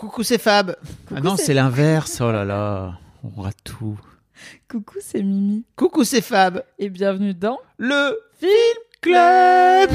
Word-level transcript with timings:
Coucou, 0.00 0.22
c'est 0.22 0.38
Fab. 0.38 0.76
ah 1.14 1.20
non, 1.20 1.36
c'est- 1.36 1.44
c'est 1.44 1.52
l'inverse. 1.54 2.22
Oh 2.22 2.32
là 2.32 2.42
là, 2.46 2.94
on 3.22 3.42
rate 3.42 3.58
tout. 3.64 4.00
Coucou, 4.66 4.96
c'est 4.98 5.22
Mimi. 5.22 5.62
Coucou, 5.76 6.04
c'est 6.04 6.22
Fab. 6.22 6.64
Et 6.78 6.88
bienvenue 6.88 7.34
dans 7.34 7.58
Le 7.76 8.18
Film 8.38 8.78
club. 9.02 9.90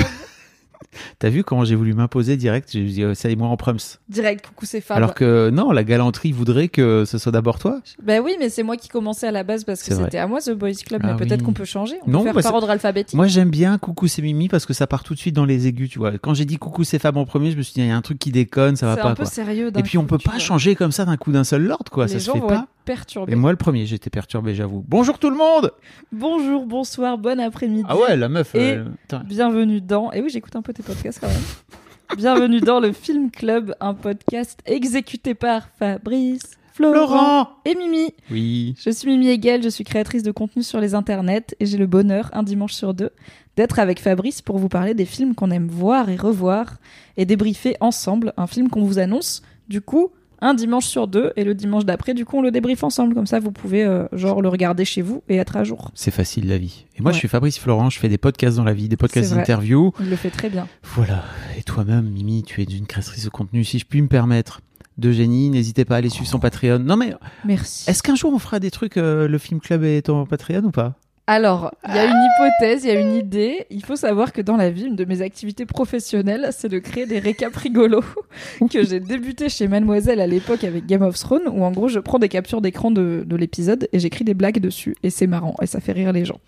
T'as 1.20 1.30
vu 1.30 1.44
comment 1.44 1.64
j'ai 1.66 1.76
voulu 1.76 1.94
m'imposer 1.94 2.38
direct? 2.38 2.70
J'ai 2.72 2.84
dit, 2.84 3.04
euh, 3.04 3.14
ça 3.14 3.30
et 3.30 3.36
moi 3.36 3.48
en 3.48 3.58
prums. 3.58 3.78
Direct, 4.10 4.48
coucou, 4.48 4.66
c'est 4.66 4.82
Fab. 4.82 4.98
Alors 4.98 5.14
que 5.14 5.50
non, 5.50 5.72
la 5.72 5.84
galanterie 5.84 6.32
voudrait 6.32 6.68
que 6.68 7.04
ce 7.06 7.18
soit 7.18 7.32
d'abord 7.32 7.60
toi. 7.60 7.80
Bah 8.04 8.20
oui, 8.24 8.36
mais 8.40 8.50
c'est 8.50 8.64
moi 8.64 8.78
qui 8.78 8.88
commençais 8.90 9.28
à 9.28 9.32
la 9.32 9.44
base 9.44 9.64
parce 9.64 9.82
que 9.82 9.94
C'est 9.94 10.04
c'était 10.04 10.18
à 10.18 10.28
moi 10.28 10.40
The 10.42 10.52
Boys 10.52 10.72
Club, 10.86 11.02
Ah 11.04 11.14
mais 11.14 11.26
peut-être 11.26 11.44
qu'on 11.44 11.54
peut 11.54 11.66
changer. 11.66 11.96
On 12.06 12.12
Non, 12.12 12.20
peut 12.20 12.26
faire 12.26 12.34
bah, 12.34 12.42
par 12.44 12.52
c'est- 12.52 12.56
ordre 12.56 12.70
alphabétique. 12.70 13.16
Moi 13.16 13.28
j'aime 13.28 13.50
bien 13.50 13.78
coucou 13.78 14.08
c'est 14.08 14.22
Mimi 14.22 14.48
parce 14.48 14.66
que 14.66 14.74
ça 14.74 14.88
part 14.88 15.04
tout 15.04 15.14
de 15.14 15.20
suite 15.20 15.36
dans 15.36 15.46
les 15.46 15.68
aigus, 15.68 15.90
tu 15.90 16.00
vois. 16.00 16.18
Quand 16.18 16.34
j'ai 16.34 16.46
dit 16.46 16.58
coucou 16.58 16.84
c'est 16.84 17.00
Fab 17.00 17.18
en 17.18 17.26
premier, 17.26 17.52
je 17.52 17.58
me 17.58 17.62
suis 17.62 17.74
dit 17.74 17.82
il 17.82 17.88
y 17.88 17.92
a 17.92 17.96
un 17.98 18.02
truc 18.02 18.20
qui 18.20 18.32
déconne, 18.32 18.76
ça 18.76 18.86
va 18.88 18.96
c'est 18.96 19.02
pas 19.02 19.10
un 19.10 19.16
peu 19.16 19.24
quoi. 19.24 19.32
sérieux. 19.32 19.72
Et 19.78 19.84
puis 19.84 19.98
on 19.98 20.02
coup, 20.02 20.08
peut 20.08 20.18
pas 20.18 20.32
vois. 20.32 20.40
changer 20.40 20.76
comme 20.76 20.92
ça 20.92 21.06
d'un 21.06 21.18
coup 21.18 21.32
d'un 21.32 21.44
seul 21.44 21.64
lord 21.64 21.84
quoi, 21.92 22.06
Les 22.06 22.14
ça 22.14 22.20
se 22.20 22.32
fait 22.32 22.40
pas. 22.40 22.68
Être 22.86 22.98
perturbés. 22.98 23.32
Et 23.34 23.36
moi 23.36 23.52
le 23.52 23.58
premier, 23.58 23.86
j'étais 23.86 24.10
perturbé, 24.10 24.54
j'avoue. 24.56 24.84
Bonjour 24.88 25.18
tout 25.20 25.30
le 25.30 25.36
monde. 25.38 25.72
Bonjour, 26.12 26.66
bonsoir, 26.66 27.18
bon 27.18 27.40
après-midi. 27.40 27.84
Ah 27.88 27.98
ouais, 27.98 28.16
la 28.16 28.30
meuf. 28.30 28.54
Et- 28.56 28.76
euh. 28.78 28.86
Bienvenue 29.26 29.82
dans. 29.82 30.12
Et 30.12 30.22
oui, 30.22 30.30
j'écoute 30.30 30.56
un 30.56 30.62
peu 30.62 30.74
tes 30.74 30.84
podcasts 30.84 31.20
quand 31.20 31.28
même. 31.28 31.38
Bienvenue 32.18 32.62
dans 32.62 32.80
le 32.80 32.92
Film 32.92 33.32
Club, 33.32 33.76
un 33.80 33.96
podcast 33.96 34.60
exécuté 34.68 35.34
par 35.34 35.70
Fabrice, 35.80 36.52
Florent, 36.74 36.94
Florent. 37.08 37.50
et 37.66 37.74
Mimi. 37.76 38.14
Oui. 38.30 38.76
Je 38.80 38.92
suis 38.92 39.08
Mimi 39.10 39.30
Hegel, 39.30 39.64
je 39.64 39.70
suis 39.70 39.84
créatrice 39.84 40.22
de 40.22 40.32
contenu 40.32 40.62
sur 40.62 40.80
les 40.80 40.94
internets 40.94 41.56
et 41.60 41.66
j'ai 41.66 41.78
le 41.80 41.88
bonheur, 41.88 42.30
un 42.34 42.44
dimanche 42.44 42.74
sur 42.74 42.94
deux, 42.94 43.10
d'être 43.58 43.80
avec 43.80 44.00
Fabrice 44.00 44.44
pour 44.44 44.60
vous 44.60 44.70
parler 44.70 44.94
des 44.94 45.06
films 45.06 45.34
qu'on 45.34 45.50
aime 45.50 45.68
voir 45.68 46.10
et 46.10 46.16
revoir 46.16 46.76
et 47.18 47.26
débriefer 47.26 47.76
ensemble 47.80 48.34
un 48.38 48.46
film 48.46 48.70
qu'on 48.70 48.84
vous 48.84 49.00
annonce. 49.00 49.42
Du 49.68 49.82
coup, 49.82 50.12
un 50.46 50.54
dimanche 50.54 50.86
sur 50.86 51.08
deux 51.08 51.34
et 51.36 51.44
le 51.44 51.56
dimanche 51.56 51.86
d'après, 51.86 52.14
du 52.14 52.24
coup, 52.24 52.38
on 52.38 52.42
le 52.42 52.52
débriefe 52.52 52.84
ensemble. 52.84 53.16
Comme 53.16 53.26
ça, 53.26 53.40
vous 53.40 53.52
pouvez 53.52 53.84
euh, 53.84 54.06
genre 54.14 54.42
le 54.42 54.50
regarder 54.50 54.86
chez 54.86 55.02
vous 55.02 55.24
et 55.28 55.38
être 55.38 55.58
à 55.58 55.64
jour. 55.64 55.92
C'est 55.96 56.12
facile 56.12 56.48
la 56.48 56.58
vie. 56.58 56.86
Et 56.98 57.02
moi 57.02 57.12
je 57.12 57.18
suis 57.18 57.28
Fabrice 57.28 57.58
Florent, 57.58 57.90
je 57.90 58.00
fais 58.00 58.10
des 58.10 58.18
podcasts 58.18 58.58
dans 58.58 58.64
la 58.64 58.74
vie, 58.74 58.88
des 58.88 58.96
podcasts 58.98 59.34
d'interview. 59.34 59.92
Il 60.00 60.10
le 60.10 60.16
fait 60.16 60.30
très 60.30 60.50
bien. 60.50 60.68
Voilà. 60.84 61.24
Et 61.58 61.64
toi-même, 61.64 62.10
Mimi, 62.10 62.44
tu 62.44 62.62
es 62.62 62.66
une 62.66 62.86
créatrice 62.86 63.26
de 63.26 63.30
contenu, 63.30 63.64
si 63.64 63.80
je 63.80 63.86
puis 63.86 64.02
me 64.02 64.08
permettre. 64.08 64.62
De 64.98 65.12
génie, 65.12 65.50
n'hésitez 65.50 65.84
pas 65.84 65.96
à 65.96 65.98
aller 65.98 66.10
suivre 66.10 66.30
son 66.30 66.40
Patreon. 66.40 66.80
Non 66.80 66.96
mais, 66.96 67.14
Merci. 67.44 67.90
est-ce 67.90 68.02
qu'un 68.02 68.16
jour 68.16 68.32
on 68.34 68.40
fera 68.40 68.62
des 68.62 68.72
trucs, 68.72 68.96
euh, 68.96 69.28
le 69.28 69.38
film 69.38 69.60
club 69.60 69.84
est 69.84 70.08
en 70.10 70.26
Patreon 70.26 70.64
ou 70.64 70.72
pas? 70.72 70.94
Alors, 71.28 71.74
il 71.88 71.96
y 71.96 71.98
a 71.98 72.06
une 72.06 72.12
hypothèse, 72.12 72.84
il 72.84 72.88
y 72.88 72.92
a 72.92 73.00
une 73.00 73.16
idée. 73.16 73.66
Il 73.72 73.84
faut 73.84 73.96
savoir 73.96 74.32
que 74.32 74.42
dans 74.42 74.58
la 74.58 74.70
vie, 74.70 74.86
une 74.86 74.96
de 74.96 75.06
mes 75.06 75.24
activités 75.24 75.66
professionnelles, 75.66 76.50
c'est 76.52 76.70
de 76.70 76.78
créer 76.78 77.08
des 77.08 77.18
récaps 77.18 77.56
rigolos 77.56 78.04
que 78.72 78.84
j'ai 78.86 79.00
débuté 79.00 79.50
chez 79.50 79.68
Mademoiselle 79.68 80.22
à 80.22 80.28
l'époque 80.28 80.64
avec 80.64 80.86
Game 80.86 81.02
of 81.02 81.18
Thrones, 81.18 81.48
où 81.52 81.64
en 81.64 81.72
gros, 81.72 81.88
je 81.88 82.00
prends 82.00 82.20
des 82.20 82.30
captures 82.30 82.62
d'écran 82.62 82.92
de, 82.92 83.24
de 83.26 83.36
l'épisode 83.36 83.90
et 83.92 83.98
j'écris 83.98 84.24
des 84.24 84.36
blagues 84.36 84.60
dessus. 84.60 84.96
Et 85.02 85.10
c'est 85.10 85.26
marrant 85.26 85.56
et 85.64 85.66
ça 85.66 85.80
fait 85.80 85.94
rire 85.94 86.14
les 86.14 86.26
gens. 86.26 86.40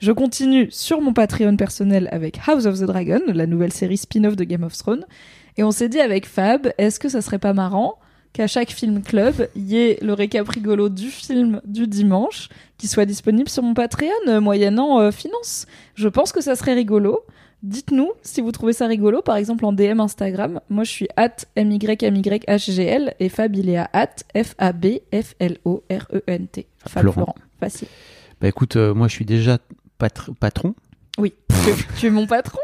Je 0.00 0.12
continue 0.12 0.68
sur 0.70 1.02
mon 1.02 1.12
Patreon 1.12 1.56
personnel 1.56 2.08
avec 2.10 2.40
House 2.46 2.64
of 2.64 2.78
the 2.80 2.84
Dragon, 2.84 3.20
la 3.26 3.46
nouvelle 3.46 3.72
série 3.72 3.98
spin-off 3.98 4.34
de 4.34 4.44
Game 4.44 4.62
of 4.62 4.76
Thrones. 4.76 5.04
Et 5.58 5.62
on 5.62 5.70
s'est 5.72 5.90
dit 5.90 6.00
avec 6.00 6.24
Fab, 6.24 6.72
est-ce 6.78 6.98
que 6.98 7.10
ça 7.10 7.20
serait 7.20 7.38
pas 7.38 7.52
marrant 7.52 7.98
qu'à 8.32 8.46
chaque 8.46 8.70
film 8.70 9.02
club, 9.02 9.48
il 9.54 9.68
y 9.68 9.76
ait 9.78 9.98
le 10.02 10.14
récap 10.14 10.48
rigolo 10.48 10.88
du 10.88 11.08
film 11.10 11.60
du 11.64 11.86
dimanche 11.86 12.48
qui 12.78 12.88
soit 12.88 13.04
disponible 13.04 13.48
sur 13.48 13.62
mon 13.62 13.74
Patreon, 13.74 14.08
euh, 14.28 14.40
moyennant 14.40 15.00
euh, 15.00 15.10
finance. 15.10 15.66
Je 15.94 16.08
pense 16.08 16.32
que 16.32 16.40
ça 16.40 16.56
serait 16.56 16.74
rigolo. 16.74 17.20
Dites-nous 17.62 18.10
si 18.22 18.40
vous 18.40 18.50
trouvez 18.50 18.72
ça 18.72 18.86
rigolo, 18.88 19.22
par 19.22 19.36
exemple 19.36 19.64
en 19.66 19.72
DM 19.72 20.00
Instagram. 20.00 20.60
Moi, 20.68 20.82
je 20.82 20.90
suis 20.90 21.08
at 21.16 21.36
MYMYHGL 21.56 23.14
et 23.20 23.28
Fab, 23.28 23.54
il 23.54 23.68
est 23.68 23.76
à 23.76 23.88
at 23.92 24.16
F-A-B-F-L-O-R-E-N-T. 24.34 25.36
Fab 26.86 27.02
Florent. 27.02 27.12
Florent. 27.14 27.34
Facile. 27.60 27.88
Bah 28.40 28.48
écoute, 28.48 28.74
euh, 28.76 28.92
moi 28.94 29.06
je 29.06 29.12
suis 29.12 29.24
déjà 29.24 29.58
patr- 30.00 30.34
patron. 30.34 30.74
Oui. 31.18 31.34
tu, 31.64 31.70
tu 32.00 32.06
es 32.06 32.10
mon 32.10 32.26
patron? 32.26 32.58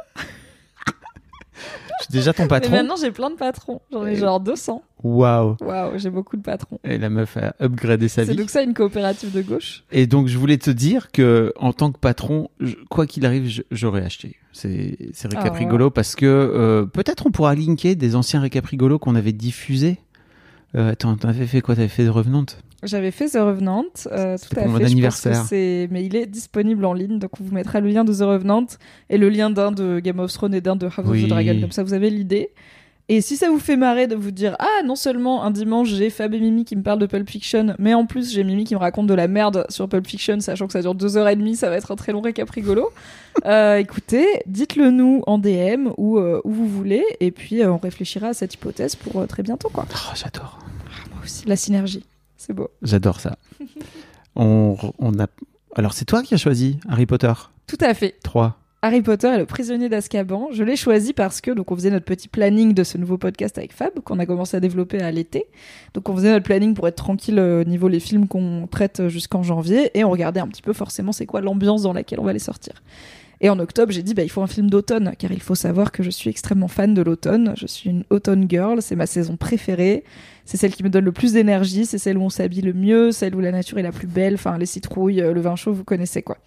Je 2.00 2.04
suis 2.04 2.12
déjà 2.12 2.32
ton 2.32 2.44
Mais 2.44 2.48
patron. 2.48 2.70
maintenant, 2.72 2.96
j'ai 2.96 3.10
plein 3.12 3.30
de 3.30 3.36
patrons. 3.36 3.80
J'en 3.92 4.04
ai 4.06 4.12
Et- 4.12 4.16
genre 4.16 4.40
200. 4.40 4.82
Waouh. 5.04 5.56
Waouh, 5.60 5.98
j'ai 5.98 6.10
beaucoup 6.10 6.36
de 6.36 6.42
patrons. 6.42 6.78
Et 6.84 6.98
la 6.98 7.08
meuf 7.10 7.36
a 7.36 7.54
upgradé 7.60 8.08
sa 8.08 8.24
C'est 8.24 8.32
vie. 8.32 8.36
donc 8.38 8.50
ça 8.50 8.62
une 8.62 8.74
coopérative 8.74 9.32
de 9.32 9.42
gauche? 9.42 9.84
Et 9.92 10.06
donc 10.06 10.26
je 10.26 10.36
voulais 10.38 10.58
te 10.58 10.70
dire 10.70 11.10
que 11.12 11.52
en 11.56 11.72
tant 11.72 11.92
que 11.92 11.98
patron, 11.98 12.48
je- 12.60 12.74
quoi 12.90 13.06
qu'il 13.06 13.24
arrive, 13.26 13.62
j'aurais 13.70 14.02
acheté. 14.04 14.36
C'est 14.52 14.96
c'est 15.12 15.28
récap 15.28 15.46
Ah 15.48 15.52
ouais. 15.52 15.58
rigolo 15.60 15.90
parce 15.90 16.16
que 16.16 16.26
euh, 16.26 16.84
peut-être 16.86 17.26
on 17.26 17.30
pourra 17.30 17.54
linker 17.54 17.94
des 17.94 18.16
anciens 18.16 18.40
récap 18.40 18.66
rigolos 18.66 18.98
qu'on 18.98 19.14
avait 19.14 19.32
diffusés. 19.32 19.98
Euh, 20.74 20.92
attends, 20.92 21.16
t'avais 21.16 21.46
fait 21.46 21.60
quoi? 21.60 21.76
T'avais 21.76 21.88
fait 21.88 22.04
de 22.04 22.10
Revenant? 22.10 22.44
J'avais 22.84 23.10
fait 23.10 23.26
The 23.28 23.38
Revenant, 23.40 23.84
euh, 24.12 24.36
tout 24.38 24.58
à 24.60 24.66
mon 24.66 24.76
fait. 24.78 24.84
anniversaire. 24.84 25.44
c'est- 25.44 25.88
mais 25.90 26.04
il 26.04 26.14
est 26.14 26.26
disponible 26.26 26.84
en 26.84 26.92
ligne, 26.92 27.18
donc 27.18 27.40
on 27.40 27.44
vous 27.44 27.52
mettra 27.54 27.80
le 27.80 27.88
lien 27.88 28.04
de 28.04 28.12
The 28.12 28.20
Revenant 28.22 28.66
et 29.10 29.18
le 29.18 29.28
lien 29.30 29.50
d'un 29.50 29.72
de 29.72 29.98
Game 29.98 30.18
of 30.20 30.32
Thrones 30.32 30.54
et 30.54 30.60
d'un 30.60 30.76
de 30.76 30.86
House 30.86 31.06
Oui. 31.06 31.22
of 31.22 31.26
the 31.26 31.28
Dragon. 31.30 31.60
Comme 31.60 31.72
ça, 31.72 31.82
vous 31.82 31.94
avez 31.94 32.10
l'idée. 32.10 32.50
Et 33.10 33.22
si 33.22 33.38
ça 33.38 33.48
vous 33.48 33.58
fait 33.58 33.76
marrer 33.76 34.06
de 34.06 34.14
vous 34.14 34.30
dire 34.30 34.54
ah 34.58 34.82
non 34.84 34.94
seulement 34.94 35.42
un 35.42 35.50
dimanche 35.50 35.88
j'ai 35.88 36.10
Fab 36.10 36.34
et 36.34 36.40
Mimi 36.40 36.66
qui 36.66 36.76
me 36.76 36.82
parlent 36.82 36.98
de 36.98 37.06
Pulp 37.06 37.28
Fiction, 37.28 37.74
mais 37.78 37.94
en 37.94 38.04
plus 38.04 38.30
j'ai 38.30 38.44
Mimi 38.44 38.64
qui 38.64 38.74
me 38.74 38.80
raconte 38.80 39.06
de 39.06 39.14
la 39.14 39.28
merde 39.28 39.64
sur 39.70 39.88
Pulp 39.88 40.06
Fiction, 40.06 40.40
sachant 40.40 40.66
que 40.66 40.74
ça 40.74 40.82
dure 40.82 40.94
deux 40.94 41.16
heures 41.16 41.28
et 41.28 41.36
demie, 41.36 41.56
ça 41.56 41.70
va 41.70 41.76
être 41.76 41.90
un 41.90 41.96
très 41.96 42.12
long 42.12 42.20
récap 42.20 42.48
rigolo. 42.50 42.90
Euh, 43.44 43.76
écoutez, 43.76 44.26
dites-le 44.46 44.90
nous 44.90 45.22
en 45.28 45.38
DM 45.38 45.90
ou 45.96 46.18
euh, 46.18 46.40
où 46.42 46.50
vous 46.50 46.66
voulez, 46.66 47.04
et 47.20 47.30
puis 47.30 47.62
euh, 47.62 47.70
on 47.72 47.76
réfléchira 47.76 48.28
à 48.28 48.34
cette 48.34 48.54
hypothèse 48.54 48.96
pour 48.96 49.28
très 49.28 49.44
bientôt 49.44 49.68
quoi. 49.68 49.86
Oh, 49.88 50.12
J'adore. 50.16 50.58
Moi 51.12 51.20
aussi, 51.22 51.46
la 51.46 51.54
synergie, 51.54 52.04
c'est 52.36 52.52
beau. 52.52 52.68
J'adore 52.82 53.20
ça. 53.20 53.38
on, 54.34 54.76
on 54.98 55.20
a. 55.20 55.28
Alors 55.76 55.92
c'est 55.92 56.04
toi 56.04 56.24
qui 56.24 56.34
as 56.34 56.38
choisi 56.38 56.80
Harry 56.88 57.06
Potter? 57.06 57.32
Tout 57.68 57.78
à 57.80 57.94
fait. 57.94 58.16
3. 58.24 58.58
Harry 58.80 59.02
Potter 59.02 59.34
et 59.34 59.38
le 59.38 59.46
prisonnier 59.46 59.88
d'Azkaban. 59.88 60.50
Je 60.52 60.62
l'ai 60.62 60.76
choisi 60.76 61.12
parce 61.12 61.40
que 61.40 61.50
donc 61.50 61.72
on 61.72 61.74
faisait 61.74 61.90
notre 61.90 62.04
petit 62.04 62.28
planning 62.28 62.74
de 62.74 62.84
ce 62.84 62.96
nouveau 62.96 63.18
podcast 63.18 63.58
avec 63.58 63.72
Fab 63.72 63.98
qu'on 64.04 64.20
a 64.20 64.26
commencé 64.26 64.56
à 64.56 64.60
développer 64.60 65.00
à 65.00 65.10
l'été. 65.10 65.46
Donc 65.94 66.08
on 66.08 66.14
faisait 66.14 66.30
notre 66.30 66.44
planning 66.44 66.74
pour 66.74 66.86
être 66.86 66.94
tranquille 66.94 67.40
euh, 67.40 67.62
au 67.62 67.64
niveau 67.64 67.88
les 67.88 67.98
films 67.98 68.28
qu'on 68.28 68.68
traite 68.70 69.00
euh, 69.00 69.08
jusqu'en 69.08 69.42
janvier 69.42 69.90
et 69.98 70.04
on 70.04 70.10
regardait 70.10 70.38
un 70.38 70.46
petit 70.46 70.62
peu 70.62 70.72
forcément 70.72 71.10
c'est 71.10 71.26
quoi 71.26 71.40
l'ambiance 71.40 71.82
dans 71.82 71.92
laquelle 71.92 72.20
on 72.20 72.24
va 72.24 72.32
les 72.32 72.38
sortir. 72.38 72.74
Et 73.40 73.50
en 73.50 73.58
octobre, 73.58 73.92
j'ai 73.92 74.02
dit 74.02 74.14
bah 74.14 74.24
il 74.24 74.28
faut 74.28 74.42
un 74.42 74.48
film 74.48 74.68
d'automne 74.68 75.12
car 75.18 75.30
il 75.30 75.40
faut 75.40 75.54
savoir 75.54 75.92
que 75.92 76.02
je 76.02 76.10
suis 76.10 76.28
extrêmement 76.28 76.68
fan 76.68 76.92
de 76.92 77.02
l'automne. 77.02 77.54
Je 77.56 77.66
suis 77.66 77.88
une 77.88 78.04
automne 78.10 78.46
girl, 78.48 78.82
c'est 78.82 78.96
ma 78.96 79.06
saison 79.06 79.36
préférée. 79.36 80.04
C'est 80.44 80.56
celle 80.56 80.72
qui 80.72 80.82
me 80.82 80.88
donne 80.88 81.04
le 81.04 81.12
plus 81.12 81.34
d'énergie, 81.34 81.84
c'est 81.84 81.98
celle 81.98 82.16
où 82.16 82.22
on 82.22 82.30
s'habille 82.30 82.62
le 82.62 82.72
mieux, 82.72 83.12
celle 83.12 83.34
où 83.34 83.40
la 83.40 83.52
nature 83.52 83.78
est 83.78 83.82
la 83.82 83.92
plus 83.92 84.06
belle, 84.06 84.34
enfin 84.34 84.56
les 84.56 84.66
citrouilles, 84.66 85.20
euh, 85.20 85.34
le 85.34 85.42
vin 85.42 85.56
chaud, 85.56 85.74
vous 85.74 85.84
connaissez 85.84 86.22
quoi. 86.22 86.38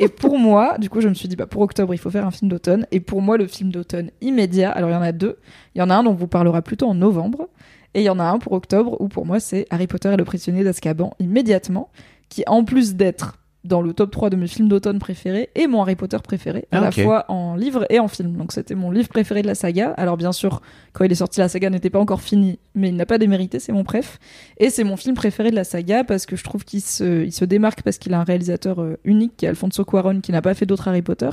Et 0.00 0.08
pour 0.08 0.38
moi, 0.38 0.78
du 0.78 0.88
coup, 0.88 1.00
je 1.02 1.08
me 1.08 1.14
suis 1.14 1.28
dit, 1.28 1.36
bah, 1.36 1.46
pour 1.46 1.60
octobre, 1.60 1.94
il 1.94 1.98
faut 1.98 2.10
faire 2.10 2.26
un 2.26 2.30
film 2.30 2.50
d'automne. 2.50 2.86
Et 2.92 3.00
pour 3.00 3.20
moi, 3.20 3.36
le 3.36 3.46
film 3.46 3.70
d'automne 3.70 4.10
immédiat, 4.22 4.70
alors 4.70 4.88
il 4.88 4.94
y 4.94 4.96
en 4.96 5.02
a 5.02 5.12
deux. 5.12 5.36
Il 5.74 5.80
y 5.80 5.82
en 5.82 5.90
a 5.90 5.94
un 5.94 6.02
dont 6.02 6.12
on 6.12 6.14
vous 6.14 6.28
parlera 6.28 6.62
plutôt 6.62 6.86
en 6.86 6.94
novembre. 6.94 7.48
Et 7.94 8.00
il 8.00 8.04
y 8.04 8.10
en 8.10 8.18
a 8.18 8.24
un 8.24 8.38
pour 8.38 8.52
octobre 8.54 8.98
où 9.00 9.08
pour 9.08 9.26
moi, 9.26 9.38
c'est 9.38 9.66
Harry 9.68 9.86
Potter 9.86 10.10
et 10.10 10.16
le 10.16 10.24
prisonnier 10.24 10.64
d'Azkaban 10.64 11.14
immédiatement. 11.18 11.90
Qui, 12.30 12.42
en 12.46 12.64
plus 12.64 12.94
d'être 12.94 13.36
dans 13.64 13.80
le 13.80 13.92
top 13.92 14.10
3 14.10 14.30
de 14.30 14.36
mes 14.36 14.48
films 14.48 14.68
d'automne 14.68 14.98
préférés 14.98 15.50
et 15.54 15.66
mon 15.66 15.82
Harry 15.82 15.94
Potter 15.94 16.16
préféré, 16.22 16.66
à 16.72 16.78
Ah, 16.78 16.80
la 16.80 16.90
fois 16.90 17.24
en 17.28 17.54
livre 17.54 17.86
et 17.90 18.00
en 18.00 18.08
film. 18.08 18.36
Donc 18.36 18.52
c'était 18.52 18.74
mon 18.74 18.90
livre 18.90 19.08
préféré 19.08 19.42
de 19.42 19.46
la 19.46 19.54
saga. 19.54 19.90
Alors 19.96 20.16
bien 20.16 20.32
sûr, 20.32 20.60
quand 20.92 21.04
il 21.04 21.12
est 21.12 21.16
sorti, 21.16 21.40
la 21.40 21.48
saga 21.48 21.70
n'était 21.70 21.90
pas 21.90 22.00
encore 22.00 22.22
finie, 22.22 22.58
mais 22.74 22.88
il 22.88 22.96
n'a 22.96 23.06
pas 23.06 23.18
démérité, 23.18 23.60
c'est 23.60 23.72
mon 23.72 23.84
préf. 23.84 24.18
Et 24.58 24.68
c'est 24.68 24.84
mon 24.84 24.96
film 24.96 25.14
préféré 25.14 25.50
de 25.50 25.56
la 25.56 25.64
saga 25.64 26.02
parce 26.02 26.26
que 26.26 26.34
je 26.34 26.42
trouve 26.42 26.64
qu'il 26.64 26.80
se, 26.80 27.24
il 27.24 27.32
se 27.32 27.44
démarque 27.44 27.82
parce 27.82 27.98
qu'il 27.98 28.14
a 28.14 28.20
un 28.20 28.24
réalisateur 28.24 28.80
euh, 28.80 28.98
unique 29.04 29.36
qui 29.36 29.46
est 29.46 29.48
Alfonso 29.48 29.84
Cuarón 29.84 30.20
qui 30.20 30.32
n'a 30.32 30.42
pas 30.42 30.54
fait 30.54 30.66
d'autres 30.66 30.88
Harry 30.88 31.02
Potter. 31.02 31.30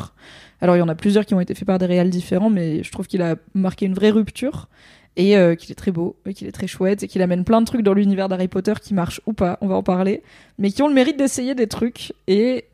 Alors 0.62 0.76
il 0.76 0.80
y 0.80 0.84
en 0.84 0.90
a 0.90 0.96
plusieurs 0.96 1.26
qui 1.26 1.34
ont 1.34 1.40
été 1.40 1.56
faits 1.56 1.66
par 1.66 1.80
des 1.80 1.86
réals 1.88 2.10
différents, 2.10 2.50
mais 2.50 2.84
je 2.84 2.92
trouve 2.92 3.08
qu'il 3.08 3.22
a 3.22 3.36
marqué 3.56 3.86
une 3.86 3.94
vraie 3.94 4.12
rupture 4.12 4.68
et 5.16 5.36
euh, 5.38 5.56
qu'il 5.56 5.72
est 5.72 5.76
très 5.76 5.92
beau, 5.92 6.16
et 6.26 6.34
qu'il 6.34 6.48
est 6.48 6.52
très 6.52 6.68
chouette 6.68 7.04
et 7.04 7.08
qu'il 7.08 7.22
amène 7.22 7.44
plein 7.44 7.60
de 7.62 7.66
trucs 7.66 7.82
dans 7.82 7.94
l'univers 7.94 8.30
d'Harry 8.30 8.48
Potter 8.48 8.74
qui 8.82 8.94
marchent 8.94 9.22
ou 9.26 9.34
pas, 9.34 9.58
on 9.62 9.68
va 9.68 9.76
en 9.76 9.84
parler, 9.84 10.24
mais 10.58 10.72
qui 10.72 10.82
ont 10.82 10.88
le 10.88 10.94
mérite 10.94 11.18
d'essayer 11.18 11.56
des 11.56 11.68
trucs 11.68 12.14
et 12.28 12.66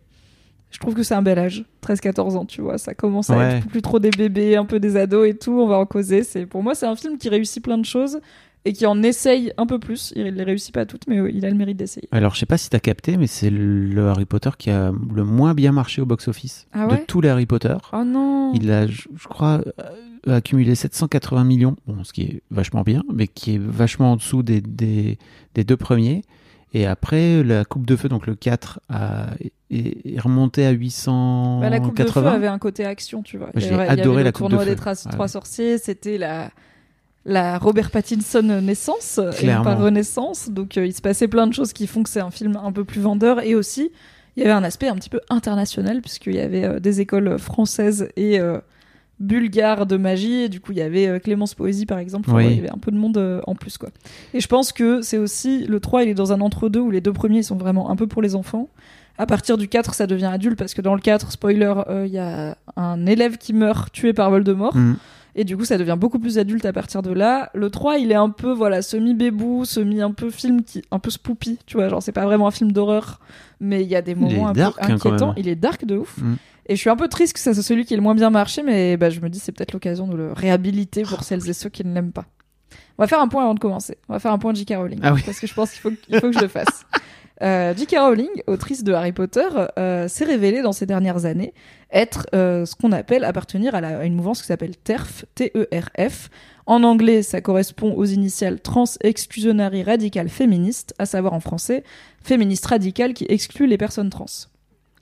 Je 0.72 0.80
trouve 0.80 0.94
que 0.94 1.04
c'est 1.04 1.14
un 1.14 1.22
bel 1.22 1.40
âge, 1.40 1.64
13-14 1.88 2.36
ans, 2.36 2.44
tu 2.46 2.60
vois. 2.62 2.78
Ça 2.78 2.94
commence 2.94 3.30
à 3.30 3.38
Ouais. 3.38 3.58
être 3.60 3.68
plus 3.68 3.82
trop 3.82 3.98
des 4.00 4.10
bébés, 4.10 4.58
un 4.58 4.66
peu 4.66 4.80
des 4.82 4.98
ados 4.98 5.26
et 5.30 5.34
tout. 5.38 5.54
On 5.54 5.68
va 5.68 5.78
en 5.78 5.86
causer. 5.86 6.24
C'est 6.24 6.46
pour 6.46 6.64
moi, 6.64 6.76
c'est 6.76 6.86
un 6.86 6.98
film 6.98 7.18
qui 7.18 7.30
réussit 7.30 7.64
plein 7.64 7.78
de 7.78 7.86
choses 7.86 8.20
et 8.66 8.74
qui 8.74 8.86
en 8.86 9.02
essaye 9.02 9.54
un 9.58 9.68
peu 9.68 9.80
plus. 9.80 10.12
Il 10.18 10.24
les 10.26 10.44
réussit 10.44 10.74
pas 10.74 10.86
toutes, 10.86 11.08
mais 11.08 11.18
euh, 11.20 11.32
il 11.32 11.46
a 11.46 11.50
le 11.50 11.56
mérite 11.56 11.78
d'essayer. 11.78 12.10
Alors, 12.12 12.34
je 12.34 12.40
sais 12.40 12.46
pas 12.46 12.58
si 12.58 12.70
t'as 12.70 12.80
capté, 12.80 13.16
mais 13.16 13.28
c'est 13.28 13.50
le 13.52 14.08
Harry 14.10 14.26
Potter 14.26 14.50
qui 14.58 14.70
a 14.70 14.92
le 15.14 15.24
moins 15.24 15.54
bien 15.54 15.72
marché 15.72 16.02
au 16.02 16.06
box-office 16.06 16.68
Ah 16.74 16.88
de 16.88 16.98
tous 17.06 17.22
les 17.22 17.30
Harry 17.30 17.46
Potter. 17.46 17.78
Oh 17.94 18.04
non. 18.04 18.52
Il 18.56 18.70
a, 18.70 18.86
je, 18.88 19.04
je 19.16 19.28
crois, 19.30 19.62
euh, 19.80 19.84
accumulé 20.28 20.76
780 20.76 21.44
millions, 21.44 21.76
bon, 21.88 22.04
ce 22.04 22.14
qui 22.14 22.22
est 22.24 22.42
vachement 22.52 22.82
bien, 22.84 23.04
mais 23.14 23.28
qui 23.28 23.56
est 23.56 23.62
vachement 23.62 24.14
en 24.14 24.16
dessous 24.16 24.44
des, 24.44 24.62
des, 24.62 25.18
des 25.54 25.64
deux 25.64 25.78
premiers. 25.78 26.22
Et 26.74 26.86
après, 26.86 27.42
la 27.44 27.64
Coupe 27.64 27.86
de 27.86 27.96
Feu, 27.96 28.10
donc 28.10 28.28
le 28.28 28.36
4, 28.36 28.82
a, 28.90 29.28
est, 29.72 30.16
est 30.16 30.20
remonté 30.20 30.66
à 30.66 30.72
880. 30.72 31.60
Bah, 31.62 31.70
la 31.70 31.80
coupe 31.80 31.96
de 31.98 32.04
feu 32.06 32.26
avait 32.28 32.48
un 32.48 32.60
côté 32.60 32.86
action, 32.86 33.22
tu 33.24 33.38
vois. 33.38 33.50
J'ai 33.56 33.70
y 33.70 33.74
avait- 33.74 33.88
adoré 33.88 34.24
la 34.24 34.30
le 34.30 34.32
coupe 34.34 34.48
de 34.48 34.50
tournoi 34.58 34.66
feu. 34.66 34.76
des 34.76 34.82
Tra- 34.82 35.06
Ouais. 35.06 35.12
trois 35.12 35.28
sorciers, 35.28 35.78
c'était 35.78 36.18
la 36.18 36.52
la 37.28 37.58
Robert 37.58 37.90
Pattinson 37.90 38.62
naissance 38.62 39.20
et 39.42 39.48
pas 39.48 39.74
renaissance. 39.76 40.50
Donc 40.52 40.78
euh, 40.78 40.86
il 40.86 40.94
se 40.94 41.02
passait 41.02 41.28
plein 41.28 41.48
de 41.48 41.54
choses 41.54 41.74
qui 41.74 41.88
font 41.88 42.04
que 42.04 42.10
c'est 42.10 42.20
un 42.20 42.30
film 42.30 42.56
un 42.62 42.72
peu 42.72 42.84
plus 42.84 43.02
vendeur 43.02 43.44
et 43.44 43.56
aussi 43.56 43.90
il 44.38 44.44
y 44.44 44.46
avait 44.46 44.54
un 44.54 44.64
aspect 44.64 44.90
un 44.90 44.96
petit 44.96 45.10
peu 45.10 45.20
international 45.32 46.02
puisqu'il 46.02 46.36
y 46.36 46.40
avait 46.40 46.66
euh, 46.66 46.80
des 46.80 47.02
écoles 47.02 47.40
françaises 47.40 48.10
et 48.16 48.40
euh, 48.40 48.60
bulgares 49.20 49.86
de 49.86 49.98
magie 49.98 50.42
et 50.44 50.50
du 50.50 50.60
coup 50.60 50.72
il 50.74 50.78
y 50.78 50.82
avait 50.82 51.08
euh, 51.08 51.20
Clémence 51.20 51.54
Poésie 51.54 51.86
par 51.86 52.00
exemple 52.00 52.30
Enfin, 52.30 52.38
Oui. 52.40 52.46
ouais, 52.46 52.52
il 52.52 52.56
y 52.58 52.60
avait 52.60 52.72
un 52.72 52.78
peu 52.78 52.92
de 52.92 52.98
monde 52.98 53.18
euh, 53.18 53.42
en 53.48 53.56
plus 53.56 53.78
quoi 53.78 53.90
et 54.34 54.40
je 54.42 54.48
pense 54.48 54.74
que 54.74 55.02
c'est 55.02 55.18
aussi 55.18 55.66
le 55.68 55.80
3 55.80 56.04
il 56.04 56.10
est 56.10 56.14
dans 56.14 56.34
un 56.34 56.42
entre-deux 56.42 56.82
où 56.82 56.92
les 56.92 57.02
deux 57.02 57.14
premiers 57.14 57.40
ils 57.40 57.44
sont 57.44 57.56
vraiment 57.56 57.90
un 57.90 57.96
peu 57.96 58.08
pour 58.08 58.22
les 58.22 58.36
enfants 58.36 58.68
à 59.18 59.26
partir 59.26 59.58
du 59.58 59.70
4 59.70 59.94
ça 59.94 60.06
devient 60.06 60.26
adulte 60.26 60.60
parce 60.60 60.74
que 60.74 60.82
dans 60.82 60.96
le 60.96 61.02
4 61.02 61.32
spoiler 61.32 61.74
euh, 61.88 62.06
il 62.06 62.12
y 62.14 62.18
a 62.20 62.58
un 62.76 63.06
élève 63.06 63.38
qui 63.38 63.54
meurt 63.54 63.92
tué 63.94 64.12
par 64.12 64.30
Voldemort 64.30 64.76
Mm. 64.76 64.96
et 65.36 65.44
du 65.46 65.56
coup, 65.56 65.64
ça 65.66 65.78
devient 65.78 65.96
beaucoup 65.98 66.20
plus 66.20 66.38
adulte 66.38 66.66
à 66.66 66.74
partir 66.74 67.02
de 67.02 67.12
là. 67.12 67.50
Le 67.54 67.70
3, 67.70 67.98
il 67.98 68.12
est 68.12 68.16
un 68.16 68.30
peu, 68.30 68.52
voilà, 68.54 68.82
semi-bébou, 68.82 69.64
semi 69.66 70.02
un 70.02 70.12
peu 70.12 70.30
film 70.30 70.64
qui, 70.64 70.82
un 70.92 71.00
peu 71.00 71.10
spoopy, 71.10 71.60
tu 71.66 71.76
vois. 71.78 71.88
Genre, 71.90 72.02
c'est 72.02 72.14
pas 72.14 72.24
vraiment 72.26 72.48
un 72.48 72.52
film 72.52 72.72
d'horreur, 72.72 73.20
mais 73.60 73.82
il 73.84 73.88
y 73.90 73.96
a 73.98 74.02
des 74.02 74.16
moments 74.16 74.48
un 74.48 74.54
dark, 74.54 74.78
peu 74.80 74.86
hein, 74.92 74.96
inquiétants. 74.96 75.34
il 75.38 75.48
est 75.50 75.56
dark 75.56 75.84
de 75.86 75.98
ouf. 75.98 76.18
Mm. 76.20 76.36
Et 76.68 76.76
je 76.76 76.80
suis 76.82 76.90
un 76.90 76.96
peu 76.96 77.08
triste 77.08 77.34
que 77.34 77.40
ça 77.40 77.54
soit 77.54 77.64
celui 77.64 77.86
qui 77.86 77.94
est 77.94 77.98
le 77.98 78.04
moins 78.04 78.16
bien 78.16 78.30
marché, 78.30 78.64
mais 78.64 78.98
bah, 78.98 79.10
je 79.10 79.20
me 79.20 79.30
dis, 79.30 79.40
c'est 79.40 79.52
peut-être 79.52 79.74
l'occasion 79.74 80.08
de 80.08 80.16
le 80.16 80.32
réhabiliter 80.34 81.04
pour 81.04 81.24
celles 81.24 81.48
et 81.50 81.54
ceux 81.54 81.70
qui 81.70 81.86
ne 81.86 81.94
l'aiment 81.94 82.12
pas. 82.12 82.26
On 82.98 83.04
va 83.04 83.08
faire 83.08 83.22
un 83.22 83.28
point 83.28 83.44
avant 83.44 83.54
de 83.54 83.60
commencer. 83.60 83.98
On 84.10 84.14
va 84.14 84.20
faire 84.20 84.32
un 84.32 84.38
point 84.40 84.54
J.K. 84.54 84.74
Rowling. 84.78 85.00
Ah 85.04 85.14
oui. 85.14 85.22
Parce 85.26 85.40
que 85.40 85.48
je 85.48 85.54
pense 85.54 85.72
qu'il 85.72 85.82
faut, 85.82 85.90
que 85.92 86.32
je 86.32 86.40
le 86.40 86.48
fasse. 86.48 86.86
Euh, 87.42 87.74
J.K. 87.76 87.98
Rowling, 88.00 88.30
autrice 88.48 88.82
de 88.86 88.94
Harry 88.94 89.12
Potter, 89.12 89.42
euh, 89.78 90.08
s'est 90.08 90.24
révélée 90.24 90.62
dans 90.62 90.72
ces 90.72 90.86
dernières 90.86 91.26
années 91.26 91.54
être 91.92 92.26
euh, 92.34 92.66
ce 92.66 92.76
qu'on 92.78 92.94
appelle 92.94 93.26
appartenir 93.26 93.76
à, 93.76 93.82
la- 93.82 94.00
à 94.00 94.06
une 94.06 94.16
mouvance 94.16 94.40
qui 94.40 94.48
s'appelle 94.48 94.78
TERF, 94.78 95.26
T-E-R-F. 95.36 96.30
En 96.66 96.82
anglais, 96.84 97.24
ça 97.24 97.42
correspond 97.42 97.94
aux 97.94 98.06
initiales 98.06 98.62
Trans 98.62 98.86
Exclusionary 99.02 99.84
Radical 99.84 100.30
Féministe, 100.30 100.94
à 100.98 101.06
savoir 101.06 101.34
en 101.34 101.42
français, 101.42 101.84
féministe 102.24 102.66
radical 102.68 103.14
qui 103.14 103.26
exclut 103.28 103.68
les 103.68 103.78
personnes 103.78 104.10
trans. 104.10 104.26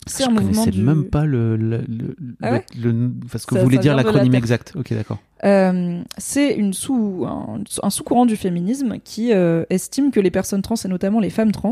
C'est 0.06 0.24
Je 0.24 0.30
un 0.30 0.32
mouvement 0.34 0.52
connaissais 0.52 0.72
du... 0.72 0.82
même 0.82 1.06
pas 1.06 1.26
le, 1.26 1.56
le, 1.56 1.78
le, 1.88 2.16
Ah 2.42 2.52
ouais 2.52 2.66
le- 2.82 2.92
le- 2.92 3.12
enfin, 3.26 3.38
ce 3.38 3.46
que 3.48 3.56
Ça- 3.56 3.64
voulait 3.64 3.78
ça 3.78 3.82
dire 3.84 3.96
la 3.96 4.04
l'acronyme 4.04 4.36
exact. 4.36 4.74
Ok, 4.76 4.94
d'accord. 4.94 5.20
Euh, 5.46 6.02
c'est 6.18 6.54
une 6.54 6.72
sous, 6.74 7.26
un, 7.28 7.60
un 7.82 7.90
sous-courant 7.90 8.26
du 8.26 8.38
féminisme 8.38 8.96
qui 9.04 9.34
euh, 9.34 9.66
estime 9.70 10.12
que 10.12 10.22
les 10.22 10.32
personnes 10.32 10.62
trans, 10.62 10.76
et 10.84 10.88
notamment 10.88 11.20
les 11.20 11.30
femmes 11.30 11.52
trans, 11.52 11.72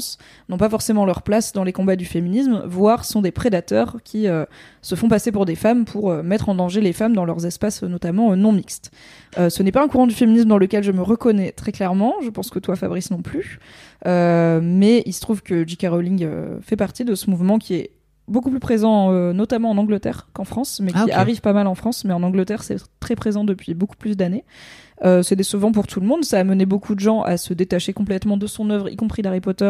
n'ont 0.49 0.57
pas 0.57 0.69
forcément 0.69 1.05
leur 1.05 1.21
place 1.21 1.53
dans 1.53 1.63
les 1.63 1.71
combats 1.71 1.95
du 1.95 2.03
féminisme, 2.03 2.63
voire 2.65 3.05
sont 3.05 3.21
des 3.21 3.31
prédateurs 3.31 3.97
qui 4.03 4.27
euh, 4.27 4.43
se 4.81 4.95
font 4.95 5.07
passer 5.07 5.31
pour 5.31 5.45
des 5.45 5.55
femmes 5.55 5.85
pour 5.85 6.11
euh, 6.11 6.21
mettre 6.21 6.49
en 6.49 6.55
danger 6.55 6.81
les 6.81 6.91
femmes 6.91 7.15
dans 7.15 7.23
leurs 7.25 7.45
espaces, 7.45 7.81
notamment 7.83 8.35
non 8.35 8.51
mixtes. 8.51 8.91
Euh, 9.37 9.49
ce 9.49 9.63
n'est 9.63 9.71
pas 9.71 9.83
un 9.83 9.87
courant 9.87 10.07
du 10.07 10.15
féminisme 10.15 10.49
dans 10.49 10.57
lequel 10.57 10.83
je 10.83 10.91
me 10.91 11.01
reconnais 11.01 11.53
très 11.53 11.71
clairement, 11.71 12.15
je 12.21 12.29
pense 12.29 12.49
que 12.49 12.59
toi 12.59 12.75
Fabrice 12.75 13.09
non 13.11 13.21
plus, 13.21 13.59
Euh, 14.07 14.59
mais 14.63 15.03
il 15.05 15.13
se 15.13 15.21
trouve 15.21 15.43
que 15.43 15.65
J.K. 15.65 15.85
Rowling 15.91 16.27
fait 16.61 16.75
partie 16.75 17.05
de 17.05 17.13
ce 17.15 17.29
mouvement 17.29 17.59
qui 17.59 17.75
est 17.75 17.91
beaucoup 18.31 18.49
plus 18.49 18.59
présent 18.59 19.11
euh, 19.11 19.33
notamment 19.33 19.69
en 19.71 19.77
Angleterre 19.77 20.27
qu'en 20.33 20.43
France, 20.45 20.79
mais 20.83 20.91
qui 20.91 20.97
Ah, 20.97 21.05
ok. 21.05 21.11
arrive 21.11 21.41
pas 21.41 21.53
mal 21.53 21.67
en 21.67 21.75
France, 21.75 22.05
mais 22.05 22.13
en 22.13 22.23
Angleterre 22.23 22.63
c'est 22.63 22.77
très 22.99 23.15
présent 23.15 23.43
depuis 23.43 23.73
beaucoup 23.73 23.95
plus 23.97 24.15
d'années. 24.17 24.43
Euh, 25.03 25.23
c'est 25.23 25.35
décevant 25.35 25.71
pour 25.71 25.87
tout 25.87 25.99
le 25.99 26.07
monde, 26.07 26.23
ça 26.23 26.39
a 26.39 26.43
mené 26.43 26.65
beaucoup 26.65 26.95
de 26.95 26.99
gens 26.99 27.21
à 27.21 27.37
se 27.37 27.53
détacher 27.53 27.93
complètement 27.93 28.37
de 28.37 28.47
son 28.47 28.69
œuvre, 28.69 28.89
y 28.89 28.95
compris 28.95 29.21
d'Harry 29.21 29.41
Potter, 29.41 29.69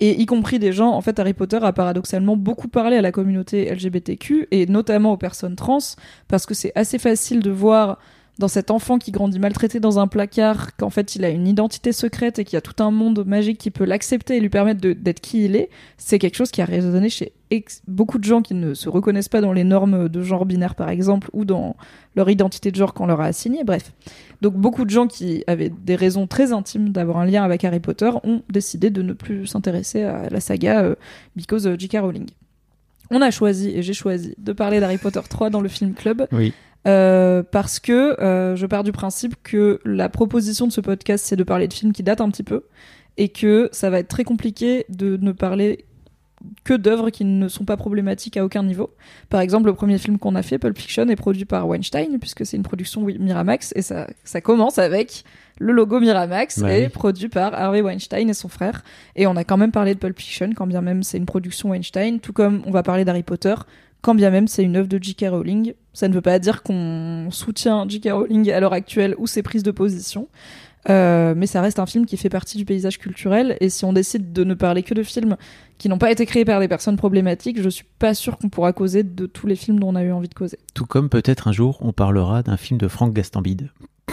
et 0.00 0.20
y 0.20 0.26
compris 0.26 0.58
des 0.60 0.72
gens, 0.72 0.90
en 0.92 1.00
fait 1.00 1.18
Harry 1.18 1.34
Potter 1.34 1.58
a 1.60 1.72
paradoxalement 1.72 2.36
beaucoup 2.36 2.68
parlé 2.68 2.96
à 2.96 3.02
la 3.02 3.10
communauté 3.12 3.68
LGBTQ, 3.72 4.48
et 4.50 4.66
notamment 4.66 5.12
aux 5.12 5.16
personnes 5.16 5.56
trans, 5.56 5.78
parce 6.28 6.46
que 6.46 6.54
c'est 6.54 6.72
assez 6.76 6.98
facile 6.98 7.40
de 7.40 7.50
voir 7.50 7.98
dans 8.38 8.48
cet 8.48 8.70
enfant 8.70 8.98
qui 8.98 9.10
grandit 9.10 9.38
maltraité 9.38 9.80
dans 9.80 9.98
un 9.98 10.06
placard 10.06 10.76
qu'en 10.76 10.90
fait 10.90 11.16
il 11.16 11.24
a 11.24 11.28
une 11.28 11.48
identité 11.48 11.92
secrète 11.92 12.38
et 12.38 12.44
qu'il 12.44 12.54
y 12.54 12.58
a 12.58 12.60
tout 12.60 12.82
un 12.82 12.90
monde 12.90 13.24
magique 13.26 13.58
qui 13.58 13.70
peut 13.70 13.84
l'accepter 13.84 14.36
et 14.36 14.40
lui 14.40 14.48
permettre 14.48 14.80
d'être 14.80 15.20
qui 15.20 15.44
il 15.44 15.56
est, 15.56 15.70
c'est 15.96 16.18
quelque 16.18 16.36
chose 16.36 16.50
qui 16.50 16.62
a 16.62 16.64
résonné 16.64 17.08
chez 17.08 17.32
beaucoup 17.86 18.18
de 18.18 18.24
gens 18.24 18.42
qui 18.42 18.54
ne 18.54 18.74
se 18.74 18.88
reconnaissent 18.88 19.28
pas 19.28 19.40
dans 19.40 19.52
les 19.52 19.64
normes 19.64 20.08
de 20.08 20.22
genre 20.22 20.44
binaire 20.44 20.74
par 20.74 20.90
exemple 20.90 21.30
ou 21.32 21.44
dans 21.44 21.76
leur 22.14 22.28
identité 22.30 22.70
de 22.70 22.76
genre 22.76 22.94
qu'on 22.94 23.06
leur 23.06 23.20
a 23.20 23.26
assignée, 23.26 23.64
bref. 23.64 23.92
Donc 24.42 24.54
beaucoup 24.54 24.84
de 24.84 24.90
gens 24.90 25.06
qui 25.06 25.44
avaient 25.46 25.70
des 25.70 25.96
raisons 25.96 26.26
très 26.26 26.52
intimes 26.52 26.90
d'avoir 26.90 27.18
un 27.18 27.26
lien 27.26 27.42
avec 27.42 27.64
Harry 27.64 27.80
Potter 27.80 28.10
ont 28.24 28.42
décidé 28.50 28.90
de 28.90 29.02
ne 29.02 29.12
plus 29.12 29.46
s'intéresser 29.46 30.02
à 30.02 30.28
la 30.28 30.40
saga 30.40 30.82
euh, 30.82 30.94
because 31.36 31.66
of 31.66 31.78
J.K. 31.78 31.98
Rowling. 32.00 32.26
On 33.10 33.22
a 33.22 33.30
choisi, 33.30 33.70
et 33.70 33.82
j'ai 33.82 33.94
choisi, 33.94 34.34
de 34.36 34.52
parler 34.52 34.80
d'Harry 34.80 34.98
Potter 34.98 35.20
3 35.26 35.48
dans 35.48 35.62
le 35.62 35.68
film 35.68 35.94
club, 35.94 36.26
Oui. 36.30 36.52
Euh, 36.88 37.42
parce 37.42 37.78
que 37.78 38.20
euh, 38.20 38.56
je 38.56 38.66
pars 38.66 38.82
du 38.82 38.92
principe 38.92 39.34
que 39.42 39.80
la 39.84 40.08
proposition 40.08 40.66
de 40.66 40.72
ce 40.72 40.80
podcast, 40.80 41.24
c'est 41.26 41.36
de 41.36 41.44
parler 41.44 41.68
de 41.68 41.72
films 41.74 41.92
qui 41.92 42.02
datent 42.02 42.20
un 42.22 42.30
petit 42.30 42.42
peu, 42.42 42.64
et 43.16 43.28
que 43.28 43.68
ça 43.72 43.90
va 43.90 43.98
être 43.98 44.08
très 44.08 44.24
compliqué 44.24 44.86
de 44.88 45.16
ne 45.16 45.32
parler 45.32 45.84
que 46.62 46.72
d'œuvres 46.74 47.10
qui 47.10 47.24
ne 47.24 47.48
sont 47.48 47.64
pas 47.64 47.76
problématiques 47.76 48.36
à 48.36 48.44
aucun 48.44 48.62
niveau. 48.62 48.94
Par 49.28 49.40
exemple, 49.40 49.66
le 49.66 49.74
premier 49.74 49.98
film 49.98 50.18
qu'on 50.18 50.36
a 50.36 50.42
fait, 50.42 50.56
Pulp 50.58 50.78
Fiction, 50.78 51.08
est 51.08 51.16
produit 51.16 51.44
par 51.44 51.66
Weinstein, 51.66 52.18
puisque 52.20 52.46
c'est 52.46 52.56
une 52.56 52.62
production 52.62 53.02
Miramax, 53.02 53.72
et 53.74 53.82
ça, 53.82 54.06
ça 54.22 54.40
commence 54.40 54.78
avec 54.78 55.24
le 55.58 55.72
logo 55.72 55.98
Miramax, 55.98 56.58
Ouais. 56.58 56.84
et 56.84 56.88
produit 56.88 57.28
par 57.28 57.52
Harvey 57.54 57.80
Weinstein 57.80 58.30
et 58.30 58.34
son 58.34 58.48
frère. 58.48 58.84
Et 59.16 59.26
on 59.26 59.34
a 59.34 59.42
quand 59.42 59.56
même 59.56 59.72
parlé 59.72 59.94
de 59.94 59.98
Pulp 59.98 60.16
Fiction, 60.16 60.50
quand 60.54 60.68
bien 60.68 60.80
même 60.80 61.02
c'est 61.02 61.18
une 61.18 61.26
production 61.26 61.70
Weinstein, 61.70 62.20
tout 62.20 62.32
comme 62.32 62.62
on 62.66 62.70
va 62.70 62.84
parler 62.84 63.04
d'Harry 63.04 63.24
Potter, 63.24 63.54
quand 64.02 64.14
bien 64.14 64.30
même 64.30 64.48
c'est 64.48 64.62
une 64.62 64.76
œuvre 64.76 64.88
de 64.88 64.98
J.K. 65.02 65.26
Rowling. 65.30 65.74
Ça 65.92 66.08
ne 66.08 66.14
veut 66.14 66.20
pas 66.20 66.38
dire 66.38 66.62
qu'on 66.62 67.28
soutient 67.30 67.88
J.K. 67.88 68.10
Rowling 68.12 68.50
à 68.50 68.60
l'heure 68.60 68.72
actuelle 68.72 69.14
ou 69.18 69.26
ses 69.26 69.42
prises 69.42 69.62
de 69.62 69.70
position. 69.70 70.28
Euh, 70.88 71.34
mais 71.36 71.46
ça 71.46 71.60
reste 71.60 71.80
un 71.80 71.86
film 71.86 72.06
qui 72.06 72.16
fait 72.16 72.28
partie 72.28 72.56
du 72.56 72.64
paysage 72.64 72.98
culturel 72.98 73.56
et 73.60 73.68
si 73.68 73.84
on 73.84 73.92
décide 73.92 74.32
de 74.32 74.44
ne 74.44 74.54
parler 74.54 74.82
que 74.82 74.94
de 74.94 75.02
films 75.02 75.36
qui 75.76 75.88
n'ont 75.88 75.98
pas 75.98 76.10
été 76.10 76.24
créés 76.24 76.44
par 76.44 76.60
des 76.60 76.68
personnes 76.68 76.96
problématiques, 76.96 77.60
je 77.60 77.68
suis 77.68 77.84
pas 77.98 78.14
sûre 78.14 78.38
qu'on 78.38 78.48
pourra 78.48 78.72
causer 78.72 79.02
de 79.02 79.26
tous 79.26 79.46
les 79.46 79.56
films 79.56 79.80
dont 79.80 79.88
on 79.88 79.96
a 79.96 80.02
eu 80.02 80.12
envie 80.12 80.28
de 80.28 80.34
causer. 80.34 80.58
Tout 80.74 80.86
comme 80.86 81.08
peut-être 81.08 81.48
un 81.48 81.52
jour 81.52 81.78
on 81.80 81.92
parlera 81.92 82.42
d'un 82.42 82.56
film 82.56 82.78
de 82.78 82.88
Franck 82.88 83.12
Gastambide. 83.12 83.70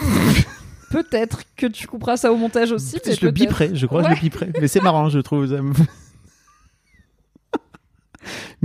Peut-être 0.90 1.42
que 1.56 1.66
tu 1.66 1.86
couperas 1.86 2.16
ça 2.16 2.32
au 2.32 2.36
montage 2.36 2.70
aussi. 2.70 2.98
je 3.04 3.24
le 3.24 3.32
biperai, 3.32 3.70
je 3.74 3.86
crois 3.86 4.02
que 4.02 4.10
je 4.10 4.14
le 4.14 4.20
biperai. 4.20 4.52
Mais 4.60 4.68
c'est 4.68 4.80
marrant, 4.80 5.08
je 5.08 5.18
trouve. 5.18 5.60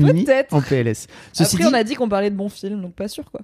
Peut-être. 0.02 0.54
en 0.54 0.62
PLS. 0.62 1.08
Ceci 1.34 1.56
Après, 1.56 1.66
dit, 1.66 1.72
on 1.72 1.78
a 1.78 1.84
dit 1.84 1.96
qu'on 1.96 2.10
parlait 2.10 2.30
de 2.30 2.36
bons 2.36 2.50
films, 2.50 2.82
donc 2.82 2.94
pas 2.94 3.08
sûr 3.08 3.24
quoi. 3.32 3.42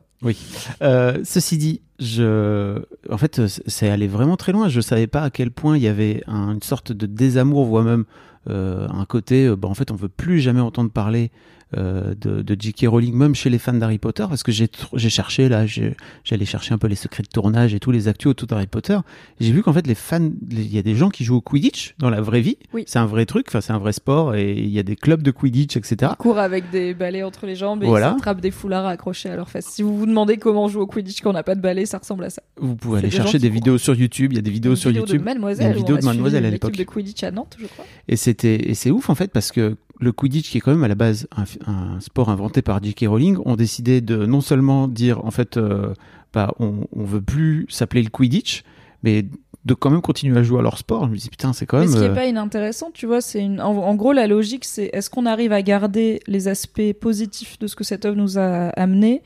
Euh, 0.82 1.20
ceci 1.24 1.58
dit, 1.58 1.82
je, 2.00 2.80
en 3.10 3.18
fait, 3.18 3.42
c'est 3.68 3.90
allé 3.90 4.08
vraiment 4.08 4.38
très 4.38 4.52
loin. 4.52 4.70
Je 4.70 4.82
savais 4.82 5.08
pas 5.08 5.22
à 5.24 5.30
quel 5.30 5.52
point 5.52 5.78
il 5.78 5.84
y 5.84 5.88
avait 5.88 6.24
un- 6.28 6.54
une 6.54 6.62
sorte 6.62 6.92
de 6.92 7.06
désamour, 7.06 7.66
voire 7.66 7.84
même 7.84 8.06
euh, 8.50 8.88
un 8.90 9.04
côté, 9.06 9.46
euh, 9.46 9.56
bah, 9.58 9.68
en 9.68 9.74
fait, 9.74 9.92
on 9.92 9.96
veut 9.96 10.08
plus 10.08 10.40
jamais 10.40 10.62
entendre 10.62 10.90
parler 10.90 11.32
de, 11.76 12.42
de 12.42 12.56
J.K. 12.60 12.86
Rowling, 12.88 13.14
même 13.16 13.36
chez 13.36 13.50
les 13.50 13.58
fans 13.60 13.74
d'Harry 13.74 13.98
Potter, 13.98 14.26
parce 14.30 14.44
que 14.44 14.52
j'ai 14.52 14.70
cherché 15.10 15.50
là, 15.50 15.66
j'ai- 15.66 15.96
j'allais 16.24 16.46
chercher 16.46 16.74
un 16.74 16.78
peu 16.78 16.88
les 16.88 16.96
secrets 16.96 17.24
de 17.24 17.28
tournage 17.28 17.74
et 17.74 17.80
tous 17.80 17.92
les 17.92 18.08
actus 18.08 18.28
autour 18.30 18.48
d'Harry 18.48 18.68
Potter. 18.68 18.98
J'ai 19.40 19.52
vu 19.52 19.64
qu'en 19.64 19.74
fait, 19.74 19.86
les 19.88 19.96
fans, 19.96 20.30
il 20.52 20.74
y 20.74 20.78
a 20.78 20.82
des 20.82 20.96
gens 20.96 21.10
qui 21.10 21.24
jouent 21.24 21.38
au 21.38 21.42
Quidditch 21.42 21.96
dans 22.00 22.10
la 22.10 22.22
vraie 22.22 22.42
vie. 22.42 22.58
Oui. 22.74 22.84
C'est 22.88 23.00
un 23.00 23.06
vrai 23.06 23.26
truc, 23.26 23.46
enfin, 23.50 23.62
c'est 23.62 23.74
un 23.74 23.78
vrai 23.80 23.94
sport, 23.94 24.36
et 24.36 24.54
il 24.58 24.70
y 24.70 24.80
a 24.80 24.84
des 24.84 24.96
clubs 24.96 25.22
de 25.22 25.32
Quidditch, 25.32 25.76
etc. 25.78 26.12
Ils 26.14 26.16
courent 26.18 26.40
avec 26.40 26.70
des 26.72 26.94
balais 26.94 27.24
entre 27.24 27.46
les 27.46 27.56
jambes 27.56 27.84
et 27.84 27.88
Voilà. 27.88 28.10
ils 28.12 28.14
s'attrapent 28.14 28.42
des 28.42 28.52
foulards 28.52 28.86
accrochés 28.86 29.30
à 29.30 29.36
leurs 29.36 29.50
fesses. 29.50 29.66
Si 29.68 29.82
vous 29.84 29.98
vous 29.98 30.06
demandez 30.06 30.38
comment 30.38 30.66
on 30.66 30.68
joue 30.68 30.82
au 30.82 30.88
Quidditch 30.88 31.22
quand 31.22 31.32
on 31.32 31.34
n'a 31.34 31.44
pas 31.44 31.56
de 31.56 31.62
balai, 31.62 31.86
ça 31.86 31.98
ressemble 31.98 32.24
à 32.24 32.30
ça. 32.30 32.42
Vous 32.58 32.76
pouvez 32.76 33.00
aller 33.00 33.10
des 33.10 33.16
chercher 33.16 33.40
des 33.40 33.50
vidéos 33.50 33.78
sur 33.78 33.94
YouTube. 33.96 34.32
Il 34.34 34.36
y 34.36 34.40
a 34.40 34.42
des 34.42 34.52
vidéos 34.52 34.72
Une 34.72 34.78
sur 34.78 34.90
vidéo 34.90 35.04
YouTube. 35.04 35.20
de 35.20 35.26
Mademoiselle. 35.26 35.66
Il 35.66 35.70
y 35.70 35.70
a 35.70 35.72
une 35.74 35.78
vidéo 35.78 35.98
de 35.98 36.06
Mademoiselle 36.06 36.46
à 36.46 36.50
l'époque. 36.50 36.76
de 36.76 36.84
Quidditch 36.84 37.24
à 37.24 37.32
Nantes, 37.32 37.56
je 37.60 37.66
crois. 37.68 37.86
Et 38.08 38.16
c'était 38.16 38.70
et 38.70 38.74
c'est 38.74 38.92
ouf 38.92 39.10
en 39.10 39.16
fait 39.16 39.32
parce 39.32 39.52
que 39.52 39.76
le 40.00 40.12
Quidditch 40.12 40.52
qui 40.52 40.58
est 40.58 40.62
quand 40.62 40.72
même 40.72 40.84
à 40.84 40.88
la 40.88 40.96
base 40.96 41.28
un, 41.36 41.44
un 41.72 42.00
sport 42.00 42.30
inventé 42.30 42.62
par 42.62 42.82
J.K. 42.84 43.06
Rowling 43.08 43.38
ont 43.46 43.56
décidé 43.56 44.02
de 44.02 44.26
non 44.26 44.42
seulement 44.42 44.88
dire 44.88 45.24
en 45.26 45.32
fait 45.32 45.58
euh, 45.58 45.94
bah 46.34 46.54
on, 46.60 46.88
on 46.96 47.04
veut 47.04 47.22
plus 47.22 47.66
s'appeler 47.70 48.04
le 48.04 48.10
Quidditch 48.10 48.64
mais 49.04 49.26
de 49.66 49.74
quand 49.74 49.90
même 49.90 50.02
continuer 50.02 50.40
à 50.40 50.44
jouer 50.44 50.60
à 50.60 50.62
leur 50.62 50.78
sport. 50.78 51.06
Je 51.06 51.12
me 51.12 51.18
dis 51.18 51.30
putain, 51.30 51.54
c'est 51.54 51.66
quand 51.66 51.80
même. 51.80 51.90
Mais 51.90 51.94
ce 51.94 52.00
qui 52.00 52.06
est 52.06 52.10
euh, 52.10 52.16
pas 52.16 52.26
inintéressant, 52.26 52.90
tu 52.94 53.06
vois, 53.06 53.22
c'est 53.22 53.42
une... 53.42 53.62
en, 53.62 53.72
en 53.76 53.96
gros 53.96 54.14
la 54.14 54.26
logique, 54.26 54.66
c'est 54.66 54.90
est-ce 54.94 55.10
qu'on 55.10 55.26
arrive 55.26 55.52
à 55.52 55.62
garder 55.62 56.22
les 56.26 56.48
aspects 56.48 56.94
positifs 57.00 57.60
de 57.60 57.68
ce 57.68 57.76
que 57.76 57.84
cette 57.84 58.06
œuvre 58.06 58.16
nous 58.16 58.40
a 58.40 58.70
amené 58.70 59.22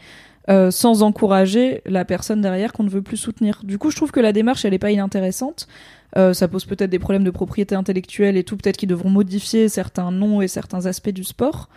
euh, 0.50 0.72
sans 0.72 1.04
encourager 1.04 1.82
la 1.86 2.06
personne 2.06 2.42
derrière 2.42 2.74
qu'on 2.74 2.84
ne 2.84 2.90
veut 2.90 3.04
plus 3.04 3.18
soutenir? 3.18 3.62
Du 3.64 3.78
coup, 3.78 3.92
je 3.92 3.96
trouve 3.96 4.12
que 4.12 4.20
la 4.20 4.34
démarche, 4.34 4.66
elle 4.66 4.74
est 4.74 4.80
pas 4.80 4.92
inintéressante. 4.92 5.68
Euh, 6.18 6.34
ça 6.34 6.48
pose 6.48 6.66
peut-être 6.66 6.90
des 6.90 7.00
problèmes 7.00 7.24
de 7.24 7.32
propriété 7.32 7.76
intellectuelle 7.76 8.36
et 8.38 8.44
tout, 8.44 8.58
peut-être 8.58 8.78
qu'ils 8.78 8.90
devront 8.90 9.10
modifier 9.10 9.70
certains 9.70 10.12
noms 10.12 10.42
et 10.42 10.48
certains 10.48 10.86
aspects 10.86 11.10
du 11.10 11.24
sport. 11.24 11.70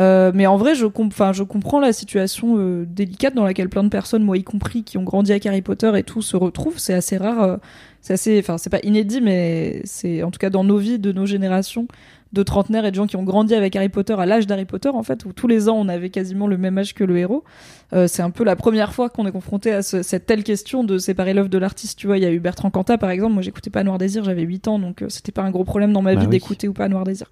Euh, 0.00 0.32
mais 0.34 0.46
en 0.46 0.56
vrai, 0.56 0.74
je, 0.74 0.86
com- 0.86 1.06
enfin, 1.06 1.32
je 1.32 1.44
comprends 1.44 1.78
la 1.78 1.92
situation 1.92 2.56
euh, 2.58 2.84
délicate 2.84 3.34
dans 3.34 3.44
laquelle 3.44 3.68
plein 3.68 3.84
de 3.84 3.88
personnes, 3.90 4.24
moi 4.24 4.36
y 4.36 4.42
compris, 4.42 4.82
qui 4.82 4.98
ont 4.98 5.04
grandi 5.04 5.30
avec 5.30 5.46
Harry 5.46 5.62
Potter 5.62 5.92
et 5.96 6.02
tout, 6.02 6.20
se 6.20 6.36
retrouvent. 6.36 6.78
C'est 6.78 6.94
assez 6.94 7.16
rare. 7.16 7.42
euh, 7.42 7.56
c'est 8.00 8.14
assez, 8.14 8.38
enfin, 8.40 8.58
c'est 8.58 8.70
pas 8.70 8.80
inédit, 8.82 9.20
mais 9.20 9.82
c'est 9.84 10.22
en 10.22 10.30
tout 10.30 10.38
cas 10.38 10.50
dans 10.50 10.64
nos 10.64 10.78
vies, 10.78 10.98
de 10.98 11.12
nos 11.12 11.26
générations 11.26 11.86
de 12.34 12.42
trentenaires 12.42 12.84
et 12.84 12.90
de 12.90 12.96
gens 12.96 13.06
qui 13.06 13.16
ont 13.16 13.22
grandi 13.22 13.54
avec 13.54 13.74
Harry 13.76 13.88
Potter 13.88 14.14
à 14.18 14.26
l'âge 14.26 14.46
d'Harry 14.46 14.66
Potter, 14.66 14.90
en 14.90 15.02
fait, 15.02 15.24
où 15.24 15.32
tous 15.32 15.46
les 15.48 15.68
ans 15.68 15.76
on 15.78 15.88
avait 15.88 16.10
quasiment 16.10 16.46
le 16.46 16.58
même 16.58 16.76
âge 16.76 16.92
que 16.92 17.04
le 17.04 17.16
héros. 17.16 17.44
Euh, 17.92 18.06
c'est 18.06 18.22
un 18.22 18.30
peu 18.30 18.44
la 18.44 18.56
première 18.56 18.92
fois 18.92 19.08
qu'on 19.08 19.26
est 19.26 19.32
confronté 19.32 19.72
à 19.72 19.82
ce- 19.82 20.02
cette 20.02 20.26
telle 20.26 20.42
question 20.44 20.84
de 20.84 20.98
séparer 20.98 21.32
l'œuvre 21.32 21.48
de 21.48 21.58
l'artiste. 21.58 21.98
Tu 21.98 22.06
vois, 22.06 22.18
il 22.18 22.22
y 22.22 22.26
a 22.26 22.30
eu 22.32 22.40
Bertrand 22.40 22.70
Cantat, 22.70 22.98
par 22.98 23.10
exemple. 23.10 23.32
Moi, 23.34 23.42
j'écoutais 23.42 23.70
pas 23.70 23.84
Noir 23.84 23.98
Désir, 23.98 24.24
j'avais 24.24 24.42
8 24.42 24.68
ans, 24.68 24.78
donc 24.78 25.00
euh, 25.02 25.08
c'était 25.08 25.32
pas 25.32 25.42
un 25.42 25.50
gros 25.50 25.64
problème 25.64 25.92
dans 25.92 26.02
ma 26.02 26.14
Bah 26.14 26.20
vie 26.20 26.26
oui. 26.26 26.30
d'écouter 26.32 26.68
ou 26.68 26.72
pas 26.74 26.88
Noir 26.88 27.04
Désir. 27.04 27.30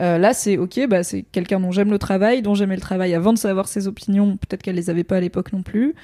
Euh, 0.00 0.18
là, 0.18 0.34
c'est 0.34 0.56
ok, 0.58 0.88
bah, 0.88 1.04
c'est 1.04 1.22
quelqu'un 1.22 1.60
dont 1.60 1.70
j'aime 1.70 1.90
le 1.92 2.00
travail, 2.00 2.42
dont 2.42 2.56
j'aimais 2.56 2.74
le 2.74 2.80
travail 2.80 3.14
avant 3.14 3.32
de 3.32 3.38
savoir 3.38 3.68
ses 3.68 3.86
opinions. 3.86 4.36
Peut-être 4.36 4.60
qu'elle 4.62 4.74
les 4.74 4.90
avait 4.90 5.04
pas 5.04 5.18
à 5.18 5.20
l'époque 5.20 5.52
non 5.52 5.62
plus. 5.62 5.94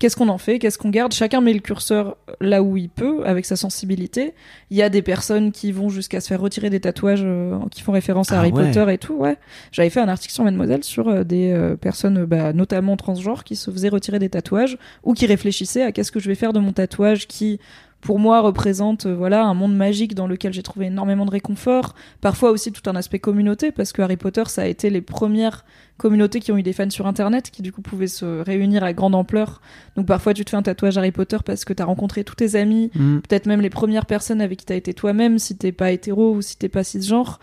Qu'est-ce 0.00 0.16
qu'on 0.16 0.30
en 0.30 0.38
fait 0.38 0.58
Qu'est-ce 0.58 0.78
qu'on 0.78 0.88
garde 0.88 1.12
Chacun 1.12 1.42
met 1.42 1.52
le 1.52 1.60
curseur 1.60 2.16
là 2.40 2.62
où 2.62 2.78
il 2.78 2.88
peut, 2.88 3.22
avec 3.26 3.44
sa 3.44 3.54
sensibilité. 3.54 4.32
Il 4.70 4.78
y 4.78 4.82
a 4.82 4.88
des 4.88 5.02
personnes 5.02 5.52
qui 5.52 5.72
vont 5.72 5.90
jusqu'à 5.90 6.22
se 6.22 6.28
faire 6.28 6.40
retirer 6.40 6.70
des 6.70 6.80
tatouages 6.80 7.20
euh, 7.22 7.58
qui 7.70 7.82
font 7.82 7.92
référence 7.92 8.32
à 8.32 8.36
Ah 8.36 8.38
Harry 8.38 8.50
ouais. 8.50 8.72
Potter 8.72 8.94
et 8.94 8.96
tout. 8.96 9.12
Ouais, 9.12 9.36
j'avais 9.72 9.90
fait 9.90 10.00
un 10.00 10.08
article 10.08 10.32
sur 10.32 10.42
Mademoiselle 10.42 10.84
sur 10.84 11.08
euh, 11.08 11.22
des 11.22 11.52
euh, 11.52 11.76
personnes, 11.76 12.24
bah, 12.24 12.54
notamment 12.54 12.96
transgenres, 12.96 13.44
qui 13.44 13.56
se 13.56 13.70
faisaient 13.70 13.90
retirer 13.90 14.18
des 14.18 14.30
tatouages 14.30 14.78
ou 15.04 15.12
qui 15.12 15.26
réfléchissaient 15.26 15.82
à 15.82 15.92
qu'est-ce 15.92 16.12
que 16.12 16.18
je 16.18 16.28
vais 16.28 16.34
faire 16.34 16.54
de 16.54 16.60
mon 16.60 16.72
tatouage 16.72 17.26
qui 17.26 17.60
pour 18.00 18.18
moi 18.18 18.40
représente 18.40 19.06
euh, 19.06 19.14
voilà 19.14 19.44
un 19.44 19.54
monde 19.54 19.76
magique 19.76 20.14
dans 20.14 20.26
lequel 20.26 20.52
j'ai 20.52 20.62
trouvé 20.62 20.86
énormément 20.86 21.26
de 21.26 21.30
réconfort 21.30 21.94
parfois 22.20 22.50
aussi 22.50 22.72
tout 22.72 22.88
un 22.88 22.96
aspect 22.96 23.18
communauté 23.18 23.72
parce 23.72 23.92
que 23.92 24.02
Harry 24.02 24.16
Potter 24.16 24.44
ça 24.46 24.62
a 24.62 24.66
été 24.66 24.90
les 24.90 25.00
premières 25.00 25.64
communautés 25.96 26.40
qui 26.40 26.52
ont 26.52 26.56
eu 26.56 26.62
des 26.62 26.72
fans 26.72 26.90
sur 26.90 27.06
internet 27.06 27.50
qui 27.50 27.62
du 27.62 27.72
coup 27.72 27.82
pouvaient 27.82 28.06
se 28.06 28.40
réunir 28.40 28.84
à 28.84 28.92
grande 28.92 29.14
ampleur 29.14 29.60
donc 29.96 30.06
parfois 30.06 30.34
tu 30.34 30.44
te 30.44 30.50
fais 30.50 30.56
un 30.56 30.62
tatouage 30.62 30.98
Harry 30.98 31.12
Potter 31.12 31.38
parce 31.44 31.64
que 31.64 31.72
t'as 31.72 31.84
rencontré 31.84 32.24
tous 32.24 32.36
tes 32.36 32.56
amis 32.56 32.90
hmm. 32.94 33.18
peut-être 33.18 33.46
même 33.46 33.60
les 33.60 33.70
premières 33.70 34.06
personnes 34.06 34.40
avec 34.40 34.58
qui 34.60 34.66
t'as 34.66 34.76
été 34.76 34.94
toi-même 34.94 35.38
si 35.38 35.56
t'es 35.56 35.72
pas 35.72 35.92
hétéro 35.92 36.34
ou 36.34 36.42
si 36.42 36.56
t'es 36.56 36.68
pas 36.68 36.84
cisgenre 36.84 37.38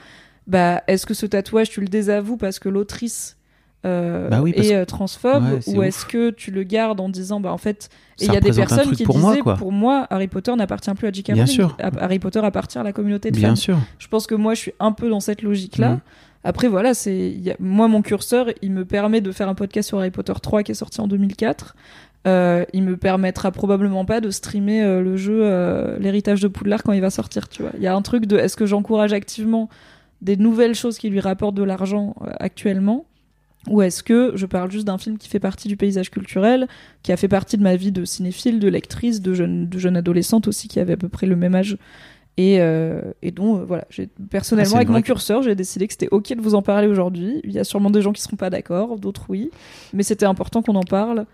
bah 0.48 0.84
est-ce 0.88 1.06
que 1.06 1.14
ce 1.14 1.26
tatouage 1.26 1.70
tu 1.70 1.82
le 1.82 1.88
désavoues 1.88 2.38
parce 2.38 2.60
que 2.60 2.70
l'autrice 2.70 3.37
euh, 3.86 4.30
Bah 4.30 4.42
oui, 4.42 4.54
parce 4.54 4.68
est 4.68 4.76
euh, 4.76 4.86
transphobe 4.86 5.44
Ouais, 5.44 5.76
ou 5.76 5.84
est-ce 5.84 6.06
que 6.06 6.30
tu 6.32 6.52
le 6.52 6.64
gardes 6.64 7.00
en 7.00 7.10
disant 7.10 7.40
bah 7.40 7.52
en 7.54 7.58
fait 7.58 7.90
et 8.20 8.26
il 8.26 8.34
y 8.34 8.36
a 8.36 8.40
des 8.40 8.52
personnes 8.52 8.92
qui 8.92 9.04
pour 9.04 9.16
disaient 9.16 9.28
moi, 9.28 9.38
quoi. 9.44 9.54
pour 9.56 9.72
moi 9.72 10.08
Harry 10.10 10.28
Potter 10.28 10.56
n'appartient 10.56 10.92
plus 10.96 11.08
à 11.08 11.12
J.K. 11.12 11.34
Rowling 11.36 11.68
Harry 12.00 12.20
Potter 12.20 12.40
appartient 12.40 12.80
à 12.80 12.84
la 12.84 12.92
communauté 12.94 13.30
de 13.32 13.38
Bien 13.38 13.50
fans 13.50 13.56
sûr. 13.56 13.80
je 14.00 14.08
pense 14.08 14.26
que 14.28 14.34
moi 14.36 14.56
je 14.56 14.62
suis 14.62 14.74
un 14.80 14.92
peu 14.92 15.10
dans 15.10 15.20
cette 15.20 15.42
logique 15.44 15.78
là 15.78 15.92
Mhm. 15.92 16.00
après 16.44 16.68
voilà 16.68 16.94
c'est 16.96 17.36
a- 17.48 17.56
moi 17.60 17.88
mon 17.88 18.02
curseur 18.02 18.48
il 18.64 18.72
me 18.72 18.84
permet 18.86 19.22
de 19.22 19.32
faire 19.32 19.48
un 19.50 19.56
podcast 19.56 19.88
sur 19.90 20.00
Harry 20.00 20.10
Potter 20.12 20.34
3 20.42 20.64
qui 20.64 20.72
est 20.72 20.76
sorti 20.76 21.00
en 21.02 21.08
2004 21.08 21.76
Euh, 22.26 22.66
il 22.74 22.84
me 22.84 22.98
permettra 22.98 23.52
probablement 23.52 24.04
pas 24.04 24.20
de 24.20 24.32
streamer 24.32 24.82
euh, 24.82 25.02
le 25.02 25.16
jeu 25.16 25.40
euh, 25.44 25.98
l'héritage 26.00 26.42
de 26.42 26.48
Poudlard 26.50 26.82
quand 26.84 26.92
il 26.92 27.00
va 27.00 27.12
sortir 27.12 27.48
tu 27.48 27.62
vois 27.62 27.72
il 27.78 27.84
y 27.84 27.88
a 27.88 27.96
un 27.96 28.02
truc 28.02 28.26
de 28.26 28.38
est-ce 28.38 28.58
que 28.58 28.66
j'encourage 28.66 29.14
activement 29.14 29.70
des 30.22 30.36
nouvelles 30.36 30.74
choses 30.76 30.98
qui 30.98 31.10
lui 31.10 31.20
rapportent 31.22 31.56
de 31.56 31.64
l'argent 31.64 32.16
actuellement? 32.40 33.06
Ou 33.70 33.82
est-ce 33.82 34.04
que 34.04 34.32
je 34.36 34.46
parle 34.46 34.72
juste 34.72 34.86
d'un 34.86 34.98
film 34.98 35.18
qui 35.18 35.30
fait 35.30 35.40
partie 35.40 35.68
du 35.68 35.78
paysage 35.78 36.10
culturel, 36.10 36.68
qui 37.04 37.12
a 37.12 37.18
fait 37.18 37.28
partie 37.28 37.58
de 37.58 37.64
ma 37.64 37.76
vie 37.76 37.92
de 37.92 38.06
cinéphile, 38.06 38.60
de 38.60 38.68
lectrice, 38.68 39.22
de 39.22 39.34
jeune, 39.34 39.68
de 39.68 39.80
jeune 39.80 39.98
adolescente 39.98 40.48
aussi, 40.48 40.68
qui 40.68 40.80
avait 40.80 40.94
à 40.94 40.98
peu 40.98 41.10
près 41.10 41.28
le 41.28 41.36
même 41.36 41.56
âge 41.56 41.78
et, 42.38 42.62
euh, 42.62 43.02
et 43.24 43.32
dont, 43.32 43.58
euh, 43.58 43.66
voilà, 43.66 43.86
personnellement, 44.30 44.76
Ah, 44.76 44.78
avec 44.78 44.90
mon 44.90 45.02
curseur, 45.02 45.42
j'ai 45.42 45.56
décidé 45.56 45.88
que 45.88 45.94
c'était 45.94 46.10
ok 46.12 46.36
de 46.36 46.42
vous 46.42 46.54
en 46.54 46.62
parler 46.62 46.88
aujourd'hui. 46.88 47.42
Il 47.44 47.52
y 47.52 47.60
a 47.60 47.64
sûrement 47.64 47.90
des 47.90 48.04
gens 48.04 48.14
qui 48.14 48.22
seront 48.22 48.36
pas 48.36 48.52
d'accord, 48.52 49.00
d'autres 49.00 49.26
oui, 49.30 49.50
mais 49.92 50.04
c'était 50.04 50.28
important 50.28 50.62
qu'on 50.62 50.76
en 50.76 50.84
parle. 50.84 51.26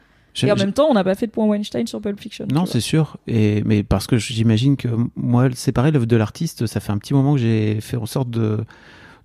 Et 0.41 0.51
en 0.51 0.55
même 0.55 0.73
temps, 0.73 0.87
on 0.89 0.93
n'a 0.93 1.03
pas 1.03 1.13
fait 1.13 1.27
de 1.27 1.31
point 1.31 1.45
Weinstein 1.45 1.85
sur 1.85 2.01
Pulp 2.01 2.19
Fiction. 2.19 2.47
Non, 2.51 2.65
c'est 2.65 2.79
sûr. 2.79 3.17
Et 3.27 3.61
mais 3.65 3.83
parce 3.83 4.07
que 4.07 4.17
j'imagine 4.17 4.77
que 4.77 4.87
moi, 5.15 5.49
c'est 5.53 5.71
pareil, 5.71 5.91
l'œuvre 5.91 6.07
de 6.07 6.15
l'artiste, 6.15 6.65
ça 6.65 6.79
fait 6.79 6.91
un 6.91 6.97
petit 6.97 7.13
moment 7.13 7.35
que 7.35 7.41
j'ai 7.41 7.79
fait 7.81 7.97
en 7.97 8.07
sorte 8.07 8.31
de 8.31 8.57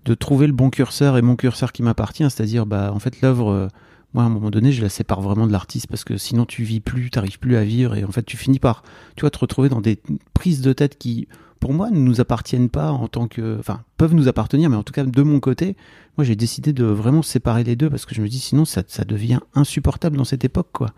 de 0.04 0.14
trouver 0.14 0.46
le 0.46 0.52
bon 0.52 0.70
curseur 0.70 1.16
et 1.16 1.22
mon 1.22 1.36
curseur 1.36 1.72
qui 1.72 1.82
m'appartient, 1.82 2.24
c'est-à-dire 2.24 2.66
bah 2.66 2.90
en 2.92 2.98
fait 2.98 3.20
l'œuvre. 3.20 3.50
euh, 3.50 3.68
moi, 4.14 4.24
à 4.24 4.26
un 4.26 4.30
moment 4.30 4.50
donné, 4.50 4.72
je 4.72 4.80
la 4.80 4.88
sépare 4.88 5.20
vraiment 5.20 5.46
de 5.46 5.52
l'artiste 5.52 5.86
parce 5.86 6.02
que 6.02 6.16
sinon 6.16 6.46
tu 6.46 6.62
vis 6.62 6.80
plus, 6.80 7.10
t'arrives 7.10 7.38
plus 7.38 7.56
à 7.56 7.64
vivre 7.64 7.94
et 7.94 8.04
en 8.04 8.10
fait 8.10 8.22
tu 8.22 8.36
finis 8.36 8.58
par, 8.58 8.82
tu 9.16 9.20
vois, 9.20 9.30
te 9.30 9.38
retrouver 9.38 9.68
dans 9.68 9.82
des 9.82 10.00
prises 10.32 10.62
de 10.62 10.72
tête 10.72 10.96
qui, 10.96 11.28
pour 11.60 11.74
moi, 11.74 11.90
ne 11.90 11.98
nous 11.98 12.20
appartiennent 12.20 12.70
pas 12.70 12.90
en 12.90 13.08
tant 13.08 13.28
que, 13.28 13.58
enfin, 13.58 13.82
peuvent 13.98 14.14
nous 14.14 14.28
appartenir, 14.28 14.70
mais 14.70 14.76
en 14.76 14.82
tout 14.82 14.94
cas 14.94 15.04
de 15.04 15.22
mon 15.22 15.40
côté, 15.40 15.76
moi 16.16 16.24
j'ai 16.24 16.36
décidé 16.36 16.72
de 16.72 16.84
vraiment 16.84 17.22
séparer 17.22 17.64
les 17.64 17.76
deux 17.76 17.90
parce 17.90 18.06
que 18.06 18.14
je 18.14 18.22
me 18.22 18.28
dis 18.28 18.38
sinon 18.38 18.64
ça, 18.64 18.82
ça 18.86 19.04
devient 19.04 19.40
insupportable 19.54 20.16
dans 20.16 20.24
cette 20.24 20.44
époque, 20.44 20.68
quoi. 20.72 20.90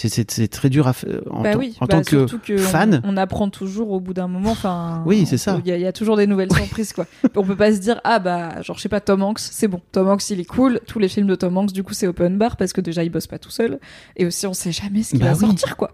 C'est- 0.00 0.48
très 0.48 0.70
dur 0.70 0.86
à 0.86 0.92
faire 0.92 1.20
en, 1.30 1.42
Bah 1.42 1.52
tant- 1.54 1.58
oui, 1.58 1.76
en 1.80 1.86
bah 1.86 2.00
tant 2.00 2.02
que 2.02 2.56
fan. 2.58 3.00
On, 3.04 3.14
on 3.14 3.16
apprend 3.16 3.48
toujours 3.50 3.90
au 3.90 3.98
bout 4.00 4.14
d'un 4.14 4.28
moment. 4.28 4.52
Enfin, 4.52 5.02
Oui, 5.06 5.26
c'est 5.26 5.38
ça. 5.38 5.60
Il 5.64 5.68
y, 5.68 5.72
a- 5.72 5.76
il 5.76 5.82
y 5.82 5.86
a 5.86 5.92
toujours 5.92 6.16
des 6.16 6.26
nouvelles 6.28 6.52
surprises, 6.54 6.92
quoi. 6.92 7.06
on 7.34 7.42
peut 7.42 7.56
pas 7.56 7.72
se 7.72 7.78
dire 7.78 8.00
ah 8.04 8.18
bah 8.20 8.62
genre 8.62 8.76
je 8.76 8.82
sais 8.82 8.88
pas 8.88 9.00
Tom 9.00 9.22
Hanks, 9.22 9.40
c'est 9.40 9.66
bon. 9.66 9.80
Tom 9.92 10.08
Hanks 10.08 10.30
il 10.30 10.38
est 10.40 10.44
cool. 10.44 10.80
Tous 10.86 10.98
les 11.00 11.08
films 11.08 11.26
de 11.26 11.34
Tom 11.34 11.56
Hanks 11.56 11.72
du 11.72 11.82
coup 11.82 11.94
c'est 11.94 12.06
open 12.06 12.38
bar 12.38 12.56
parce 12.56 12.72
que 12.72 12.80
déjà 12.80 13.02
il 13.02 13.10
bosse 13.10 13.26
pas 13.26 13.38
tout 13.40 13.50
seul 13.50 13.80
et 14.16 14.24
aussi 14.24 14.46
on 14.46 14.54
sait 14.54 14.70
jamais 14.72 15.02
ce 15.02 15.10
qui 15.10 15.18
Bah 15.18 15.32
va 15.32 15.38
oui. 15.38 15.46
sortir 15.46 15.76
quoi. 15.76 15.90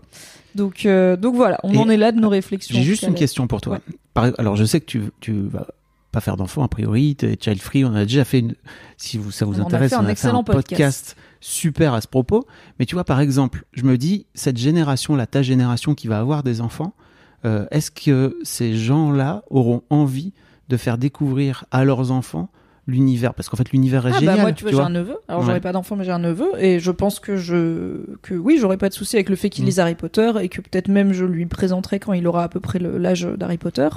Donc 0.55 0.85
euh, 0.87 1.17
donc 1.17 1.35
voilà, 1.35 1.59
on 1.63 1.73
Et 1.73 1.79
en 1.79 1.89
est 1.89 1.97
là 1.97 2.13
de 2.13 2.21
nos 2.21 2.29
réflexions. 2.29 2.75
J'ai 2.77 2.83
juste 2.83 3.03
une 3.05 3.15
question 3.15 3.47
pour 3.47 3.61
toi. 3.61 3.79
Par- 4.13 4.31
alors, 4.39 4.55
je 4.57 4.65
sais 4.65 4.81
que 4.81 4.87
tu, 4.87 5.03
tu 5.21 5.33
vas 5.49 5.67
pas 6.13 6.21
faire 6.21 6.37
d'enfant, 6.37 6.63
a 6.63 6.69
priori, 6.69 7.17
tu 7.19 7.27
es 7.27 7.37
child 7.41 7.61
free. 7.61 7.85
On 7.85 7.93
a 7.95 8.05
déjà 8.05 8.25
fait 8.25 8.39
une. 8.39 8.55
Si 8.97 9.19
vous, 9.19 9.33
ça 9.33 9.45
vous 9.47 9.55
On 9.55 9.63
en 9.63 9.65
a 9.65 9.67
intéresse, 9.67 9.93
on 9.95 10.01
a 10.01 10.05
fait 10.05 10.13
excellent 10.13 10.41
un 10.41 10.45
podcast. 10.45 10.71
podcast. 10.71 11.17
Super 11.47 11.93
à 11.93 12.01
ce 12.01 12.09
propos. 12.09 12.47
Mais 12.79 12.87
tu 12.87 12.95
vois, 12.95 13.05
par 13.05 13.21
exemple, 13.21 13.65
je 13.73 13.83
me 13.85 13.99
dis, 13.99 14.25
cette 14.35 14.57
génération, 14.57 15.15
là, 15.15 15.27
ta 15.27 15.43
génération 15.43 15.95
qui 15.95 16.09
va 16.09 16.19
avoir 16.19 16.43
des 16.43 16.63
enfants, 16.63 16.95
euh, 17.45 17.67
est-ce 17.71 17.91
que 17.91 18.39
ces 18.43 18.75
gens-là 18.75 19.43
auront 19.51 19.83
envie 19.91 20.33
de 20.71 20.79
faire 20.79 20.97
découvrir 20.97 21.67
à 21.71 21.85
leurs 21.85 22.11
enfants 22.11 22.49
l'univers? 22.87 23.35
Parce 23.35 23.51
qu'en 23.51 23.59
fait, 23.59 23.73
l'univers 23.73 24.07
est 24.07 24.13
Ah 24.15 24.19
génial. 24.21 24.37
bah 24.37 24.43
moi 24.43 24.53
tu 24.53 24.65
vois, 24.65 24.71
j'ai 24.71 24.77
vois. 24.79 24.87
un 24.87 24.91
neveu. 24.91 25.17
Alors 25.29 25.43
Ouais. 25.43 25.47
j'aurais 25.49 25.61
pas 25.61 25.73
d'enfant 25.73 25.97
mais 25.97 26.05
j'ai 26.05 26.13
un 26.13 26.19
neveu 26.19 26.49
et 26.59 26.81
je 26.81 26.91
pense 26.91 27.21
que 27.21 27.37
je 27.37 28.17
que 28.23 28.33
oui 28.35 28.57
j'aurais 28.59 28.79
pas 28.79 28.89
de 28.89 28.95
souci 28.95 29.17
avec 29.17 29.29
le 29.29 29.37
fait 29.37 29.51
qu'il 29.51 29.65
Mm. 29.65 29.67
lise 29.67 29.81
Harry 29.81 29.95
Potter 29.95 30.33
et 30.41 30.49
que 30.49 30.63
peut-être 30.63 30.89
même 30.89 31.13
je 31.13 31.27
lui 31.27 31.45
présenterai 31.45 31.99
quand 31.99 32.15
il 32.15 32.27
aura 32.27 32.45
à 32.45 32.49
peu 32.49 32.61
près 32.61 32.79
l'âge 32.79 33.29
d'Harry 33.39 33.59
Potter. 33.59 33.89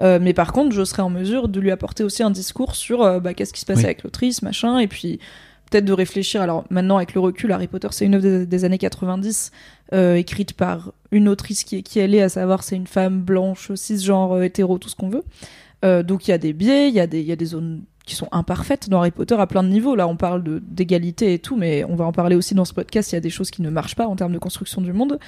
Euh, 0.00 0.18
mais 0.20 0.34
par 0.34 0.52
contre 0.52 0.74
je 0.74 0.84
serai 0.84 1.02
en 1.02 1.10
mesure 1.10 1.48
de 1.48 1.60
lui 1.60 1.70
apporter 1.70 2.02
aussi 2.02 2.22
un 2.24 2.30
discours 2.30 2.74
sur 2.74 3.02
euh, 3.02 3.20
bah, 3.20 3.34
qu'est-ce 3.34 3.52
qui 3.52 3.60
se 3.60 3.66
passait 3.66 3.78
Oui. 3.80 3.84
avec 3.86 4.02
l'autrice 4.02 4.42
machin 4.42 4.78
et 4.80 4.86
puis 4.88 5.18
peut-être 5.70 5.84
de 5.84 5.92
réfléchir. 5.92 6.42
Alors 6.42 6.64
maintenant 6.70 6.96
avec 6.96 7.14
le 7.14 7.20
recul 7.20 7.52
Harry 7.52 7.66
Potter 7.68 7.88
c'est 7.90 8.04
une 8.06 8.14
œuvre 8.14 8.22
des, 8.22 8.46
des 8.46 8.64
années 8.64 8.78
90 8.78 9.50
euh, 9.94 10.14
écrite 10.14 10.52
par 10.52 10.92
une 11.12 11.28
autrice 11.28 11.64
qui 11.64 11.76
est 11.76 11.82
qui 11.82 11.98
elle 11.98 12.14
est 12.14 12.22
à 12.22 12.28
savoir 12.28 12.62
c'est 12.62 12.76
une 12.76 12.86
femme 12.86 13.20
blanche 13.20 13.72
cisgenre 13.74 14.32
euh, 14.32 14.42
hétéro 14.42 14.78
tout 14.78 14.88
ce 14.88 14.96
qu'on 14.96 15.08
veut. 15.08 15.24
Euh, 15.84 16.02
donc 16.02 16.26
il 16.26 16.32
y 16.32 16.34
a 16.34 16.38
des 16.38 16.52
biais, 16.52 16.88
il 16.88 16.94
y 16.94 17.00
a 17.00 17.06
des 17.06 17.22
y 17.22 17.32
a 17.32 17.36
des 17.36 17.46
zones 17.46 17.82
qui 18.08 18.14
sont 18.16 18.28
imparfaites 18.32 18.88
dans 18.88 18.98
Harry 19.00 19.10
Potter 19.10 19.34
à 19.38 19.46
plein 19.46 19.62
de 19.62 19.68
niveaux. 19.68 19.94
Là, 19.94 20.08
on 20.08 20.16
parle 20.16 20.42
de 20.42 20.60
d'égalité 20.66 21.34
et 21.34 21.38
tout, 21.38 21.56
mais 21.56 21.84
on 21.84 21.94
va 21.94 22.06
en 22.06 22.12
parler 22.12 22.34
aussi 22.34 22.54
dans 22.54 22.64
ce 22.64 22.72
podcast. 22.72 23.12
Il 23.12 23.16
y 23.16 23.18
a 23.18 23.20
des 23.20 23.30
choses 23.30 23.50
qui 23.50 23.62
ne 23.62 23.70
marchent 23.70 23.94
pas 23.94 24.06
en 24.06 24.16
termes 24.16 24.32
de 24.32 24.38
construction 24.38 24.80
du 24.80 24.92
monde. 24.92 25.18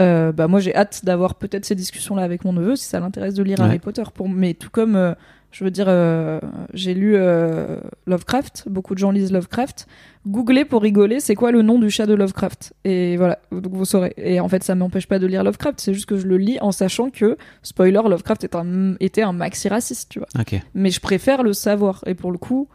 Euh, 0.00 0.32
bah 0.32 0.48
moi, 0.48 0.58
j'ai 0.58 0.74
hâte 0.74 1.04
d'avoir 1.04 1.34
peut-être 1.34 1.66
ces 1.66 1.74
discussions-là 1.74 2.22
avec 2.22 2.44
mon 2.46 2.54
neveu 2.54 2.74
si 2.74 2.86
ça 2.86 3.00
l'intéresse 3.00 3.34
de 3.34 3.42
lire 3.42 3.58
Ouais. 3.60 3.66
Harry 3.66 3.78
Potter. 3.78 4.02
Pour 4.14 4.30
mais 4.30 4.54
tout 4.54 4.70
comme 4.70 5.14
je 5.52 5.64
veux 5.64 5.70
dire, 5.70 5.84
euh, 5.88 6.40
j'ai 6.72 6.94
lu 6.94 7.14
euh, 7.14 7.76
Lovecraft. 8.06 8.64
Beaucoup 8.68 8.94
de 8.94 8.98
gens 8.98 9.10
lisent 9.10 9.32
Lovecraft. 9.32 9.86
Googlez 10.26 10.64
pour 10.64 10.82
rigoler, 10.82 11.20
c'est 11.20 11.34
quoi 11.34 11.52
le 11.52 11.62
nom 11.62 11.78
du 11.78 11.90
chat 11.90 12.06
de 12.06 12.14
Lovecraft? 12.14 12.72
Et 12.84 13.16
voilà, 13.16 13.38
donc 13.50 13.72
vous 13.72 13.84
saurez. 13.84 14.14
Et 14.16 14.40
en 14.40 14.48
fait, 14.48 14.64
ça 14.64 14.74
m'empêche 14.74 15.06
pas 15.06 15.18
de 15.18 15.26
lire 15.26 15.44
Lovecraft. 15.44 15.78
C'est 15.80 15.92
juste 15.92 16.06
que 16.06 16.16
je 16.16 16.26
le 16.26 16.38
lis 16.38 16.58
en 16.60 16.72
sachant 16.72 17.10
que 17.10 17.36
spoiler, 17.62 18.00
Lovecraft 18.08 18.44
est 18.44 18.54
un, 18.54 18.94
était 18.98 19.22
un 19.22 19.32
maxi 19.32 19.68
raciste, 19.68 20.10
tu 20.10 20.18
vois 20.20 20.28
Ok. 20.38 20.58
mais 20.74 20.90
je 20.90 21.00
préfère 21.00 21.42
le 21.42 21.52
savoir. 21.52 22.02
Et 22.06 22.14
pour 22.14 22.32
le 22.32 22.38
coup, 22.38 22.68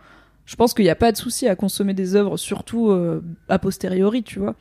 je 0.46 0.56
pense 0.56 0.74
qu'il 0.74 0.86
n'y 0.86 0.92
a 0.92 0.96
pas 0.96 1.12
de 1.12 1.18
souci 1.18 1.48
à 1.48 1.56
consommer 1.56 1.94
des 1.96 2.16
œuvres, 2.16 2.38
surtout 2.38 2.92
euh, 2.92 3.24
a 3.50 3.58
posteriori, 3.60 4.24
tu 4.24 4.40
vois, 4.40 4.56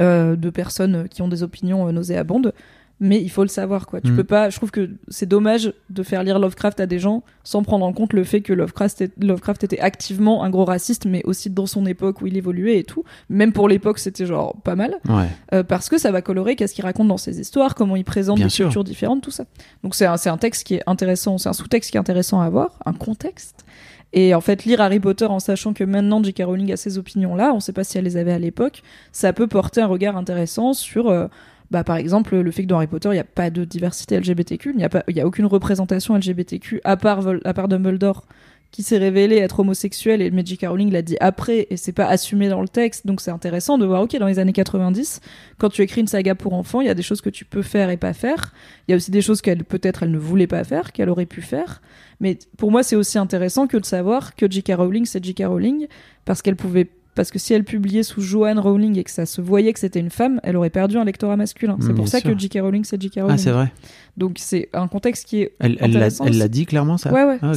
euh, 0.00 0.36
de 0.36 0.50
personnes 0.50 1.08
qui 1.08 1.22
ont 1.22 1.28
des 1.28 1.42
opinions 1.42 1.92
nauséabondes. 1.92 2.54
Mais 2.98 3.20
il 3.20 3.28
faut 3.28 3.42
le 3.42 3.48
savoir 3.48 3.86
quoi. 3.86 4.00
Tu 4.00 4.10
Mm. 4.12 4.16
peux 4.16 4.24
pas. 4.24 4.48
Je 4.50 4.56
trouve 4.56 4.70
que 4.70 4.90
c'est 5.08 5.26
dommage 5.26 5.72
de 5.90 6.02
faire 6.02 6.22
lire 6.22 6.38
Lovecraft 6.38 6.80
à 6.80 6.86
des 6.86 6.98
gens 6.98 7.22
sans 7.44 7.62
prendre 7.62 7.84
en 7.84 7.92
compte 7.92 8.12
le 8.14 8.24
fait 8.24 8.40
que 8.40 8.52
Lovecraft, 8.54 9.00
est- 9.02 9.22
Lovecraft 9.22 9.64
était 9.64 9.78
activement 9.80 10.42
un 10.44 10.50
gros 10.50 10.64
raciste, 10.64 11.04
mais 11.04 11.22
aussi 11.24 11.50
dans 11.50 11.66
son 11.66 11.84
époque 11.84 12.22
où 12.22 12.26
il 12.26 12.36
évoluait 12.36 12.78
et 12.78 12.84
tout. 12.84 13.04
Même 13.28 13.52
pour 13.52 13.68
l'époque, 13.68 13.98
c'était 13.98 14.24
genre 14.26 14.56
pas 14.64 14.76
mal 14.76 14.96
Ouais. 15.08 15.26
euh, 15.52 15.62
parce 15.62 15.88
que 15.90 15.98
ça 15.98 16.10
va 16.10 16.22
colorer 16.22 16.56
qu'est-ce 16.56 16.72
qu'il 16.74 16.84
raconte 16.84 17.08
dans 17.08 17.18
ses 17.18 17.38
histoires, 17.40 17.74
comment 17.74 17.96
il 17.96 18.04
présente 18.04 18.36
Bien 18.36 18.46
des 18.46 18.50
sûr. 18.50 18.66
cultures 18.66 18.84
différentes, 18.84 19.22
tout 19.22 19.30
ça. 19.30 19.44
Donc 19.82 19.94
c'est 19.94 20.06
un, 20.06 20.16
c'est 20.16 20.30
un 20.30 20.38
texte 20.38 20.66
qui 20.66 20.76
est 20.76 20.82
intéressant, 20.86 21.36
c'est 21.38 21.48
un 21.50 21.52
sous-texte 21.52 21.90
qui 21.90 21.96
est 21.98 22.00
intéressant 22.00 22.40
à 22.40 22.46
avoir, 22.46 22.78
un 22.86 22.92
contexte. 22.94 23.64
Et 24.12 24.34
en 24.34 24.40
fait, 24.40 24.64
lire 24.64 24.80
Harry 24.80 25.00
Potter 25.00 25.26
en 25.26 25.40
sachant 25.40 25.74
que 25.74 25.84
maintenant 25.84 26.22
J.K. 26.22 26.44
Rowling 26.44 26.72
a 26.72 26.76
ces 26.78 26.96
opinions-là, 26.96 27.50
on 27.52 27.56
ne 27.56 27.60
sait 27.60 27.72
pas 27.74 27.84
si 27.84 27.98
elle 27.98 28.04
les 28.04 28.16
avait 28.16 28.32
à 28.32 28.38
l'époque, 28.38 28.82
ça 29.12 29.32
peut 29.34 29.46
porter 29.48 29.82
un 29.82 29.86
regard 29.86 30.16
intéressant 30.16 30.72
sur, 30.72 31.10
euh, 31.10 31.26
bah, 31.70 31.84
par 31.84 31.96
exemple, 31.96 32.36
le 32.36 32.50
fait 32.50 32.62
que 32.62 32.68
dans 32.68 32.76
Harry 32.76 32.86
Potter, 32.86 33.08
il 33.10 33.14
n'y 33.14 33.18
a 33.18 33.24
pas 33.24 33.50
de 33.50 33.64
diversité 33.64 34.18
LGBTQ, 34.18 34.70
il 34.70 34.76
n'y 34.76 34.84
a, 34.84 34.88
pas- 34.88 35.04
y 35.08 35.20
a 35.20 35.26
aucune 35.26 35.46
représentation 35.46 36.16
LGBTQ 36.16 36.80
à 36.84 36.96
part, 36.96 37.26
à 37.44 37.54
part 37.54 37.68
Dumbledore 37.68 38.26
qui 38.72 38.82
s'est 38.82 38.98
révélé 38.98 39.36
être 39.36 39.60
homosexuel 39.60 40.20
et 40.20 40.30
J.K. 40.44 40.66
Rowling 40.66 40.90
l'a 40.90 41.02
dit 41.02 41.16
après 41.20 41.66
et 41.70 41.76
c'est 41.76 41.92
pas 41.92 42.06
assumé 42.06 42.48
dans 42.48 42.60
le 42.60 42.68
texte 42.68 43.06
donc 43.06 43.20
c'est 43.20 43.30
intéressant 43.30 43.78
de 43.78 43.86
voir 43.86 44.02
ok 44.02 44.16
dans 44.18 44.26
les 44.26 44.38
années 44.38 44.52
90 44.52 45.20
quand 45.56 45.68
tu 45.70 45.82
écris 45.82 46.00
une 46.00 46.08
saga 46.08 46.34
pour 46.34 46.52
enfants 46.52 46.80
il 46.80 46.86
y 46.88 46.90
a 46.90 46.94
des 46.94 47.02
choses 47.02 47.20
que 47.20 47.30
tu 47.30 47.44
peux 47.44 47.62
faire 47.62 47.90
et 47.90 47.96
pas 47.96 48.12
faire 48.12 48.52
il 48.86 48.90
y 48.90 48.94
a 48.94 48.96
aussi 48.96 49.10
des 49.12 49.22
choses 49.22 49.40
qu'elle 49.40 49.64
peut-être 49.64 50.02
elle 50.02 50.10
ne 50.10 50.18
voulait 50.18 50.48
pas 50.48 50.64
faire 50.64 50.92
qu'elle 50.92 51.08
aurait 51.08 51.26
pu 51.26 51.42
faire 51.42 51.80
mais 52.20 52.38
pour 52.58 52.70
moi 52.70 52.82
c'est 52.82 52.96
aussi 52.96 53.18
intéressant 53.18 53.66
que 53.66 53.76
de 53.76 53.84
savoir 53.84 54.34
que 54.34 54.50
J.K. 54.50 54.72
Rowling 54.76 55.06
c'est 55.06 55.24
J.K. 55.24 55.44
Rowling 55.46 55.86
parce 56.24 56.42
qu'elle 56.42 56.56
pouvait 56.56 56.88
parce 57.16 57.32
que 57.32 57.40
si 57.40 57.52
elle 57.52 57.64
publiait 57.64 58.04
sous 58.04 58.20
Joanne 58.20 58.60
Rowling 58.60 58.96
et 58.96 59.02
que 59.02 59.10
ça 59.10 59.26
se 59.26 59.40
voyait 59.40 59.72
que 59.72 59.80
c'était 59.80 59.98
une 59.98 60.10
femme, 60.10 60.38
elle 60.44 60.56
aurait 60.56 60.70
perdu 60.70 60.96
un 60.98 61.04
lectorat 61.04 61.36
masculin. 61.36 61.76
C'est 61.80 61.92
Mm, 61.92 61.96
pour 61.96 62.06
ça 62.08 62.20
sûr. 62.20 62.30
que 62.32 62.38
J.K. 62.38 62.58
Rowling 62.62 62.84
c'est 62.84 63.02
J.K. 63.02 63.14
Rowling. 63.16 63.30
Ah, 63.32 63.38
c'est 63.38 63.50
vrai. 63.50 63.72
Donc 64.16 64.36
c'est 64.38 64.68
un 64.72 64.86
contexte 64.86 65.26
qui 65.26 65.40
est 65.42 65.52
Elle 65.58 65.76
elle 65.80 65.92
l'a 65.92 66.08
elle 66.24 66.48
dit 66.48 66.66
clairement, 66.66 66.96
ça 66.98 67.12
Ouais, 67.12 67.24
ouais. 67.24 67.38
Ah, 67.42 67.54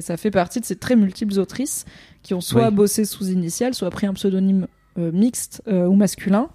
Ça 0.00 0.16
fait 0.16 0.30
partie 0.32 0.58
de 0.58 0.64
ces 0.64 0.74
très 0.76 0.96
multiples 0.96 1.38
autrices 1.38 1.84
qui 2.24 2.34
ont 2.34 2.40
soit 2.40 2.68
Oui. 2.70 2.74
bossé 2.74 3.04
sous 3.04 3.28
initial, 3.28 3.74
soit 3.74 3.90
pris 3.90 4.06
un 4.08 4.14
pseudonyme 4.14 4.66
euh, 4.98 5.12
mixte 5.12 5.62
euh, 5.68 5.86
ou 5.86 5.94
masculin. 5.94 6.48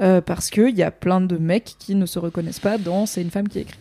euh, 0.00 0.20
parce 0.20 0.50
qu'il 0.50 0.76
y 0.76 0.82
a 0.82 0.90
plein 0.90 1.20
de 1.20 1.36
mecs 1.38 1.74
qui 1.78 1.94
ne 1.94 2.06
se 2.06 2.18
reconnaissent 2.18 2.60
pas 2.60 2.78
dans 2.78 3.04
c'est 3.06 3.20
une 3.22 3.30
femme 3.30 3.48
qui 3.48 3.60
écrit. 3.60 3.78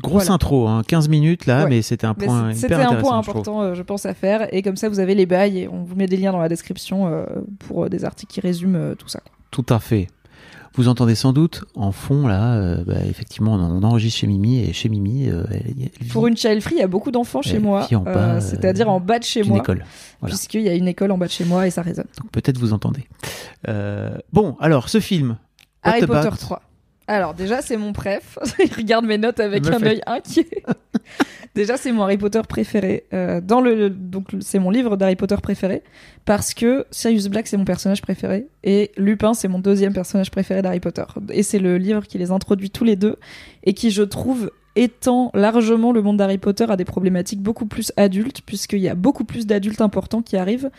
Grosse 0.00 0.22
Voilà. 0.24 0.34
intro, 0.34 0.68
hein, 0.68 0.82
15 0.86 1.08
minutes 1.08 1.46
là, 1.46 1.64
Ouais. 1.64 1.70
mais 1.70 1.82
c'était 1.82 2.06
un 2.06 2.14
point 2.14 2.54
C'était 2.54 2.74
un 2.74 2.94
point 2.94 3.22
je 3.22 3.28
important, 3.30 3.60
euh, 3.60 3.74
je 3.74 3.82
pense, 3.82 4.06
à 4.06 4.14
faire. 4.14 4.52
Et 4.54 4.62
comme 4.62 4.76
ça, 4.76 4.88
vous 4.88 5.00
avez 5.00 5.14
les 5.14 5.26
bails 5.26 5.58
et 5.58 5.68
on 5.68 5.82
vous 5.82 5.94
met 5.96 6.06
des 6.06 6.16
liens 6.16 6.32
dans 6.32 6.40
la 6.40 6.48
description 6.48 7.08
euh, 7.08 7.26
pour 7.58 7.84
euh, 7.84 7.88
des 7.90 8.04
articles 8.04 8.32
qui 8.32 8.40
résument 8.40 8.76
euh, 8.76 8.94
tout 8.94 9.08
ça. 9.08 9.20
Tout 9.50 9.66
à 9.68 9.78
fait. 9.78 10.06
Vous 10.74 10.88
entendez 10.88 11.14
sans 11.14 11.34
doute 11.34 11.66
en 11.74 11.92
fond 11.92 12.26
là, 12.26 12.82
bah, 12.86 13.04
effectivement, 13.06 13.52
on, 13.56 13.82
enregistre 13.82 14.20
chez 14.20 14.26
Mimi 14.26 14.60
et 14.60 14.72
chez 14.72 14.88
Mimi, 14.88 15.26
elle, 15.26 15.46
elle 15.50 15.74
vit 15.74 16.08
Pour 16.10 16.26
une 16.26 16.34
child 16.38 16.62
free, 16.62 16.76
il 16.76 16.80
y 16.80 16.82
a 16.82 16.86
beaucoup 16.86 17.10
d'enfants 17.10 17.42
chez 17.42 17.58
moi, 17.58 17.86
c'est-à-dire 18.40 18.88
en 18.88 18.98
bas 18.98 19.18
de 19.18 19.24
chez 19.24 19.42
moi, 19.42 19.58
école. 19.58 19.84
Voilà. 20.20 20.34
puisqu'il 20.34 20.62
y 20.62 20.70
a 20.70 20.74
une 20.74 20.88
école 20.88 21.10
en 21.10 21.18
bas 21.18 21.26
de 21.26 21.30
chez 21.30 21.44
moi 21.44 21.66
et 21.66 21.70
ça 21.70 21.82
résonne. 21.82 22.06
Donc 22.18 22.30
peut-être 22.30 22.56
vous 22.56 22.72
entendez. 22.72 23.06
Bon, 24.32 24.56
alors 24.60 24.88
ce 24.88 25.00
film. 25.00 25.36
Harry 25.82 26.00
Potter 26.06 26.28
about- 26.28 26.36
3. 26.38 26.62
Alors 27.12 27.34
déjà 27.34 27.60
c'est 27.60 27.76
mon 27.76 27.92
préf. 27.92 28.38
Il 28.58 28.72
regarde 28.74 29.04
mes 29.04 29.18
notes 29.18 29.38
avec 29.38 29.66
un 29.66 29.78
fait- 29.78 29.86
œil 29.86 30.00
inquiet. 30.06 30.48
déjà 31.54 31.76
c'est 31.76 31.92
mon 31.92 32.04
Harry 32.04 32.16
Potter 32.16 32.40
préféré. 32.48 33.04
Euh, 33.12 33.42
dans 33.42 33.60
le 33.60 33.90
donc 33.90 34.28
c'est 34.40 34.58
mon 34.58 34.70
livre 34.70 34.96
d'Harry 34.96 35.14
Potter 35.16 35.36
préféré 35.42 35.82
parce 36.24 36.54
que 36.54 36.86
Sirius 36.90 37.28
Black 37.28 37.48
c'est 37.48 37.58
mon 37.58 37.66
personnage 37.66 38.00
préféré 38.00 38.46
et 38.64 38.92
Lupin 38.96 39.34
c'est 39.34 39.48
mon 39.48 39.58
deuxième 39.58 39.92
personnage 39.92 40.30
préféré 40.30 40.62
d'Harry 40.62 40.80
Potter. 40.80 41.04
Et 41.30 41.42
c'est 41.42 41.58
le 41.58 41.76
livre 41.76 42.06
qui 42.06 42.16
les 42.16 42.30
introduit 42.30 42.70
tous 42.70 42.84
les 42.84 42.96
deux 42.96 43.16
et 43.64 43.74
qui 43.74 43.90
je 43.90 44.02
trouve 44.02 44.50
étend 44.74 45.30
largement 45.34 45.92
le 45.92 46.00
monde 46.02 46.16
d'Harry 46.16 46.38
Potter 46.38 46.64
à 46.68 46.76
des 46.76 46.84
problématiques 46.84 47.42
beaucoup 47.42 47.66
plus 47.66 47.92
adultes 47.96 48.40
puisqu'il 48.46 48.78
y 48.80 48.88
a 48.88 48.94
beaucoup 48.94 49.24
plus 49.24 49.46
d'adultes 49.46 49.80
importants 49.82 50.22
qui 50.22 50.36
arrivent. 50.36 50.70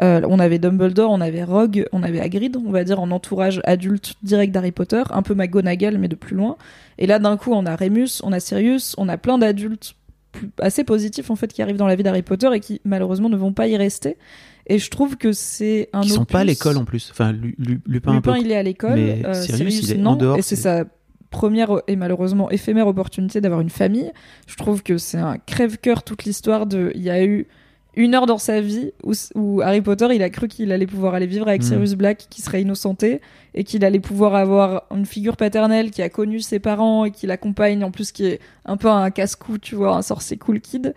Euh, 0.00 0.22
on 0.28 0.38
avait 0.38 0.58
Dumbledore, 0.58 1.10
on 1.10 1.20
avait 1.20 1.44
Rogue, 1.44 1.86
on 1.92 2.02
avait 2.02 2.20
Hagrid, 2.20 2.56
on 2.56 2.70
va 2.70 2.84
dire 2.84 2.98
en 3.00 3.10
entourage 3.10 3.60
adulte 3.64 4.14
direct 4.22 4.52
d'Harry 4.54 4.72
Potter, 4.72 5.02
un 5.10 5.22
peu 5.22 5.34
McGonagall 5.34 5.98
mais 5.98 6.08
de 6.08 6.14
plus 6.14 6.34
loin. 6.36 6.56
Et 6.98 7.06
là 7.06 7.18
d'un 7.18 7.36
coup 7.36 7.52
on 7.52 7.66
a 7.66 7.76
Remus, 7.76 8.20
on 8.22 8.32
a 8.32 8.40
Sirius, 8.40 8.94
on 8.98 9.08
a 9.08 9.18
plein 9.18 9.36
d'adultes 9.38 9.94
assez 10.60 10.82
positifs 10.82 11.30
en 11.30 11.36
fait 11.36 11.52
qui 11.52 11.60
arrivent 11.60 11.76
dans 11.76 11.86
la 11.86 11.94
vie 11.94 12.02
d'Harry 12.02 12.22
Potter 12.22 12.48
et 12.54 12.60
qui 12.60 12.80
malheureusement 12.86 13.28
ne 13.28 13.36
vont 13.36 13.52
pas 13.52 13.68
y 13.68 13.76
rester. 13.76 14.16
Et 14.66 14.78
je 14.78 14.88
trouve 14.90 15.16
que 15.16 15.32
c'est 15.32 15.90
un 15.92 16.02
sont 16.04 16.22
opus- 16.22 16.32
pas 16.32 16.38
à 16.40 16.44
l'école 16.44 16.76
en 16.78 16.84
plus. 16.84 17.10
Enfin, 17.10 17.32
Lu- 17.32 17.54
Lu- 17.58 17.80
Lupin, 17.84 18.12
un 18.12 18.14
Lupin, 18.14 18.32
peu. 18.34 18.38
il 18.40 18.50
est 18.50 18.56
à 18.56 18.62
l'école. 18.62 18.94
Mais 18.94 19.22
euh, 19.26 19.34
Sirius, 19.34 19.56
Sirius, 19.74 19.82
il 19.82 19.92
est 19.92 20.00
non. 20.00 20.10
en 20.12 20.16
dehors, 20.16 20.38
et 20.38 20.42
c'est 20.42 20.54
c'est- 20.56 20.62
sa 20.62 20.84
première 21.32 21.82
et 21.88 21.96
malheureusement 21.96 22.48
éphémère 22.50 22.86
opportunité 22.86 23.40
d'avoir 23.40 23.60
une 23.60 23.70
famille. 23.70 24.12
Je 24.46 24.54
trouve 24.56 24.84
que 24.84 24.98
c'est 24.98 25.18
un 25.18 25.38
crève-cœur 25.38 26.04
toute 26.04 26.24
l'histoire 26.24 26.66
de. 26.66 26.92
Il 26.94 27.02
y 27.02 27.10
a 27.10 27.24
eu 27.24 27.48
une 27.94 28.14
heure 28.14 28.26
dans 28.26 28.38
sa 28.38 28.60
vie 28.60 28.92
où, 29.02 29.12
où 29.34 29.60
Harry 29.60 29.82
Potter, 29.82 30.08
il 30.12 30.22
a 30.22 30.30
cru 30.30 30.48
qu'il 30.48 30.72
allait 30.72 30.86
pouvoir 30.86 31.14
aller 31.14 31.26
vivre 31.26 31.48
avec 31.48 31.62
Mm. 31.62 31.64
Sirius 31.64 31.94
Black, 31.94 32.26
qui 32.30 32.40
serait 32.40 32.62
innocenté, 32.62 33.20
et 33.54 33.64
qu'il 33.64 33.84
allait 33.84 34.00
pouvoir 34.00 34.34
avoir 34.34 34.84
une 34.94 35.04
figure 35.04 35.36
paternelle 35.36 35.90
qui 35.90 36.02
a 36.02 36.08
connu 36.08 36.40
ses 36.40 36.58
parents 36.58 37.04
et 37.04 37.10
qui 37.10 37.26
l'accompagne, 37.26 37.84
en 37.84 37.90
plus 37.90 38.12
qui 38.12 38.26
est 38.26 38.40
un 38.64 38.76
peu 38.76 38.88
un 38.88 39.10
casse-cou, 39.10 39.58
tu 39.58 39.74
vois, 39.74 39.96
un 39.96 40.02
sorcier 40.02 40.36
cool 40.38 40.60
kid. 40.60 40.94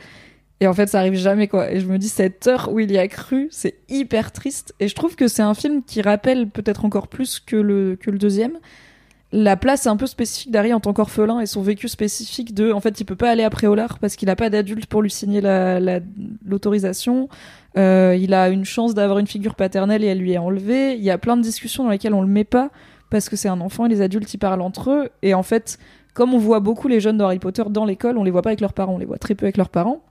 Et 0.61 0.67
en 0.67 0.73
fait, 0.73 0.87
ça 0.87 0.99
arrive 0.99 1.15
jamais, 1.15 1.49
quoi. 1.49 1.69
Et 1.69 1.81
je 1.81 1.87
me 1.87 1.97
dis, 1.97 2.07
cette 2.07 2.47
heure 2.47 2.71
où 2.71 2.79
il 2.79 2.91
y 2.91 2.97
a 2.97 3.07
cru, 3.09 3.49
c'est 3.51 3.75
hyper 3.89 4.31
triste. 4.31 4.73
Et 4.79 4.87
je 4.87 4.95
trouve 4.95 5.17
que 5.17 5.27
c'est 5.27 5.41
un 5.41 5.53
film 5.53 5.83
qui 5.83 6.01
rappelle 6.01 6.49
peut-être 6.49 6.85
encore 6.85 7.09
plus 7.09 7.41
que 7.41 7.57
le, 7.57 7.97
que 7.99 8.09
le 8.09 8.17
deuxième. 8.17 8.57
La 9.37 9.57
place 9.57 9.85
un 9.85 9.97
peu 9.97 10.07
spécifique 10.07 10.49
d'Harry 10.49 10.71
en 10.73 10.79
tant 10.79 10.93
qu'orphelin 10.93 11.41
et 11.41 11.45
son 11.45 11.61
vécu 11.61 11.89
spécifique 11.89 12.53
de, 12.53 12.71
en 12.71 12.79
fait, 12.79 13.01
il 13.01 13.03
peut 13.03 13.17
pas 13.17 13.29
aller 13.29 13.43
à 13.43 13.49
Préolard 13.49 13.99
parce 13.99 14.15
qu'il 14.15 14.29
a 14.29 14.35
pas 14.37 14.49
d'adulte 14.49 14.85
pour 14.85 15.01
lui 15.01 15.11
signer 15.11 15.41
la- 15.41 15.81
la- 15.81 15.99
l'autorisation. 16.45 17.27
Euh, 17.77 18.17
il 18.17 18.33
a 18.33 18.47
une 18.49 18.63
chance 18.63 18.93
d'avoir 18.93 19.19
une 19.19 19.27
figure 19.27 19.55
paternelle 19.55 20.03
et 20.05 20.07
elle 20.07 20.19
lui 20.19 20.31
est 20.31 20.37
enlevée. 20.37 20.93
Il 20.95 21.03
y 21.03 21.11
a 21.11 21.17
plein 21.17 21.35
de 21.35 21.41
discussions 21.41 21.83
dans 21.83 21.89
lesquelles 21.89 22.13
on 22.13 22.21
le 22.21 22.27
met 22.29 22.45
pas 22.45 22.69
parce 23.09 23.27
que 23.27 23.35
c'est 23.35 23.49
un 23.49 23.59
enfant 23.59 23.85
et 23.85 23.89
les 23.89 24.01
adultes 24.01 24.33
y 24.33 24.37
parlent 24.37 24.61
entre 24.61 24.89
eux. 24.91 25.09
Et 25.21 25.33
en 25.33 25.43
fait, 25.43 25.79
comme 26.13 26.33
on 26.33 26.37
voit 26.37 26.61
beaucoup 26.61 26.87
les 26.87 27.01
jeunes 27.01 27.17
d'Harry 27.17 27.39
Potter 27.39 27.63
dans 27.69 27.83
l'école, 27.83 28.17
on 28.17 28.23
les 28.23 28.31
voit 28.31 28.41
pas 28.41 28.51
avec 28.51 28.61
leurs 28.61 28.73
parents, 28.73 28.93
on 28.93 28.97
les 28.99 29.05
voit 29.05 29.17
très 29.17 29.35
peu 29.35 29.45
avec 29.45 29.57
leurs 29.57 29.69
parents. 29.69 30.01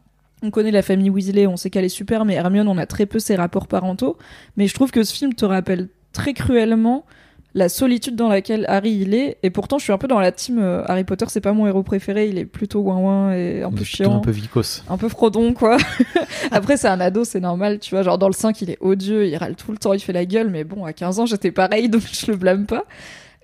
On 0.43 0.51
connaît 0.51 0.71
la 0.71 0.83
famille 0.83 1.09
Weasley, 1.09 1.47
on 1.47 1.57
sait 1.57 1.71
qu'elle 1.71 1.87
est 1.87 1.89
super, 1.89 2.27
mais 2.27 2.35
Hermione, 2.35 2.69
on 2.69 2.77
a 2.77 2.85
très 2.85 3.07
peu 3.07 3.19
ses 3.19 3.37
rapports 3.37 3.69
parentaux. 3.69 4.19
Mais 4.59 4.67
je 4.67 4.75
trouve 4.75 4.91
que 4.91 5.03
ce 5.03 5.15
film 5.15 5.33
te 5.33 5.47
rappelle 5.47 5.89
très 6.13 6.35
cruellement 6.35 7.07
la 7.55 7.69
solitude 7.69 8.17
dans 8.17 8.29
laquelle 8.29 8.67
Harry 8.69 8.93
il 8.93 9.15
est. 9.15 9.39
Et 9.43 9.51
pourtant, 9.51 9.79
je 9.79 9.85
suis 9.85 9.93
un 9.93 9.99
peu 9.99 10.09
dans 10.09 10.19
la 10.19 10.33
team 10.33 10.59
euh, 10.59 10.83
Harry 10.87 11.05
Potter, 11.05 11.27
c'est 11.29 11.41
pas 11.41 11.53
mon 11.53 11.67
héros 11.67 11.85
préféré, 11.85 12.29
il 12.29 12.39
est 12.39 12.45
plutôt 12.45 12.81
ouin 12.81 13.33
et 13.33 13.63
un 13.63 13.71
peu 13.71 13.85
chiant 13.85 14.17
un 14.17 14.21
peu 14.21 14.33
vicos. 14.33 14.83
un 14.89 14.99
peu 14.99 15.09
frodon 15.09 15.55
quoi. 15.55 15.77
Après 16.51 16.77
c'est 16.77 16.89
un 16.89 17.01
ado, 17.01 17.25
c'est 17.25 17.41
normal, 17.41 17.79
tu 17.79 17.95
vois, 17.95 18.03
genre 18.03 18.19
dans 18.19 18.27
le 18.27 18.35
5 18.35 18.61
il 18.63 18.71
est 18.71 18.79
odieux, 18.81 19.27
il 19.27 19.37
râle 19.37 19.55
tout 19.55 19.71
le 19.71 19.79
temps, 19.79 19.93
il 19.93 20.01
fait 20.01 20.13
la 20.13 20.25
gueule, 20.25 20.51
mais 20.51 20.65
bon 20.65 20.85
à 20.85 20.93
15 20.93 21.21
ans 21.21 21.27
j'étais 21.27 21.53
pareil 21.53 21.89
donc 21.91 22.03
je 22.03 22.31
le 22.31 22.37
blâme 22.37 22.67
pas. 22.67 22.85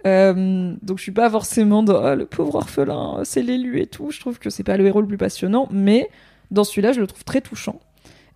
Euh, 0.07 0.75
donc 0.83 0.99
je 0.99 1.03
suis 1.03 1.13
pas 1.13 1.29
forcément 1.31 1.83
dans 1.83 2.03
oh, 2.03 2.15
le 2.15 2.27
pauvre 2.27 2.57
orphelin, 2.57 3.21
c'est 3.25 3.43
l'élu 3.43 3.81
et 3.81 3.87
tout, 3.87 4.11
je 4.11 4.19
trouve 4.19 4.39
que 4.39 4.51
c'est 4.51 4.65
pas 4.65 4.77
le 4.77 4.87
héros 4.87 5.03
le 5.03 5.07
plus 5.07 5.19
passionnant, 5.19 5.69
mais 5.71 6.11
dans 6.51 6.65
celui-là 6.65 6.93
je 6.93 7.01
le 7.01 7.07
trouve 7.07 7.25
très 7.25 7.41
touchant. 7.41 7.79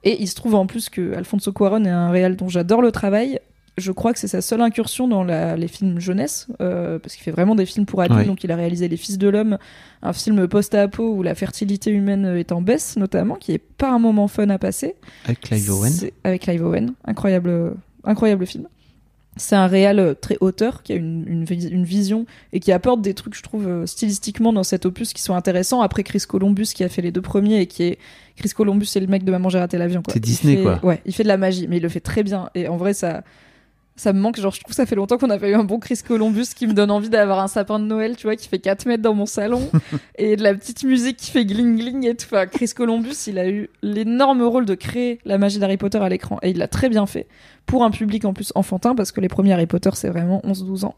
Et 0.06 0.20
il 0.20 0.28
se 0.28 0.34
trouve 0.34 0.54
en 0.54 0.66
plus 0.66 0.90
que 0.90 1.14
Alfonso 1.14 1.50
Cuarón 1.50 1.87
est 1.87 1.90
un 1.90 2.10
réal 2.10 2.37
dont 2.37 2.48
j'adore 2.48 2.82
le 2.82 2.92
travail. 2.92 3.40
Je 3.76 3.90
crois 3.90 4.12
que 4.12 4.20
c'est 4.20 4.28
sa 4.28 4.40
seule 4.40 4.60
incursion 4.60 5.08
dans 5.08 5.24
la- 5.24 5.56
les 5.56 5.66
films 5.66 5.98
jeunesse, 5.98 6.46
euh, 6.60 6.98
parce 7.00 7.14
qu'il 7.14 7.24
fait 7.24 7.32
vraiment 7.32 7.56
des 7.56 7.66
films 7.66 7.87
pour 7.87 8.00
adultes. 8.02 8.20
Ouais. 8.20 8.24
Donc 8.26 8.44
il 8.44 8.52
a 8.52 8.56
réalisé 8.56 8.87
Les 8.88 8.96
Fils 8.96 9.18
de 9.18 9.28
l'homme, 9.28 9.58
un 10.02 10.12
film 10.12 10.46
post-apo 10.46 11.14
où 11.14 11.22
la 11.24 11.34
fertilité 11.34 11.90
humaine 11.90 12.24
est 12.37 12.52
en 12.52 12.62
baisse, 12.62 12.96
notamment, 12.96 13.34
qui 13.34 13.50
est 13.52 13.58
pas 13.58 13.90
un 13.90 13.98
moment 13.98 14.28
fun 14.28 14.48
à 14.50 14.58
passer. 14.58 14.94
Avec 15.24 15.40
Clive 15.40 15.70
Owen. 15.72 15.92
Avec 16.22 16.42
Clive 16.42 16.64
Owen, 16.64 16.92
incroyable, 17.04 17.74
incroyable 18.04 18.46
film. 18.46 18.68
C'est 19.37 19.56
un 19.56 19.66
réal 19.66 19.98
euh, 19.98 20.14
très 20.14 20.37
auteur 20.40 20.84
qui 20.84 20.92
a 20.92 20.94
une, 20.94 21.24
une, 21.26 21.44
vis- 21.44 21.68
une 21.68 21.82
vision 21.84 22.24
et 22.52 22.60
qui 22.60 22.70
apporte 22.70 23.02
des 23.02 23.14
trucs, 23.14 23.34
je 23.34 23.42
trouve, 23.42 23.66
euh, 23.66 23.84
stylistiquement 23.87 24.52
dans 24.52 24.62
cet 24.62 24.87
opus 24.87 25.12
qui 25.12 25.20
sont 25.20 25.34
intéressants. 25.34 25.80
Après 25.80 26.04
Chris 26.04 26.22
Columbus 26.28 26.66
qui 26.72 26.84
a 26.84 26.88
fait 26.88 27.02
les 27.02 27.10
deux 27.10 27.20
premiers 27.22 27.60
et 27.60 27.66
qui 27.66 27.82
est 27.82 27.98
Chris 28.37 28.50
Columbus, 28.50 28.87
c'est 28.87 29.00
le 29.00 29.08
mec 29.08 29.24
de 29.24 29.32
Maman 29.32 29.48
j'ai 29.48 29.58
raté 29.58 29.76
l'avion. 29.76 30.04
C'est 30.08 30.20
Disney, 30.20 30.58
fait- 30.58 30.62
quoi. 30.62 30.78
Ouais, 30.84 31.02
il 31.04 31.12
fait 31.12 31.24
de 31.24 31.28
la 31.28 31.37
magie, 31.37 31.66
mais 31.68 31.78
il 31.78 31.82
le 31.82 31.88
fait 31.88 31.98
très 31.98 32.22
bien. 32.22 32.48
Et 32.54 32.68
en 32.68 32.76
vrai, 32.76 32.94
ça, 32.94 33.24
ça 33.96 34.12
me 34.12 34.20
manque. 34.20 34.40
Genre, 34.40 34.52
je 34.52 34.61
trouve 34.61 34.70
que 34.70 34.76
ça 34.76 34.87
fait 34.87 34.96
longtemps 34.96 35.18
qu'on 35.18 35.26
n'a 35.26 35.38
pas 35.38 35.48
eu 35.48 35.54
un 35.54 35.64
bon 35.64 35.78
Chris 35.78 36.00
Columbus 36.07 36.46
qui 36.54 36.66
me 36.66 36.72
donne 36.72 36.90
envie 36.90 37.09
d'avoir 37.09 37.38
un 37.38 37.48
sapin 37.48 37.78
de 37.78 37.85
Noël, 37.85 38.16
tu 38.16 38.26
vois, 38.26 38.37
qui 38.37 38.48
fait 38.48 38.59
4 38.59 38.87
mètres 38.87 39.02
dans 39.02 39.14
mon 39.14 39.26
salon 39.26 39.70
et 40.18 40.37
de 40.37 40.42
la 40.42 40.54
petite 40.54 40.85
musique 40.85 41.16
qui 41.16 41.30
fait 41.30 41.44
gling 41.44 41.76
gling 41.76 42.07
et 42.07 42.14
tout. 42.14 42.26
Enfin, 42.26 42.46
Chris 42.46 42.70
Columbus, 42.74 43.16
il 43.26 43.38
a 43.38 43.48
eu 43.48 43.68
l'énorme 43.83 44.42
rôle 44.42 44.66
de 44.66 44.74
créer 44.74 45.20
la 45.24 45.38
magie 45.38 45.59
d'Harry 45.59 45.76
Potter 45.76 45.98
à 45.98 46.09
l'écran 46.09 46.38
et 46.42 46.50
il 46.50 46.59
l'a 46.59 46.68
très 46.68 46.88
bien 46.88 47.07
fait 47.07 47.26
pour 47.66 47.85
un 47.85 47.90
public 47.90 48.24
en 48.24 48.33
plus 48.33 48.52
enfantin 48.54 48.94
parce 48.94 49.12
que 49.12 49.20
les 49.20 49.28
premiers 49.28 49.52
Harry 49.52 49.66
Potter, 49.66 49.90
c'est 49.94 50.09
vraiment 50.09 50.40
11-12 50.44 50.85
ans. 50.85 50.94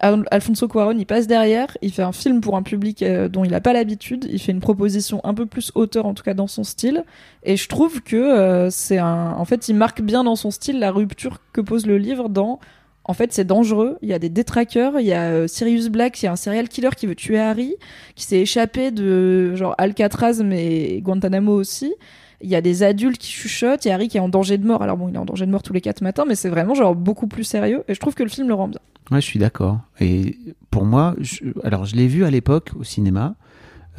Al- 0.00 0.26
Alfonso 0.30 0.66
Cuarón, 0.66 0.98
il 0.98 1.06
passe 1.06 1.26
derrière, 1.26 1.76
il 1.82 1.92
fait 1.92 2.02
un 2.02 2.12
film 2.12 2.40
pour 2.40 2.56
un 2.56 2.62
public 2.62 3.02
euh, 3.02 3.28
dont 3.28 3.44
il 3.44 3.50
n'a 3.50 3.60
pas 3.60 3.72
l'habitude, 3.72 4.26
il 4.30 4.40
fait 4.40 4.52
une 4.52 4.60
proposition 4.60 5.20
un 5.24 5.34
peu 5.34 5.46
plus 5.46 5.70
auteur 5.74 6.06
en 6.06 6.14
tout 6.14 6.22
cas 6.22 6.34
dans 6.34 6.46
son 6.46 6.64
style, 6.64 7.04
et 7.42 7.56
je 7.56 7.68
trouve 7.68 8.00
que 8.02 8.16
euh, 8.16 8.70
c'est 8.70 8.98
un, 8.98 9.32
en 9.32 9.44
fait, 9.44 9.68
il 9.68 9.76
marque 9.76 10.02
bien 10.02 10.24
dans 10.24 10.36
son 10.36 10.50
style 10.50 10.78
la 10.78 10.90
rupture 10.90 11.38
que 11.52 11.60
pose 11.60 11.86
le 11.86 11.98
livre 11.98 12.28
dans 12.28 12.58
en 13.04 13.14
fait, 13.14 13.32
c'est 13.32 13.46
dangereux. 13.46 13.96
Il 14.02 14.08
y 14.08 14.12
a 14.12 14.18
des 14.20 14.28
détraqueurs. 14.28 15.00
Il 15.00 15.06
y 15.06 15.12
a 15.12 15.30
euh, 15.30 15.48
Sirius 15.48 15.88
Black, 15.88 16.22
il 16.22 16.26
y 16.26 16.28
a 16.28 16.32
un 16.32 16.36
serial 16.36 16.68
killer 16.68 16.90
qui 16.96 17.06
veut 17.06 17.16
tuer 17.16 17.40
Harry, 17.40 17.74
qui 18.14 18.24
s'est 18.24 18.40
échappé 18.40 18.92
de 18.92 19.56
genre 19.56 19.74
Alcatraz, 19.78 20.42
mais 20.44 21.00
Guantanamo 21.00 21.52
aussi. 21.52 21.92
Il 22.42 22.48
y 22.48 22.54
a 22.56 22.60
des 22.60 22.82
adultes 22.82 23.18
qui 23.18 23.30
chuchotent. 23.32 23.84
Il 23.84 23.88
y 23.88 23.90
a 23.90 23.94
Harry 23.94 24.08
qui 24.08 24.16
est 24.16 24.20
en 24.20 24.28
danger 24.28 24.56
de 24.58 24.66
mort. 24.66 24.82
Alors 24.82 24.96
bon, 24.96 25.08
il 25.08 25.14
est 25.14 25.18
en 25.18 25.24
danger 25.24 25.46
de 25.46 25.50
mort 25.50 25.62
tous 25.62 25.72
les 25.72 25.80
quatre 25.80 26.00
matins, 26.00 26.24
mais 26.26 26.34
c'est 26.34 26.48
vraiment 26.48 26.74
genre 26.74 26.94
beaucoup 26.94 27.26
plus 27.26 27.44
sérieux. 27.44 27.84
Et 27.88 27.94
je 27.94 28.00
trouve 28.00 28.14
que 28.14 28.22
le 28.22 28.28
film 28.28 28.48
le 28.48 28.54
rend 28.54 28.68
bien. 28.68 28.80
Ouais, 29.10 29.20
je 29.20 29.26
suis 29.26 29.38
d'accord. 29.38 29.78
Et 30.00 30.38
pour 30.70 30.84
moi, 30.84 31.14
je- 31.18 31.42
alors 31.64 31.84
je 31.84 31.96
l'ai 31.96 32.06
vu 32.06 32.24
à 32.24 32.30
l'époque 32.30 32.70
au 32.78 32.84
cinéma. 32.84 33.34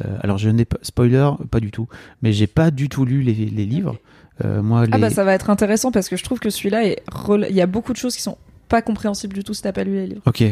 Euh, 0.04 0.16
alors 0.22 0.38
je 0.38 0.48
n'ai 0.48 0.64
pas 0.64 0.78
spoiler, 0.82 1.30
pas 1.50 1.60
du 1.60 1.70
tout, 1.70 1.86
mais 2.22 2.32
j'ai 2.32 2.46
pas 2.46 2.70
du 2.70 2.88
tout 2.88 3.04
lu 3.04 3.20
les, 3.22 3.34
les 3.34 3.66
livres. 3.66 3.98
Euh, 4.44 4.62
moi, 4.62 4.86
Ah 4.90 4.98
bah 4.98 5.10
ça 5.10 5.22
va 5.22 5.34
être 5.34 5.50
intéressant 5.50 5.92
parce 5.92 6.08
que 6.08 6.16
je 6.16 6.24
trouve 6.24 6.40
que 6.40 6.48
celui-là 6.50 6.86
est. 6.86 7.02
Il 7.50 7.54
y 7.54 7.60
a 7.60 7.66
beaucoup 7.66 7.92
de 7.92 7.98
choses 7.98 8.16
qui 8.16 8.22
sont 8.22 8.38
pas 8.68 8.80
compréhensibles 8.80 9.34
du 9.34 9.44
tout 9.44 9.52
si 9.52 9.60
t'as 9.62 9.72
pas 9.72 9.84
lu 9.84 9.94
les 9.94 10.06
livres. 10.06 10.22
Ok. 10.26 10.42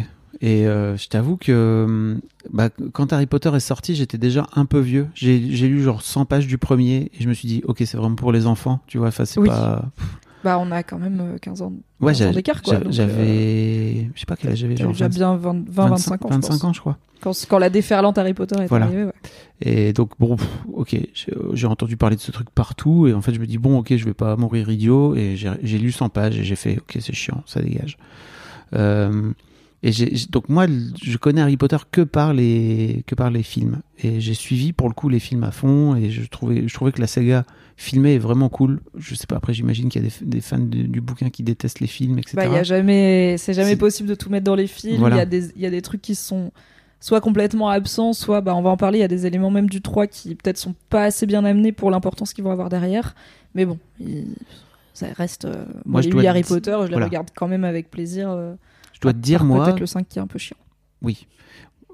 Et 0.43 0.67
euh, 0.67 0.97
je 0.97 1.09
t'avoue 1.09 1.37
que 1.37 1.85
hum, 1.87 2.21
bah, 2.51 2.71
quand 2.93 3.13
Harry 3.13 3.27
Potter 3.27 3.51
est 3.55 3.61
sorti, 3.61 3.95
j'étais 3.95 4.17
déjà 4.19 4.47
un 4.55 4.65
peu 4.65 4.79
vieux. 4.79 5.09
J'ai 5.15 5.39
lu 5.39 5.83
genre 5.83 6.03
100 6.03 6.25
pages 6.25 6.47
du 6.47 6.57
premier 6.57 7.11
et 7.19 7.23
je 7.23 7.29
me 7.29 7.35
suis 7.35 7.47
dit, 7.47 7.63
ok, 7.67 7.79
c'est 7.85 7.97
vraiment 7.99 8.15
pour 8.17 8.33
les 8.33 8.47
enfants, 8.47 8.81
tu 8.87 8.97
vois. 8.99 9.09
Enfin, 9.09 9.25
c'est 9.27 9.39
Oui. 9.41 9.49
pas. 9.49 9.85
Bah 10.43 10.59
on 10.59 10.71
a 10.73 10.83
quand 10.83 10.99
même 10.99 11.21
euh, 11.21 11.37
15 11.39 11.61
ans, 11.61 11.75
Ouais, 12.01 12.13
15 12.15 12.23
ans 12.23 12.29
j'ai- 12.31 12.35
d'écart 12.37 12.63
quoi. 12.63 12.73
j'a- 12.73 12.81
donc, 12.81 12.89
euh, 12.89 12.93
j'avais. 12.97 14.11
Je 14.15 14.21
sais 14.21 14.25
pas 14.27 14.37
quel 14.37 14.53
âge 14.53 14.57
j'avais, 14.59 14.75
J'avais 14.79 14.95
genre 14.95 15.09
déjà 15.09 15.09
20 15.09 15.37
bien 15.37 15.37
20, 15.37 15.65
20 15.69 15.89
25 15.91 16.25
ans. 16.25 16.29
je 16.31 16.35
25 16.37 16.49
pense. 16.53 16.65
ans, 16.65 16.73
je 16.73 16.81
crois. 16.81 16.97
Quand, 17.21 17.33
quand 17.51 17.59
la 17.59 17.69
déferlante 17.69 18.17
Harry 18.17 18.33
Potter 18.33 18.57
est 18.63 18.67
Voilà. 18.67 18.87
arrivée, 18.87 19.05
ouais. 19.05 19.13
Et 19.61 19.93
donc, 19.93 20.13
bon, 20.19 20.37
pff, 20.37 20.49
ok, 20.73 20.97
j'ai 21.53 21.67
entendu 21.67 21.99
parler 21.99 22.17
de 22.17 22.23
ce 22.23 22.31
truc 22.33 22.49
partout, 22.49 23.07
et 23.07 23.13
en 23.13 23.21
fait, 23.21 23.35
je 23.35 23.41
me 23.41 23.47
dis, 23.47 23.59
bon, 23.59 23.77
ok, 23.81 23.95
je 23.95 24.05
vais 24.07 24.15
pas 24.15 24.35
mourir 24.37 24.71
idiot, 24.71 25.15
et 25.15 25.37
j'ai 25.37 25.51
j'ai 25.63 25.77
lu 25.77 25.93
100 25.93 26.09
pages, 26.09 26.39
et 26.39 26.45
j'ai 26.45 26.57
fait, 26.57 26.79
ok, 26.79 26.97
c'est 27.01 27.13
chiant, 27.13 27.43
ça 27.45 27.61
dégage. 27.61 27.99
Euh, 28.75 29.33
et 29.83 29.93
donc, 30.31 30.49
moi, 30.51 30.67
je 31.03 31.17
connais 31.17 31.41
Harry 31.41 31.57
Potter 31.57 31.79
que 31.91 32.03
par 32.03 32.35
les, 32.35 33.03
que 33.07 33.15
par 33.15 33.31
les 33.31 33.43
films, 33.43 33.81
et 34.03 34.21
j'ai 34.21 34.35
suivi 34.35 34.73
pour 34.75 34.89
le 34.89 34.95
coup 34.95 35.09
les 35.09 35.21
films 35.21 35.43
à 35.45 35.51
fond, 35.53 35.97
et 35.97 36.11
je 36.11 36.23
trouvais, 36.29 36.69
je 36.69 36.75
trouvais 36.75 36.93
que 36.93 37.01
la 37.01 37.07
saga 37.07 37.45
filmée 37.77 38.15
est 38.17 38.19
vraiment 38.19 38.51
cool. 38.51 38.81
Je 38.99 39.15
sais 39.15 39.27
pas, 39.27 39.37
après, 39.37 39.55
j'imagine 39.55 39.89
qu'il 39.89 40.03
y 40.03 40.07
a 40.07 40.09
des, 40.09 40.27
des 40.27 40.41
fans 40.43 40.59
du, 40.59 40.87
du 40.87 41.01
bouquin 41.01 41.31
qui 41.31 41.43
détestent 41.43 41.81
les 41.81 41.87
films, 41.87 42.19
etc. 42.19 42.33
Bah, 42.37 42.47
il 42.47 42.53
y 42.53 42.59
a 42.59 42.63
jamais, 42.63 43.37
c'est 43.39 43.55
jamais 43.55 43.77
possible 43.77 44.09
de 44.09 44.15
tout 44.15 44.29
mettre 44.29 44.45
dans 44.45 44.55
les 44.55 44.67
films. 44.67 44.95
Il 44.95 44.99
Voilà. 45.01 45.17
y 45.17 45.21
a 45.21 45.27
des, 45.27 45.49
il 45.57 45.63
y 45.63 45.67
a 45.67 45.71
des 45.71 45.81
trucs 45.83 46.03
qui 46.03 46.15
sont 46.15 46.53
soit 47.03 47.23
complètement 47.23 47.71
absents, 47.71 48.13
soit, 48.13 48.43
bah, 48.43 48.55
on 48.55 48.61
va 48.61 48.69
en 48.69 48.77
parler. 48.77 48.99
Il 48.99 49.03
y 49.03 49.05
a 49.05 49.09
des 49.09 49.25
éléments 49.25 49.51
même 49.51 49.71
du 49.71 49.81
3 49.81 50.07
qui 50.07 50.35
peut-être 50.35 50.59
sont 50.59 50.75
pas 50.91 51.05
assez 51.05 51.25
bien 51.25 51.43
amenés 51.47 51.73
pour 51.73 51.91
l'importance 51.91 52.35
qu'ils 52.35 52.45
vont 52.45 52.51
avoir 52.51 52.69
derrière. 52.69 53.15
Mais 53.55 53.65
bon, 53.65 53.79
ça 54.93 55.07
reste. 55.17 55.47
euh, 55.47 55.65
Moi, 55.87 56.03
je 56.03 56.07
j'ai 56.09 56.11
dois 56.11 56.23
Harry 56.27 56.43
Potter, 56.43 56.77
je 56.85 56.91
voilà. 56.91 57.07
regarde 57.07 57.29
quand 57.35 57.49
même 57.49 57.65
avec 57.65 57.91
plaisir. 57.91 58.31
euh, 58.31 58.55
je 59.01 59.03
dois 59.03 59.13
te 59.15 59.19
dire, 59.19 59.45
moi, 59.45 59.65
Peut-être 59.65 59.81
le 59.81 59.87
5 59.87 60.07
qui 60.07 60.19
est 60.19 60.23
un 60.23 60.27
peu 60.27 60.39
chiant. 60.39 60.59
Oui, 61.01 61.27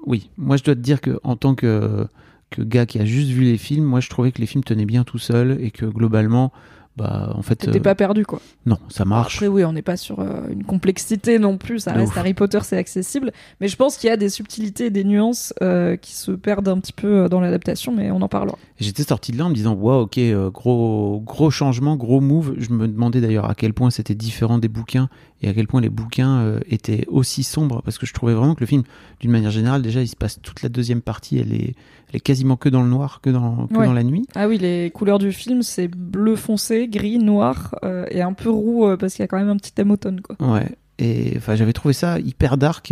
oui. 0.05 0.29
Moi, 0.37 0.57
je 0.57 0.63
dois 0.63 0.75
te 0.75 0.81
dire 0.81 0.99
que 0.99 1.19
en 1.23 1.37
tant 1.37 1.55
que 1.55 2.05
que 2.49 2.61
gars 2.61 2.85
qui 2.85 2.99
a 2.99 3.05
juste 3.05 3.29
vu 3.29 3.43
les 3.43 3.57
films, 3.57 3.85
moi, 3.85 3.99
je 3.99 4.09
trouvais 4.09 4.31
que 4.31 4.39
les 4.39 4.47
films 4.47 4.63
tenaient 4.63 4.85
bien 4.85 5.03
tout 5.03 5.17
seuls 5.19 5.57
et 5.61 5.71
que 5.71 5.85
globalement, 5.85 6.51
bah, 6.97 7.31
en 7.35 7.43
fait, 7.43 7.57
T'étais 7.57 7.77
euh, 7.77 7.81
pas 7.81 7.93
perdu, 7.93 8.25
quoi. 8.25 8.41
non, 8.65 8.79
ça 8.89 9.05
marche. 9.05 9.35
Après, 9.35 9.47
oui, 9.47 9.63
on 9.63 9.73
n'est 9.73 9.83
pas 9.83 9.97
sur 9.97 10.19
euh, 10.19 10.47
une 10.49 10.63
complexité 10.63 11.37
non 11.37 11.57
plus. 11.57 11.79
Ça 11.79 11.91
reste 11.93 12.13
ouf. 12.13 12.17
Harry 12.17 12.33
Potter, 12.33 12.59
c'est 12.63 12.77
accessible. 12.77 13.31
Mais 13.61 13.67
je 13.67 13.75
pense 13.75 13.97
qu'il 13.97 14.09
y 14.09 14.11
a 14.11 14.17
des 14.17 14.29
subtilités 14.29 14.87
et 14.87 14.89
des 14.89 15.03
nuances 15.03 15.53
euh, 15.61 15.95
qui 15.95 16.15
se 16.15 16.31
perdent 16.31 16.69
un 16.69 16.79
petit 16.79 16.93
peu 16.93 17.25
euh, 17.25 17.29
dans 17.29 17.39
l'adaptation, 17.39 17.93
mais 17.93 18.09
on 18.09 18.21
en 18.21 18.27
parlera. 18.27 18.57
J'étais 18.79 19.03
sorti 19.03 19.31
de 19.31 19.37
là 19.37 19.45
en 19.45 19.49
me 19.49 19.53
disant, 19.53 19.75
wow, 19.75 20.01
ok, 20.03 20.19
gros, 20.51 21.21
gros 21.23 21.51
changement, 21.51 21.97
gros 21.97 22.19
move. 22.19 22.55
Je 22.57 22.71
me 22.71 22.87
demandais 22.87 23.21
d'ailleurs 23.21 23.47
à 23.47 23.53
quel 23.53 23.73
point 23.73 23.91
c'était 23.91 24.15
différent 24.15 24.57
des 24.57 24.69
bouquins 24.69 25.09
et 25.41 25.49
à 25.49 25.53
quel 25.53 25.67
point 25.67 25.81
les 25.81 25.89
bouquins 25.89 26.39
euh, 26.39 26.59
étaient 26.67 27.05
aussi 27.09 27.43
sombres 27.43 27.81
parce 27.83 27.97
que 27.97 28.05
je 28.05 28.13
trouvais 28.13 28.33
vraiment 28.33 28.55
que 28.55 28.61
le 28.61 28.65
film, 28.65 28.83
d'une 29.19 29.31
manière 29.31 29.51
générale, 29.51 29.81
déjà, 29.81 30.01
il 30.01 30.07
se 30.07 30.15
passe 30.15 30.39
toute 30.41 30.61
la 30.63 30.69
deuxième 30.69 31.01
partie, 31.01 31.37
elle 31.37 31.53
est, 31.53 31.75
elle 32.09 32.15
est 32.15 32.19
quasiment 32.19 32.55
que 32.57 32.69
dans 32.69 32.81
le 32.81 32.89
noir, 32.89 33.21
que 33.21 33.29
dans, 33.29 33.67
que 33.67 33.75
Ouais. 33.77 33.85
dans 33.85 33.93
la 33.93 34.03
nuit. 34.03 34.25
Ah 34.35 34.47
oui, 34.47 34.57
les 34.57 34.89
couleurs 34.91 35.19
du 35.19 35.31
film, 35.31 35.61
c'est 35.61 35.87
bleu 35.87 36.35
foncé, 36.35 36.87
gris, 36.87 37.19
noir 37.19 37.75
euh, 37.83 38.05
et 38.09 38.21
un 38.21 38.33
peu 38.33 38.49
roux 38.49 38.87
euh, 38.87 38.97
parce 38.97 39.13
qu'il 39.13 39.21
y 39.23 39.25
a 39.25 39.27
quand 39.27 39.37
même 39.37 39.49
un 39.49 39.57
petit 39.57 39.71
thème 39.73 39.91
automne. 39.91 40.21
quoi. 40.21 40.35
Ouais. 40.39 40.69
Et 40.99 41.33
enfin, 41.37 41.53
j'avais 41.55 41.73
trouvé 41.73 41.93
ça 41.93 42.19
hyper 42.19 42.57
dark. 42.57 42.91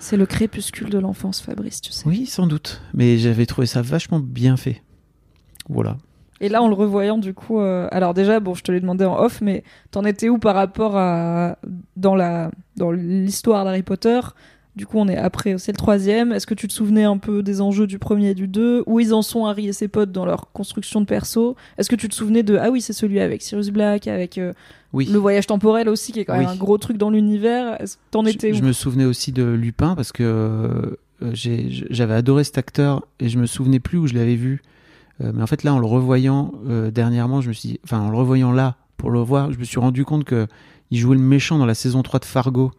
C'est 0.00 0.16
le 0.16 0.26
crépuscule 0.26 0.90
de 0.90 0.98
l'enfance, 0.98 1.40
Fabrice, 1.40 1.80
tu 1.80 1.92
sais. 1.92 2.02
Oui, 2.08 2.26
sans 2.26 2.48
doute. 2.48 2.82
Mais 2.94 3.16
j'avais 3.18 3.46
trouvé 3.46 3.68
ça 3.68 3.80
vachement 3.80 4.18
bien 4.18 4.56
fait. 4.56 4.82
Voilà. 5.68 5.96
Et 6.44 6.50
là, 6.50 6.62
en 6.62 6.68
le 6.68 6.74
revoyant, 6.74 7.16
du 7.16 7.32
coup, 7.32 7.58
euh, 7.58 7.88
alors 7.90 8.12
déjà, 8.12 8.38
bon, 8.38 8.52
je 8.54 8.62
te 8.62 8.70
l'ai 8.70 8.80
demandé 8.80 9.06
en 9.06 9.16
off, 9.18 9.40
mais 9.40 9.64
t'en 9.90 10.04
étais 10.04 10.28
où 10.28 10.36
par 10.38 10.54
rapport 10.54 10.94
à 10.94 11.56
dans 11.96 12.14
la 12.14 12.50
dans 12.76 12.90
l'histoire 12.92 13.64
d'Harry 13.64 13.82
Potter? 13.82 14.20
Du 14.76 14.84
coup, 14.86 14.98
on 14.98 15.08
est 15.08 15.16
après, 15.16 15.56
c'est 15.56 15.72
le 15.72 15.76
troisième. 15.78 16.32
Est-ce 16.32 16.46
que 16.46 16.52
tu 16.52 16.68
te 16.68 16.72
souvenais 16.74 17.04
un 17.04 17.16
peu 17.16 17.42
des 17.42 17.62
enjeux 17.62 17.86
du 17.86 17.98
premier 17.98 18.30
et 18.30 18.34
du 18.34 18.46
deux? 18.46 18.82
Où 18.86 19.00
ils 19.00 19.14
en 19.14 19.22
sont 19.22 19.46
Harry 19.46 19.68
et 19.68 19.72
ses 19.72 19.88
potes 19.88 20.12
dans 20.12 20.26
leur 20.26 20.52
construction 20.52 21.00
de 21.00 21.06
perso? 21.06 21.56
Est-ce 21.78 21.88
que 21.88 21.96
tu 21.96 22.08
te 22.10 22.14
souvenais 22.14 22.42
de 22.42 22.56
ah 22.56 22.70
oui, 22.70 22.82
c'est 22.82 22.92
celui 22.92 23.20
avec 23.20 23.40
Sirius 23.40 23.70
Black, 23.70 24.06
avec 24.06 24.36
euh, 24.36 24.52
Oui. 24.92 25.08
le 25.10 25.18
voyage 25.18 25.46
temporel 25.46 25.88
aussi, 25.88 26.12
qui 26.12 26.20
est 26.20 26.24
quand 26.26 26.34
même 26.36 26.46
Oui. 26.48 26.52
un 26.52 26.56
gros 26.56 26.76
truc 26.76 26.98
dans 26.98 27.08
l'univers? 27.08 27.78
T'en 28.10 28.26
étais 28.26 28.48
je, 28.52 28.56
où? 28.56 28.58
je 28.58 28.64
me 28.64 28.72
souvenais 28.72 29.04
aussi 29.06 29.32
de 29.32 29.44
Lupin 29.44 29.94
parce 29.94 30.12
que 30.12 30.24
euh, 30.24 30.96
j'avais 31.32 32.14
adoré 32.14 32.44
cet 32.44 32.58
acteur 32.58 33.06
et 33.20 33.28
je 33.30 33.38
me 33.38 33.46
souvenais 33.46 33.78
plus 33.80 33.96
où 33.96 34.06
je 34.08 34.14
l'avais 34.14 34.34
vu. 34.36 34.60
Euh, 35.20 35.32
mais 35.34 35.42
en 35.42 35.46
fait, 35.46 35.62
là, 35.62 35.74
en 35.74 35.78
le 35.78 35.86
revoyant 35.86 36.52
euh, 36.68 36.90
dernièrement, 36.90 37.40
je 37.40 37.48
me 37.48 37.52
suis, 37.52 37.80
enfin, 37.84 38.00
en 38.00 38.10
le 38.10 38.16
revoyant 38.16 38.52
là 38.52 38.76
pour 38.96 39.10
le 39.10 39.20
voir, 39.20 39.52
je 39.52 39.58
me 39.58 39.64
suis 39.64 39.78
rendu 39.78 40.04
compte 40.04 40.24
que 40.24 40.46
il 40.90 40.98
jouait 40.98 41.16
le 41.16 41.22
méchant 41.22 41.58
dans 41.58 41.66
la 41.66 41.74
saison 41.74 42.02
3 42.02 42.20
de 42.20 42.24
Fargo. 42.24 42.72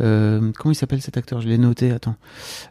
Euh, 0.00 0.52
comment 0.58 0.72
il 0.72 0.76
s'appelle 0.76 1.00
cet 1.00 1.16
acteur? 1.16 1.40
Je 1.40 1.48
l'ai 1.48 1.58
noté. 1.58 1.90
Attends, 1.90 2.16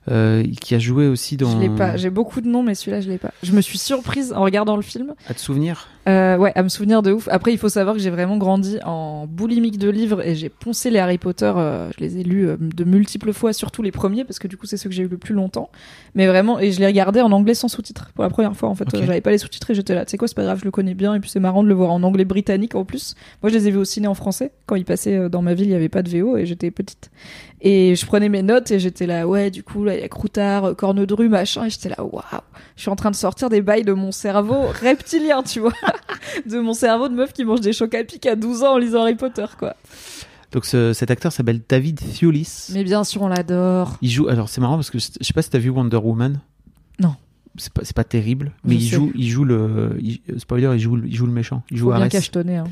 euh, 0.10 0.44
qui 0.62 0.76
a 0.76 0.80
joué 0.80 1.08
aussi 1.08 1.38
dans. 1.38 1.52
Je 1.52 1.58
l'ai 1.58 1.70
pas. 1.70 1.98
J'ai 1.98 2.10
beaucoup 2.10 2.42
de 2.42 2.48
noms, 2.48 2.64
mais 2.64 2.76
celui-là, 2.76 3.02
je 3.02 3.10
l'ai 3.10 3.18
pas. 3.18 3.32
Je 3.42 3.52
me 3.52 3.62
suis 3.62 3.78
surprise 3.78 4.32
en 4.34 4.44
regardant 4.44 4.76
le 4.76 4.82
film. 4.82 5.14
À 5.28 5.34
te 5.34 5.40
souvenir? 5.40 5.88
Euh, 6.08 6.38
ouais, 6.38 6.52
à 6.54 6.62
me 6.62 6.70
souvenir 6.70 7.02
de 7.02 7.12
ouf. 7.12 7.28
Après, 7.32 7.52
il 7.52 7.58
faut 7.58 7.68
savoir 7.70 7.96
que 7.96 8.02
j'ai 8.02 8.12
vraiment 8.12 8.38
grandi 8.38 8.78
en 8.84 9.26
boulimique 9.26 9.80
de 9.80 9.90
livres 9.90 10.22
et 10.26 10.36
j'ai 10.36 10.50
poncé 10.50 10.92
les 10.92 11.00
Harry 11.00 11.18
Potter. 11.18 11.52
euh, 11.56 11.90
je 11.98 12.04
les 12.04 12.20
ai 12.20 12.24
lus 12.24 12.48
euh, 12.48 12.58
de 12.60 12.84
multiples 12.84 13.34
fois, 13.34 13.54
surtout 13.54 13.82
les 13.82 13.92
premiers, 13.92 14.24
parce 14.24 14.38
que 14.38 14.48
du 14.48 14.56
coup, 14.56 14.68
c'est 14.68 14.78
ceux 14.78 14.88
que 14.88 14.96
j'ai 14.96 15.02
eu 15.04 15.08
le 15.08 15.18
plus 15.18 15.34
longtemps. 15.34 15.70
Mais 16.14 16.28
vraiment, 16.28 16.60
et 16.60 16.72
je 16.72 16.80
les 16.80 16.86
regardais 16.86 17.22
en 17.22 17.32
anglais 17.32 17.56
sans 17.56 17.68
sous-titres 17.70 18.12
pour 18.14 18.24
la 18.24 18.30
première 18.30 18.56
fois. 18.56 18.70
En 18.70 18.76
fait, 18.76 18.86
Ok. 18.86 18.94
Euh, 18.96 19.06
j'avais 19.06 19.22
pas 19.22 19.32
les 19.32 19.40
sous-titres 19.40 19.72
et 19.72 19.74
j'étais 19.74 19.96
là. 19.96 20.06
Tu 20.06 20.12
sais 20.12 20.18
quoi, 20.18 20.28
c'est 20.28 20.36
pas 20.36 20.44
grave, 20.44 20.60
je 20.60 20.66
le 20.66 20.72
connais 20.72 20.94
bien. 20.94 21.16
Et 21.16 21.20
puis 21.20 21.30
c'est 21.32 21.40
marrant 21.40 21.64
de 21.64 21.68
le 21.68 21.74
voir 21.74 21.92
en 21.92 22.04
anglais 22.04 22.26
britannique 22.26 22.76
en 22.76 22.86
plus. 22.86 23.16
Moi, 23.42 23.50
je 23.50 23.56
les 23.58 23.68
ai 23.68 23.72
vus 23.72 23.78
au 23.80 23.86
ciné 23.86 24.08
en 24.08 24.14
français. 24.14 24.52
Quand 24.68 24.76
ils 24.76 24.86
passaient 24.86 25.18
euh, 25.18 25.30
dans 25.30 25.42
ma 25.42 25.56
ville, 25.56 25.68
il 25.68 25.72
y 25.72 25.76
avait 25.76 25.90
pas 25.90 26.04
de 26.04 26.10
VO 26.16 26.38
et 26.38 26.46
j'étais 26.46 26.70
petite. 26.70 27.10
Et 27.62 27.96
je 27.96 28.06
prenais 28.06 28.30
mes 28.30 28.44
notes 28.44 28.70
et 28.70 28.80
j'étais 28.80 29.08
là, 29.08 29.28
ouais, 29.28 29.50
du 29.50 29.64
coup, 29.64 29.84
là, 29.86 29.96
il 29.96 30.02
y 30.02 30.04
a 30.04 30.08
Croutard, 30.08 30.76
Corne 30.76 31.04
de 31.04 31.14
rue, 31.16 31.30
machin. 31.30 31.66
Et 31.66 31.72
j'étais 31.72 31.90
là, 31.90 32.04
waouh, 32.04 32.22
je 32.76 32.82
suis 32.82 32.92
en 32.92 32.96
train 32.96 33.10
de 33.10 33.16
sortir 33.16 33.50
des 33.50 33.62
bails 33.62 33.84
de 33.84 33.94
mon 33.94 34.12
cerveau 34.12 34.68
reptilien, 34.82 35.42
tu 35.42 35.62
vois. 35.62 35.74
de 36.50 36.60
mon 36.60 36.74
cerveau 36.74 37.10
de 37.10 37.14
meuf 37.16 37.34
qui 37.34 37.46
mange 37.46 37.62
des 37.62 37.74
chocs 37.74 37.94
à 37.96 38.04
pic 38.04 38.26
à 38.26 38.36
12 38.36 38.64
ans 38.64 38.74
en 38.74 38.78
lisant 38.78 39.02
Harry 39.02 39.16
Potter, 39.16 39.46
quoi. 39.58 39.76
Donc 40.52 40.66
ce- 40.66 40.94
cet 40.94 41.12
acteur 41.12 41.32
s'appelle 41.32 41.62
David 41.68 42.00
Thewlis. 42.18 42.68
Mais 42.74 42.84
bien 42.84 43.04
sûr, 43.04 43.22
on 43.24 43.28
l'adore. 43.28 43.98
Il 44.02 44.10
joue. 44.10 44.28
Alors 44.30 44.48
c'est 44.50 44.62
marrant 44.62 44.76
parce 44.76 44.90
que 44.92 45.00
je 45.00 45.06
sais 45.22 45.34
pas 45.34 45.42
si 45.42 45.50
t'as 45.50 45.60
vu 45.60 45.70
Wonder 45.70 45.98
Woman. 45.98 46.40
Non. 47.00 47.16
C'est 47.58 47.72
pas, 47.72 47.82
c'est 47.86 47.96
pas 47.96 48.04
terrible, 48.04 48.52
mais 48.66 48.74
Je 48.76 48.80
il 48.80 48.90
sais. 48.90 48.96
joue, 48.98 49.12
il 49.16 49.30
joue 49.30 49.44
le. 49.46 49.98
il- 50.02 50.20
spoiler, 50.40 50.70
il 50.74 50.80
joue, 50.80 50.98
le- 50.98 51.08
il 51.08 51.16
joue 51.16 51.26
le 51.26 51.32
méchant. 51.32 51.64
Il 51.72 51.78
joue 51.78 51.86
Faut 51.86 51.94
bien 51.94 52.02
Ares. 52.02 52.10
cachetonner. 52.10 52.58
Hein. 52.58 52.66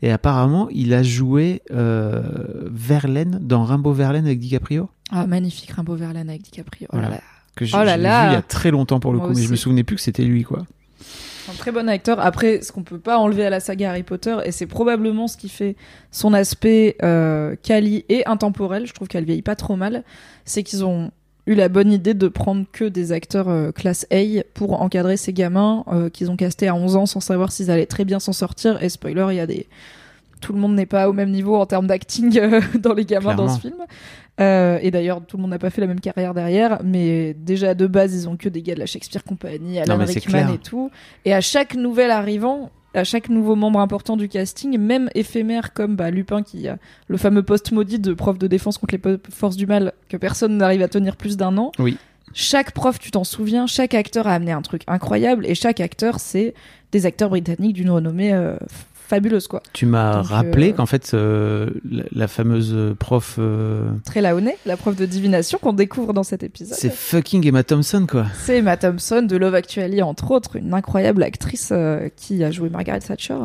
Et 0.00 0.10
apparemment, 0.10 0.68
il 0.70 0.94
a 0.94 1.02
joué 1.02 1.60
euh, 1.70 2.22
Verlaine 2.70 3.38
dans 3.42 3.64
Rimbaud 3.64 3.92
Verlaine 3.92 4.24
avec 4.26 4.38
DiCaprio. 4.38 4.88
Ah, 5.10 5.26
magnifique 5.26 5.70
Rimbaud 5.70 5.96
Verlaine 5.96 6.28
avec 6.30 6.42
DiCaprio. 6.42 6.88
Oh 6.92 6.96
là 6.96 7.02
Voilà. 7.02 7.16
là. 7.16 7.22
Que 7.56 7.64
je, 7.66 7.74
Oh 7.76 7.80
là 7.84 7.92
je 7.92 7.96
l'ai 7.98 8.02
là. 8.04 8.22
vu 8.24 8.30
il 8.30 8.34
y 8.34 8.36
a 8.36 8.42
très 8.42 8.70
longtemps 8.70 9.00
pour 9.00 9.12
le 9.12 9.18
Moi 9.18 9.28
coup, 9.28 9.34
mais 9.36 9.42
je 9.42 9.50
me 9.50 9.56
souvenais 9.56 9.84
plus 9.84 9.96
que 9.96 10.02
c'était 10.02 10.24
lui, 10.24 10.42
quoi. 10.44 10.64
Un 11.50 11.54
très 11.54 11.72
bon 11.72 11.88
acteur. 11.88 12.20
Après, 12.20 12.62
ce 12.62 12.72
qu'on 12.72 12.82
peut 12.82 12.98
pas 12.98 13.18
enlever 13.18 13.44
à 13.44 13.50
la 13.50 13.60
saga 13.60 13.90
Harry 13.90 14.02
Potter, 14.02 14.36
et 14.44 14.52
c'est 14.52 14.66
probablement 14.66 15.26
ce 15.26 15.36
qui 15.36 15.48
fait 15.48 15.76
son 16.10 16.32
aspect 16.32 16.96
euh, 17.02 17.56
quali 17.62 18.04
et 18.08 18.26
intemporel, 18.26 18.86
je 18.86 18.92
trouve 18.92 19.08
qu'elle 19.08 19.24
vieillit 19.24 19.42
pas 19.42 19.56
trop 19.56 19.76
mal, 19.76 20.04
c'est 20.44 20.62
qu'ils 20.62 20.84
ont 20.84 21.10
eu 21.46 21.54
la 21.54 21.68
bonne 21.68 21.92
idée 21.92 22.14
de 22.14 22.28
prendre 22.28 22.64
que 22.70 22.84
des 22.84 23.12
acteurs 23.12 23.48
euh, 23.48 23.72
classe 23.72 24.06
A 24.12 24.42
pour 24.54 24.80
encadrer 24.80 25.16
ces 25.16 25.32
gamins 25.32 25.84
euh, 25.88 26.08
qu'ils 26.08 26.30
ont 26.30 26.36
castés 26.36 26.68
à 26.68 26.74
11 26.74 26.96
ans 26.96 27.06
sans 27.06 27.20
savoir 27.20 27.50
s'ils 27.50 27.70
allaient 27.70 27.86
très 27.86 28.04
bien 28.04 28.20
s'en 28.20 28.32
sortir. 28.32 28.82
Et 28.82 28.88
spoiler, 28.88 29.26
il 29.30 29.36
y 29.36 29.40
a 29.40 29.46
des... 29.46 29.66
Tout 30.40 30.52
le 30.54 30.58
monde 30.58 30.74
n'est 30.74 30.86
pas 30.86 31.08
au 31.08 31.12
même 31.12 31.30
niveau 31.30 31.56
en 31.56 31.66
termes 31.66 31.86
d'acting 31.86 32.38
euh, 32.42 32.60
dans 32.78 32.94
les 32.94 33.04
gamins 33.04 33.34
dans 33.34 33.48
ce 33.48 33.60
film. 33.60 33.76
Euh, 34.40 34.78
et 34.80 34.90
d'ailleurs, 34.90 35.20
tout 35.24 35.36
le 35.36 35.42
monde 35.42 35.50
n'a 35.50 35.58
pas 35.58 35.70
fait 35.70 35.80
la 35.80 35.86
même 35.86 36.00
carrière 36.00 36.34
derrière, 36.34 36.80
mais 36.82 37.34
déjà 37.34 37.74
de 37.74 37.86
base, 37.86 38.14
ils 38.14 38.28
ont 38.28 38.36
que 38.36 38.48
des 38.48 38.62
gars 38.62 38.74
de 38.74 38.80
la 38.80 38.86
Shakespeare 38.86 39.24
Company, 39.24 39.78
Alan 39.80 39.98
c'est 40.06 40.14
Rickman 40.14 40.54
et 40.54 40.58
tout. 40.58 40.90
Et 41.24 41.34
à 41.34 41.40
chaque 41.40 41.74
nouvel 41.74 42.10
arrivant, 42.10 42.70
à 42.94 43.04
chaque 43.04 43.28
nouveau 43.28 43.54
membre 43.54 43.80
important 43.80 44.16
du 44.16 44.28
casting, 44.28 44.78
même 44.78 45.10
éphémère 45.14 45.72
comme 45.72 45.94
bah, 45.94 46.10
Lupin 46.10 46.42
qui 46.42 46.66
a 46.68 46.78
le 47.08 47.16
fameux 47.16 47.42
poste 47.42 47.70
maudit 47.72 47.98
de 47.98 48.14
prof 48.14 48.38
de 48.38 48.46
défense 48.46 48.78
contre 48.78 48.96
les 48.96 49.18
forces 49.30 49.56
du 49.56 49.66
mal 49.66 49.92
que 50.08 50.16
personne 50.16 50.56
n'arrive 50.56 50.82
à 50.82 50.88
tenir 50.88 51.16
plus 51.16 51.36
d'un 51.36 51.56
an. 51.58 51.72
Oui. 51.78 51.98
Chaque 52.32 52.72
prof, 52.72 52.98
tu 52.98 53.10
t'en 53.10 53.24
souviens, 53.24 53.66
chaque 53.66 53.94
acteur 53.94 54.26
a 54.26 54.34
amené 54.34 54.52
un 54.52 54.62
truc 54.62 54.82
incroyable 54.86 55.44
et 55.46 55.54
chaque 55.54 55.80
acteur, 55.80 56.20
c'est 56.20 56.54
des 56.92 57.06
acteurs 57.06 57.28
britanniques 57.28 57.74
d'une 57.74 57.90
renommée 57.90 58.32
euh, 58.32 58.56
fabuleuse 59.10 59.46
quoi. 59.48 59.62
Tu 59.72 59.86
m'as 59.86 60.18
Donc, 60.18 60.26
rappelé 60.26 60.70
euh, 60.70 60.72
qu'en 60.72 60.86
fait, 60.86 61.10
euh, 61.14 61.68
la, 61.90 62.04
la 62.12 62.28
fameuse 62.28 62.94
prof, 62.98 63.36
euh, 63.38 63.90
Très 64.04 64.20
Laonné, 64.20 64.56
la 64.66 64.76
prof 64.76 64.96
de 64.96 65.04
divination 65.04 65.58
qu'on 65.60 65.72
découvre 65.72 66.12
dans 66.12 66.22
cet 66.22 66.42
épisode. 66.42 66.76
c'est 66.78 66.92
fucking 66.92 67.46
Emma 67.46 67.64
Thompson, 67.64 68.06
quoi. 68.08 68.26
C'est 68.42 68.58
Emma 68.58 68.76
Thompson 68.76 69.22
de 69.22 69.36
Love 69.36 69.54
Actually, 69.56 70.00
entre 70.02 70.30
autres, 70.30 70.56
une 70.56 70.72
incroyable 70.72 71.22
actrice 71.22 71.70
euh, 71.72 72.08
qui 72.16 72.42
a 72.44 72.50
joué 72.50 72.68
Margaret 72.70 73.00
Thatcher 73.00 73.38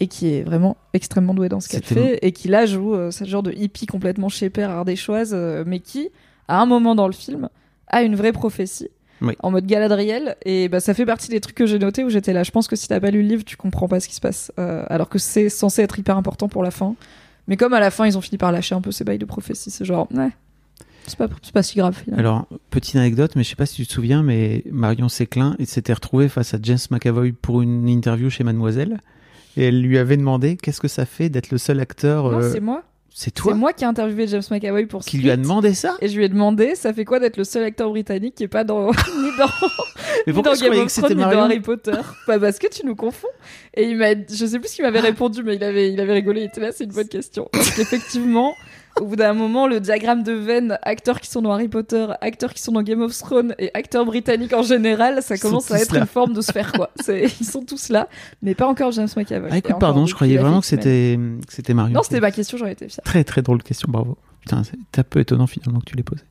et 0.00 0.06
qui 0.08 0.34
est 0.34 0.42
vraiment 0.42 0.76
extrêmement 0.94 1.34
douée 1.34 1.48
dans 1.48 1.60
ce 1.60 1.68
qu'elle 1.68 1.84
fait 1.84 2.18
et 2.22 2.32
qui 2.32 2.48
là 2.48 2.66
joue 2.66 2.94
euh, 2.94 3.10
ce 3.10 3.24
genre 3.24 3.42
de 3.42 3.52
hippie 3.52 3.86
complètement 3.86 4.28
chez 4.28 4.50
ardéchoise, 4.58 5.32
euh, 5.34 5.62
mais 5.66 5.80
qui, 5.80 6.08
à 6.48 6.60
un 6.60 6.66
moment 6.66 6.94
dans 6.94 7.06
le 7.06 7.12
film, 7.12 7.48
a 7.88 8.02
une 8.02 8.16
vraie 8.16 8.32
prophétie. 8.32 8.88
Oui. 9.22 9.34
En 9.40 9.50
mode 9.50 9.66
Galadriel, 9.66 10.36
et 10.44 10.68
bah, 10.68 10.80
ça 10.80 10.94
fait 10.94 11.06
partie 11.06 11.30
des 11.30 11.40
trucs 11.40 11.54
que 11.54 11.66
j'ai 11.66 11.78
notés 11.78 12.04
où 12.04 12.10
j'étais 12.10 12.32
là. 12.32 12.42
Je 12.42 12.50
pense 12.50 12.68
que 12.68 12.76
si 12.76 12.88
t'as 12.88 13.00
pas 13.00 13.10
lu 13.10 13.22
le 13.22 13.28
livre, 13.28 13.44
tu 13.44 13.56
comprends 13.56 13.88
pas 13.88 14.00
ce 14.00 14.08
qui 14.08 14.14
se 14.14 14.20
passe. 14.20 14.52
Euh, 14.58 14.84
alors 14.88 15.08
que 15.08 15.18
c'est 15.18 15.48
censé 15.48 15.82
être 15.82 15.98
hyper 15.98 16.16
important 16.16 16.48
pour 16.48 16.62
la 16.62 16.70
fin. 16.70 16.94
Mais 17.48 17.56
comme 17.56 17.72
à 17.72 17.80
la 17.80 17.90
fin, 17.90 18.06
ils 18.06 18.18
ont 18.18 18.20
fini 18.20 18.38
par 18.38 18.52
lâcher 18.52 18.74
un 18.74 18.80
peu 18.80 18.92
ces 18.92 19.04
bails 19.04 19.18
de 19.18 19.24
prophétie, 19.24 19.70
c'est 19.70 19.84
genre, 19.84 20.08
ouais, 20.12 20.30
c'est 21.06 21.18
pas, 21.18 21.28
c'est 21.42 21.52
pas 21.52 21.62
si 21.62 21.76
grave 21.76 21.96
finalement. 21.96 22.20
Alors, 22.20 22.46
petite 22.70 22.96
anecdote, 22.96 23.32
mais 23.36 23.42
je 23.42 23.48
sais 23.48 23.56
pas 23.56 23.66
si 23.66 23.76
tu 23.76 23.86
te 23.86 23.92
souviens, 23.92 24.22
mais 24.22 24.62
Marion 24.70 25.08
Séclin 25.08 25.56
s'était 25.64 25.92
retrouvée 25.92 26.28
face 26.28 26.54
à 26.54 26.58
James 26.62 26.78
McAvoy 26.90 27.32
pour 27.32 27.62
une 27.62 27.88
interview 27.88 28.30
chez 28.30 28.44
Mademoiselle. 28.44 29.00
Et 29.56 29.64
elle 29.64 29.82
lui 29.82 29.98
avait 29.98 30.16
demandé 30.16 30.56
qu'est-ce 30.56 30.80
que 30.80 30.88
ça 30.88 31.04
fait 31.04 31.28
d'être 31.28 31.50
le 31.50 31.58
seul 31.58 31.80
acteur. 31.80 32.30
non, 32.30 32.38
euh, 32.38 32.52
c'est 32.52 32.60
moi. 32.60 32.84
C'est 33.14 33.24
C'est 33.24 33.30
toi 33.30 33.54
moi 33.54 33.72
qui 33.72 33.84
ai 33.84 33.86
interviewé 33.86 34.26
James 34.26 34.42
McAvoy 34.50 34.86
pour 34.86 35.04
qui 35.04 35.18
lui 35.18 35.30
a 35.30 35.36
demandé 35.36 35.74
ça 35.74 35.96
Et 36.00 36.08
je 36.08 36.16
lui 36.16 36.24
ai 36.24 36.28
demandé, 36.28 36.74
ça 36.74 36.92
fait 36.92 37.04
quoi 37.04 37.18
d'être 37.18 37.36
le 37.36 37.44
seul 37.44 37.64
acteur 37.64 37.90
britannique 37.90 38.34
qui 38.34 38.44
est 38.44 38.48
pas 38.48 38.64
dans 38.64 38.90
ni 39.16 39.36
dans, 39.38 39.46
Mais 40.26 40.32
ni 40.32 40.42
dans 40.42 40.54
Game 40.54 40.72
of 40.72 40.92
Thrones 40.92 41.16
ni 41.16 41.22
dans 41.22 41.42
Harry 41.44 41.60
Potter? 41.60 41.92
Bah 42.26 42.38
parce 42.38 42.58
que 42.58 42.68
tu 42.68 42.86
nous 42.86 42.94
confonds. 42.96 43.28
Et 43.74 43.84
il 43.84 43.96
m'a, 43.96 44.14
je 44.14 44.46
sais 44.46 44.58
plus 44.58 44.68
ce 44.68 44.76
qu'il 44.76 44.84
m'avait 44.84 45.00
répondu, 45.00 45.42
mais 45.42 45.56
il 45.56 45.64
avait, 45.64 45.92
il 45.92 46.00
avait 46.00 46.14
rigolé. 46.14 46.42
Il 46.42 46.44
était 46.44 46.60
là, 46.60 46.72
c'est 46.72 46.84
une 46.84 46.92
bonne 46.92 47.08
question. 47.08 47.48
Parce 47.52 47.70
qu'effectivement, 47.70 48.54
au 49.00 49.06
bout 49.06 49.16
d'un 49.16 49.32
moment, 49.32 49.66
le 49.66 49.80
diagramme 49.80 50.22
de 50.22 50.32
veine, 50.32 50.78
acteurs 50.82 51.20
qui 51.20 51.30
sont 51.30 51.42
dans 51.42 51.52
Harry 51.52 51.68
Potter, 51.68 52.06
acteurs 52.20 52.52
qui 52.54 52.62
sont 52.62 52.72
dans 52.72 52.82
Game 52.82 53.00
of 53.00 53.16
Thrones 53.16 53.54
et 53.58 53.70
acteurs 53.74 54.04
britanniques 54.04 54.52
en 54.52 54.62
général, 54.62 55.22
ça 55.22 55.38
commence 55.38 55.70
à 55.70 55.78
être 55.78 55.92
là. 55.92 56.00
une 56.00 56.06
forme 56.06 56.32
de 56.32 56.40
sphère 56.40 56.72
quoi. 56.72 56.90
Ils 57.08 57.46
sont 57.46 57.64
tous 57.64 57.88
là, 57.88 58.08
mais 58.42 58.54
pas 58.54 58.66
encore 58.66 58.92
James 58.92 59.08
McAvoy. 59.16 59.48
Ah, 59.50 59.58
écoute, 59.58 59.78
pardon, 59.78 60.06
je 60.06 60.14
croyais 60.14 60.36
vraiment 60.36 60.60
que 60.60 60.66
c'était 60.66 61.18
que 61.46 61.52
c'était 61.52 61.74
Marion. 61.74 61.94
Non, 61.94 62.02
c'était 62.02 62.20
ma 62.20 62.30
question, 62.30 62.58
j'aurais 62.58 62.72
été 62.72 62.88
fière. 62.88 63.04
Très 63.04 63.24
très 63.24 63.42
drôle 63.42 63.62
question, 63.62 63.88
bravo. 63.90 64.18
Putain, 64.40 64.62
c'est 64.64 64.98
un 64.98 65.04
peu 65.04 65.20
étonnant 65.20 65.46
finalement 65.46 65.80
que 65.80 65.86
tu 65.86 65.96
l'aies 65.96 66.02
posé. 66.02 66.22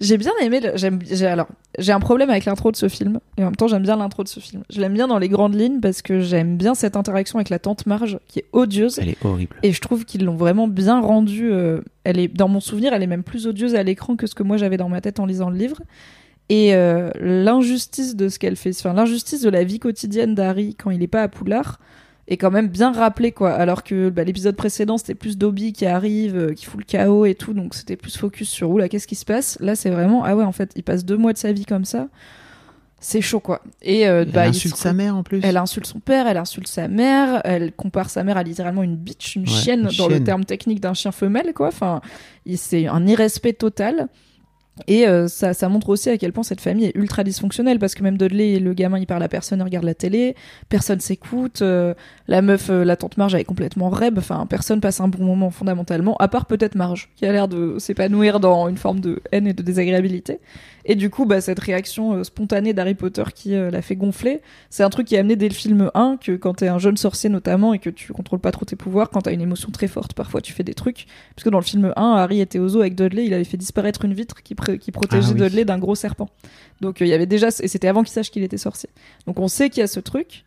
J'ai 0.00 0.16
bien 0.16 0.32
aimé. 0.40 0.60
le- 0.60 0.72
J'aime. 0.76 0.98
J'ai 1.08 1.26
alors. 1.26 1.46
J'ai 1.78 1.92
un 1.92 2.00
problème 2.00 2.30
avec 2.30 2.46
l'intro 2.46 2.70
de 2.72 2.76
ce 2.76 2.88
film 2.88 3.20
et 3.36 3.42
en 3.42 3.46
même 3.46 3.56
temps 3.56 3.68
j'aime 3.68 3.82
bien 3.82 3.96
l'intro 3.96 4.22
de 4.24 4.28
ce 4.28 4.40
film. 4.40 4.62
Je 4.70 4.80
l'aime 4.80 4.94
bien 4.94 5.06
dans 5.08 5.18
les 5.18 5.28
grandes 5.28 5.54
lignes 5.54 5.80
parce 5.80 6.02
que 6.02 6.20
j'aime 6.20 6.56
bien 6.56 6.74
cette 6.74 6.96
interaction 6.96 7.38
avec 7.38 7.48
la 7.50 7.58
tante 7.58 7.86
Marge 7.86 8.18
qui 8.26 8.38
est 8.40 8.46
odieuse 8.52 8.98
Elle 8.98 9.10
est 9.10 9.24
horrible. 9.24 9.56
et 9.62 9.72
je 9.72 9.80
trouve 9.80 10.04
qu'ils 10.04 10.24
l'ont 10.24 10.36
vraiment 10.36 10.68
bien 10.68 11.00
rendue. 11.00 11.50
euh, 11.52 11.80
elle 12.04 12.18
est 12.18 12.28
dans 12.28 12.48
mon 12.48 12.60
souvenir, 12.60 12.92
elle 12.94 13.02
est 13.02 13.06
même 13.06 13.22
plus 13.22 13.46
odieuse 13.46 13.74
à 13.74 13.82
l'écran 13.82 14.16
que 14.16 14.26
ce 14.26 14.34
que 14.34 14.42
moi 14.42 14.56
j'avais 14.56 14.76
dans 14.78 14.88
ma 14.88 15.00
tête 15.00 15.20
en 15.20 15.26
lisant 15.26 15.50
le 15.50 15.56
livre. 15.58 15.76
Et 16.48 16.74
euh, 16.74 17.10
l'injustice 17.20 18.16
de 18.16 18.28
ce 18.28 18.38
qu'elle 18.38 18.56
fait, 18.56 18.70
enfin 18.70 18.92
l'injustice 18.92 19.42
de 19.42 19.50
la 19.50 19.62
vie 19.64 19.78
quotidienne 19.78 20.34
d'Harry 20.34 20.74
quand 20.74 20.90
il 20.90 21.02
est 21.02 21.06
pas 21.08 21.22
à 21.22 21.28
Poudlard 21.28 21.78
est 22.30 22.36
quand 22.36 22.50
même 22.50 22.68
bien 22.68 22.92
rappelé 22.92 23.32
quoi. 23.32 23.52
Alors 23.52 23.82
que 23.82 24.08
bah, 24.08 24.24
l'épisode 24.24 24.56
précédent 24.56 24.96
c'était 24.96 25.14
plus 25.14 25.36
Dobby 25.36 25.72
qui 25.72 25.84
arrive, 25.84 26.36
euh, 26.36 26.54
qui 26.54 26.64
fout 26.64 26.78
le 26.80 26.84
chaos 26.86 27.26
et 27.26 27.34
tout, 27.34 27.52
donc 27.52 27.74
c'était 27.74 27.96
plus 27.96 28.16
focus 28.16 28.48
sur 28.48 28.70
où 28.70 28.78
là 28.78 28.88
qu'est-ce 28.88 29.06
qui 29.06 29.16
se 29.16 29.24
passe? 29.24 29.58
Là 29.60 29.74
c'est 29.74 29.90
vraiment 29.90 30.24
ah 30.24 30.34
ouais 30.36 30.44
en 30.44 30.52
fait 30.52 30.72
il 30.76 30.82
passe 30.82 31.04
deux 31.04 31.16
mois 31.16 31.32
de 31.32 31.38
sa 31.38 31.52
vie 31.52 31.66
comme 31.66 31.84
ça, 31.84 32.08
c'est 33.00 33.20
chaud 33.20 33.40
quoi. 33.40 33.62
Et 33.82 34.06
euh, 34.06 34.22
Elle 34.22 34.32
bah, 34.32 34.42
insulte 34.42 34.76
sa 34.76 34.92
mère 34.92 35.16
en 35.16 35.22
plus. 35.22 35.40
elle 35.42 35.56
insulte 35.56 35.86
son 35.86 36.00
père, 36.00 36.26
elle 36.26 36.36
insulte 36.36 36.68
sa 36.68 36.86
mère, 36.86 37.40
elle 37.44 37.72
compare 37.72 38.10
sa 38.10 38.22
mère 38.24 38.36
à 38.36 38.42
littéralement 38.42 38.82
une 38.82 38.96
bitch, 38.96 39.36
une 39.36 39.42
Ouais, 39.42 39.48
chienne 39.48 39.88
une 39.90 39.96
dans 39.96 40.08
le 40.08 40.22
terme 40.22 40.44
technique 40.44 40.80
d'un 40.80 40.94
chien 40.94 41.10
femelle, 41.10 41.52
quoi. 41.54 41.68
Enfin, 41.68 42.00
c'est 42.56 42.86
un 42.86 43.06
irrespect 43.06 43.54
total. 43.54 44.08
Et 44.86 45.06
euh, 45.06 45.28
ça, 45.28 45.54
ça 45.54 45.68
montre 45.68 45.88
aussi 45.88 46.10
à 46.10 46.18
quel 46.18 46.32
point 46.32 46.42
cette 46.42 46.60
famille 46.60 46.86
est 46.86 46.96
ultra 46.96 47.24
dysfonctionnelle 47.24 47.78
parce 47.78 47.94
que 47.94 48.02
même 48.02 48.16
Dudley, 48.16 48.58
le 48.58 48.74
gamin, 48.74 48.98
il 48.98 49.06
parle 49.06 49.22
à 49.22 49.28
personne, 49.28 49.60
il 49.60 49.62
regarde 49.62 49.84
la 49.84 49.94
télé, 49.94 50.34
personne 50.68 51.00
s'écoute, 51.00 51.62
euh, 51.62 51.94
la 52.28 52.42
meuf, 52.42 52.70
euh, 52.70 52.84
la 52.84 52.96
tante 52.96 53.16
Marge, 53.16 53.34
elle 53.34 53.40
est 53.40 53.44
complètement 53.44 53.90
reb, 53.90 54.18
enfin, 54.18 54.46
personne 54.46 54.80
passe 54.80 55.00
un 55.00 55.08
bon 55.08 55.24
moment 55.24 55.50
fondamentalement, 55.50 56.16
à 56.18 56.28
part 56.28 56.46
peut-être 56.46 56.74
Marge, 56.74 57.10
qui 57.16 57.26
a 57.26 57.32
l'air 57.32 57.48
de 57.48 57.78
s'épanouir 57.78 58.40
dans 58.40 58.68
une 58.68 58.76
forme 58.76 59.00
de 59.00 59.20
haine 59.32 59.46
et 59.46 59.52
de 59.52 59.62
désagréabilité. 59.62 60.40
Et 60.84 60.94
du 60.94 61.10
coup, 61.10 61.26
bah, 61.26 61.40
cette 61.40 61.60
réaction 61.60 62.14
euh, 62.14 62.24
spontanée 62.24 62.72
d'Harry 62.72 62.94
Potter 62.94 63.24
qui 63.34 63.54
euh, 63.54 63.70
l'a 63.70 63.82
fait 63.82 63.96
gonfler, 63.96 64.40
c'est 64.70 64.82
un 64.82 64.90
truc 64.90 65.06
qui 65.06 65.14
est 65.14 65.18
amené 65.18 65.36
dès 65.36 65.48
le 65.48 65.54
film 65.54 65.90
1, 65.94 66.16
que 66.16 66.32
quand 66.32 66.54
t'es 66.54 66.68
un 66.68 66.78
jeune 66.78 66.96
sorcier 66.96 67.28
notamment 67.28 67.74
et 67.74 67.78
que 67.78 67.90
tu 67.90 68.12
contrôles 68.12 68.40
pas 68.40 68.52
trop 68.52 68.64
tes 68.64 68.76
pouvoirs, 68.76 69.10
quand 69.10 69.22
t'as 69.22 69.32
une 69.32 69.40
émotion 69.40 69.70
très 69.70 69.88
forte, 69.88 70.14
parfois 70.14 70.40
tu 70.40 70.52
fais 70.52 70.64
des 70.64 70.74
trucs. 70.74 71.06
Parce 71.34 71.44
que 71.44 71.50
dans 71.50 71.58
le 71.58 71.64
film 71.64 71.92
1, 71.96 72.12
Harry 72.16 72.40
était 72.40 72.58
au 72.58 72.68
zoo 72.68 72.80
avec 72.80 72.94
Dudley, 72.94 73.26
il 73.26 73.34
avait 73.34 73.44
fait 73.44 73.56
disparaître 73.56 74.04
une 74.04 74.14
vitre 74.14 74.42
qui, 74.42 74.54
qui 74.76 74.92
protégeait 74.92 75.28
Ah 75.30 75.34
oui. 75.34 75.40
Dudley 75.40 75.64
d'un 75.64 75.78
gros 75.78 75.94
serpent. 75.94 76.28
Donc 76.80 77.00
euh, 77.00 77.06
il 77.06 77.08
y 77.08 77.14
avait 77.14 77.26
déjà, 77.26 77.48
et 77.48 77.68
c'était 77.68 77.88
avant 77.88 78.02
qu'il 78.02 78.12
sache 78.12 78.30
qu'il 78.30 78.42
était 78.42 78.58
sorcier. 78.58 78.90
Donc 79.26 79.38
on 79.38 79.48
sait 79.48 79.70
qu'il 79.70 79.80
y 79.80 79.84
a 79.84 79.86
ce 79.86 80.00
truc. 80.00 80.44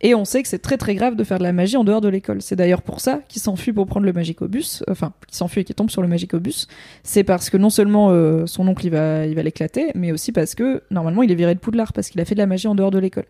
Et 0.00 0.14
on 0.14 0.24
sait 0.24 0.42
que 0.42 0.48
c'est 0.48 0.58
très 0.58 0.76
très 0.76 0.94
grave 0.94 1.14
de 1.14 1.24
faire 1.24 1.38
de 1.38 1.44
la 1.44 1.52
magie 1.52 1.76
en 1.76 1.84
dehors 1.84 2.00
de 2.00 2.08
l'école. 2.08 2.42
C'est 2.42 2.56
d'ailleurs 2.56 2.82
pour 2.82 3.00
ça 3.00 3.20
qu'il 3.28 3.40
s'enfuit 3.40 3.72
pour 3.72 3.86
prendre 3.86 4.04
le 4.04 4.12
magicobus, 4.12 4.82
enfin, 4.90 5.14
qu'il 5.26 5.36
s'enfuit 5.36 5.62
et 5.62 5.64
qu'il 5.64 5.74
tombe 5.74 5.88
sur 5.88 6.02
le 6.02 6.08
magicobus. 6.08 6.66
C'est 7.04 7.24
parce 7.24 7.48
que 7.48 7.56
non 7.56 7.70
seulement 7.70 8.10
euh, 8.10 8.44
son 8.44 8.66
oncle 8.68 8.84
il 8.84 8.90
va 8.90 9.24
il 9.24 9.34
va 9.34 9.42
l'éclater, 9.42 9.92
mais 9.94 10.12
aussi 10.12 10.32
parce 10.32 10.54
que 10.54 10.82
normalement 10.90 11.22
il 11.22 11.30
est 11.30 11.36
viré 11.36 11.54
de 11.54 11.60
Poudlard 11.60 11.92
parce 11.92 12.10
qu'il 12.10 12.20
a 12.20 12.24
fait 12.24 12.34
de 12.34 12.40
la 12.40 12.46
magie 12.46 12.68
en 12.68 12.74
dehors 12.74 12.90
de 12.90 12.98
l'école. 12.98 13.24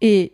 Et 0.00 0.32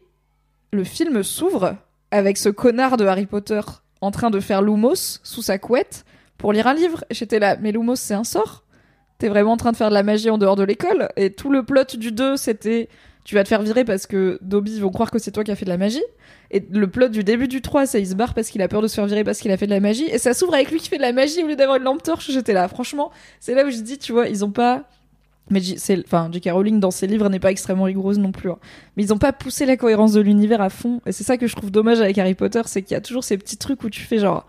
le 0.73 0.83
film 0.85 1.23
s'ouvre 1.23 1.77
avec 2.11 2.37
ce 2.37 2.49
connard 2.49 2.97
de 2.97 3.05
Harry 3.05 3.27
Potter 3.27 3.61
en 4.01 4.11
train 4.11 4.31
de 4.31 4.41
faire 4.41 4.63
Lumos 4.63 5.21
sous 5.23 5.43
sa 5.43 5.59
couette 5.59 6.05
pour 6.39 6.53
lire 6.53 6.67
un 6.67 6.75
livre. 6.75 7.05
J'étais 7.11 7.39
là, 7.39 7.57
mais 7.61 7.71
Lumos 7.71 7.97
c'est 7.97 8.15
un 8.15 8.25
sort? 8.25 8.64
T'es 9.25 9.31
vraiment 9.31 9.53
en 9.53 9.57
train 9.57 9.73
de 9.73 9.77
faire 9.79 9.89
de 9.89 9.95
la 9.95 10.03
magie 10.03 10.29
en 10.29 10.37
dehors 10.37 10.55
de 10.55 10.65
l'école 10.65 11.09
Et 11.17 11.31
tout 11.31 11.49
le 11.49 11.63
plot 11.63 11.97
du 11.99 12.13
2 12.13 12.37
c'était 12.37 12.91
tu 13.25 13.37
vas 13.37 13.43
te 13.43 13.49
faire 13.49 13.63
virer 13.63 13.83
parce 13.83 14.07
que 14.07 14.39
Dobby 14.43 14.79
vont 14.81 14.91
croire 14.91 15.11
que 15.11 15.19
c'est 15.19 15.31
toi 15.31 15.43
qui 15.45 15.51
as 15.51 15.57
fait 15.57 15.65
de 15.65 15.71
la 15.71 15.79
magie. 15.79 16.03
Et 16.51 16.63
le 16.71 16.87
plot 16.91 17.09
du 17.09 17.25
début 17.25 17.49
du 17.49 17.63
3, 17.63 17.87
c'est 17.87 18.03
il 18.03 18.07
se 18.07 18.15
barre 18.15 18.35
parce 18.35 18.51
qu'il 18.51 18.61
a 18.61 18.69
peur 18.69 18.83
de 18.83 18.87
se 18.87 18.97
faire 18.97 19.07
virer 19.07 19.25
parce 19.25 19.39
qu'il 19.39 19.51
a 19.51 19.57
fait 19.57 19.65
de 19.65 19.71
la 19.71 19.81
magie. 19.81 20.05
Et 20.11 20.19
ça 20.19 20.35
s'ouvre 20.35 20.53
avec 20.53 20.71
lui 20.71 20.79
qui 20.79 20.91
fait 20.91 20.99
de 20.99 21.03
la 21.03 21.15
magie 21.15 21.43
au 21.43 21.47
lieu 21.47 21.57
d'avoir 21.57 21.79
une 21.79 21.85
lampe 21.85 22.03
torche. 22.03 22.31
J'étais 22.31 22.53
là, 22.53 22.69
franchement, 22.69 23.13
c'est 23.41 23.55
là 23.55 23.65
où 23.65 23.71
je 23.71 23.79
dis, 23.79 23.97
tu 23.97 24.13
vois, 24.13 24.29
ils 24.29 24.45
ont 24.45 24.51
pas. 24.51 24.83
Mais 25.49 25.63
c'est, 25.63 25.99
enfin, 26.05 26.29
J.K. 26.31 26.51
Rowling 26.53 26.79
dans 26.79 26.91
ses 26.91 27.07
livres 27.07 27.31
n'est 27.31 27.41
pas 27.41 27.51
extrêmement 27.51 27.85
rigoureuse 27.85 28.19
non 28.19 28.31
plus. 28.31 28.51
hein. 28.51 28.59
Mais 28.99 29.05
ils 29.05 29.15
ont 29.15 29.19
pas 29.19 29.33
poussé 29.33 29.65
la 29.65 29.79
cohérence 29.79 30.13
de 30.13 30.21
l'univers 30.21 30.61
à 30.61 30.69
fond. 30.69 31.01
Et 31.07 31.13
c'est 31.13 31.25
ça 31.25 31.39
que 31.39 31.47
je 31.47 31.57
trouve 31.57 31.71
dommage 31.71 32.03
avec 32.03 32.19
Harry 32.19 32.35
Potter, 32.35 32.61
c'est 32.67 32.83
qu'il 32.83 32.93
y 32.93 32.99
a 32.99 33.01
toujours 33.01 33.25
ces 33.25 33.39
petits 33.39 33.57
trucs 33.57 33.83
où 33.85 33.89
tu 33.89 34.03
fais 34.03 34.19
genre. 34.19 34.47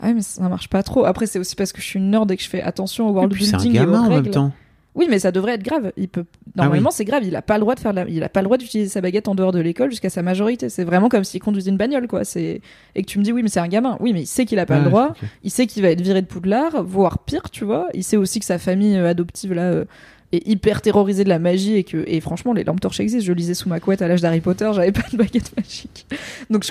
Ah 0.00 0.12
mais 0.12 0.22
ça 0.22 0.48
marche 0.48 0.68
pas 0.68 0.82
trop. 0.82 1.04
Après, 1.04 1.26
c'est 1.26 1.38
aussi 1.38 1.54
parce 1.56 1.72
que 1.72 1.80
je 1.80 1.86
suis 1.86 1.98
une 1.98 2.10
nerd 2.10 2.30
et 2.30 2.36
que 2.36 2.42
je 2.42 2.48
fais 2.48 2.62
attention 2.62 3.06
au 3.08 3.10
Et 3.10 3.14
world 3.14 3.32
puis 3.32 3.46
c'est 3.46 3.54
un 3.54 3.58
building 3.58 3.76
et 3.76 3.80
aux 3.80 3.86
gamin 3.86 4.00
en 4.02 4.10
même 4.10 4.30
temps. 4.30 4.52
Oui, 4.94 5.06
mais 5.10 5.18
ça 5.18 5.32
devrait 5.32 5.54
être 5.54 5.64
grave. 5.64 5.92
Il 5.96 6.08
peut 6.08 6.24
Ah 6.56 6.62
normalement 6.62 6.90
c'est 6.92 7.04
grave. 7.04 7.24
Il 7.24 7.34
a 7.34 7.42
pas 7.42 7.54
le 7.54 7.62
droit 7.62 7.74
de 7.74 7.80
faire 7.80 7.92
de 7.92 7.96
la... 7.96 8.08
il 8.08 8.22
a 8.22 8.28
pas 8.28 8.40
le 8.40 8.44
droit 8.44 8.56
d'utiliser 8.56 8.88
sa 8.88 9.00
baguette 9.00 9.26
en 9.26 9.34
dehors 9.34 9.50
de 9.50 9.58
l'école 9.58 9.90
jusqu'à 9.90 10.10
sa 10.10 10.22
majorité. 10.22 10.68
C'est 10.68 10.84
vraiment 10.84 11.08
comme 11.08 11.24
s'il 11.24 11.40
conduisait 11.40 11.70
une 11.70 11.76
bagnole 11.76 12.06
quoi. 12.06 12.24
C'est 12.24 12.60
et 12.94 13.02
que 13.02 13.06
tu 13.06 13.18
me 13.18 13.24
dis 13.24 13.32
oui 13.32 13.42
mais 13.42 13.48
c'est 13.48 13.60
un 13.60 13.68
gamin. 13.68 13.96
Oui 14.00 14.12
mais 14.12 14.22
il 14.22 14.26
sait 14.26 14.44
qu'il 14.44 14.58
a 14.60 14.66
pas 14.66 14.78
le 14.78 14.84
droit. 14.84 15.14
Il 15.42 15.50
sait 15.50 15.66
qu'il 15.66 15.82
va 15.82 15.90
être 15.90 16.00
viré 16.00 16.22
de 16.22 16.26
Poudlard, 16.26 16.84
voire 16.84 17.18
pire, 17.18 17.50
tu 17.50 17.64
vois. 17.64 17.88
Il 17.92 18.04
sait 18.04 18.16
aussi 18.16 18.38
que 18.38 18.46
sa 18.46 18.58
famille 18.58 18.96
euh, 18.96 19.08
adoptive 19.10 19.52
là 19.52 19.62
euh, 19.62 19.84
est 20.30 20.46
hyper 20.46 20.80
terrorisée 20.80 21.24
de 21.24 21.28
la 21.28 21.40
magie 21.40 21.74
et 21.74 21.82
que 21.82 22.04
et 22.06 22.20
franchement 22.20 22.52
les 22.52 22.62
lampes 22.62 22.80
torches 22.80 23.00
existent. 23.00 23.26
Je 23.26 23.32
lisais 23.32 23.54
sous 23.54 23.68
ma 23.68 23.80
couette 23.80 24.00
à 24.00 24.06
l'âge 24.06 24.22
d'Harry 24.22 24.40
Potter, 24.40 24.70
j'avais 24.74 24.92
pas 24.92 25.02
de 25.10 25.16
baguette 25.16 25.56
magique. 25.56 26.06
Donc 26.50 26.64
je 26.64 26.70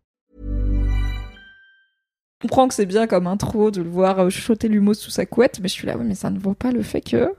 Comprends 2.41 2.67
que 2.67 2.73
c'est 2.73 2.85
bien 2.85 3.05
comme 3.07 3.27
intro 3.27 3.69
de 3.69 3.81
le 3.81 3.89
voir 3.89 4.19
euh, 4.19 4.29
chuchoter 4.29 4.67
l'humour 4.67 4.95
sous 4.95 5.11
sa 5.11 5.25
couette, 5.25 5.59
mais 5.61 5.67
je 5.67 5.73
suis 5.73 5.85
là, 5.85 5.97
ouais, 5.97 6.03
mais 6.03 6.15
ça 6.15 6.29
ne 6.31 6.39
vaut 6.39 6.55
pas 6.55 6.71
le 6.71 6.81
fait 6.81 7.01
que 7.01 7.33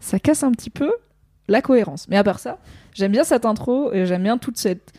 ça 0.00 0.18
casse 0.18 0.42
un 0.42 0.52
petit 0.52 0.70
peu 0.70 0.90
la 1.48 1.60
cohérence. 1.60 2.08
Mais 2.08 2.16
à 2.16 2.24
part 2.24 2.38
ça, 2.38 2.58
j'aime 2.94 3.12
bien 3.12 3.24
cette 3.24 3.44
intro 3.44 3.92
et 3.92 4.06
j'aime 4.06 4.22
bien 4.22 4.38
toute 4.38 4.56
cette 4.56 4.92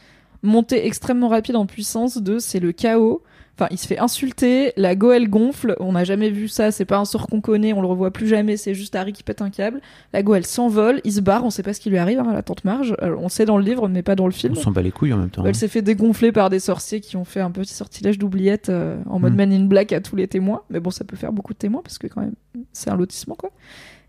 montée 0.44 0.86
extrêmement 0.86 1.30
rapide 1.30 1.56
en 1.56 1.66
puissance 1.66 2.18
de 2.18 2.38
c'est 2.38 2.60
le 2.60 2.72
chaos. 2.72 3.24
Enfin, 3.56 3.68
il 3.70 3.78
se 3.78 3.86
fait 3.86 4.00
insulter, 4.00 4.74
la 4.78 4.96
go 4.96 5.12
elle 5.12 5.30
gonfle, 5.30 5.76
on 5.80 5.92
n'a 5.92 6.04
jamais 6.04 6.32
vu 6.32 6.48
ça, 6.48 6.72
c'est 6.72 6.86
pas 6.86 6.98
un 6.98 7.06
sort 7.06 7.28
qu'on 7.28 7.40
connaît, 7.40 7.72
on 7.72 7.82
le 7.82 7.88
revoit 7.88 8.10
plus 8.10 8.28
jamais, 8.28 8.58
c'est 8.58 8.74
juste 8.74 8.96
Harry 8.96 9.14
qui 9.14 9.22
pète 9.22 9.44
un 9.44 9.52
câble. 9.52 9.80
La 10.12 10.24
go 10.24 10.34
elle 10.34 10.46
s'envole, 10.46 11.02
il 11.04 11.14
se 11.14 11.22
barre, 11.22 11.46
on 11.46 11.52
sait 11.52 11.62
pas 11.62 11.74
ce 11.74 11.80
qui 11.80 11.92
lui 11.92 12.00
arrive 12.00 12.18
hein, 12.20 12.28
à 12.28 12.34
la 12.34 12.42
tante 12.42 12.66
Marge, 12.66 12.96
Euh, 13.04 13.16
on 13.20 13.30
sait 13.30 13.46
dans 13.46 13.60
le 13.60 13.64
livre 13.64 13.88
mais 13.88 14.02
pas 14.02 14.16
dans 14.16 14.26
le 14.26 14.32
film. 14.32 14.54
On 14.58 14.60
s'en 14.60 14.72
bat 14.72 14.82
les 14.82 14.90
couilles 14.90 15.14
en 15.14 15.18
même 15.18 15.30
temps. 15.30 15.46
Elle 15.46 15.54
s'est 15.54 15.68
fait 15.68 15.84
dégonfler 15.84 16.32
par 16.32 16.50
des 16.50 16.60
sorciers 16.60 17.00
qui 17.00 17.16
ont 17.16 17.26
fait 17.26 17.42
un 17.42 17.52
petit 17.52 17.74
sortilège 17.76 18.18
d'oubliette 18.18 18.70
euh, 18.70 18.98
en 19.08 19.20
mode 19.20 19.34
Mm. 19.34 19.38
Man 19.38 19.54
in 19.54 19.66
Black 19.66 19.94
à 19.94 20.02
tous 20.02 20.16
les 20.16 20.28
témoins. 20.28 20.64
Mais 20.72 20.80
bon, 20.80 20.90
ça 20.90 21.04
peut 21.06 21.16
faire 21.16 21.32
beaucoup 21.32 21.54
de 21.54 21.60
témoins 21.60 21.82
parce 21.84 22.00
que 22.00 22.08
quand 22.08 22.22
même, 22.22 22.34
c'est 22.72 22.90
un 22.90 22.96
lotissement 22.98 23.36
quoi. 23.36 23.52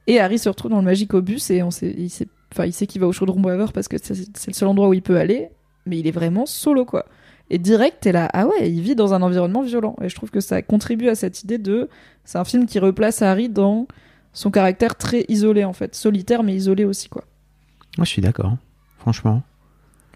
Et 0.07 0.20
Harry 0.20 0.38
se 0.38 0.48
retrouve 0.48 0.70
dans 0.70 0.78
le 0.78 0.85
Magicobus 0.85 1.50
et 1.50 1.62
on 1.62 1.70
sait, 1.70 1.94
il 1.98 2.09
sait, 2.09 2.28
enfin, 2.52 2.64
il 2.64 2.72
sait 2.72 2.87
qu'il 2.87 3.00
va 3.02 3.07
au 3.09 3.12
Chaudron 3.12 3.40
Boiver 3.40 3.66
parce 3.74 3.88
que 3.88 3.96
c'est 4.02 4.46
le 4.48 4.52
seul 4.54 4.68
endroit 4.68 4.88
où 4.88 4.94
il 4.94 5.02
peut 5.02 5.18
aller. 5.18 5.48
Mais 5.87 5.98
il 5.98 6.07
est 6.07 6.12
vraiment 6.12 6.46
solo 6.46 6.87
quoi. 6.87 7.04
Et 7.50 7.59
direct, 7.59 7.98
t'es 8.00 8.12
là, 8.12 8.28
ah 8.33 8.46
ouais, 8.46 8.70
il 8.70 8.80
vit 8.80 8.94
dans 8.94 9.12
un 9.14 9.20
environnement 9.22 9.62
violent. 9.62 9.96
Et 10.02 10.09
je 10.09 10.14
trouve 10.14 10.30
que 10.30 10.40
ça 10.40 10.62
contribue 10.62 11.09
à 11.09 11.14
cette 11.14 11.42
idée 11.44 11.59
de, 11.59 11.88
c'est 12.24 12.38
un 12.38 12.44
film 12.44 12.66
qui 12.66 12.78
replace 12.78 13.20
Harry 13.22 13.48
dans 13.48 13.87
son 14.33 14.50
caractère 14.50 14.96
très 14.96 15.24
isolé 15.28 15.62
en 15.64 15.72
fait, 15.74 15.94
solitaire 15.94 16.42
mais 16.42 16.54
isolé 16.54 16.85
aussi 16.85 17.09
quoi. 17.09 17.24
Moi, 17.98 18.04
je 18.04 18.11
suis 18.11 18.22
d'accord. 18.22 18.57
Franchement, 18.98 19.42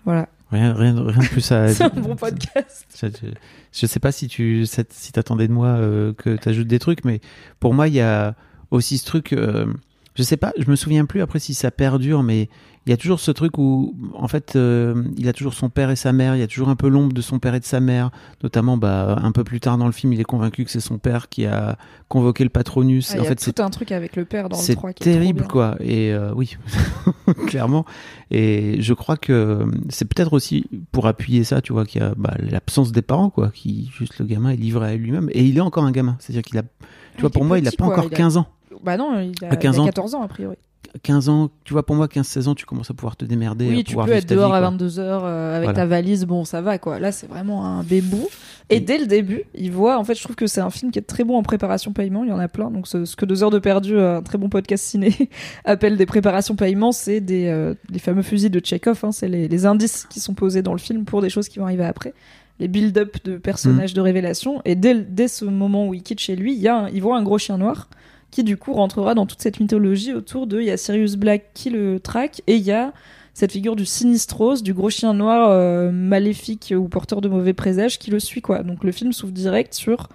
Voilà, 0.04 0.28
rien, 0.50 0.72
rien, 0.72 0.94
rien 0.94 1.18
de 1.22 1.28
plus 1.28 1.52
à. 1.52 1.68
c'est 1.74 1.84
un 1.84 1.88
bon 1.90 2.16
podcast. 2.16 2.86
Je, 3.00 3.06
je- 3.08 3.32
je 3.72 3.86
sais 3.86 4.00
pas 4.00 4.10
si 4.12 4.26
tu 4.28 4.64
si 4.66 5.12
t'attendais 5.12 5.46
de 5.46 5.52
moi 5.52 5.68
euh, 5.68 6.14
que 6.14 6.36
tu 6.36 6.48
ajoutes 6.48 6.66
des 6.66 6.78
trucs, 6.78 7.04
mais 7.04 7.20
pour 7.60 7.74
moi, 7.74 7.86
il 7.88 7.94
y 7.94 8.00
a 8.00 8.34
aussi 8.70 8.96
ce 8.98 9.04
truc. 9.04 9.34
euh, 9.34 9.66
je 10.14 10.22
sais 10.22 10.38
pas, 10.38 10.52
je 10.58 10.68
me 10.70 10.74
souviens 10.74 11.04
plus 11.04 11.20
après 11.20 11.38
si 11.38 11.52
ça 11.54 11.70
perdure, 11.70 12.22
mais 12.24 12.48
il 12.88 12.90
y 12.90 12.94
a 12.94 12.96
toujours 12.96 13.20
ce 13.20 13.30
truc 13.30 13.58
où, 13.58 13.94
en 14.14 14.28
fait, 14.28 14.56
euh, 14.56 15.04
il 15.18 15.28
a 15.28 15.34
toujours 15.34 15.52
son 15.52 15.68
père 15.68 15.90
et 15.90 15.96
sa 15.96 16.12
mère. 16.14 16.34
Il 16.34 16.38
y 16.38 16.42
a 16.42 16.46
toujours 16.46 16.70
un 16.70 16.74
peu 16.74 16.88
l'ombre 16.88 17.12
de 17.12 17.20
son 17.20 17.38
père 17.38 17.54
et 17.54 17.60
de 17.60 17.64
sa 17.66 17.80
mère. 17.80 18.10
Notamment, 18.42 18.78
bah, 18.78 19.18
un 19.22 19.30
peu 19.30 19.44
plus 19.44 19.60
tard 19.60 19.76
dans 19.76 19.84
le 19.86 19.92
film, 19.92 20.14
il 20.14 20.20
est 20.20 20.24
convaincu 20.24 20.64
que 20.64 20.70
c'est 20.70 20.80
son 20.80 20.96
père 20.96 21.28
qui 21.28 21.44
a 21.44 21.76
convoqué 22.08 22.44
le 22.44 22.50
patronus. 22.50 23.10
Ah, 23.14 23.20
en 23.20 23.22
y 23.22 23.26
a 23.26 23.28
fait, 23.28 23.40
c'est 23.40 23.52
tout 23.52 23.62
un 23.62 23.68
truc 23.68 23.92
avec 23.92 24.16
le 24.16 24.24
père 24.24 24.48
dans 24.48 24.56
le 24.56 24.62
c'est 24.62 24.74
3 24.74 24.92
qui 24.94 25.02
est 25.02 25.04
trop 25.06 25.12
terrible 25.18 25.40
bien. 25.40 25.48
quoi 25.48 25.76
et 25.80 26.12
euh, 26.14 26.32
oui 26.34 26.56
clairement 27.46 27.84
et 28.30 28.80
je 28.80 28.94
crois 28.94 29.16
que 29.18 29.66
c'est 29.90 30.06
peut-être 30.06 30.32
aussi 30.32 30.64
pour 30.92 31.06
appuyer 31.06 31.44
ça 31.44 31.60
tu 31.60 31.72
vois 31.74 31.84
qu'il 31.84 32.00
y 32.00 32.04
a 32.04 32.14
bah, 32.16 32.34
l'absence 32.38 32.92
des 32.92 33.02
parents 33.02 33.28
quoi 33.30 33.50
qui 33.50 33.90
juste 33.96 34.18
le 34.18 34.24
gamin 34.24 34.50
est 34.50 34.56
livré 34.56 34.90
à 34.92 34.96
lui-même 34.96 35.28
et 35.32 35.44
il 35.44 35.56
est 35.58 35.60
encore 35.60 35.84
un 35.84 35.92
gamin 35.92 36.16
c'est 36.20 36.32
à 36.32 36.34
dire 36.34 36.42
qu'il 36.42 36.58
a 36.58 36.62
tu 36.62 36.68
il 37.16 37.20
vois 37.20 37.30
pour 37.30 37.44
moi 37.44 37.58
il 37.58 37.66
a 37.66 37.70
petit, 37.70 37.76
pas 37.76 37.84
quoi, 37.84 37.98
encore 37.98 38.06
a- 38.06 38.14
15 38.16 38.36
ans 38.38 38.46
Bah 38.84 38.96
non, 38.96 39.20
il 39.20 39.44
a, 39.44 39.50
À 39.50 39.56
15 39.56 39.76
il 39.76 39.78
a 39.78 39.82
ans. 39.82 39.86
14 39.86 40.14
ans 40.14 40.22
a 40.22 40.28
priori. 40.28 40.56
15 41.02 41.28
ans 41.28 41.50
tu 41.64 41.74
vois 41.74 41.84
pour 41.84 41.96
moi 41.96 42.06
15-16 42.06 42.48
ans 42.48 42.54
tu 42.54 42.64
commences 42.64 42.90
à 42.90 42.94
pouvoir 42.94 43.14
te 43.16 43.24
démerder 43.24 43.68
Oui, 43.68 43.84
tu 43.84 43.94
peux 43.94 44.10
être 44.10 44.28
vie, 44.30 44.36
dehors 44.36 44.54
à 44.54 44.60
quoi. 44.60 44.70
22h 44.70 45.00
avec 45.00 45.64
Voilà. 45.64 45.72
ta 45.74 45.86
valise, 45.86 46.24
bon 46.24 46.44
ça 46.44 46.60
va 46.62 46.78
quoi. 46.78 46.98
Là 46.98 47.12
c'est 47.12 47.26
vraiment 47.28 47.66
un 47.66 47.82
bébou. 47.82 48.26
Et 48.70 48.76
Et- 48.76 48.80
dès 48.80 48.98
le 48.98 49.06
début, 49.06 49.44
il 49.54 49.70
voit, 49.70 49.98
en 49.98 50.04
fait 50.04 50.14
je 50.14 50.22
trouve 50.22 50.36
que 50.36 50.46
c'est 50.46 50.60
un 50.60 50.70
film 50.70 50.90
qui 50.90 50.98
est 50.98 51.02
très 51.02 51.24
bon 51.24 51.36
en 51.36 51.42
préparation 51.42 51.92
paiement, 51.92 52.24
il 52.24 52.30
y 52.30 52.32
en 52.32 52.38
a 52.38 52.48
plein. 52.48 52.70
Donc 52.70 52.86
ce, 52.88 53.04
ce 53.04 53.16
que 53.16 53.26
deux 53.26 53.42
heures 53.42 53.50
de 53.50 53.58
perdu, 53.58 53.98
un 53.98 54.22
très 54.22 54.38
bon 54.38 54.48
podcast 54.48 54.84
ciné, 54.84 55.14
appelle 55.64 55.96
des 55.96 56.06
préparations 56.06 56.56
paiement, 56.56 56.92
c'est 56.92 57.20
des 57.20 57.46
euh, 57.48 57.74
les 57.90 57.98
fameux 57.98 58.22
fusils 58.22 58.50
de 58.50 58.60
Chekhov, 58.64 59.00
hein, 59.04 59.12
c'est 59.12 59.28
les, 59.28 59.46
les 59.48 59.66
indices 59.66 60.06
qui 60.08 60.20
sont 60.20 60.34
posés 60.34 60.62
dans 60.62 60.72
le 60.72 60.78
film 60.78 61.04
pour 61.04 61.20
des 61.22 61.28
choses 61.30 61.48
qui 61.48 61.58
vont 61.58 61.66
arriver 61.66 61.84
après. 61.84 62.14
Les 62.60 62.66
build-up 62.68 63.18
de 63.24 63.36
personnages 63.36 63.94
de 63.94 64.00
révélation. 64.00 64.60
Et 64.64 64.74
dès, 64.74 64.94
dès 64.96 65.28
ce 65.28 65.44
moment 65.44 65.86
où 65.86 65.94
il 65.94 66.02
quitte 66.02 66.18
chez 66.18 66.34
lui, 66.34 66.54
il, 66.54 66.60
y 66.60 66.66
a 66.66 66.76
un- 66.84 66.88
il 66.88 67.00
voit 67.02 67.16
un 67.16 67.22
gros 67.22 67.38
chien 67.38 67.56
noir 67.56 67.88
qui 68.30 68.44
du 68.44 68.56
coup 68.56 68.72
rentrera 68.72 69.14
dans 69.14 69.26
toute 69.26 69.40
cette 69.40 69.60
mythologie 69.60 70.14
autour 70.14 70.46
de 70.46 70.60
il 70.60 70.66
y 70.66 70.70
a 70.70 70.76
Sirius 70.76 71.16
Black 71.16 71.50
qui 71.54 71.70
le 71.70 72.00
traque 72.00 72.42
et 72.46 72.56
il 72.56 72.62
y 72.62 72.72
a 72.72 72.92
cette 73.34 73.52
figure 73.52 73.76
du 73.76 73.86
Sinistros, 73.86 74.62
du 74.62 74.74
gros 74.74 74.90
chien 74.90 75.14
noir 75.14 75.48
euh, 75.50 75.92
maléfique 75.92 76.74
ou 76.76 76.88
porteur 76.88 77.20
de 77.20 77.28
mauvais 77.28 77.52
présages 77.52 77.98
qui 77.98 78.10
le 78.10 78.18
suit 78.18 78.42
quoi. 78.42 78.62
Donc 78.62 78.84
le 78.84 78.92
film 78.92 79.12
s'ouvre 79.12 79.32
direct 79.32 79.74
sur 79.74 80.08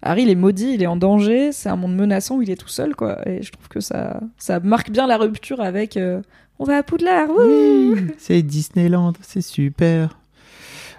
Harry, 0.00 0.22
il 0.22 0.30
est 0.30 0.34
maudit, 0.34 0.74
il 0.74 0.82
est 0.82 0.86
en 0.86 0.96
danger, 0.96 1.52
c'est 1.52 1.68
un 1.68 1.76
monde 1.76 1.94
menaçant 1.94 2.36
où 2.36 2.42
il 2.42 2.50
est 2.50 2.56
tout 2.56 2.68
seul 2.68 2.96
quoi. 2.96 3.18
Et 3.28 3.42
je 3.42 3.52
trouve 3.52 3.68
que 3.68 3.80
ça 3.80 4.20
ça 4.38 4.58
marque 4.60 4.90
bien 4.90 5.06
la 5.06 5.16
rupture 5.18 5.60
avec 5.60 5.96
euh, 5.96 6.22
on 6.58 6.64
va 6.64 6.78
à 6.78 6.82
Poudlard. 6.82 7.28
oui 7.36 8.06
c'est 8.18 8.42
Disneyland 8.42 9.12
c'est 9.20 9.42
super 9.42 10.18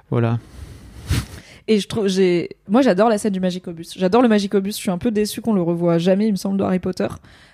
voilà 0.09 0.39
Et 1.67 1.79
je 1.79 1.87
trouve, 1.87 2.07
j'ai, 2.07 2.49
moi 2.67 2.81
j'adore 2.81 3.09
la 3.09 3.17
scène 3.17 3.33
du 3.33 3.39
Magicobus. 3.39 3.93
J'adore 3.97 4.21
le 4.21 4.27
Magicobus. 4.27 4.75
Je 4.75 4.81
suis 4.81 4.91
un 4.91 4.97
peu 4.97 5.11
déçue 5.11 5.41
qu'on 5.41 5.53
le 5.53 5.61
revoie 5.61 5.97
jamais, 5.97 6.27
il 6.27 6.31
me 6.31 6.37
semble, 6.37 6.57
de 6.57 6.63
Harry 6.63 6.79
Potter. 6.79 7.07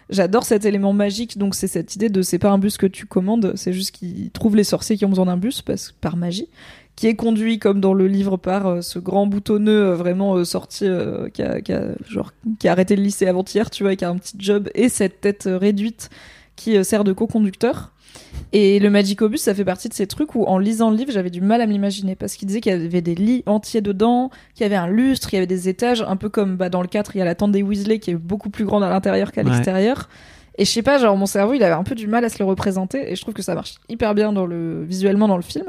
J'adore 0.09 0.45
cet 0.45 0.65
élément 0.65 0.93
magique. 0.93 1.37
Donc 1.37 1.53
c'est 1.53 1.67
cette 1.67 1.95
idée 1.95 2.09
de 2.09 2.21
c'est 2.21 2.39
pas 2.39 2.49
un 2.49 2.57
bus 2.57 2.77
que 2.77 2.87
tu 2.87 3.05
commandes, 3.05 3.53
c'est 3.55 3.73
juste 3.73 3.91
qu'il 3.91 4.31
trouve 4.31 4.55
les 4.55 4.63
sorciers 4.63 4.97
qui 4.97 5.05
ont 5.05 5.09
besoin 5.09 5.27
d'un 5.27 5.37
bus 5.37 5.61
parce 5.61 5.93
par 6.01 6.17
magie, 6.17 6.47
qui 6.95 7.07
est 7.07 7.15
conduit 7.15 7.59
comme 7.59 7.79
dans 7.79 7.93
le 7.93 8.07
livre 8.07 8.35
par 8.35 8.65
euh, 8.65 8.81
ce 8.81 8.97
grand 8.97 9.27
boutonneux 9.27 9.91
euh, 9.91 9.95
vraiment 9.95 10.35
euh, 10.35 10.43
sorti 10.43 10.85
qui 11.33 11.43
a, 11.43 11.61
qui 11.61 11.71
a 11.71 11.83
genre 12.07 12.33
qui 12.59 12.67
a 12.67 12.71
arrêté 12.71 12.95
le 12.95 13.03
lycée 13.03 13.27
avant-hier, 13.27 13.69
tu 13.69 13.83
vois, 13.83 13.93
et 13.93 13.95
qui 13.95 14.05
a 14.05 14.09
un 14.09 14.17
petit 14.17 14.35
job 14.39 14.69
et 14.73 14.89
cette 14.89 15.21
tête 15.21 15.47
réduite 15.49 16.09
qui 16.55 16.83
sert 16.83 17.03
de 17.03 17.13
co-conducteur. 17.13 17.93
Et 18.51 18.79
le 18.79 18.89
Magicobus, 18.89 19.37
ça 19.41 19.53
fait 19.53 19.65
partie 19.65 19.89
de 19.89 19.93
ces 19.93 20.07
trucs 20.07 20.33
où, 20.35 20.43
en 20.45 20.57
lisant 20.57 20.89
le 20.89 20.97
livre, 20.97 21.11
j'avais 21.11 21.29
du 21.29 21.41
mal 21.41 21.61
à 21.61 21.65
m'imaginer 21.67 22.15
parce 22.15 22.35
qu'il 22.35 22.47
disait 22.47 22.61
qu'il 22.61 22.71
y 22.71 22.75
avait 22.75 23.01
des 23.01 23.15
lits 23.15 23.43
entiers 23.45 23.81
dedans, 23.81 24.31
qu'il 24.55 24.63
y 24.63 24.65
avait 24.65 24.75
un 24.75 24.87
lustre, 24.87 25.29
qu'il 25.29 25.37
y 25.37 25.39
avait 25.39 25.47
des 25.47 25.69
étages, 25.69 26.01
un 26.07 26.15
peu 26.15 26.29
comme 26.29 26.55
bah, 26.55 26.69
dans 26.69 26.81
le 26.81 26.87
4, 26.87 27.15
il 27.15 27.19
y 27.19 27.21
a 27.21 27.25
la 27.25 27.35
tente 27.35 27.51
des 27.51 27.61
Weasley 27.61 27.99
qui 27.99 28.11
est 28.11 28.15
beaucoup 28.15 28.49
plus 28.49 28.65
grande 28.65 28.83
à 28.83 28.89
l'intérieur 28.89 29.31
qu'à 29.31 29.41
Ouais. 29.43 29.49
l'extérieur. 29.51 30.09
Et 30.57 30.65
je 30.65 30.71
sais 30.71 30.81
pas, 30.81 30.97
genre 30.97 31.15
mon 31.15 31.25
cerveau, 31.25 31.53
il 31.53 31.63
avait 31.63 31.73
un 31.75 31.83
peu 31.83 31.95
du 31.95 32.07
mal 32.07 32.25
à 32.25 32.29
se 32.29 32.37
le 32.39 32.45
représenter 32.45 33.11
et 33.11 33.15
je 33.15 33.21
trouve 33.21 33.33
que 33.33 33.41
ça 33.41 33.55
marche 33.55 33.75
hyper 33.87 34.13
bien 34.13 34.33
dans 34.33 34.45
le 34.45 34.83
visuellement 34.83 35.27
dans 35.29 35.37
le 35.37 35.41
film. 35.43 35.65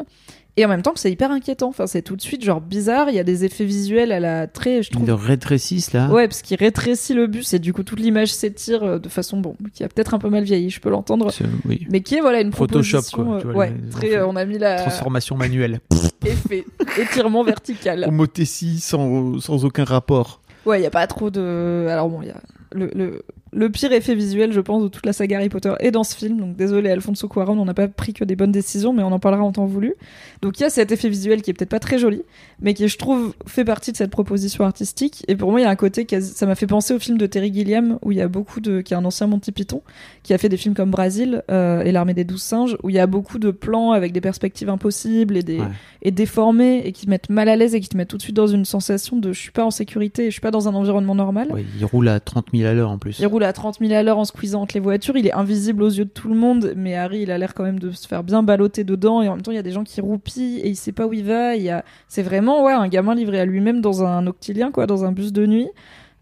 Et 0.56 0.64
en 0.64 0.68
même 0.68 0.82
temps 0.82 0.92
que 0.92 0.98
c'est 1.00 1.10
hyper 1.12 1.30
inquiétant. 1.30 1.68
Enfin, 1.68 1.86
c'est 1.86 2.02
tout 2.02 2.16
de 2.16 2.20
suite 2.20 2.44
genre 2.44 2.60
bizarre. 2.60 3.08
Il 3.08 3.14
y 3.14 3.18
a 3.18 3.24
des 3.24 3.44
effets 3.44 3.64
visuels 3.64 4.12
à 4.12 4.20
la 4.20 4.46
très, 4.46 4.82
je 4.82 4.88
ils 4.90 4.92
trouve, 4.92 5.06
le 5.06 5.14
rétrécissent 5.14 5.92
là 5.92 6.08
Ouais, 6.10 6.26
parce 6.28 6.42
qu'il 6.42 6.56
rétrécit 6.58 7.14
le 7.14 7.26
bus 7.28 7.54
et 7.54 7.58
du 7.58 7.72
coup 7.72 7.82
toute 7.84 8.00
l'image 8.00 8.32
s'étire 8.32 8.82
euh, 8.82 8.98
de 8.98 9.08
façon 9.08 9.38
bon, 9.40 9.54
qui 9.72 9.84
a 9.84 9.88
peut-être 9.88 10.12
un 10.14 10.18
peu 10.18 10.28
mal 10.28 10.42
vieilli, 10.44 10.68
je 10.70 10.80
peux 10.80 10.90
l'entendre, 10.90 11.30
oui 11.66 11.86
mais 11.88 12.00
qui 12.02 12.16
est 12.16 12.20
voilà 12.20 12.40
une 12.40 12.52
Photoshop, 12.52 13.02
quoi, 13.12 13.24
euh, 13.36 13.38
tu 13.40 13.46
vois, 13.46 13.54
ouais, 13.56 13.72
les- 13.84 13.90
très. 13.90 14.16
euh, 14.16 14.26
on 14.26 14.36
a 14.36 14.44
mis 14.44 14.58
la 14.58 14.76
transformation 14.76 15.36
manuelle 15.36 15.80
effet 16.26 16.64
étirement 16.98 17.44
vertical. 17.44 18.04
homothétie 18.08 18.80
sans, 18.80 19.38
sans 19.40 19.64
aucun 19.64 19.84
rapport 19.84 20.40
Ouais, 20.66 20.80
il 20.80 20.82
y 20.82 20.86
a 20.86 20.90
pas 20.90 21.06
trop 21.06 21.30
de. 21.30 21.86
Alors 21.88 22.10
bon, 22.10 22.20
il 22.22 22.28
y 22.28 22.30
a 22.32 22.40
le, 22.72 22.90
le 22.94 23.22
le 23.52 23.68
pire 23.70 23.92
effet 23.92 24.14
visuel, 24.14 24.52
je 24.52 24.60
pense, 24.60 24.82
de 24.82 24.88
toute 24.88 25.04
la 25.06 25.12
saga 25.12 25.38
Harry 25.38 25.48
Potter 25.48 25.72
est 25.80 25.90
dans 25.90 26.04
ce 26.04 26.14
film. 26.16 26.38
Donc 26.38 26.56
désolé 26.56 26.90
Alfonso 26.90 27.28
Cuarón, 27.28 27.58
on 27.58 27.64
n'a 27.64 27.74
pas 27.74 27.88
pris 27.88 28.12
que 28.12 28.24
des 28.24 28.36
bonnes 28.36 28.52
décisions, 28.52 28.92
mais 28.92 29.02
on 29.02 29.12
en 29.12 29.18
parlera 29.18 29.42
en 29.42 29.52
temps 29.52 29.66
voulu. 29.66 29.94
Donc 30.42 30.58
il 30.58 30.62
y 30.62 30.66
a 30.66 30.70
cet 30.70 30.92
effet 30.92 31.08
visuel 31.08 31.42
qui 31.42 31.50
est 31.50 31.54
peut-être 31.54 31.70
pas 31.70 31.80
très 31.80 31.98
joli, 31.98 32.22
mais 32.60 32.74
qui 32.74 32.86
je 32.88 32.96
trouve 32.96 33.34
fait 33.46 33.64
partie 33.64 33.92
de 33.92 33.96
cette 33.96 34.10
proposition 34.10 34.64
artistique. 34.64 35.24
Et 35.28 35.36
pour 35.36 35.50
moi, 35.50 35.60
il 35.60 35.64
y 35.64 35.66
a 35.66 35.70
un 35.70 35.76
côté 35.76 36.04
quasi... 36.04 36.32
ça 36.32 36.46
m'a 36.46 36.54
fait 36.54 36.66
penser 36.66 36.94
au 36.94 36.98
film 36.98 37.18
de 37.18 37.26
Terry 37.26 37.52
Gilliam 37.52 37.98
où 38.02 38.12
il 38.12 38.18
y 38.18 38.22
a 38.22 38.28
beaucoup 38.28 38.60
de 38.60 38.80
qui 38.80 38.94
est 38.94 38.96
un 38.96 39.04
ancien 39.04 39.26
Monty 39.26 39.52
Python 39.52 39.82
qui 40.22 40.32
a 40.34 40.38
fait 40.38 40.48
des 40.48 40.56
films 40.56 40.74
comme 40.74 40.90
Brasil 40.90 41.42
euh, 41.50 41.82
et 41.82 41.92
l'armée 41.92 42.14
des 42.14 42.24
douze 42.24 42.42
singes 42.42 42.76
où 42.82 42.90
il 42.90 42.94
y 42.94 42.98
a 43.00 43.06
beaucoup 43.06 43.38
de 43.38 43.50
plans 43.50 43.92
avec 43.92 44.12
des 44.12 44.20
perspectives 44.20 44.68
impossibles 44.68 45.36
et 45.36 45.42
des 45.42 45.60
Ouais. 45.60 45.66
et 46.02 46.10
déformés 46.10 46.82
et 46.86 46.92
qui 46.92 47.06
te 47.06 47.10
mettent 47.10 47.28
mal 47.30 47.48
à 47.48 47.56
l'aise 47.56 47.74
et 47.74 47.80
qui 47.80 47.88
te 47.88 47.96
mettent 47.96 48.08
tout 48.08 48.16
de 48.16 48.22
suite 48.22 48.36
dans 48.36 48.46
une 48.46 48.64
sensation 48.64 49.16
de 49.18 49.32
je 49.32 49.38
suis 49.40 49.50
pas 49.50 49.64
en 49.64 49.70
sécurité, 49.70 50.26
je 50.26 50.30
suis 50.30 50.40
pas 50.40 50.50
dans 50.50 50.68
un 50.68 50.74
environnement 50.74 51.14
normal. 51.14 51.48
Ouais, 51.52 51.64
il 51.78 51.84
roule 51.84 52.08
à 52.08 52.20
30 52.20 52.46
000 52.54 52.68
à 52.68 52.72
l'heure 52.72 52.90
en 52.90 52.98
plus 52.98 53.18
Il 53.18 53.26
roule 53.26 53.39
à 53.44 53.52
30 53.52 53.78
000 53.80 53.92
à 53.92 54.02
l'heure 54.02 54.18
en 54.18 54.24
squeezant 54.24 54.62
entre 54.62 54.74
les 54.74 54.80
voitures. 54.80 55.16
Il 55.16 55.26
est 55.26 55.32
invisible 55.32 55.82
aux 55.82 55.90
yeux 55.90 56.04
de 56.04 56.10
tout 56.10 56.28
le 56.28 56.34
monde, 56.34 56.74
mais 56.76 56.94
Harry, 56.94 57.22
il 57.22 57.30
a 57.30 57.38
l'air 57.38 57.54
quand 57.54 57.64
même 57.64 57.78
de 57.78 57.90
se 57.90 58.06
faire 58.06 58.22
bien 58.22 58.42
balloter 58.42 58.84
dedans. 58.84 59.22
Et 59.22 59.28
en 59.28 59.34
même 59.34 59.42
temps, 59.42 59.52
il 59.52 59.56
y 59.56 59.58
a 59.58 59.62
des 59.62 59.72
gens 59.72 59.84
qui 59.84 60.00
roupillent 60.00 60.60
et 60.60 60.68
il 60.68 60.76
sait 60.76 60.92
pas 60.92 61.06
où 61.06 61.12
il 61.12 61.24
va. 61.24 61.56
Il 61.56 61.62
y 61.62 61.70
a... 61.70 61.84
C'est 62.08 62.22
vraiment 62.22 62.64
ouais, 62.64 62.72
un 62.72 62.88
gamin 62.88 63.14
livré 63.14 63.40
à 63.40 63.44
lui-même 63.44 63.80
dans 63.80 64.04
un 64.04 64.26
octilien, 64.26 64.70
quoi, 64.70 64.86
dans 64.86 65.04
un 65.04 65.12
bus 65.12 65.32
de 65.32 65.46
nuit. 65.46 65.68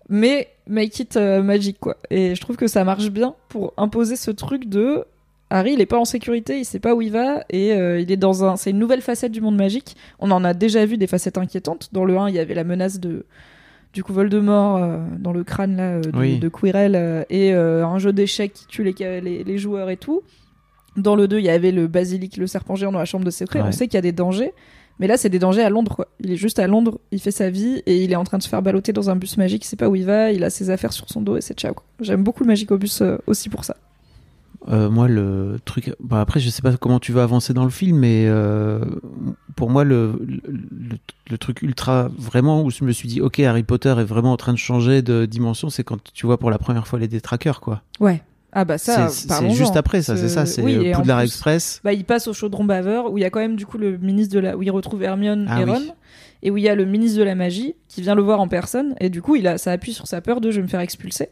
Mais 0.09 0.49
make 0.67 0.99
it 1.01 1.17
euh, 1.17 1.43
magic, 1.43 1.79
quoi. 1.81 1.97
Et 2.11 2.35
je 2.35 2.41
trouve 2.41 2.57
que 2.57 2.67
ça 2.67 2.85
marche 2.85 3.11
bien 3.11 3.35
pour 3.49 3.75
imposer 3.77 4.17
ce 4.17 4.31
truc 4.31 4.69
de 4.69 5.05
Harry, 5.51 5.73
il 5.73 5.81
est 5.81 5.87
pas 5.87 5.99
en 5.99 6.05
sécurité, 6.05 6.59
il 6.59 6.65
sait 6.65 6.79
pas 6.79 6.95
où 6.95 7.01
il 7.01 7.11
va 7.11 7.43
et 7.49 7.73
euh, 7.73 8.01
il 8.01 8.13
est 8.13 8.19
dans 8.19 8.45
un. 8.45 8.57
C'est 8.57 8.71
une 8.71 8.79
nouvelle 8.79 9.01
facette 9.01 9.33
du 9.33 9.41
monde 9.41 9.57
magique. 9.57 9.97
On 10.19 10.31
en 10.31 10.45
a 10.45 10.53
déjà 10.53 10.85
vu 10.85 10.99
des 10.99 11.07
facettes 11.07 11.39
inquiétantes. 11.39 11.89
Dans 11.93 12.05
le 12.05 12.19
1, 12.19 12.29
il 12.29 12.35
y 12.35 12.39
avait 12.39 12.55
la 12.55 12.65
menace 12.65 13.01
de 13.01 13.25
du 13.93 14.03
coup 14.05 14.13
Voldemort 14.13 14.77
euh, 14.77 14.99
dans 15.19 15.33
le 15.33 15.45
crâne 15.45 15.77
là 15.77 15.83
euh, 15.97 16.01
de, 16.03 16.19
Oui. 16.19 16.39
de 16.39 16.49
Quirrell 16.49 16.95
euh, 16.95 17.25
et 17.31 17.53
euh, 17.55 17.87
un 17.87 17.99
jeu 17.99 18.13
d'échecs 18.13 18.53
qui 18.53 18.67
tue 18.67 18.85
les, 18.85 19.21
les, 19.21 19.45
les 19.45 19.59
joueurs 19.59 19.91
et 19.91 19.97
tout. 19.97 20.23
Dans 20.97 21.15
le 21.17 21.29
2, 21.29 21.39
il 21.39 21.45
y 21.45 21.49
avait 21.49 21.71
le 21.73 21.87
basilic, 21.87 22.37
le 22.37 22.47
serpent 22.47 22.75
géant 22.75 22.91
dans 22.93 22.99
la 22.99 23.05
chambre 23.05 23.25
de 23.25 23.31
secret. 23.31 23.61
Ouais. 23.61 23.69
On 23.69 23.73
sait 23.73 23.87
qu'il 23.87 23.95
y 23.95 23.99
a 23.99 24.03
des 24.03 24.11
dangers, 24.13 24.53
Mais 24.99 25.07
là, 25.07 25.17
c'est 25.17 25.29
des 25.29 25.39
dangers 25.39 25.63
à 25.63 25.71
Londres, 25.71 25.95
quoi. 25.95 26.09
Il 26.19 26.33
est 26.33 26.37
juste 26.37 26.59
à 26.59 26.67
Londres, 26.67 26.99
il 27.13 27.21
fait 27.21 27.31
sa 27.31 27.51
vie 27.51 27.83
et 27.87 28.03
il 28.03 28.11
est 28.11 28.17
en 28.17 28.25
train 28.25 28.37
de 28.39 28.43
se 28.43 28.49
faire 28.49 28.63
balloter 28.63 28.93
dans 28.93 29.09
un 29.09 29.15
bus 29.15 29.37
magique. 29.37 29.65
Il 29.65 29.69
sait 29.69 29.77
pas 29.77 29.89
où 29.89 29.95
il 29.95 30.05
va, 30.05 30.33
il 30.33 30.43
a 30.43 30.51
ses 30.51 30.71
affaires 30.71 30.93
sur 30.93 31.09
son 31.09 31.21
dos 31.21 31.37
et 31.37 31.41
c'est 31.41 31.57
ciao. 31.57 31.73
J'aime 32.01 32.25
beaucoup 32.25 32.43
le 32.43 32.49
Magic 32.49 32.73
bus 32.73 33.01
euh, 33.03 33.17
aussi 33.29 33.49
pour 33.49 33.65
ça. 33.65 33.77
Euh, 34.71 34.91
moi, 34.91 35.09
le 35.09 35.57
truc. 35.65 35.95
Bah, 36.01 36.21
après, 36.21 36.41
je 36.41 36.51
sais 36.51 36.61
pas 36.63 36.77
comment 36.77 37.01
tu 37.01 37.13
vas 37.13 37.23
avancer 37.23 37.55
dans 37.55 37.65
le 37.65 37.71
film, 37.71 37.99
mais 37.99 38.27
euh, 38.27 38.81
pour 39.57 39.71
moi, 39.71 39.83
le, 39.85 40.21
le, 40.27 40.41
le- 40.47 40.99
le 41.31 41.39
truc 41.39 41.63
ultra 41.63 42.09
vraiment 42.19 42.63
où 42.63 42.71
je 42.71 42.85
me 42.85 42.93
suis 42.93 43.09
dit, 43.09 43.21
ok, 43.21 43.41
Harry 43.41 43.63
Potter 43.63 43.95
est 43.99 44.05
vraiment 44.05 44.33
en 44.33 44.37
train 44.37 44.53
de 44.53 44.59
changer 44.59 45.01
de 45.03 45.25
dimension, 45.27 45.71
c'est 45.71 45.85
quand 45.85 45.99
tu 46.13 46.27
vois 46.27 46.39
pour 46.39 46.51
la 46.51 46.59
première 46.59 46.87
fois 46.87 46.99
les 46.99 47.09
détraqueurs, 47.09 47.61
quoi. 47.61 47.83
Ouais. 48.01 48.23
Ah 48.53 48.65
bah 48.65 48.79
ça, 48.79 49.09
C'est- 49.09 49.51
juste 49.51 49.77
après, 49.77 50.01
ça, 50.01 50.17
c'est 50.17 50.29
ça, 50.29 50.47
c'est 50.47 50.63
Oui, 50.63 50.91
Poudlard 50.93 51.21
Express. 51.21 51.81
Bah, 51.85 51.93
il 51.93 52.05
passe 52.05 52.29
au 52.29 52.33
chaudron 52.33 52.65
baveur 52.65 53.13
où 53.13 53.19
il 53.19 53.21
y 53.21 53.25
a 53.25 53.31
quand 53.31 53.41
même 53.41 53.57
du 53.57 53.67
coup 53.67 53.77
le 53.77 53.99
ministre 53.99 54.35
de 54.35 54.41
la 54.41 54.57
où 54.57 54.63
il 54.63 54.71
retrouve 54.71 55.03
Hermione 55.03 55.47
Ah 55.51 55.61
et 55.61 55.65
oui. 55.65 55.71
Ron 55.71 55.83
et 56.43 56.51
où 56.51 56.57
il 56.57 56.63
y 56.63 56.69
a 56.71 56.75
le 56.75 56.87
ministre 56.87 57.19
de 57.19 57.25
la 57.25 57.35
magie 57.35 57.75
qui 57.89 58.01
vient 58.01 58.15
le 58.15 58.23
voir 58.23 58.41
en 58.41 58.49
personne 58.49 58.95
et 59.01 59.11
du 59.11 59.21
coup 59.21 59.37
il 59.37 59.47
a 59.47 59.59
ça 59.59 59.73
appuie 59.73 59.93
sur 59.93 60.07
sa 60.07 60.23
peur 60.23 60.41
de 60.41 60.51
je 60.51 60.57
vais 60.57 60.63
me 60.63 60.69
faire 60.69 60.81
expulser. 60.81 61.29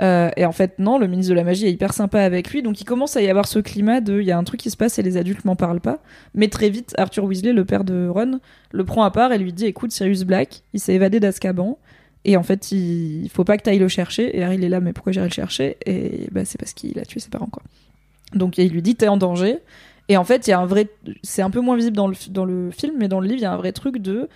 Euh, 0.00 0.30
et 0.36 0.46
en 0.46 0.52
fait 0.52 0.78
non, 0.78 0.98
le 0.98 1.06
ministre 1.06 1.30
de 1.30 1.36
la 1.36 1.44
magie 1.44 1.66
est 1.66 1.72
hyper 1.72 1.92
sympa 1.92 2.22
avec 2.22 2.50
lui 2.50 2.62
donc 2.62 2.80
il 2.80 2.84
commence 2.84 3.18
à 3.18 3.22
y 3.22 3.28
avoir 3.28 3.46
ce 3.46 3.58
climat 3.58 4.00
de 4.00 4.18
il 4.18 4.26
y 4.26 4.30
a 4.30 4.38
un 4.38 4.44
truc 4.44 4.58
qui 4.58 4.70
se 4.70 4.76
passe 4.78 4.98
et 4.98 5.02
les 5.02 5.18
adultes 5.18 5.44
m'en 5.44 5.56
parlent 5.56 5.80
pas. 5.80 5.98
Mais 6.34 6.48
très 6.48 6.70
vite 6.70 6.94
Arthur 6.96 7.24
Weasley, 7.24 7.52
le 7.52 7.64
père 7.64 7.84
de 7.84 8.08
Ron, 8.08 8.40
le 8.72 8.84
prend 8.84 9.02
à 9.02 9.10
part 9.10 9.32
et 9.32 9.38
lui 9.38 9.52
dit 9.52 9.66
écoute 9.66 9.92
Sirius 9.92 10.24
Black, 10.24 10.62
il 10.72 10.80
s'est 10.80 10.94
évadé 10.94 11.20
d'Azkaban. 11.20 11.78
Et 12.26 12.36
en 12.36 12.42
fait, 12.42 12.70
il 12.72 13.30
faut 13.32 13.44
pas 13.44 13.56
que 13.56 13.62
tu 13.62 13.70
ailles 13.70 13.78
le 13.78 13.88
chercher. 13.88 14.36
Et 14.36 14.44
Harry, 14.44 14.56
il 14.56 14.64
est 14.64 14.68
là, 14.68 14.80
mais 14.80 14.92
pourquoi 14.92 15.10
j'irai 15.10 15.26
le 15.26 15.32
chercher? 15.32 15.78
Et 15.86 16.28
bah, 16.32 16.44
c'est 16.44 16.58
parce 16.58 16.74
qu'il 16.74 16.98
a 16.98 17.06
tué 17.06 17.18
ses 17.18 17.30
parents, 17.30 17.46
quoi. 17.46 17.62
Donc 18.34 18.58
il 18.58 18.70
lui 18.70 18.82
dit 18.82 18.94
t'es 18.94 19.08
en 19.08 19.16
danger. 19.16 19.58
Et 20.08 20.16
en 20.16 20.24
fait, 20.24 20.46
il 20.46 20.50
y 20.50 20.52
a 20.52 20.58
un 20.58 20.66
vrai, 20.66 20.88
c'est 21.22 21.42
un 21.42 21.50
peu 21.50 21.60
moins 21.60 21.76
visible 21.76 21.96
dans 21.96 22.08
le, 22.08 22.16
dans 22.30 22.44
le 22.44 22.70
film, 22.72 22.94
mais 22.98 23.06
dans 23.06 23.20
le 23.20 23.28
livre, 23.28 23.38
il 23.38 23.42
y 23.42 23.46
a 23.46 23.52
un 23.52 23.56
vrai 23.56 23.72
truc 23.72 23.98
de, 23.98 24.28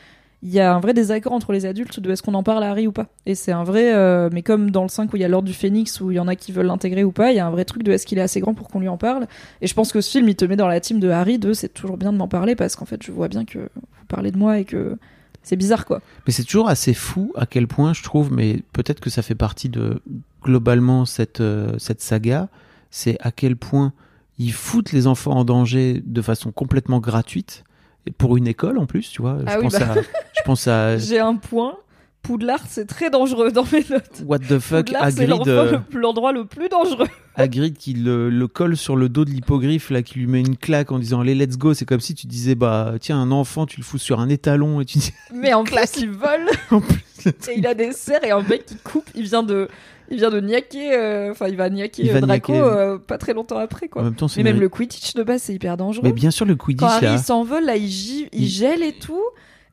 il 0.44 0.52
y 0.52 0.60
a 0.60 0.74
un 0.74 0.78
vrai 0.78 0.92
désaccord 0.92 1.32
entre 1.32 1.52
les 1.52 1.64
adultes 1.64 2.00
de 2.00 2.10
est-ce 2.10 2.22
qu'on 2.22 2.34
en 2.34 2.42
parle 2.42 2.62
à 2.64 2.70
Harry 2.70 2.86
ou 2.86 2.92
pas. 2.92 3.06
Et 3.24 3.34
c'est 3.34 3.50
un 3.50 3.64
vrai, 3.64 3.94
euh, 3.94 4.28
mais 4.30 4.42
comme 4.42 4.70
dans 4.70 4.82
le 4.82 4.90
5 4.90 5.10
où 5.12 5.16
il 5.16 5.22
y 5.22 5.24
a 5.24 5.28
l'ordre 5.28 5.48
du 5.48 5.54
Phénix 5.54 6.02
où 6.02 6.10
il 6.10 6.16
y 6.16 6.20
en 6.20 6.28
a 6.28 6.36
qui 6.36 6.52
veulent 6.52 6.66
l'intégrer 6.66 7.02
ou 7.02 7.12
pas, 7.12 7.32
il 7.32 7.36
y 7.36 7.38
a 7.38 7.46
un 7.46 7.50
vrai 7.50 7.64
truc 7.64 7.82
de 7.82 7.90
est-ce 7.90 8.04
qu'il 8.04 8.18
est 8.18 8.22
assez 8.22 8.40
grand 8.40 8.52
pour 8.52 8.68
qu'on 8.68 8.78
lui 8.78 8.88
en 8.88 8.98
parle. 8.98 9.26
Et 9.62 9.66
je 9.66 9.72
pense 9.72 9.90
que 9.90 10.02
ce 10.02 10.10
film, 10.10 10.28
il 10.28 10.36
te 10.36 10.44
met 10.44 10.56
dans 10.56 10.68
la 10.68 10.80
team 10.80 11.00
de 11.00 11.08
Harry 11.08 11.38
de 11.38 11.54
c'est 11.54 11.70
toujours 11.70 11.96
bien 11.96 12.12
de 12.12 12.18
m'en 12.18 12.28
parler 12.28 12.56
parce 12.56 12.76
qu'en 12.76 12.84
fait, 12.84 13.02
je 13.02 13.10
vois 13.10 13.28
bien 13.28 13.46
que 13.46 13.58
vous 13.58 14.06
parlez 14.06 14.30
de 14.32 14.36
moi 14.36 14.58
et 14.58 14.66
que 14.66 14.98
c'est 15.42 15.56
bizarre 15.56 15.86
quoi. 15.86 16.02
Mais 16.26 16.32
c'est 16.34 16.44
toujours 16.44 16.68
assez 16.68 16.92
fou 16.92 17.32
à 17.36 17.46
quel 17.46 17.66
point 17.66 17.94
je 17.94 18.02
trouve, 18.02 18.30
mais 18.30 18.62
peut-être 18.74 19.00
que 19.00 19.08
ça 19.08 19.22
fait 19.22 19.34
partie 19.34 19.70
de 19.70 20.02
globalement 20.42 21.06
cette, 21.06 21.40
euh, 21.40 21.72
cette 21.78 22.02
saga, 22.02 22.48
c'est 22.90 23.16
à 23.20 23.30
quel 23.30 23.56
point 23.56 23.94
ils 24.38 24.52
foutent 24.52 24.92
les 24.92 25.06
enfants 25.06 25.32
en 25.32 25.44
danger 25.44 26.02
de 26.04 26.20
façon 26.20 26.52
complètement 26.52 26.98
gratuite, 26.98 27.64
et 28.06 28.10
pour 28.10 28.36
une 28.36 28.46
école 28.46 28.78
en 28.78 28.86
plus, 28.86 29.10
tu 29.10 29.22
vois. 29.22 29.38
Ah 29.46 29.52
je, 29.52 29.56
oui, 29.58 29.62
pense 29.64 29.78
bah. 29.78 29.92
à, 29.92 29.94
je 30.02 30.42
pense 30.44 30.68
à 30.68 30.98
J'ai 30.98 31.18
un 31.18 31.36
point. 31.36 31.76
Poudlard, 32.22 32.64
c'est 32.66 32.86
très 32.86 33.10
dangereux 33.10 33.52
dans 33.52 33.66
mes 33.70 33.84
notes. 33.90 34.22
What 34.24 34.38
the 34.38 34.58
fuck, 34.58 34.86
Poudlard, 34.86 35.10
c'est 35.12 35.24
Hagrid, 35.24 35.46
euh, 35.46 35.78
le 35.92 36.00
l'endroit 36.00 36.32
le 36.32 36.46
plus 36.46 36.70
dangereux. 36.70 37.06
Hagrid 37.36 37.76
qui 37.76 37.92
le, 37.92 38.30
le 38.30 38.48
colle 38.48 38.78
sur 38.78 38.96
le 38.96 39.10
dos 39.10 39.26
de 39.26 39.30
l'hippogriffe, 39.30 39.90
là, 39.90 40.02
qui 40.02 40.20
lui 40.20 40.26
met 40.26 40.40
une 40.40 40.56
claque 40.56 40.90
en 40.90 40.98
disant 40.98 41.20
allez, 41.20 41.34
let's 41.34 41.58
go. 41.58 41.74
C'est 41.74 41.84
comme 41.84 42.00
si 42.00 42.14
tu 42.14 42.26
disais, 42.26 42.54
bah, 42.54 42.94
tiens, 42.98 43.20
un 43.20 43.30
enfant, 43.30 43.66
tu 43.66 43.78
le 43.78 43.84
fous 43.84 43.98
sur 43.98 44.20
un 44.20 44.30
étalon 44.30 44.80
et 44.80 44.86
tu 44.86 44.96
dis, 44.98 45.12
Mais 45.34 45.52
en 45.52 45.64
plus, 45.64 45.76
il 45.98 46.12
vole. 46.12 46.48
en 46.70 46.80
plus, 46.80 47.26
Et 47.26 47.58
il 47.58 47.66
a 47.66 47.74
des 47.74 47.92
serres 47.92 48.24
et 48.24 48.30
un 48.30 48.40
mec 48.42 48.64
qui 48.64 48.76
coupe. 48.76 49.10
Il 49.14 49.24
vient 49.24 49.42
de, 49.42 49.68
il 50.10 50.18
vient 50.18 50.30
de 50.30 50.40
niaquer. 50.40 50.94
euh, 50.94 51.30
Enfin, 51.30 51.48
il 51.48 51.56
va 51.56 51.68
niaquer 51.70 52.02
Il 52.04 52.10
va 52.12 52.18
euh, 52.18 52.20
Draco 52.20 52.52
niaquer. 52.52 52.66
euh, 52.66 52.98
pas 52.98 53.18
très 53.18 53.32
longtemps 53.34 53.58
après, 53.58 53.86
en 53.86 53.88
quoi. 53.88 54.02
même 54.02 54.14
temps, 54.14 54.28
c'est 54.28 54.42
Mais 54.42 54.52
même 54.52 54.60
le 54.60 54.68
Quidditch 54.68 55.14
de 55.14 55.22
base, 55.22 55.42
c'est 55.42 55.54
hyper 55.54 55.76
dangereux. 55.76 56.02
Mais 56.04 56.12
bien 56.12 56.30
sûr, 56.30 56.44
le 56.46 56.56
Quidditch, 56.56 56.80
Quand 56.80 56.88
Harry 56.92 57.06
là. 57.06 57.14
il 57.14 57.18
s'envole, 57.20 57.64
là, 57.64 57.76
il, 57.76 57.84
il 57.84 58.28
Il- 58.32 58.48
gèle 58.48 58.82
et 58.82 58.92
tout. 58.92 59.22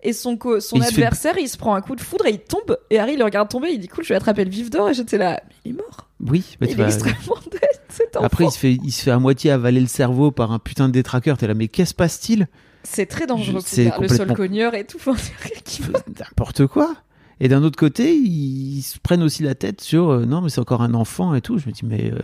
Et 0.04 0.14
son, 0.14 0.36
co- 0.36 0.60
son 0.60 0.78
Il 0.78 0.84
se 0.84 0.88
fait- 0.88 0.94
adversaire, 1.04 1.36
il 1.40 1.48
se 1.48 1.58
prend 1.58 1.76
un 1.76 1.82
coup 1.82 1.96
de 1.96 2.02
foudre 2.02 2.26
et 2.26 2.32
il 2.32 2.40
tombe. 2.40 2.76
Et 2.90 2.98
Harry 2.98 3.18
le 3.18 3.24
regarde 3.24 3.50
tomber. 3.50 3.70
Il 3.72 3.80
dit 3.80 3.88
Cool, 3.88 4.04
je 4.04 4.10
vais 4.10 4.16
attraper 4.16 4.44
le 4.46 4.50
vif 4.50 4.72
d'or. 4.72 4.90
Et 4.90 4.96
j'étais 4.96 5.20
là, 5.20 5.40
mais 5.48 5.56
il 5.64 5.72
est 5.72 5.78
mort. 5.78 6.08
Oui, 6.28 6.58
mais 6.60 6.66
tu 6.68 6.74
il 6.74 6.82
est 6.82 6.86
extrêmement 6.86 7.38
dead, 7.52 7.62
cet 7.88 8.18
enfant. 8.18 8.26
Après, 8.26 8.46
il 8.46 8.52
se, 8.52 8.58
fait, 8.58 8.78
il 8.84 8.92
se 8.92 9.04
fait 9.04 9.12
à 9.12 9.20
moitié 9.20 9.52
avaler 9.52 9.80
le 9.80 9.86
cerveau 9.86 10.32
par 10.32 10.52
un 10.52 10.58
putain 10.58 10.88
de 10.88 10.94
détraqueur. 10.94 11.38
T'es 11.38 11.46
là, 11.46 11.54
mais 11.54 11.68
qu'est-ce 11.68 11.94
passe-t-il? 11.94 12.48
C'est 12.82 13.06
très 13.06 13.28
dangereux. 13.28 13.60
Je- 13.62 13.68
c'est. 13.68 13.92
Le 14.00 14.08
sol 14.08 14.34
cogneur 14.34 14.74
et 14.74 14.86
tout. 14.86 14.98
N'importe 16.20 16.66
quoi. 16.68 16.96
Et 17.44 17.48
d'un 17.50 17.64
autre 17.64 17.78
côté, 17.78 18.14
ils 18.16 18.82
se 18.84 19.00
prennent 19.00 19.24
aussi 19.24 19.42
la 19.44 19.56
tête 19.56 19.82
sur 19.82 20.12
euh, 20.12 20.26
non, 20.26 20.42
mais 20.42 20.50
c'est 20.50 20.62
encore 20.62 20.82
un 20.84 20.94
enfant 20.94 21.34
et 21.36 21.42
tout. 21.42 21.58
Je 21.58 21.68
me 21.68 21.72
dis, 21.74 21.86
mais. 21.86 22.12
euh, 22.14 22.20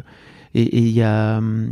et 0.54 0.78
il 0.78 0.90
y 0.92 1.02
a. 1.02 1.40
euh, 1.40 1.68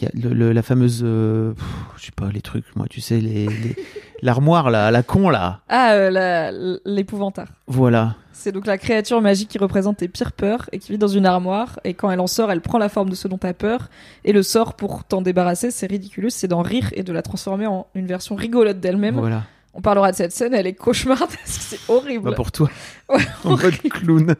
il 0.00 0.04
y 0.04 0.06
a 0.06 0.10
le- 0.28 0.34
le- 0.34 0.52
la 0.52 0.62
fameuse. 0.62 1.00
pff, 1.02 1.64
je 1.98 2.06
sais 2.06 2.12
pas, 2.16 2.28
les 2.32 2.40
trucs, 2.40 2.64
moi, 2.76 2.86
tu 2.90 3.00
sais, 3.00 3.20
les. 3.20 3.46
les- 3.46 3.76
L'armoire, 4.22 4.70
là, 4.70 4.86
à 4.88 4.90
la 4.90 5.02
con, 5.02 5.30
là. 5.30 5.60
Ah, 5.68 6.10
la- 6.10 6.52
l'épouvantard. 6.84 7.48
Voilà. 7.66 8.16
C'est 8.32 8.52
donc 8.52 8.66
la 8.66 8.76
créature 8.78 9.20
magique 9.22 9.48
qui 9.48 9.58
représente 9.58 9.98
tes 9.98 10.08
pires 10.08 10.32
peurs 10.32 10.68
et 10.72 10.78
qui 10.78 10.92
vit 10.92 10.98
dans 10.98 11.08
une 11.08 11.26
armoire. 11.26 11.78
Et 11.84 11.94
quand 11.94 12.10
elle 12.10 12.20
en 12.20 12.26
sort, 12.26 12.50
elle 12.50 12.60
prend 12.60 12.78
la 12.78 12.88
forme 12.88 13.08
de 13.10 13.14
ce 13.14 13.28
dont 13.28 13.38
t'as 13.38 13.52
peur. 13.54 13.88
Et 14.24 14.32
le 14.32 14.42
sort 14.42 14.74
pour 14.74 15.04
t'en 15.04 15.22
débarrasser, 15.22 15.70
c'est 15.70 15.86
ridicule, 15.86 16.30
c'est 16.30 16.48
d'en 16.48 16.62
rire 16.62 16.90
et 16.94 17.02
de 17.02 17.12
la 17.12 17.22
transformer 17.22 17.66
en 17.66 17.86
une 17.94 18.06
version 18.06 18.34
rigolote 18.34 18.80
d'elle-même. 18.80 19.16
Voilà. 19.18 19.44
On 19.72 19.80
parlera 19.80 20.10
de 20.10 20.16
cette 20.16 20.32
scène, 20.32 20.52
elle 20.52 20.66
est 20.66 20.74
cauchemardesque, 20.74 21.38
c'est 21.46 21.78
horrible. 21.88 22.30
Pas 22.30 22.36
pour 22.36 22.50
toi. 22.50 22.68
Ouais, 23.08 23.20
en 23.44 23.50
mode 23.50 23.76
clown. 23.88 24.34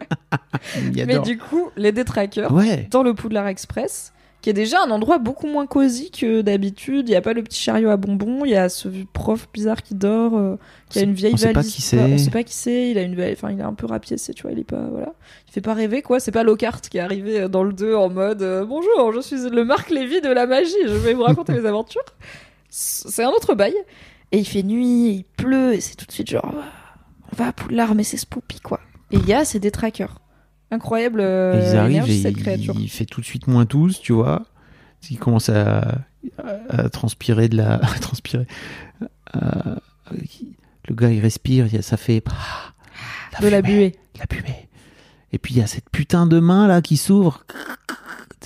Mais 1.07 1.19
du 1.21 1.39
coup, 1.39 1.71
les 1.77 1.93
détraqueurs, 1.93 2.53
Ouais. 2.53 2.89
dans 2.91 3.03
le 3.03 3.15
Poudlard 3.15 3.47
Express, 3.47 4.13
qui 4.43 4.49
est 4.51 4.55
déjà 4.55 4.83
un 4.83 4.91
endroit 4.91 5.19
beaucoup 5.19 5.47
moins 5.47 5.67
cosy 5.67 6.11
que 6.11 6.41
d'habitude. 6.41 7.09
Il 7.09 7.13
n'y 7.13 7.17
a 7.17 7.21
pas 7.21 7.35
le 7.35 7.43
petit 7.43 7.61
chariot 7.61 7.91
à 7.91 7.97
bonbons, 7.99 8.45
il 8.47 8.53
y 8.53 8.57
a 8.57 8.69
ce 8.71 8.89
prof 9.13 9.47
bizarre 9.53 9.83
qui 9.83 9.95
dort, 9.95 10.35
euh, 10.37 10.57
qui 10.89 10.99
a 10.99 11.03
une 11.03 11.13
vieille 11.13 11.35
on 11.35 11.37
sait 11.37 11.49
pas 11.53 11.61
valise. 11.61 11.75
qui 11.75 11.83
c'est. 11.83 11.99
On 12.01 12.17
sait 12.19 12.31
pas 12.31 12.43
qui 12.43 12.55
c'est, 12.55 12.91
il 12.91 12.97
a 12.99 13.03
une 13.03 13.15
valise- 13.15 13.37
enfin 13.37 13.53
il 13.53 13.61
est 13.61 13.63
un 13.63 13.75
peu 13.75 13.85
rapiécé, 13.87 14.33
tu 14.33 14.43
vois, 14.43 14.53
il 14.53 14.59
est 14.59 14.65
pas 14.65 14.81
voilà. 14.91 15.13
Il 15.49 15.53
fait 15.53 15.61
pas 15.61 15.75
rêver 15.75 16.01
quoi, 16.01 16.21
c'est 16.21 16.33
pas 16.33 16.43
Lockhart 16.43 16.81
qui 16.81 16.97
est 16.97 17.01
arrivé 17.03 17.43
euh, 17.43 17.49
dans 17.49 17.63
le 17.65 17.75
2 17.75 17.95
en 17.95 18.09
mode 18.09 18.41
euh, 18.43 18.65
bonjour, 18.65 19.13
je 19.15 19.21
suis 19.21 19.37
le 19.51 19.63
Marc 19.65 19.91
Lévy 19.91 20.23
de 20.23 20.31
la 20.31 20.47
magie, 20.47 20.73
je 20.87 20.93
vais 20.95 21.13
vous 21.13 21.23
raconter 21.23 21.53
mes 21.61 21.67
aventures. 21.67 22.01
C'est 22.71 23.23
un 23.25 23.31
autre 23.31 23.55
bail 23.55 23.75
et 24.33 24.39
il 24.39 24.45
fait 24.47 24.63
nuit, 24.63 25.11
il 25.11 25.25
pleut 25.37 25.75
et 25.75 25.81
c'est 25.81 25.97
tout 25.97 26.07
de 26.07 26.13
suite 26.13 26.31
genre 26.31 26.55
on 27.33 27.37
va 27.37 27.49
à 27.49 27.53
Poudlard 27.53 27.95
mais 27.95 28.05
c'est 28.05 28.19
quoi. 28.63 28.81
Et 29.13 29.17
il 29.17 29.27
y 29.27 29.33
a 29.33 29.45
ces 29.45 29.59
détraqueurs. 29.59 30.21
Incroyable 30.71 31.21
euh, 31.21 31.55
Et 31.61 31.71
ils 31.71 31.77
arrivent 31.77 31.91
énergie, 31.93 32.19
et 32.19 32.23
cette 32.23 32.37
il, 32.37 32.43
créature. 32.43 32.75
il 32.79 32.89
fait 32.89 33.05
tout 33.05 33.21
de 33.21 33.27
suite 33.27 33.49
moins 33.49 33.65
12, 33.65 34.01
tu 34.01 34.13
vois. 34.13 34.47
Il 35.11 35.19
commence 35.19 35.49
à, 35.49 35.99
transpirer 36.93 37.49
de 37.49 37.57
la. 37.57 37.75
À 37.83 37.99
transpirer. 37.99 38.47
Euh, 39.35 39.77
le 40.89 40.95
gars, 40.95 41.11
il 41.11 41.21
respire, 41.21 41.67
ça 41.83 41.97
fait. 41.97 42.23
de 43.41 43.49
la 43.49 43.63
fumée, 43.63 43.63
buée. 43.63 43.97
La 44.19 44.27
buée. 44.27 44.69
Et 45.33 45.39
puis 45.39 45.55
il 45.55 45.59
y 45.59 45.63
a 45.63 45.67
cette 45.67 45.89
putain 45.91 46.27
de 46.27 46.41
main 46.41 46.67
là 46.67 46.83
qui 46.83 46.97
s'ouvre. 46.97 47.45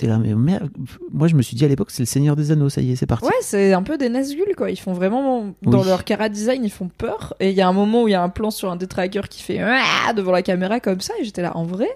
T'es 0.05 0.11
là, 0.11 0.17
mais 0.19 0.35
merde. 0.35 0.69
Moi, 1.11 1.27
je 1.27 1.35
me 1.35 1.41
suis 1.41 1.55
dit 1.55 1.65
à 1.65 1.67
l'époque, 1.67 1.89
c'est 1.91 2.03
le 2.03 2.07
Seigneur 2.07 2.35
des 2.35 2.51
Anneaux, 2.51 2.69
ça 2.69 2.81
y 2.81 2.91
est, 2.91 2.95
c'est 2.95 3.05
parti. 3.07 3.25
Ouais, 3.25 3.33
c'est 3.41 3.73
un 3.73 3.81
peu 3.81 3.97
des 3.97 4.07
Nazgûl, 4.09 4.55
quoi. 4.55 4.69
Ils 4.69 4.75
font 4.79 4.93
vraiment, 4.93 5.53
dans 5.63 5.79
Oui. 5.81 5.87
leur 5.87 6.03
cara 6.03 6.29
design, 6.29 6.63
ils 6.63 6.69
font 6.71 6.89
peur. 6.95 7.33
Et 7.39 7.49
il 7.49 7.55
y 7.55 7.61
a 7.61 7.67
un 7.67 7.73
moment 7.73 8.03
où 8.03 8.07
il 8.07 8.11
y 8.11 8.15
a 8.15 8.21
un 8.21 8.29
plan 8.29 8.51
sur 8.51 8.69
un 8.71 8.75
détraqueur 8.75 9.27
qui 9.29 9.41
fait 9.41 9.59
Ah 9.61 10.13
devant 10.13 10.31
la 10.31 10.41
caméra 10.43 10.79
comme 10.79 11.01
ça, 11.01 11.13
et 11.19 11.23
j'étais 11.23 11.41
là, 11.41 11.57
en 11.57 11.63
vrai. 11.63 11.89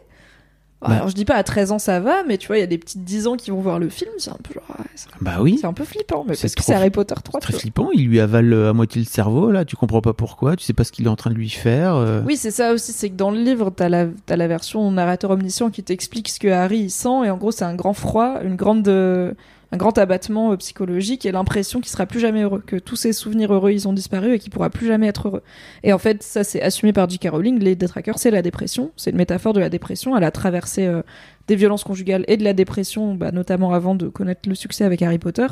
Bah. 0.82 0.88
Alors 0.96 1.10
je 1.10 1.14
dis 1.16 1.26
pas 1.26 1.36
à 1.36 1.44
13 1.44 1.74
ans 1.74 1.80
ça 1.80 2.00
va, 2.00 2.24
mais 2.26 2.38
tu 2.38 2.48
vois, 2.48 2.58
il 2.58 2.62
y 2.62 2.64
a 2.64 2.68
des 2.68 2.78
petites 2.78 3.04
10 3.04 3.28
ans 3.28 3.36
qui 3.36 3.52
vont 3.52 3.60
voir 3.60 3.80
le 3.80 3.90
film, 3.90 4.12
c'est 4.18 4.30
un 4.30 4.38
peu 4.42 4.54
genre, 4.54 4.78
Bah 5.20 5.40
oui. 5.42 5.58
c'est 5.60 5.68
un 5.68 5.74
peu 5.74 5.84
flippant, 5.84 6.24
mais 6.26 6.36
parce 6.40 6.56
que 6.56 6.64
c'est 6.64 6.74
Harry 6.74 6.90
Potter 6.90 7.16
3, 7.22 7.42
tu 7.42 7.52
Très 7.52 7.60
flippant, 7.60 7.90
il 7.94 8.08
lui 8.08 8.22
avale 8.22 8.54
euh, 8.54 8.70
à 8.70 8.74
moitié 8.74 9.02
le 9.02 9.06
cerveau 9.08 9.52
là, 9.52 9.66
tu 9.66 9.76
comprends 9.76 10.00
pas 10.02 10.14
pourquoi, 10.14 10.56
tu 10.56 10.64
sais 10.64 10.72
pas 10.74 10.86
ce 10.86 10.94
qu'il 10.94 11.06
est 11.06 11.10
en 11.10 11.18
train 11.18 11.32
de 11.32 11.36
lui 11.36 11.50
faire. 11.50 11.96
euh. 11.96 12.22
Oui, 12.26 12.38
c'est 12.38 12.52
ça 12.52 12.72
aussi, 12.72 12.94
c'est 12.94 13.10
que 13.10 13.16
dans 13.16 13.30
le 13.32 13.40
livre, 13.42 13.72
t'as 13.72 13.90
la, 13.90 14.08
la 14.30 14.48
version 14.48 14.90
narrateur 14.90 15.32
omniscient 15.32 15.70
qui 15.70 15.84
t'explique 15.84 16.30
ce 16.30 16.40
que 16.40 16.48
Harry 16.48 16.80
il 16.80 16.90
sent, 16.90 17.26
et 17.26 17.30
en 17.30 17.36
gros, 17.38 17.52
c'est 17.52 17.66
un 17.66 17.76
grand 17.76 17.94
froid, 17.94 18.36
une 18.44 18.56
grande, 18.56 18.88
euh, 18.88 19.34
un 19.72 19.78
grand 19.78 19.98
abattement 19.98 20.52
euh, 20.52 20.58
psychologique 20.58 21.26
et 21.26 21.32
l'impression 21.32 21.80
qu'il 21.80 21.92
sera 21.92 22.06
plus 22.06 22.20
jamais 22.20 22.42
heureux, 22.42 22.64
que 22.66 22.76
tous 22.76 22.96
ses 22.96 23.14
souvenirs 23.14 23.54
heureux 23.54 23.72
ils 23.72 23.88
ont 23.88 23.94
disparu 23.94 24.34
et 24.34 24.40
qu'il 24.40 24.52
pourra 24.52 24.70
plus 24.70 24.88
jamais 24.88 25.08
être 25.08 25.28
heureux. 25.28 25.44
Et 25.84 25.94
en 25.94 25.98
fait, 25.98 26.24
ça 26.24 26.44
c'est 26.44 26.62
assumé 26.62 26.94
par 26.94 27.10
J.K. 27.10 27.30
Rowling, 27.32 27.60
les 27.60 27.76
détraqueurs, 27.76 28.18
c'est 28.18 28.32
la 28.32 28.42
dépression, 28.42 28.92
c'est 28.96 29.12
une 29.12 29.18
métaphore 29.18 29.54
de 29.54 29.60
la 29.60 29.70
dépression. 29.70 30.18
Elle 30.18 30.24
a 30.24 30.32
traversé 30.32 30.86
euh, 30.86 31.02
des 31.48 31.56
violences 31.56 31.84
conjugales 31.84 32.26
et 32.28 32.38
de 32.38 32.44
la 32.44 32.54
dépression, 32.54 33.16
bah, 33.16 33.32
notamment 33.32 33.74
avant 33.74 33.96
de 33.96 34.08
connaître 34.08 34.48
le 34.48 34.56
succès 34.56 34.84
avec 34.84 35.02
Harry 35.02 35.20
Potter. 35.20 35.48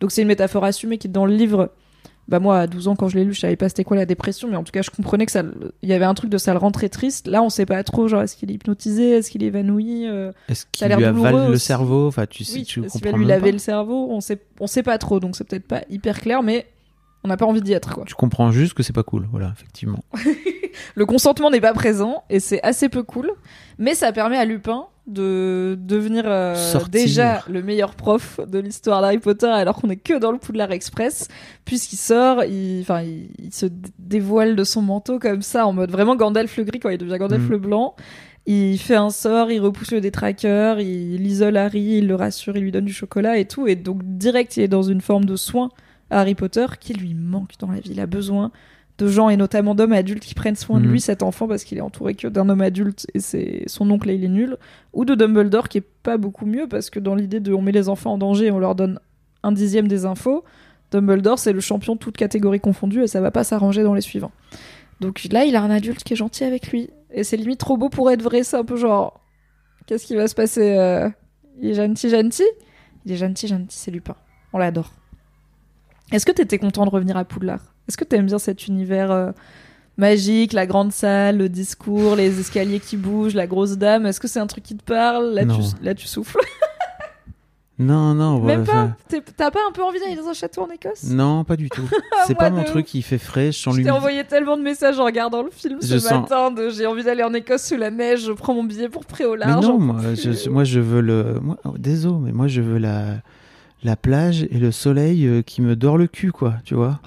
Donc 0.00 0.12
c'est 0.12 0.22
une 0.22 0.28
métaphore 0.28 0.64
assumée 0.64 0.98
qui 0.98 1.08
dans 1.08 1.26
le 1.26 1.34
livre 1.34 1.72
bah 2.28 2.40
moi 2.40 2.58
à 2.60 2.66
12 2.66 2.88
ans 2.88 2.96
quand 2.96 3.08
je 3.08 3.16
l'ai 3.16 3.24
lu 3.24 3.32
je 3.32 3.40
savais 3.40 3.56
pas 3.56 3.68
c'était 3.68 3.84
quoi 3.84 3.96
la 3.96 4.04
dépression 4.04 4.48
mais 4.48 4.56
en 4.56 4.62
tout 4.62 4.72
cas 4.72 4.82
je 4.82 4.90
comprenais 4.90 5.24
que 5.24 5.32
ça 5.32 5.42
il 5.82 5.88
y 5.88 5.94
avait 5.94 6.04
un 6.04 6.14
truc 6.14 6.30
de 6.30 6.38
ça 6.38 6.52
le 6.52 6.58
rend 6.58 6.70
très 6.70 6.88
triste. 6.88 7.26
Là 7.26 7.42
on 7.42 7.48
sait 7.48 7.66
pas 7.66 7.82
trop 7.82 8.06
genre 8.06 8.22
est-ce 8.22 8.36
qu'il 8.36 8.50
est 8.50 8.54
hypnotisé 8.54 9.10
est-ce 9.10 9.30
qu'il 9.30 9.42
est 9.42 9.46
évanoui 9.46 10.06
euh, 10.06 10.32
Est-ce 10.48 10.66
qu'il 10.70 10.86
lui 10.86 11.04
avale 11.04 11.50
le 11.50 11.58
cerveau? 11.58 12.06
Enfin, 12.06 12.26
tu 12.26 12.44
sais, 12.44 12.58
oui 12.58 12.64
tu 12.64 12.82
comprends 12.82 13.10
va 13.10 13.16
lui 13.16 13.24
laver 13.24 13.52
le 13.52 13.58
cerveau? 13.58 14.08
On 14.10 14.20
sait 14.20 14.40
on 14.60 14.66
sait 14.66 14.82
pas 14.82 14.98
trop 14.98 15.20
donc 15.20 15.36
c'est 15.36 15.44
peut-être 15.44 15.66
pas 15.66 15.82
hyper 15.88 16.20
clair 16.20 16.42
mais 16.42 16.66
on 17.24 17.28
n'a 17.28 17.36
pas 17.36 17.46
envie 17.46 17.62
d'y 17.62 17.72
être 17.72 17.94
quoi. 17.94 18.04
Tu 18.06 18.14
comprends 18.14 18.52
juste 18.52 18.74
que 18.74 18.82
c'est 18.84 18.92
pas 18.92 19.02
cool, 19.02 19.26
voilà, 19.30 19.52
effectivement. 19.52 20.04
le 20.94 21.06
consentement 21.06 21.50
n'est 21.50 21.60
pas 21.60 21.72
présent 21.72 22.22
et 22.30 22.38
c'est 22.38 22.62
assez 22.62 22.88
peu 22.88 23.02
cool 23.02 23.32
mais 23.78 23.94
ça 23.94 24.12
permet 24.12 24.36
à 24.36 24.44
Lupin 24.44 24.86
de 25.08 25.76
devenir 25.80 26.24
euh, 26.26 26.54
déjà 26.90 27.42
le 27.48 27.62
meilleur 27.62 27.94
prof 27.94 28.40
de 28.46 28.58
l'histoire 28.58 29.00
d'Harry 29.00 29.18
Potter 29.18 29.46
alors 29.46 29.76
qu'on 29.80 29.90
est 29.90 29.96
que 29.96 30.18
dans 30.18 30.30
le 30.32 30.38
Poudlard 30.38 30.70
Express 30.70 31.28
puisqu'il 31.64 31.96
sort 31.96 32.44
il, 32.44 32.80
enfin, 32.82 33.02
il, 33.02 33.30
il 33.38 33.52
se 33.52 33.66
dévoile 33.98 34.54
de 34.54 34.64
son 34.64 34.82
manteau 34.82 35.18
comme 35.18 35.42
ça 35.42 35.66
en 35.66 35.72
mode 35.72 35.90
vraiment 35.90 36.14
Gandalf 36.14 36.56
le 36.56 36.64
gris 36.64 36.78
quand 36.78 36.90
il 36.90 36.98
devient 36.98 37.16
Gandalf 37.18 37.42
Mhm. 37.44 37.50
le 37.50 37.58
blanc 37.58 37.94
il 38.50 38.78
fait 38.78 38.94
un 38.94 39.10
sort, 39.10 39.50
il 39.50 39.60
repousse 39.60 39.92
le 39.92 40.00
détraqueur, 40.00 40.80
il 40.80 41.26
isole 41.26 41.58
Harry, 41.58 41.98
il 41.98 42.06
le 42.06 42.14
rassure, 42.14 42.56
il 42.56 42.62
lui 42.62 42.72
donne 42.72 42.86
du 42.86 42.94
chocolat 42.94 43.36
et 43.36 43.44
tout. 43.44 43.66
Et 43.66 43.76
donc, 43.76 44.00
direct, 44.02 44.56
il 44.56 44.62
est 44.62 44.68
dans 44.68 44.82
une 44.82 45.02
forme 45.02 45.26
de 45.26 45.36
soin 45.36 45.68
à 46.08 46.20
Harry 46.22 46.34
Potter 46.34 46.64
qui 46.80 46.94
lui 46.94 47.12
manque 47.12 47.58
dans 47.58 47.70
la 47.70 47.78
vie. 47.78 47.90
Il 47.90 48.00
a 48.00 48.06
besoin 48.06 48.50
de 48.98 49.06
gens 49.08 49.28
et 49.28 49.36
notamment 49.36 49.74
d'hommes 49.74 49.92
adultes 49.92 50.24
qui 50.24 50.34
prennent 50.34 50.56
soin 50.56 50.80
de 50.80 50.84
Mhm. 50.86 50.90
lui, 50.92 51.00
cet 51.00 51.22
enfant, 51.22 51.46
parce 51.46 51.62
qu'il 51.64 51.78
est 51.78 51.82
entouré 51.82 52.14
que 52.14 52.26
d'un 52.28 52.48
homme 52.48 52.60
adulte 52.60 53.06
et 53.14 53.20
c'est 53.20 53.62
son 53.66 53.88
oncle 53.90 54.10
et 54.10 54.14
il 54.14 54.24
est 54.24 54.28
nul. 54.28 54.56
Ou 54.92 55.04
de 55.04 55.14
Dumbledore 55.14 55.68
qui 55.68 55.78
est 55.78 55.84
pas 56.02 56.16
beaucoup 56.16 56.46
mieux 56.46 56.66
parce 56.68 56.90
que 56.90 56.98
dans 56.98 57.14
l'idée 57.14 57.38
de 57.40 57.52
on 57.52 57.62
met 57.62 57.72
les 57.72 57.88
enfants 57.88 58.14
en 58.14 58.18
danger 58.18 58.46
et 58.46 58.50
on 58.50 58.58
leur 58.58 58.74
donne 58.74 58.98
un 59.44 59.52
dixième 59.52 59.86
des 59.88 60.04
infos, 60.04 60.42
Dumbledore 60.90 61.38
c'est 61.38 61.52
le 61.52 61.60
champion 61.60 61.94
de 61.94 61.98
toutes 62.00 62.16
catégories 62.16 62.60
confondues 62.60 63.02
et 63.02 63.06
ça 63.06 63.20
va 63.20 63.30
pas 63.30 63.44
s'arranger 63.44 63.82
dans 63.84 63.94
les 63.94 64.00
suivants. 64.00 64.32
Donc 65.00 65.28
là, 65.30 65.44
il 65.44 65.54
a 65.54 65.62
un 65.62 65.70
adulte 65.70 66.02
qui 66.02 66.14
est 66.14 66.16
gentil 66.16 66.42
avec 66.44 66.68
lui. 66.72 66.90
Et 67.12 67.22
c'est 67.22 67.36
limite 67.36 67.60
trop 67.60 67.76
beau 67.76 67.88
pour 67.88 68.10
être 68.10 68.22
vrai. 68.22 68.42
C'est 68.42 68.56
un 68.56 68.64
peu 68.64 68.76
genre. 68.76 69.20
Qu'est-ce 69.86 70.04
qui 70.04 70.16
va 70.16 70.26
se 70.26 70.34
passer 70.34 70.76
euh, 70.76 71.08
Il 71.60 71.70
est 71.70 71.74
gentil, 71.74 72.10
gentil? 72.10 72.42
Il 73.06 73.12
est 73.12 73.16
gentil, 73.16 73.46
gentil, 73.46 73.76
c'est 73.78 73.90
Lupin. 73.92 74.16
On 74.52 74.58
l'adore. 74.58 74.92
Est-ce 76.12 76.24
que 76.26 76.32
t'étais 76.32 76.58
content 76.58 76.84
de 76.84 76.90
revenir 76.90 77.16
à 77.16 77.24
Poudlard? 77.24 77.60
Est-ce 77.88 77.96
que 77.96 78.04
t'aimes 78.04 78.26
bien 78.26 78.38
cet 78.38 78.66
univers 78.66 79.10
euh, 79.10 79.30
magique, 79.96 80.52
la 80.52 80.66
grande 80.66 80.92
salle, 80.92 81.38
le 81.38 81.48
discours, 81.48 82.16
les 82.16 82.40
escaliers 82.40 82.80
qui 82.80 82.96
bougent, 82.96 83.34
la 83.34 83.46
grosse 83.46 83.76
dame? 83.78 84.06
Est-ce 84.06 84.20
que 84.20 84.28
c'est 84.28 84.40
un 84.40 84.46
truc 84.46 84.64
qui 84.64 84.76
te 84.76 84.84
parle? 84.84 85.30
Là 85.34 85.42
tu, 85.42 85.48
Non. 85.48 85.60
là, 85.82 85.94
tu 85.94 86.06
souffles. 86.06 86.38
Non, 87.80 88.12
non, 88.12 88.40
Même 88.40 88.60
ouais, 88.62 88.66
pas 88.66 88.90
T'as 89.36 89.52
pas 89.52 89.60
un 89.68 89.70
peu 89.70 89.84
envie 89.84 90.00
d'aller 90.00 90.16
dans 90.16 90.26
un 90.26 90.32
château 90.32 90.62
en 90.62 90.68
Écosse? 90.68 91.04
Non, 91.04 91.44
pas 91.44 91.54
du 91.54 91.68
tout. 91.70 91.88
C'est 92.26 92.34
pas 92.34 92.50
mon 92.50 92.64
truc 92.64 92.86
qui 92.86 93.02
fait 93.02 93.18
frais. 93.18 93.52
Je 93.52 93.58
sens 93.58 93.76
Je 93.76 93.82
t'ai 93.82 93.90
envoyé 93.92 94.24
tellement 94.24 94.56
de 94.56 94.62
messages 94.62 94.98
en 94.98 95.04
regardant 95.04 95.44
le 95.44 95.50
film 95.52 95.80
ce 95.80 95.86
Je 95.94 95.98
sens- 95.98 96.10
matin 96.28 96.50
de 96.50 96.70
j'ai 96.70 96.86
envie 96.86 97.04
d'aller 97.04 97.22
en 97.22 97.32
Écosse 97.34 97.62
sous 97.66 97.76
la 97.76 97.92
neige, 97.92 98.24
je 98.24 98.32
prends 98.32 98.52
mon 98.52 98.64
billet 98.64 98.88
pour 98.88 99.04
pré 99.06 99.24
au 99.26 99.34
Mais 99.36 99.46
large. 99.46 99.64
non, 99.64 99.74
j'en 99.74 99.78
moi 99.78 99.96
je, 100.14 100.48
moi, 100.50 100.64
je 100.64 100.80
veux 100.80 101.00
le. 101.00 101.38
Moi, 101.40 101.56
oh, 101.64 101.74
désolé, 101.78 102.16
mais 102.20 102.32
moi, 102.32 102.48
je 102.48 102.60
veux 102.62 102.78
la, 102.78 103.18
la 103.82 103.96
plage 103.96 104.42
et 104.50 104.58
le 104.58 104.72
soleil 104.72 105.26
euh, 105.26 105.42
qui 105.42 105.62
me 105.62 105.76
dore 105.76 105.98
le 105.98 106.06
cul, 106.06 106.32
quoi, 106.32 106.54
tu 106.64 106.74
vois. 106.74 107.00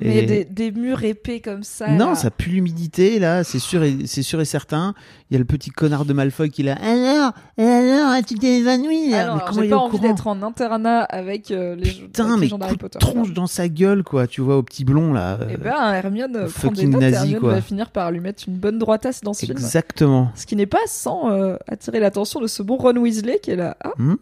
Mais 0.00 0.18
Et- 0.22 0.26
des, 0.26 0.44
des 0.44 0.70
murs 0.70 1.02
épais 1.04 1.40
comme 1.40 1.62
ça. 1.62 1.88
non, 1.90 2.10
là. 2.10 2.14
ça 2.14 2.30
pue 2.30 2.50
l'humidité, 2.50 3.18
là, 3.18 3.44
c'est 3.44 3.58
sûr, 3.58 3.82
et, 3.82 4.06
c'est 4.06 4.22
sûr 4.22 4.40
et 4.40 4.44
certain. 4.46 4.94
Il 5.30 5.34
y 5.34 5.36
a 5.36 5.38
le 5.40 5.44
petit 5.44 5.68
connard 5.70 6.04
de 6.06 6.12
Malfoy 6.14 6.48
qui 6.48 6.62
l'a. 6.62 6.74
Alors, 6.76 7.32
alors, 7.58 8.24
tu 8.26 8.36
t'es 8.36 8.58
évanoui, 8.60 9.10
là? 9.10 9.26
Non, 9.26 9.34
mais 9.36 9.42
alors, 9.42 9.44
comment 9.44 9.60
j'ai 9.60 9.66
il 9.66 9.70
pas 9.70 9.76
envie 9.76 9.90
courant 9.98 10.08
d'être 10.08 10.26
en 10.28 10.42
internat 10.42 11.00
avec 11.02 11.50
euh, 11.50 11.74
les, 11.74 11.90
Putain, 11.90 12.32
avec 12.34 12.50
les 12.50 12.56
mais 12.56 12.68
coup 12.70 12.76
Potter. 12.78 12.98
tronche 12.98 13.32
dans 13.32 13.46
sa 13.48 13.68
gueule, 13.68 14.02
quoi, 14.02 14.26
tu 14.26 14.40
vois, 14.40 14.56
au 14.56 14.62
petit 14.62 14.84
blond, 14.84 15.12
là. 15.12 15.38
Et 15.50 15.54
euh, 15.54 15.56
ben, 15.58 15.92
Hermione 15.92 16.36
euh, 16.36 16.48
prend 16.48 16.70
des 16.70 16.86
notes 16.86 17.00
nazi, 17.02 17.16
Hermione 17.16 17.40
quoi. 17.40 17.52
va 17.54 17.60
finir 17.60 17.90
par 17.90 18.10
lui 18.10 18.20
mettre 18.20 18.44
une 18.48 18.56
bonne 18.56 18.78
droitasse 18.78 19.20
dans 19.22 19.34
ce 19.34 19.44
film. 19.44 19.58
Exactement. 19.58 20.30
Ce 20.34 20.46
qui 20.46 20.56
n'est 20.56 20.66
pas 20.66 20.78
sans 20.86 21.30
euh, 21.30 21.56
attirer 21.68 22.00
l'attention 22.00 22.40
de 22.40 22.46
ce 22.46 22.62
bon 22.62 22.76
Ron 22.76 22.96
Weasley 22.96 23.38
qui 23.42 23.50
est 23.50 23.56
là. 23.56 23.76
Ah, 23.84 23.90
Hmm, 23.98 24.14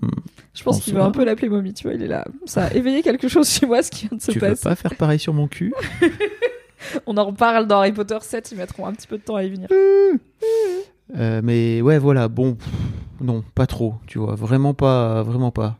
je 0.59 0.65
pense 0.65 0.81
qu'il 0.83 0.95
veut 0.95 1.01
un 1.01 1.11
peu 1.13 1.25
l'appeler 1.25 1.49
mommy, 1.49 1.73
tu 1.73 1.85
vois. 1.85 1.95
Il 1.95 2.03
est 2.03 2.09
là. 2.09 2.25
Ça 2.45 2.65
a 2.65 2.75
éveillé 2.75 3.03
quelque 3.03 3.29
chose 3.29 3.49
chez 3.49 3.65
moi, 3.67 3.83
ce 3.83 3.91
qui 3.91 4.09
vient 4.09 4.17
de 4.19 4.23
se 4.23 4.33
tu 4.33 4.39
veux 4.39 4.49
passer. 4.51 4.63
pas 4.65 4.75
faire 4.75 4.95
pareil 4.97 5.19
sur 5.19 5.33
mon 5.33 5.47
cul 5.49 5.73
On 7.07 7.17
en 7.17 7.25
reparle 7.27 7.67
dans 7.67 7.79
Harry 7.79 7.93
Potter 7.93 8.19
7, 8.21 8.53
ils 8.53 8.59
mettront 8.59 8.87
un 8.87 8.93
petit 8.93 9.07
peu 9.07 9.19
de 9.19 9.23
temps 9.23 9.35
à 9.37 9.43
y 9.45 9.51
venir. 9.51 9.69
Euh, 11.17 11.41
mais 11.43 11.81
ouais, 11.83 11.99
voilà, 11.99 12.29
bon, 12.29 12.55
pff, 12.55 12.69
non, 13.21 13.43
pas 13.55 13.67
trop, 13.67 13.95
tu 14.07 14.19
vois, 14.19 14.35
vraiment 14.35 14.75
pas, 14.75 15.23
vraiment 15.23 15.51
pas. 15.51 15.77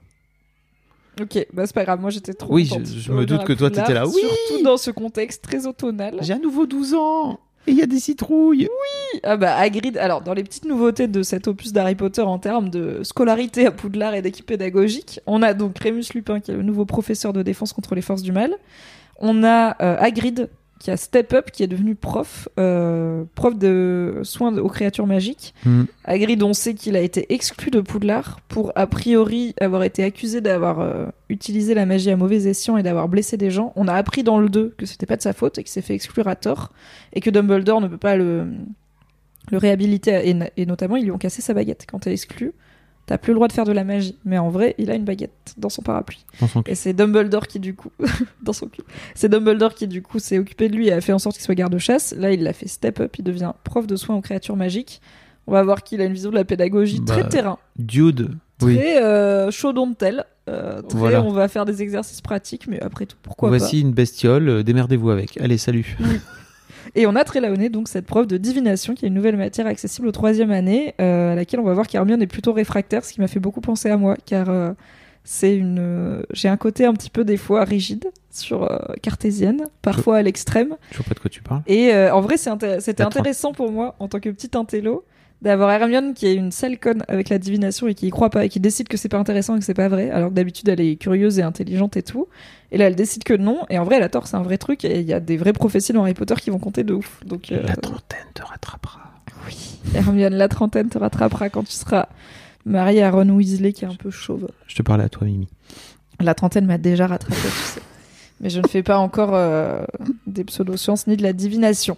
Ok, 1.21 1.47
bah 1.53 1.67
c'est 1.67 1.75
pas 1.75 1.85
grave, 1.85 2.01
moi 2.01 2.11
j'étais 2.11 2.33
trop 2.33 2.53
Oui, 2.55 2.69
contente 2.69 2.87
je- 2.87 3.13
me 3.13 3.27
doute 3.27 3.45
que 3.45 3.53
toi, 3.53 3.71
t'étais 3.71 3.93
là, 3.95 4.07
oui 4.07 4.15
Surtout 4.21 4.63
dans 4.63 4.77
ce 4.77 4.91
contexte 4.91 5.43
très 5.43 5.67
automnal. 5.67 6.17
J'ai 6.21 6.33
à 6.35 6.39
nouveau 6.39 6.67
12 6.67 6.95
ans 6.95 7.41
et 7.67 7.73
il 7.73 7.77
y 7.77 7.83
a 7.83 7.87
des 7.87 8.01
citrouilles. 8.01 8.69
Ah 9.23 9.37
bah 9.37 9.57
Hagrid, 9.57 9.97
alors 9.99 10.23
dans 10.23 10.35
les 10.35 10.45
petites 10.45 10.65
nouveautés 10.65 11.09
de 11.09 11.23
cet 11.23 11.49
opus 11.49 11.73
d'Harry 11.73 11.95
Potter 11.95 12.23
en 12.23 12.39
termes 12.39 12.71
de 12.71 13.03
scolarité 13.03 13.67
à 13.67 13.71
Poudlard 13.71 14.15
et 14.15 14.23
d'équipe 14.23 14.47
pédagogique, 14.47 15.21
on 15.27 15.43
a 15.43 15.55
donc 15.55 15.79
Rémus 15.79 16.05
Lupin 16.15 16.41
qui 16.41 16.51
est 16.51 16.55
le 16.55 16.63
nouveau 16.63 16.85
professeur 16.85 17.33
de 17.33 17.43
défense 17.43 17.73
contre 17.73 17.95
les 17.95 18.03
forces 18.03 18.23
du 18.23 18.33
mal. 18.33 18.55
On 19.19 19.43
a 19.45 19.77
euh, 19.83 19.97
Hagrid 19.99 20.49
qui 20.79 20.91
a 20.91 20.97
Step 20.97 21.33
Up 21.33 21.51
qui 21.51 21.63
est 21.63 21.67
devenu 21.67 21.95
prof, 21.95 22.49
euh, 22.59 23.25
prof 23.35 23.57
de 23.57 24.21
soins 24.23 24.57
aux 24.59 24.69
créatures 24.69 25.07
magiques. 25.07 25.55
Hagrid, 26.05 26.43
on 26.43 26.53
sait 26.53 26.75
qu'il 26.75 26.97
a 26.97 27.01
été 27.01 27.33
exclu 27.33 27.71
de 27.71 27.81
Poudlard 27.81 28.41
pour 28.49 28.73
a 28.77 28.87
priori 28.87 29.55
avoir 29.61 29.83
été 29.83 30.05
accusé 30.05 30.41
d'avoir 30.41 30.81
euh, 30.81 31.07
utilisé 31.29 31.75
la 31.75 31.87
magie 31.87 32.11
à 32.11 32.17
mauvais 32.17 32.47
escient 32.47 32.77
et 32.77 32.83
d'avoir 32.83 33.09
blessé 33.09 33.37
des 33.37 33.51
gens. 33.51 33.73
On 33.77 33.89
a 33.89 33.95
appris 33.95 34.23
dans 34.23 34.39
le 34.39 34.49
2 34.49 34.75
que 34.77 34.87
c'était 34.87 35.07
pas 35.07 35.17
de 35.17 35.23
sa 35.23 35.33
faute 35.33 35.59
et 35.59 35.63
qu'il 35.63 35.73
s'est 35.73 35.83
fait 35.83 35.95
exclure 35.95 36.29
à 36.29 36.37
tort 36.37 36.73
et 37.13 37.21
que 37.21 37.31
Dumbledore 37.31 37.81
ne 37.81 37.89
peut 37.89 37.99
pas 37.99 38.17
le, 38.17 38.47
le 39.51 39.59
réhabiliter 39.59 40.31
et, 40.31 40.37
et 40.57 40.67
notamment 40.67 40.97
ils 40.97 41.05
lui 41.05 41.11
ont 41.11 41.19
cassé 41.19 41.43
sa 41.43 41.55
baguette. 41.55 41.87
Quand 41.91 42.01
t'es 42.01 42.13
exclu, 42.13 42.53
t'as 43.09 43.17
plus 43.17 43.31
le 43.33 43.37
droit 43.37 43.49
de 43.49 43.55
faire 43.55 43.65
de 43.65 43.73
la 43.73 43.85
magie. 43.85 44.19
Mais 44.27 44.37
en 44.37 44.51
vrai, 44.51 44.75
il 44.77 44.91
a 44.91 44.95
une 44.95 45.05
baguette 45.05 45.55
dans 45.57 45.71
son 45.71 45.81
parapluie. 45.81 46.25
Dans 46.41 46.47
son 46.47 46.63
cul. 46.63 46.71
Et 46.71 46.75
c'est 46.75 46.93
Dumbledore 46.93 47.47
qui 47.47 47.59
du 47.59 47.75
coup 47.75 47.91
dans 48.43 48.53
son 48.53 48.67
cul. 48.67 48.83
C'est 49.15 49.31
Dumbledore 49.31 49.75
qui 49.75 49.89
du 49.89 50.03
coup 50.03 50.19
s'est 50.19 50.39
occupé 50.39 50.69
de 50.69 50.77
lui 50.77 50.89
et 50.89 50.93
a 50.93 51.01
fait 51.01 51.15
en 51.15 51.19
sorte 51.19 51.37
qu'il 51.37 51.45
soit 51.45 51.55
garde-chasse. 51.55 52.15
Là, 52.17 52.33
il 52.33 52.43
l'a 52.43 52.53
fait 52.53 52.69
step 52.69 53.01
up, 53.01 53.17
il 53.19 53.25
devient 53.25 53.53
prof 53.65 53.87
de 53.87 53.97
soins 53.97 54.15
aux 54.15 54.21
créatures 54.21 54.57
magiques. 54.57 55.01
On 55.47 55.53
va 55.53 55.63
voir 55.63 55.83
qu'il 55.83 56.03
a 56.03 56.05
une 56.05 56.13
vision 56.13 56.29
de 56.29 56.35
la 56.35 56.45
pédagogie 56.45 57.01
Bah, 57.01 57.15
très 57.15 57.29
terrain, 57.29 57.59
Dude, 57.79 58.37
oui. 58.61 58.77
très 58.77 59.03
euh, 59.03 59.51
chaud 59.51 59.73
tel. 59.99 60.27
Euh, 60.51 60.83
très, 60.83 60.99
Voilà. 60.99 61.23
on 61.23 61.33
va 61.33 61.49
faire 61.49 61.65
des 61.65 61.81
exercices 61.81 62.21
pratiques, 62.21 62.67
mais 62.69 62.79
après 62.81 63.07
tout, 63.07 63.17
pourquoi 63.23 63.49
Voici 63.49 63.81
une 63.81 63.93
bestiole, 63.93 64.49
euh, 64.51 64.63
démerdez-vous 64.63 65.09
avec. 65.09 65.41
Allez, 65.41 65.57
salut. 65.57 65.97
pas 65.99 66.05
Et 66.95 67.07
on 67.07 67.17
a 67.17 67.25
Trelawney, 67.25 67.69
donc 67.69 67.89
cette 67.89 68.07
prof 68.07 68.27
de 68.27 68.37
divination, 68.37 68.95
qui 68.95 69.05
est 69.05 69.09
une 69.09 69.15
nouvelle 69.15 69.37
matière 69.37 69.67
accessible 69.67 70.07
aux 70.09 70.13
troisième 70.13 70.51
année, 70.51 70.95
euh, 71.01 71.33
à 71.33 71.35
laquelle 71.35 71.61
on 71.61 71.65
va 71.65 71.75
voir 71.75 71.87
qu'Hermione 71.87 72.23
est 72.23 72.27
plutôt 72.27 72.53
réfractaire, 72.53 73.05
ce 73.05 73.13
qui 73.13 73.21
m'a 73.21 73.29
fait 73.29 73.41
beaucoup 73.41 73.61
penser 73.61 73.91
à 73.91 73.97
moi, 73.97 74.17
car 74.25 74.49
euh, 74.49 74.73
c'est 75.25 75.57
une, 75.57 75.79
euh, 75.79 76.23
j'ai 76.33 76.49
un 76.49 76.57
côté 76.57 76.85
un 76.85 76.95
petit 76.95 77.11
peu 77.11 77.25
des 77.25 77.37
fois 77.37 77.65
rigide 77.65 78.11
sur 78.31 78.69
cartésienne, 79.03 79.65
parfois 79.83 80.19
à 80.19 80.23
l'extrême. 80.23 80.77
Je 80.93 80.99
vois 80.99 81.07
pas 81.07 81.15
de 81.15 81.21
quoi 81.21 81.31
tu 81.31 81.43
parles. 81.43 81.63
Et 81.67 81.93
en 81.93 82.21
vrai, 82.21 82.37
c'était 82.37 83.03
intéressant 83.03 83.53
pour 83.53 83.73
moi, 83.73 83.97
en 83.99 84.07
tant 84.07 84.21
que 84.21 84.29
petite 84.29 84.55
intello, 84.55 85.05
d'avoir 85.43 85.71
Hermione 85.71 86.15
qui 86.15 86.27
est 86.27 86.35
une 86.35 86.51
sale 86.51 86.79
conne 86.79 87.05
avec 87.09 87.29
la 87.29 87.39
divination 87.39 87.87
et 87.87 87.95
qui 87.95 88.07
y 88.09 88.11
croit 88.11 88.31
pas 88.31 88.45
et 88.45 88.49
qui 88.49 88.59
décide 88.61 88.89
que 88.89 88.97
c'est 88.97 89.09
pas 89.09 89.19
intéressant 89.19 89.55
et 89.57 89.61
que 89.61 89.65
c'est 89.65 89.75
pas 89.75 89.89
vrai, 89.89 90.11
alors 90.11 90.31
que 90.31 90.35
d'habitude 90.35 90.69
elle 90.69 90.81
est 90.81 90.97
curieuse 90.97 91.39
et 91.39 91.43
intelligente 91.43 91.97
et 91.97 92.03
tout. 92.03 92.27
Et 92.71 92.77
là, 92.77 92.87
elle 92.87 92.97
décide 92.97 93.25
que 93.25 93.35
non. 93.35 93.61
Et 93.71 93.79
en 93.79 93.85
vrai, 93.85 93.97
elle 93.97 94.03
a 94.03 94.09
tort, 94.09 94.27
c'est 94.27 94.37
un 94.37 94.43
vrai 94.43 94.59
truc. 94.59 94.85
Et 94.85 95.01
il 95.01 95.07
y 95.07 95.15
a 95.15 95.21
des 95.21 95.37
vraies 95.39 95.53
prophéties 95.55 95.93
dans 95.93 96.03
Harry 96.03 96.13
Potter 96.15 96.35
qui 96.37 96.51
vont 96.51 96.59
compter 96.59 96.85
de 96.85 96.93
ouf. 96.93 97.21
Donc, 97.25 97.51
euh, 97.51 97.63
La 97.67 97.77
trentaine 97.77 98.27
te 98.35 98.43
rattrapera. 98.43 99.01
oui, 99.47 99.79
Hermione, 99.95 100.35
la 100.35 100.49
trentaine 100.49 100.89
te 100.91 100.99
rattrapera 100.99 101.49
quand 101.49 101.63
tu 101.63 101.73
seras 101.73 102.09
mariée 102.67 103.03
à 103.03 103.11
Ron 103.11 103.31
Weasley 103.31 103.73
qui 103.73 103.85
est 103.85 103.89
un 103.89 103.95
peu 103.95 104.11
chauve. 104.11 104.49
Je 104.67 104.75
te 104.77 104.83
parlais 104.83 105.05
à 105.05 105.09
toi, 105.09 105.27
Mimi. 105.27 105.49
La 106.21 106.35
trentaine 106.35 106.67
m'a 106.67 106.77
déjà 106.79 107.07
rattrapé, 107.07 107.37
tu 107.37 107.49
sais. 107.49 107.81
Mais 108.41 108.51
je 108.51 108.61
ne 108.61 108.67
fais 108.69 108.83
pas 108.83 108.99
encore 108.99 109.31
euh, 109.35 109.83
des 110.27 110.45
pseudosciences 110.45 111.07
ni 111.07 111.17
de 111.17 111.23
la 111.23 111.33
divination. 111.33 111.97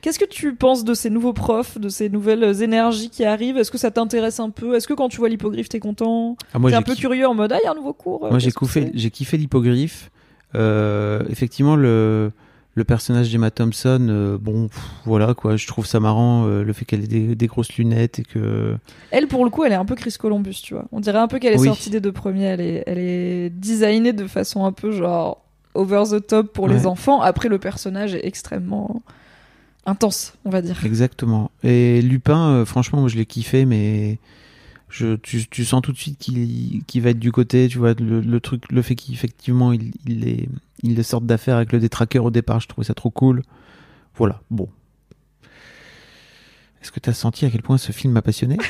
Qu'est-ce 0.00 0.18
que 0.18 0.24
tu 0.24 0.54
penses 0.54 0.82
de 0.84 0.94
ces 0.94 1.10
nouveaux 1.10 1.32
profs, 1.34 1.78
de 1.78 1.88
ces 1.90 2.08
nouvelles 2.08 2.62
énergies 2.62 3.10
qui 3.10 3.24
arrivent? 3.24 3.58
Est-ce 3.58 3.70
que 3.70 3.78
ça 3.78 3.90
t'intéresse 3.90 4.40
un 4.40 4.50
peu? 4.50 4.74
Est-ce 4.74 4.88
que 4.88 4.94
quand 4.94 5.08
tu 5.08 5.18
vois 5.18 5.28
l'hippogriffe, 5.28 5.68
t'es 5.68 5.78
content? 5.78 6.36
Ah, 6.54 6.58
T'es 6.66 6.74
un 6.74 6.82
peu 6.82 6.94
curieux 6.94 7.26
en 7.28 7.34
mode 7.34 7.52
Ah, 7.52 7.58
il 7.62 7.64
y 7.64 7.68
a 7.68 7.72
un 7.72 7.74
nouveau 7.74 7.92
cours 7.92 8.26
Moi, 8.30 8.38
j'ai 8.38 8.50
kiffé, 8.50 8.90
j'ai 8.94 9.10
kiffé 9.10 9.36
l'hippogriffe. 9.36 10.10
Euh, 10.54 11.22
effectivement, 11.28 11.76
le, 11.76 12.32
le 12.74 12.84
personnage 12.84 13.30
d'Emma 13.30 13.50
Thompson, 13.50 14.06
euh, 14.08 14.38
bon, 14.40 14.68
pff, 14.68 14.80
voilà 15.04 15.34
quoi, 15.34 15.56
je 15.56 15.66
trouve 15.66 15.86
ça 15.86 16.00
marrant 16.00 16.46
euh, 16.46 16.64
le 16.64 16.72
fait 16.72 16.84
qu'elle 16.86 17.04
ait 17.04 17.06
des, 17.06 17.34
des 17.36 17.46
grosses 17.46 17.74
lunettes 17.76 18.18
et 18.20 18.22
que. 18.24 18.74
Elle, 19.10 19.28
pour 19.28 19.44
le 19.44 19.50
coup, 19.50 19.64
elle 19.64 19.72
est 19.72 19.76
un 19.76 19.84
peu 19.84 19.94
Chris 19.94 20.14
Columbus, 20.18 20.56
tu 20.62 20.74
vois. 20.74 20.86
On 20.92 21.00
dirait 21.00 21.18
un 21.18 21.28
peu 21.28 21.38
qu'elle 21.38 21.52
est 21.54 21.60
Oui. 21.60 21.68
sortie 21.68 21.90
des 21.90 22.00
deux 22.00 22.10
premiers. 22.12 22.44
Elle 22.46 22.60
est, 22.62 22.82
elle 22.86 22.98
est 22.98 23.50
designée 23.50 24.12
de 24.14 24.26
façon 24.26 24.64
un 24.64 24.72
peu 24.72 24.90
genre 24.92 25.42
over 25.74 26.02
the 26.10 26.26
top 26.26 26.52
pour 26.52 26.66
les 26.66 26.86
enfants. 26.86 27.20
Après, 27.20 27.48
le 27.48 27.58
personnage 27.58 28.14
est 28.14 28.26
extrêmement 28.26 29.02
intense, 29.90 30.34
on 30.44 30.50
va 30.50 30.62
dire. 30.62 30.80
Exactement. 30.84 31.50
Et 31.62 32.00
Lupin, 32.02 32.50
euh, 32.50 32.64
franchement, 32.64 33.00
moi 33.00 33.08
je 33.08 33.16
l'ai 33.16 33.26
kiffé, 33.26 33.64
mais 33.66 34.18
je, 34.88 35.16
tu, 35.16 35.46
tu 35.48 35.64
sens 35.64 35.82
tout 35.82 35.92
de 35.92 35.98
suite 35.98 36.18
qu'il 36.18 37.02
va 37.02 37.10
être 37.10 37.18
du 37.18 37.32
côté, 37.32 37.68
tu 37.68 37.78
vois, 37.78 37.94
le, 37.94 38.20
le 38.20 38.40
truc, 38.40 38.64
le 38.70 38.82
fait 38.82 38.94
qu'effectivement 38.94 39.72
il, 39.72 39.92
il, 40.06 40.26
est, 40.28 40.48
il 40.82 40.98
est 40.98 41.02
sorte 41.02 41.26
d'affaire 41.26 41.56
avec 41.56 41.72
le 41.72 41.78
détraqueur 41.80 42.24
au 42.24 42.30
départ, 42.30 42.60
je 42.60 42.68
trouvais 42.68 42.86
ça 42.86 42.94
trop 42.94 43.10
cool. 43.10 43.42
Voilà, 44.16 44.40
bon. 44.50 44.68
Est-ce 46.82 46.90
que 46.92 47.00
tu 47.00 47.10
as 47.10 47.14
senti 47.14 47.44
à 47.44 47.50
quel 47.50 47.62
point 47.62 47.76
ce 47.78 47.92
film 47.92 48.12
m'a 48.14 48.22
passionné? 48.22 48.56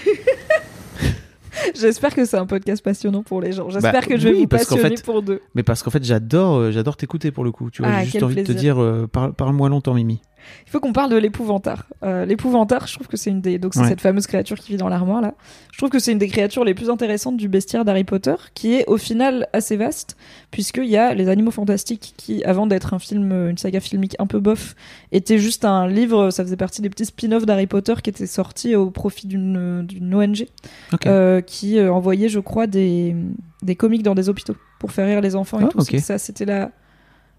J'espère 1.78 2.14
que 2.14 2.24
c'est 2.24 2.36
un 2.36 2.46
podcast 2.46 2.82
passionnant 2.82 3.22
pour 3.22 3.40
les 3.40 3.52
gens. 3.52 3.68
J'espère 3.70 3.92
Bah, 3.92 4.02
que 4.02 4.16
je 4.18 4.28
vais 4.28 4.34
oui, 4.34 4.40
vous 4.40 4.46
passionner 4.48 4.96
fait- 4.96 5.04
pour 5.04 5.22
deux. 5.22 5.40
Mais 5.54 5.62
parce 5.62 5.82
qu'en 5.82 5.90
fait, 5.90 6.02
j'adore 6.02 6.56
euh, 6.56 6.70
j'adore 6.72 6.96
t'écouter 6.96 7.30
pour 7.30 7.44
le 7.44 7.52
coup. 7.52 7.70
Tu 7.70 7.82
vois, 7.82 7.90
Ah, 7.92 7.98
j'ai 8.00 8.04
juste 8.04 8.12
quel 8.14 8.24
envie 8.24 8.36
de 8.36 8.42
te 8.42 8.52
dire, 8.52 8.80
euh, 8.82 9.06
par- 9.06 9.32
parle-moi 9.34 9.68
longtemps, 9.68 9.94
Mimi. 9.94 10.20
Il 10.66 10.70
faut 10.70 10.80
qu'on 10.80 10.93
parle 10.93 11.11
de 11.11 11.16
l'épouvantard. 11.16 11.84
Euh, 12.03 12.24
l'épouvantard, 12.24 12.86
je 12.86 12.95
trouve 12.95 13.07
que 13.09 13.16
c'est 13.16 13.30
une 13.30 13.41
des. 13.41 13.59
Donc, 13.59 13.74
c'est 13.74 13.80
Ouais. 13.80 13.88
cette 13.88 14.01
fameuse 14.01 14.26
créature 14.26 14.59
qui 14.59 14.72
vit 14.72 14.78
dans 14.78 14.88
l'armoire, 14.88 15.20
là. 15.20 15.34
Je 15.72 15.78
trouve 15.78 15.91
que 15.91 15.99
c'est 15.99 16.12
une 16.12 16.18
des 16.18 16.28
créatures 16.28 16.64
les 16.64 16.74
plus 16.74 16.91
intéressantes 16.91 17.36
du 17.36 17.49
bestiaire 17.49 17.84
d'Harry 17.84 18.05
Potter, 18.05 18.34
qui 18.55 18.74
est 18.74 18.86
au 18.86 18.97
final 18.99 19.49
assez 19.53 19.76
vaste, 19.76 20.16
puisqu'il 20.51 20.84
y 20.86 20.97
a 20.97 21.14
Les 21.14 21.28
Animaux 21.28 21.51
Fantastiques, 21.51 22.14
qui, 22.16 22.45
avant 22.45 22.66
d'être 22.66 22.93
un 22.95 22.99
film, 22.99 23.49
une 23.49 23.57
saga 23.59 23.80
filmique 23.80 24.16
un 24.18 24.26
peu 24.26 24.41
bof, 24.41 24.74
était 25.12 25.38
juste 25.38 25.64
un 25.64 25.86
livre, 25.88 26.30
ça 26.30 26.45
faisait 26.45 26.57
partie 26.57 26.82
des 26.82 26.91
petits 26.91 27.07
spin-offs 27.07 27.47
d'Harry 27.47 27.66
Potter 27.66 27.95
qui 28.03 28.11
étaient 28.11 28.26
sortis 28.26 28.74
au 28.76 28.91
profit 28.91 29.26
d'une 29.26 29.84
d'une 29.86 30.14
ONG, 30.14 30.47
euh, 31.07 31.41
qui 31.41 31.78
euh, 31.78 31.93
envoyait, 31.93 32.28
je 32.28 32.41
crois, 32.41 32.66
des, 32.66 33.16
des 33.62 33.76
comics 33.76 34.03
dans 34.03 34.14
des 34.14 34.28
hôpitaux 34.28 34.57
pour 34.78 34.93
faire 34.93 35.07
rire 35.07 35.20
les 35.20 35.34
enfants 35.36 35.61
et 35.61 35.64
Ah, 35.64 35.68
tout. 35.68 35.78
ok. 35.78 35.84
C'était 35.86 35.99
ça, 36.01 36.18
c'était 36.18 36.45
la 36.45 36.70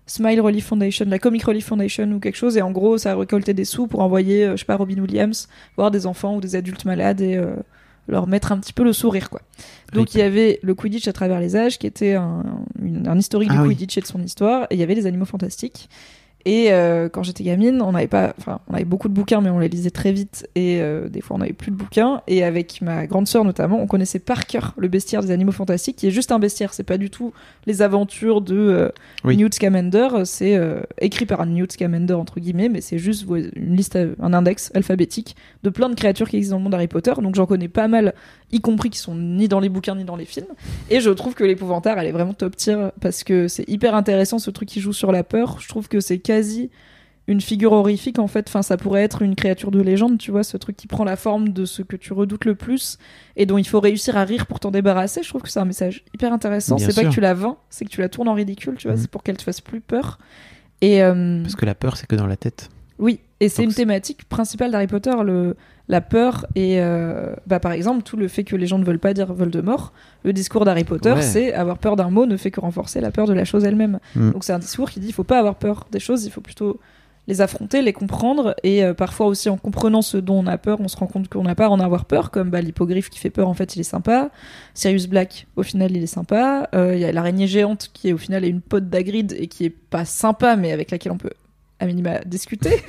Smile 0.08 0.42
Relief 0.42 0.66
Foundation, 0.66 1.06
la 1.08 1.20
Comic 1.20 1.44
Relief 1.44 1.66
Foundation 1.66 2.12
ou 2.12 2.20
quelque 2.20 2.36
chose. 2.36 2.58
Et 2.58 2.62
en 2.62 2.72
gros, 2.72 2.98
ça 2.98 3.12
a 3.12 3.16
récolté 3.16 3.54
des 3.54 3.66
sous 3.66 3.88
pour 3.88 4.02
envoyer, 4.02 4.46
euh, 4.46 4.52
je 4.52 4.58
sais 4.58 4.66
pas, 4.66 4.76
Robin 4.76 5.00
Williams 5.00 5.48
voir 5.78 5.92
des 5.92 6.06
enfants 6.06 6.36
ou 6.36 6.42
des 6.42 6.56
adultes 6.56 6.86
malades 6.86 7.22
et 7.22 7.36
euh, 7.36 7.56
leur 8.08 8.28
mettre 8.28 8.52
un 8.52 8.60
petit 8.60 8.74
peu 8.74 8.84
le 8.84 8.94
sourire, 8.94 9.30
quoi. 9.30 9.42
Donc 9.94 10.14
il 10.14 10.20
y 10.20 10.22
avait 10.22 10.60
le 10.64 10.74
Quidditch 10.74 11.08
à 11.08 11.14
travers 11.14 11.40
les 11.40 11.56
âges, 11.56 11.78
qui 11.78 11.88
était 11.88 12.16
un, 12.16 12.44
historique 13.18 13.50
Ah 13.52 13.62
du 13.62 13.68
oui. 13.68 13.76
Quidditch 13.76 13.98
et 13.98 14.02
de 14.02 14.08
son 14.08 14.22
histoire. 14.22 14.64
Et 14.70 14.76
il 14.76 14.80
y 14.80 14.84
avait 14.84 14.96
les 14.96 15.06
animaux 15.06 15.26
fantastiques. 15.26 15.90
Et 16.46 16.72
euh, 16.72 17.10
quand 17.10 17.24
j'étais 17.24 17.44
gamine, 17.44 17.82
on 17.82 17.94
avait 17.96 18.08
pas, 18.08 18.34
enfin, 18.38 18.60
on 18.68 18.74
avait 18.74 18.86
beaucoup 18.86 19.10
de 19.10 19.14
bouquins, 19.14 19.42
mais 19.42 19.50
on 19.50 19.60
les 19.60 19.70
lisait 19.70 19.92
très 19.92 20.12
vite. 20.12 20.48
Et 20.56 20.82
euh, 20.82 21.10
des 21.10 21.22
fois, 21.22 21.38
on 21.38 21.42
avait 21.42 21.54
plus 21.54 21.72
de 21.72 21.76
bouquins. 21.76 22.22
Et 22.28 22.44
avec 22.44 22.82
ma 22.82 23.08
grande 23.08 23.28
sœur 23.28 23.44
notamment, 23.44 23.80
on 23.80 23.88
connaissait 23.88 24.20
par 24.20 24.46
cœur 24.46 24.74
le 24.78 24.88
bestiaire 24.88 25.22
des 25.22 25.32
animaux 25.32 25.52
fantastiques, 25.52 25.98
qui 25.98 26.08
est 26.08 26.12
juste 26.12 26.32
un 26.32 26.40
bestiaire. 26.40 26.74
C'est 26.74 26.84
pas 26.84 26.98
du 26.98 27.10
tout 27.10 27.34
les 27.68 27.82
aventures 27.82 28.42
de 28.42 28.56
euh, 28.56 28.90
Oui. 29.24 29.38
Newt 29.38 29.54
Scamander. 29.54 30.10
C'est 30.26 30.60
écrit 31.00 31.26
par 31.26 31.42
un 31.42 31.46
Newt 31.46 31.72
Scamander 31.72 32.14
entre 32.14 32.40
guillemets, 32.40 32.70
mais 32.70 32.82
c'est 32.82 32.98
juste 32.98 33.26
une 33.56 33.76
liste, 33.76 33.98
un 34.20 34.34
index 34.34 34.72
alphabétique 34.74 35.36
de 35.64 35.70
plein 35.70 35.90
de 35.90 35.96
créatures 35.96 36.30
qui 36.30 36.38
existent 36.38 36.56
dans 36.56 36.60
le 36.60 36.64
monde 36.64 36.76
Harry 36.76 36.88
Potter. 36.88 37.14
Donc 37.22 37.36
j'en 37.36 37.46
connais 37.46 37.68
pas 37.68 37.88
mal, 37.88 38.14
y 38.52 38.60
compris 38.60 38.90
qui 38.90 39.00
sont 39.00 39.16
ni 39.16 39.48
dans 39.48 39.60
les 39.60 39.70
bouquins 39.70 39.96
ni 39.96 40.04
dans 40.04 40.16
les 40.16 40.26
films. 40.26 40.48
Et 40.90 41.00
je 41.00 41.10
trouve 41.10 41.34
que 41.34 41.44
l'épouvantard, 41.44 42.00
elle 42.00 42.08
est 42.08 42.12
vraiment 42.12 42.34
top 42.34 42.56
tier 42.56 42.90
parce 43.00 43.24
que 43.24 43.48
c'est 43.48 43.68
hyper 43.70 43.96
intéressant 43.96 44.40
ce 44.40 44.52
truc 44.52 44.70
qui 44.70 44.80
joue 44.80 44.94
sur 44.94 45.12
la 45.12 45.24
peur. 45.24 45.58
Je 45.60 45.68
trouve 45.68 45.88
que 45.88 46.00
c'est 46.00 46.20
quasi 46.32 46.70
une 47.28 47.42
figure 47.42 47.72
horrifique 47.72 48.20
en 48.20 48.28
fait. 48.28 48.48
Enfin, 48.48 48.62
ça 48.62 48.78
pourrait 48.78 49.04
être 49.04 49.22
une 49.22 49.36
créature 49.36 49.72
de 49.72 49.82
légende, 49.82 50.18
tu 50.18 50.32
vois, 50.32 50.44
ce 50.44 50.58
truc 50.58 50.76
qui 50.76 50.88
prend 50.88 51.04
la 51.04 51.16
forme 51.16 51.50
de 51.50 51.66
ce 51.66 51.82
que 51.82 51.96
tu 51.96 52.14
redoutes 52.14 52.46
le 52.46 52.56
plus 52.56 52.98
et 53.36 53.46
dont 53.46 53.58
il 53.58 53.68
faut 53.68 53.80
réussir 53.80 54.18
à 54.18 54.24
rire 54.24 54.46
pour 54.48 54.60
t'en 54.60 54.72
débarrasser. 54.72 55.24
Je 55.24 55.30
trouve 55.30 55.42
que 55.42 55.50
c'est 55.50 55.60
un 55.60 55.66
message 55.66 56.04
hyper 56.14 56.34
intéressant. 56.34 56.78
C'est 56.78 56.96
pas 56.96 57.04
que 57.04 57.14
tu 57.14 57.22
la 57.22 57.34
vins, 57.34 57.58
c'est 57.70 57.86
que 57.86 57.90
tu 57.90 58.02
la 58.02 58.10
tournes 58.10 58.28
en 58.28 58.34
ridicule, 58.34 58.76
tu 58.78 58.88
vois. 58.88 58.96
Mhm. 58.96 59.02
C'est 59.02 59.12
pour 59.12 59.24
qu'elle 59.24 59.38
te 59.38 59.44
fasse 59.44 59.62
plus 59.62 59.82
peur. 59.82 60.20
Et 60.82 61.04
euh, 61.04 61.42
Parce 61.42 61.56
que 61.56 61.66
la 61.66 61.76
peur, 61.76 61.98
c'est 61.98 62.08
que 62.08 62.16
dans 62.16 62.28
la 62.28 62.38
tête. 62.38 62.70
oui, 62.98 63.20
et 63.40 63.50
c'est 63.50 63.64
une 63.64 63.74
thématique 63.74 64.28
principale 64.30 64.72
d'Harry 64.72 64.88
Potter, 64.88 65.14
le, 65.24 65.56
la 65.92 66.02
peur 66.02 66.48
et 66.56 66.82
euh, 66.82 67.36
bah, 67.46 67.60
par 67.60 67.74
exemple 67.74 68.02
tout 68.04 68.16
le 68.18 68.28
fait 68.30 68.44
que 68.46 68.56
les 68.56 68.66
gens 68.66 68.80
ne 68.80 68.86
veulent 68.86 68.98
pas 68.98 69.14
dire 69.14 69.32
Voldemort. 69.34 69.92
Le 70.24 70.32
discours 70.34 70.64
d'Harry 70.66 70.86
Potter, 70.86 71.12
Ouais. 71.12 71.22
c'est 71.22 71.54
avoir 71.54 71.78
peur 71.78 71.96
d'un 71.98 72.10
mot 72.10 72.26
ne 72.26 72.38
fait 72.38 72.50
que 72.50 72.62
renforcer 72.62 73.02
la 73.02 73.12
peur 73.12 73.28
de 73.28 73.34
la 73.34 73.44
chose 73.46 73.66
elle-même. 73.66 74.00
Mm. 74.16 74.32
Donc 74.32 74.44
c'est 74.46 74.54
un 74.54 74.60
discours 74.60 74.90
qui 74.90 75.00
dit 75.02 75.08
il 75.08 75.14
faut 75.14 75.24
pas 75.26 75.38
avoir 75.38 75.56
peur 75.56 75.86
des 75.92 76.00
choses, 76.00 76.26
il 76.26 76.32
faut 76.32 76.42
plutôt 76.42 76.80
les 77.28 77.40
affronter, 77.42 77.82
les 77.84 77.94
comprendre 77.94 78.56
et 78.64 78.84
euh, 78.84 78.94
parfois 78.96 79.28
aussi 79.28 79.48
en 79.50 79.58
comprenant 79.58 80.02
ce 80.02 80.18
dont 80.18 80.40
on 80.40 80.48
a 80.48 80.58
peur, 80.58 80.80
on 80.82 80.88
se 80.88 80.98
rend 80.98 81.06
compte 81.08 81.28
qu'on 81.30 81.44
n'a 81.44 81.54
pas 81.56 81.66
à 81.68 81.70
en 81.70 81.80
avoir 81.80 82.06
peur, 82.06 82.32
comme 82.32 82.50
bah, 82.50 82.62
l'hippogriffe 82.62 83.10
qui 83.12 83.20
fait 83.20 83.30
peur 83.30 83.48
en 83.48 83.54
fait 83.54 83.76
il 83.76 83.80
est 83.82 83.84
sympa, 83.84 84.32
Sirius 84.74 85.08
Black 85.08 85.46
au 85.56 85.62
final 85.64 85.92
il 85.96 86.02
est 86.02 86.08
sympa, 86.08 86.70
Euh, 86.74 86.96
il 86.96 87.02
y 87.02 87.06
a 87.06 87.12
l'araignée 87.12 87.48
géante 87.48 87.90
qui 87.94 88.12
au 88.14 88.18
final 88.18 88.44
est 88.44 88.50
une 88.50 88.62
pote 88.62 88.90
d'Agrid 88.90 89.36
et 89.38 89.48
qui 89.48 89.66
est 89.66 89.70
pas 89.70 90.06
sympa 90.06 90.56
mais 90.56 90.72
avec 90.72 90.90
laquelle 90.90 91.12
on 91.12 91.18
peut 91.18 91.30
à 91.82 91.86
minima 91.86 92.20
discuter, 92.20 92.82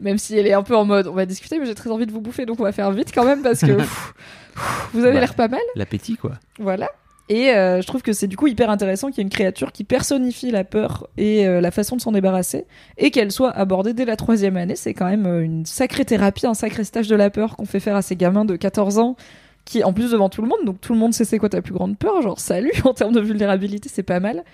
même 0.00 0.18
si 0.18 0.38
elle 0.38 0.46
est 0.46 0.52
un 0.52 0.62
peu 0.62 0.76
en 0.76 0.84
mode 0.84 1.06
on 1.08 1.14
va 1.14 1.26
discuter 1.26 1.58
mais 1.58 1.66
j'ai 1.66 1.74
très 1.74 1.90
envie 1.90 2.06
de 2.06 2.12
vous 2.12 2.20
bouffer 2.20 2.46
donc 2.46 2.60
on 2.60 2.62
va 2.64 2.72
faire 2.72 2.90
vite 2.92 3.10
quand 3.12 3.24
même 3.24 3.42
parce 3.42 3.60
que 3.62 3.72
pff, 3.76 4.14
pff, 4.54 4.88
vous 4.92 5.00
avez 5.04 5.14
Ouais. 5.14 5.20
l'air 5.20 5.34
pas 5.34 5.48
mal. 5.48 5.60
L'appétit, 5.74 6.16
quoi. 6.16 6.32
Voilà. 6.60 6.88
Et 7.30 7.50
euh, 7.54 7.80
je 7.80 7.86
trouve 7.86 8.02
que 8.02 8.12
c'est 8.12 8.26
du 8.26 8.36
coup 8.36 8.46
hyper 8.48 8.68
intéressant 8.68 9.08
qu'il 9.08 9.16
y 9.16 9.20
ait 9.20 9.24
une 9.24 9.30
créature 9.30 9.72
qui 9.72 9.82
personnifie 9.82 10.50
la 10.50 10.62
peur 10.62 11.08
et 11.16 11.46
euh, 11.48 11.62
la 11.62 11.70
façon 11.70 11.96
de 11.96 12.02
s'en 12.02 12.12
débarrasser, 12.12 12.66
et 12.98 13.10
qu'elle 13.10 13.32
soit 13.32 13.50
abordée 13.50 13.94
dès 13.94 14.04
la 14.04 14.16
troisième 14.16 14.58
année. 14.58 14.76
C'est 14.76 14.92
quand 14.92 15.06
même 15.08 15.24
euh, 15.26 15.40
une 15.42 15.64
sacrée 15.64 16.04
thérapie, 16.04 16.46
un 16.46 16.52
sacré 16.52 16.84
stage 16.84 17.08
de 17.08 17.16
la 17.16 17.30
peur 17.30 17.56
qu'on 17.56 17.64
fait 17.64 17.80
faire 17.80 17.96
à 17.96 18.02
ces 18.02 18.14
gamins 18.14 18.44
de 18.44 18.56
14 18.56 18.98
ans, 18.98 19.16
qui 19.64 19.82
en 19.82 19.94
plus 19.94 20.10
devant 20.10 20.28
tout 20.28 20.42
le 20.42 20.48
monde, 20.48 20.58
donc 20.66 20.82
tout 20.82 20.92
le 20.92 20.98
monde 20.98 21.14
sait 21.14 21.24
c'est 21.24 21.38
quoi 21.38 21.48
ta 21.48 21.62
plus 21.62 21.72
grande 21.72 21.96
peur, 21.98 22.20
genre 22.20 22.38
salut, 22.38 22.72
en 22.84 22.92
termes 22.92 23.14
de 23.14 23.20
vulnérabilité, 23.22 23.88
c'est 23.90 24.02
pas 24.02 24.20
mal. 24.20 24.44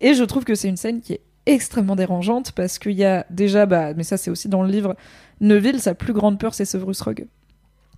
Et 0.00 0.14
je 0.14 0.24
trouve 0.24 0.44
que 0.44 0.54
c'est 0.54 0.68
une 0.68 0.78
scène 0.78 1.02
qui 1.02 1.12
est 1.12 1.20
extrêmement 1.46 1.96
dérangeante 1.96 2.52
parce 2.52 2.78
qu'il 2.78 2.92
y 2.92 3.04
a 3.04 3.26
déjà, 3.30 3.66
bah, 3.66 3.94
mais 3.94 4.04
ça 4.04 4.16
c'est 4.16 4.30
aussi 4.30 4.48
dans 4.48 4.62
le 4.62 4.70
livre, 4.70 4.96
Neville, 5.40 5.80
sa 5.80 5.94
plus 5.94 6.12
grande 6.12 6.38
peur 6.38 6.54
c'est 6.54 6.64
Severus 6.64 7.00
Rogue. 7.00 7.26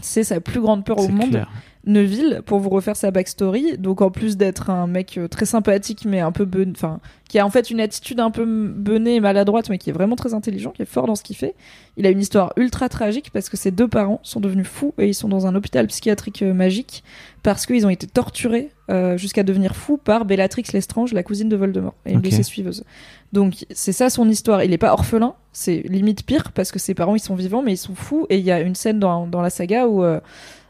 C'est 0.01 0.25
sa 0.25 0.41
plus 0.41 0.61
grande 0.61 0.85
peur 0.85 0.99
au 0.99 1.09
monde. 1.09 1.47
Neville 1.87 2.43
pour 2.45 2.59
vous 2.59 2.69
refaire 2.69 2.97
sa 2.97 3.11
backstory. 3.11 3.79
Donc 3.79 4.03
en 4.03 4.11
plus 4.11 4.37
d'être 4.37 4.71
un 4.71 4.87
mec 4.87 5.17
euh, 5.19 5.29
très 5.29 5.47
sympathique 5.47 6.05
mais 6.05 6.21
un 6.21 6.33
peu 6.33 6.45
ben- 6.45 6.73
enfin 6.75 7.01
qui 7.29 7.39
a 7.41 7.47
en 7.47 7.51
fait 7.51 7.71
une 7.71 7.81
attitude 7.81 8.21
un 8.21 8.31
peu 8.31 8.45
benée 8.45 9.17
et 9.17 9.21
maladroite 9.21 9.69
mais 9.71 9.79
qui 9.79 9.91
est 9.91 9.93
vraiment 9.93 10.15
très 10.17 10.35
intelligent, 10.35 10.71
qui 10.71 10.83
est 10.83 10.87
fort 10.87 11.07
dans 11.07 11.15
ce 11.15 11.23
qu'il 11.23 11.37
fait. 11.37 11.55
Il 11.97 12.07
a 12.07 12.11
une 12.11 12.21
histoire 12.21 12.53
ultra 12.57 12.89
tragique 12.89 13.31
parce 13.33 13.49
que 13.49 13.57
ses 13.57 13.71
deux 13.71 13.89
parents 13.89 14.21
sont 14.23 14.41
devenus 14.41 14.67
fous 14.67 14.95
et 14.99 15.09
ils 15.09 15.15
sont 15.15 15.29
dans 15.29 15.47
un 15.47 15.55
hôpital 15.55 15.87
psychiatrique 15.87 16.43
euh, 16.43 16.53
magique 16.55 17.03
parce 17.43 17.67
qu'ils 17.67 17.87
ont 17.87 17.91
été 17.91 18.07
torturés 18.07 18.71
euh, 18.91 19.17
jusqu'à 19.17 19.43
devenir 19.45 19.75
fous 19.77 19.97
par 19.97 20.25
Bellatrix 20.25 20.65
Lestrange, 20.73 21.13
la 21.13 21.23
cousine 21.23 21.49
de 21.49 21.57
Voldemort 21.57 21.95
et 22.05 22.13
une 22.13 22.19
Ok. 22.19 22.25
de 22.25 22.31
ses 22.31 22.43
suiveuses. 22.43 22.85
Donc 23.33 23.65
c'est 23.71 23.93
ça 23.93 24.11
son 24.11 24.29
histoire. 24.29 24.63
Il 24.65 24.73
est 24.73 24.79
pas 24.79 24.93
orphelin, 24.93 25.35
c'est 25.53 25.83
limite 25.89 26.25
pire 26.27 26.53
parce 26.53 26.71
que 26.73 26.79
ses 26.79 26.95
parents 26.95 27.15
ils 27.17 27.21
sont 27.21 27.35
vivants 27.35 27.63
mais 27.63 27.73
ils 27.75 27.77
sont 27.79 27.95
fous 27.95 28.27
et 28.31 28.39
il 28.39 28.45
y 28.45 28.51
a 28.53 28.61
une 28.61 28.75
scène 28.75 28.99
dans, 29.01 29.27
dans 29.27 29.41
la 29.43 29.51
saga 29.51 29.87
où 29.89 30.03
euh, 30.05 30.21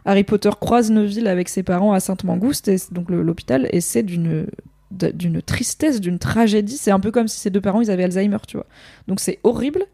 Harry 0.06 0.24
Potter 0.24 0.50
croise 0.58 0.90
Neville 0.90 1.26
avec 1.26 1.48
ses 1.48 1.62
parents 1.62 1.92
à 1.92 2.00
Sainte-Mangouste, 2.00 2.70
donc 2.92 3.10
l'hôpital, 3.10 3.68
et 3.72 3.80
c'est 3.80 4.04
d'une 4.04 4.46
tristesse, 5.44 6.00
d'une 6.00 6.18
tragédie. 6.18 6.76
C'est 6.78 6.92
un 6.92 7.00
peu 7.00 7.10
comme 7.10 7.28
si 7.28 7.38
ses 7.40 7.50
deux 7.50 7.60
parents 7.60 7.80
ils 7.80 7.90
avaient 7.90 8.04
Alzheimer, 8.04 8.38
tu 8.46 8.56
vois. 8.56 8.66
Donc 9.08 9.20
c'est 9.20 9.40
horrible. 9.42 9.84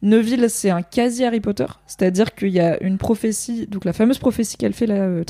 Neville, 0.00 0.48
c'est 0.48 0.70
un 0.70 0.82
quasi 0.82 1.24
Harry 1.24 1.40
Potter, 1.40 1.66
c'est-à-dire 1.88 2.36
qu'il 2.36 2.50
y 2.50 2.60
a 2.60 2.80
une 2.82 2.98
prophétie, 2.98 3.66
donc 3.66 3.84
la 3.84 3.92
fameuse 3.92 4.18
prophétie 4.18 4.56
qu'elle 4.56 4.72
fait 4.72 4.86
là, 4.86 4.94
euh, 4.94 5.24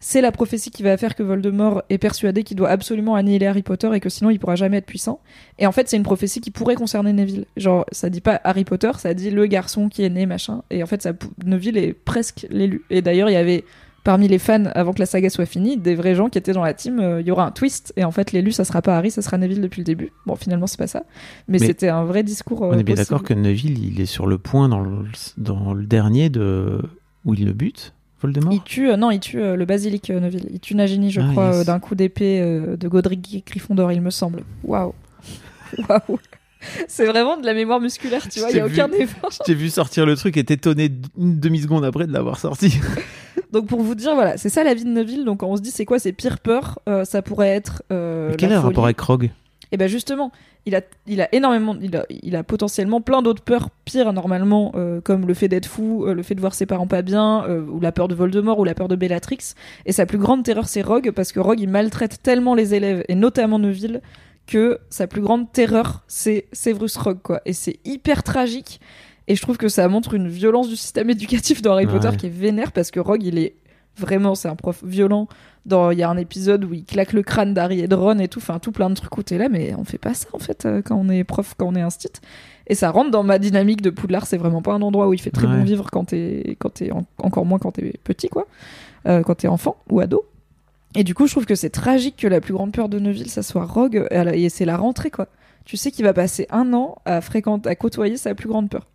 c'est 0.00 0.20
la 0.20 0.30
prophétie 0.32 0.70
qui 0.70 0.82
va 0.82 0.96
faire 0.96 1.14
que 1.16 1.22
Voldemort 1.22 1.82
est 1.90 1.98
persuadé 1.98 2.44
qu'il 2.44 2.56
doit 2.56 2.68
absolument 2.70 3.16
annihiler 3.16 3.46
Harry 3.46 3.62
Potter 3.62 3.90
et 3.94 4.00
que 4.00 4.08
sinon 4.08 4.30
il 4.30 4.38
pourra 4.38 4.54
jamais 4.54 4.76
être 4.76 4.86
puissant. 4.86 5.20
Et 5.58 5.66
en 5.66 5.72
fait, 5.72 5.88
c'est 5.88 5.96
une 5.96 6.02
prophétie 6.04 6.40
qui 6.40 6.50
pourrait 6.52 6.76
concerner 6.76 7.12
Neville. 7.12 7.46
Genre, 7.56 7.84
ça 7.90 8.08
dit 8.08 8.20
pas 8.20 8.40
Harry 8.44 8.64
Potter, 8.64 8.90
ça 8.98 9.12
dit 9.14 9.30
le 9.30 9.46
garçon 9.46 9.88
qui 9.88 10.04
est 10.04 10.10
né, 10.10 10.24
machin. 10.26 10.62
Et 10.70 10.82
en 10.82 10.86
fait, 10.86 11.02
ça, 11.02 11.12
Neville 11.44 11.76
est 11.78 11.92
presque 11.92 12.46
l'élu. 12.50 12.82
Et 12.90 13.02
d'ailleurs, 13.02 13.28
il 13.28 13.32
y 13.32 13.36
avait 13.36 13.64
parmi 14.04 14.28
les 14.28 14.38
fans, 14.38 14.64
avant 14.74 14.92
que 14.94 15.00
la 15.00 15.06
saga 15.06 15.28
soit 15.28 15.44
finie, 15.44 15.76
des 15.76 15.94
vrais 15.94 16.14
gens 16.14 16.28
qui 16.30 16.38
étaient 16.38 16.52
dans 16.52 16.62
la 16.64 16.72
team. 16.72 16.98
euh, 17.00 17.20
Il 17.20 17.26
y 17.26 17.30
aura 17.30 17.44
un 17.44 17.50
twist. 17.50 17.92
Et 17.96 18.04
en 18.04 18.10
fait, 18.12 18.32
l'élu, 18.32 18.52
ça 18.52 18.64
sera 18.64 18.80
pas 18.80 18.96
Harry, 18.96 19.10
ça 19.10 19.20
sera 19.20 19.36
Neville 19.36 19.60
depuis 19.60 19.80
le 19.80 19.84
début. 19.84 20.12
Bon, 20.24 20.34
finalement, 20.36 20.66
c'est 20.66 20.78
pas 20.78 20.86
ça. 20.86 21.02
Mais, 21.48 21.58
Mais 21.58 21.66
c'était 21.66 21.88
un 21.88 22.04
vrai 22.04 22.22
discours. 22.22 22.62
euh, 22.64 22.70
On 22.72 22.78
est 22.78 22.84
bien 22.84 22.94
d'accord 22.94 23.22
que 23.22 23.34
Neville, 23.34 23.84
il 23.84 24.00
est 24.00 24.06
sur 24.06 24.26
le 24.26 24.38
point 24.38 24.68
dans 24.70 24.80
le, 24.80 25.04
dans 25.36 25.74
le 25.74 25.84
dernier 25.84 26.30
de 26.30 26.80
où 27.24 27.34
il 27.34 27.44
le 27.44 27.52
bute, 27.52 27.92
Voldemort. 28.20 28.52
Il 28.52 28.62
tue, 28.62 28.90
euh, 28.90 28.96
non, 28.96 29.10
il 29.10 29.20
tue 29.20 29.40
euh, 29.40 29.56
le 29.56 29.64
basilic 29.64 30.10
euh, 30.10 30.20
Neville. 30.20 30.46
Il 30.52 30.60
tue 30.60 30.74
Nagini, 30.74 31.10
je 31.10 31.20
Ah, 31.20 31.28
crois, 31.30 31.56
yes. 31.58 31.66
d'un 31.66 31.78
coup 31.78 31.94
d'épée 31.94 32.40
de 32.40 32.88
Godric 32.88 33.44
Gryffondor, 33.46 33.92
il 33.92 34.00
me 34.00 34.10
semble. 34.10 34.42
Waouh. 34.64 34.94
Waouh. 35.88 36.18
C'est 36.88 37.06
vraiment 37.06 37.36
de 37.36 37.46
la 37.46 37.54
mémoire 37.54 37.80
musculaire, 37.80 38.28
tu 38.28 38.40
vois, 38.40 38.50
il 38.50 38.56
y 38.56 38.60
a 38.60 38.66
vu. 38.66 38.80
aucun 38.80 38.90
effort. 38.98 39.30
J'ai 39.46 39.54
vu 39.54 39.70
sortir 39.70 40.04
le 40.06 40.16
truc 40.16 40.36
et 40.36 40.42
t'es 40.44 40.54
étonné 40.54 40.90
une 41.16 41.38
demi-seconde 41.38 41.84
après 41.84 42.06
de 42.08 42.12
l'avoir 42.12 42.38
sorti. 42.40 42.78
Donc 43.52 43.66
pour 43.68 43.80
vous 43.80 43.94
dire, 43.94 44.14
voilà, 44.14 44.36
c'est 44.36 44.48
ça 44.48 44.64
la 44.64 44.74
vie 44.74 44.84
de 44.84 44.90
Neville. 44.90 45.24
Donc 45.24 45.42
on 45.44 45.56
se 45.56 45.62
dit 45.62 45.70
c'est 45.70 45.84
quoi 45.84 45.98
ses 46.00 46.12
pires 46.12 46.40
peurs, 46.40 46.80
euh, 46.88 47.04
ça 47.04 47.22
pourrait 47.22 47.48
être. 47.48 47.82
Euh, 47.92 48.30
Mais 48.30 48.36
Quel 48.36 48.50
est 48.50 48.54
le 48.54 48.60
rapport 48.60 48.84
avec 48.84 49.00
Rogue 49.00 49.30
Et 49.72 49.76
ben 49.76 49.88
justement, 49.88 50.32
il 50.66 50.74
a, 50.74 50.80
il 51.06 51.20
a 51.20 51.34
énormément, 51.34 51.76
il 51.80 51.96
a, 51.96 52.06
il 52.08 52.36
a 52.36 52.42
potentiellement 52.42 53.00
plein 53.00 53.22
d'autres 53.22 53.42
peurs 53.42 53.70
pires 53.84 54.12
normalement, 54.12 54.72
euh, 54.76 55.00
comme 55.00 55.26
le 55.26 55.34
fait 55.34 55.48
d'être 55.48 55.66
fou, 55.66 56.04
euh, 56.06 56.14
le 56.14 56.22
fait 56.22 56.34
de 56.34 56.40
voir 56.40 56.54
ses 56.54 56.66
parents 56.66 56.86
pas 56.86 57.02
bien, 57.02 57.44
euh, 57.44 57.60
ou 57.62 57.80
la 57.80 57.92
peur 57.92 58.08
de 58.08 58.14
Voldemort, 58.14 58.58
ou 58.58 58.64
la 58.64 58.74
peur 58.74 58.88
de 58.88 58.96
Bellatrix. 58.96 59.54
Et 59.86 59.92
sa 59.92 60.06
plus 60.06 60.18
grande 60.18 60.42
terreur, 60.42 60.68
c'est 60.68 60.82
Rogue, 60.82 61.10
parce 61.10 61.32
que 61.32 61.40
Rogue, 61.40 61.60
il 61.60 61.68
maltraite 61.68 62.22
tellement 62.22 62.54
les 62.54 62.74
élèves, 62.74 63.04
et 63.08 63.14
notamment 63.14 63.58
Neville, 63.58 64.00
que 64.46 64.78
sa 64.88 65.06
plus 65.06 65.20
grande 65.20 65.52
terreur, 65.52 66.02
c'est 66.08 66.46
Severus 66.52 66.96
Rogue, 66.96 67.20
quoi. 67.22 67.42
Et 67.44 67.52
c'est 67.52 67.78
hyper 67.84 68.22
tragique. 68.22 68.80
Et 69.26 69.36
je 69.36 69.42
trouve 69.42 69.58
que 69.58 69.68
ça 69.68 69.86
montre 69.88 70.14
une 70.14 70.28
violence 70.28 70.68
du 70.68 70.76
système 70.76 71.10
éducatif 71.10 71.60
dans 71.60 71.72
Harry 71.72 71.86
Ouais. 71.86 71.92
Potter 71.92 72.16
qui 72.16 72.26
est 72.26 72.30
vénère, 72.30 72.72
parce 72.72 72.90
que 72.90 73.00
Rogue, 73.00 73.22
il 73.22 73.38
est 73.38 73.54
vraiment, 73.98 74.34
c'est 74.34 74.48
un 74.48 74.56
prof 74.56 74.82
violent. 74.84 75.28
Dans, 75.66 75.90
il 75.90 75.98
y 75.98 76.02
a 76.02 76.08
un 76.08 76.16
épisode 76.16 76.64
où 76.64 76.72
il 76.72 76.84
claque 76.84 77.12
le 77.12 77.22
crâne 77.22 77.52
d'Harry 77.52 77.80
et 77.80 77.88
de 77.88 77.94
Ron 77.94 78.18
et 78.20 78.28
tout, 78.28 78.38
enfin 78.38 78.58
tout 78.58 78.72
plein 78.72 78.88
de 78.88 78.94
trucs 78.94 79.16
où 79.18 79.22
t'es 79.22 79.36
là, 79.36 79.48
mais 79.50 79.74
on 79.76 79.84
fait 79.84 79.98
pas 79.98 80.14
ça 80.14 80.28
en 80.32 80.38
fait 80.38 80.64
euh, 80.64 80.80
quand 80.82 80.96
on 80.96 81.10
est 81.10 81.24
prof, 81.24 81.54
quand 81.58 81.66
on 81.66 81.74
est 81.74 81.82
instit. 81.82 82.08
Et 82.68 82.74
ça 82.74 82.90
rentre 82.90 83.10
dans 83.10 83.22
ma 83.22 83.38
dynamique 83.38 83.82
de 83.82 83.90
Poudlard, 83.90 84.26
c'est 84.26 84.38
vraiment 84.38 84.62
pas 84.62 84.72
un 84.72 84.80
endroit 84.80 85.08
où 85.08 85.12
il 85.14 85.20
fait 85.20 85.30
très 85.30 85.46
bon 85.46 85.64
vivre 85.64 85.90
quand 85.90 86.04
t'es, 86.06 86.56
quand 86.58 86.70
t'es 86.74 86.90
en- 86.90 87.04
encore 87.18 87.44
moins 87.44 87.58
quand 87.58 87.72
t'es 87.72 87.92
petit 88.02 88.28
quoi, 88.28 88.46
euh, 89.06 89.22
quand 89.22 89.34
t'es 89.34 89.48
enfant 89.48 89.76
ou 89.90 90.00
ado. 90.00 90.24
Et 90.94 91.04
du 91.04 91.14
coup, 91.14 91.26
je 91.26 91.32
trouve 91.32 91.44
que 91.44 91.54
c'est 91.54 91.68
tragique 91.70 92.16
que 92.16 92.26
la 92.28 92.40
plus 92.40 92.54
grande 92.54 92.72
peur 92.72 92.88
de 92.88 92.98
Neville, 92.98 93.28
ça 93.28 93.42
soit 93.42 93.64
Rogue, 93.66 94.06
et 94.10 94.48
c'est 94.48 94.64
la 94.64 94.78
rentrée 94.78 95.10
quoi. 95.10 95.28
tu 95.66 95.76
sais 95.76 95.90
qu'il 95.90 96.04
va 96.06 96.14
passer 96.14 96.46
un 96.50 96.72
an 96.72 96.96
à 97.04 97.20
fréquenter, 97.20 97.68
à 97.68 97.74
côtoyer 97.74 98.16
sa 98.16 98.34
plus 98.34 98.48
grande 98.48 98.70
peur. 98.70 98.86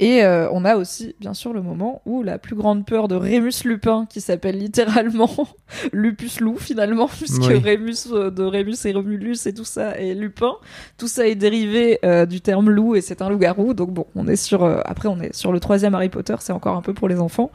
Et 0.00 0.24
euh, 0.24 0.48
on 0.50 0.64
a 0.64 0.74
aussi, 0.76 1.14
bien 1.20 1.34
sûr, 1.34 1.52
le 1.52 1.62
moment 1.62 2.02
où 2.04 2.24
la 2.24 2.38
plus 2.38 2.56
grande 2.56 2.84
peur 2.84 3.06
de 3.06 3.14
Rémus 3.14 3.64
Lupin, 3.64 4.06
qui 4.10 4.20
s'appelle 4.20 4.58
littéralement 4.58 5.30
Lupus 5.92 6.40
Loup 6.40 6.56
finalement, 6.58 7.06
puisque 7.20 7.42
Oui. 7.42 7.58
Rémus 7.58 8.08
euh, 8.10 8.30
de 8.30 8.42
Rémus 8.42 8.76
et 8.84 8.92
Romulus 8.92 9.46
et 9.46 9.54
tout 9.54 9.64
ça 9.64 9.96
et 9.98 10.14
Lupin, 10.14 10.54
tout 10.98 11.06
ça 11.06 11.28
est 11.28 11.36
dérivé 11.36 12.00
euh, 12.04 12.26
du 12.26 12.40
terme 12.40 12.70
loup 12.70 12.96
et 12.96 13.00
c'est 13.00 13.22
un 13.22 13.28
loup-garou. 13.28 13.72
Donc 13.72 13.90
bon, 13.90 14.06
on 14.16 14.26
est 14.26 14.36
sur, 14.36 14.64
après 14.64 15.08
on 15.08 15.20
est 15.20 15.32
sur 15.32 15.52
le 15.52 15.60
troisième 15.60 15.94
Harry 15.94 16.08
Potter, 16.08 16.34
c'est 16.40 16.52
encore 16.52 16.76
un 16.76 16.82
peu 16.82 16.92
pour 16.92 17.08
les 17.08 17.20
enfants. 17.20 17.52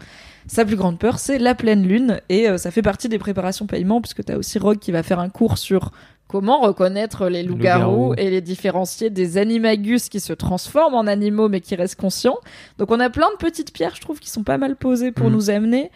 Sa 0.48 0.64
plus 0.64 0.78
grande 0.78 0.98
peur, 0.98 1.20
c'est 1.20 1.38
la 1.38 1.54
pleine 1.54 1.86
lune 1.86 2.22
et 2.30 2.48
ça 2.58 2.72
fait 2.72 2.82
partie 2.82 3.10
des 3.10 3.20
préparations 3.20 3.68
paiement 3.68 4.02
puisque 4.02 4.24
t'as 4.24 4.38
aussi 4.38 4.58
Rogue 4.58 4.80
qui 4.80 4.92
va 4.92 5.04
faire 5.04 5.20
un 5.20 5.30
cours 5.30 5.58
sur 5.60 5.92
comment 6.30 6.62
reconnaître 6.62 7.28
les 7.28 7.44
loups-garous 7.44 8.14
et 8.18 8.30
les 8.30 8.40
différencier 8.40 9.10
des 9.10 9.38
animagus 9.38 10.08
qui 10.08 10.20
se 10.22 10.32
transforment 10.32 10.94
en 10.94 11.08
animaux 11.08 11.50
mais 11.50 11.60
qui 11.60 11.76
restent 11.76 12.00
conscients. 12.00 12.38
Donc 12.78 12.92
on 12.92 13.00
a 13.02 13.10
plein 13.10 13.30
de 13.32 13.38
petites 13.38 13.74
pierres, 13.74 13.96
je 13.96 14.02
trouve, 14.02 14.20
qui 14.20 14.30
sont 14.30 14.44
pas 14.44 14.58
mal 14.58 14.78
posées 14.78 15.12
pour 15.12 15.26
Mhm. 15.28 15.34
nous 15.34 15.50
amener 15.50 15.92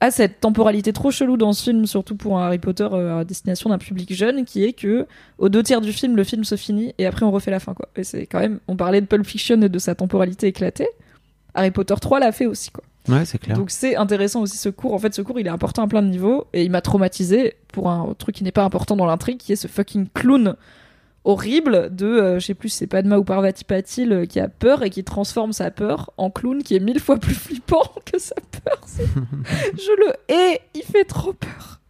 à 0.00 0.10
cette 0.10 0.40
temporalité 0.40 0.92
trop 0.92 1.10
chelou 1.10 1.36
dans 1.36 1.52
ce 1.52 1.62
film, 1.62 1.86
surtout 1.86 2.16
pour 2.16 2.38
un 2.38 2.46
Harry 2.46 2.58
Potter 2.58 2.86
euh, 2.92 3.20
à 3.20 3.24
destination 3.24 3.70
d'un 3.70 3.78
public 3.78 4.12
jeune, 4.12 4.44
qui 4.44 4.64
est 4.64 4.72
que 4.74 5.06
aux 5.38 5.48
deux 5.48 5.62
tiers 5.62 5.80
du 5.80 5.92
film, 5.92 6.16
le 6.16 6.24
film 6.24 6.44
se 6.44 6.56
finit 6.56 6.92
et 6.98 7.06
après 7.06 7.24
on 7.24 7.30
refait 7.30 7.50
la 7.52 7.60
fin, 7.60 7.72
quoi. 7.72 7.88
Et 7.96 8.04
c'est 8.04 8.26
quand 8.26 8.40
même, 8.40 8.58
on 8.68 8.76
parlait 8.76 9.00
de 9.00 9.06
Pulp 9.06 9.24
Fiction 9.24 9.60
et 9.62 9.68
de 9.68 9.78
sa 9.78 9.94
temporalité 9.94 10.48
éclatée. 10.48 10.88
Harry 11.54 11.70
Potter 11.70 11.94
3 12.00 12.18
l'a 12.20 12.32
fait 12.32 12.46
aussi, 12.46 12.70
quoi. 12.70 12.82
Ouais, 13.08 13.24
c'est 13.24 13.38
clair. 13.38 13.56
Donc 13.56 13.70
c'est 13.70 13.96
intéressant 13.96 14.42
aussi 14.42 14.56
ce 14.56 14.68
cours. 14.68 14.92
En 14.94 14.98
fait, 14.98 15.12
ce 15.14 15.22
cours, 15.22 15.38
il 15.40 15.46
est 15.46 15.50
important 15.50 15.82
à 15.82 15.88
plein 15.88 16.02
de 16.02 16.08
niveaux 16.08 16.46
et 16.52 16.62
il 16.64 16.70
m'a 16.70 16.80
traumatisé 16.80 17.54
pour 17.72 17.90
un 17.90 18.14
truc 18.16 18.36
qui 18.36 18.44
n'est 18.44 18.52
pas 18.52 18.64
important 18.64 18.94
dans 18.96 19.06
l'intrigue, 19.06 19.38
qui 19.38 19.52
est 19.52 19.56
ce 19.56 19.66
fucking 19.68 20.06
clown 20.14 20.54
horrible 21.24 21.94
de, 21.94 22.06
euh, 22.06 22.38
je 22.40 22.46
sais 22.46 22.54
plus 22.54 22.68
si 22.68 22.78
c'est 22.78 22.86
Padma 22.86 23.16
ou 23.16 23.24
Parvati 23.24 23.64
Patil 23.64 24.12
euh, 24.12 24.26
qui 24.26 24.40
a 24.40 24.48
peur 24.48 24.82
et 24.82 24.90
qui 24.90 25.04
transforme 25.04 25.52
sa 25.52 25.70
peur 25.70 26.10
en 26.16 26.30
clown 26.30 26.62
qui 26.62 26.74
est 26.74 26.80
mille 26.80 26.98
fois 26.98 27.16
plus 27.16 27.34
flippant 27.34 27.82
que 28.04 28.18
sa 28.18 28.34
peur. 28.64 28.78
Je 28.88 30.04
le 30.06 30.12
hais, 30.28 30.60
il 30.74 30.82
fait 30.82 31.04
trop 31.04 31.32
peur. 31.32 31.80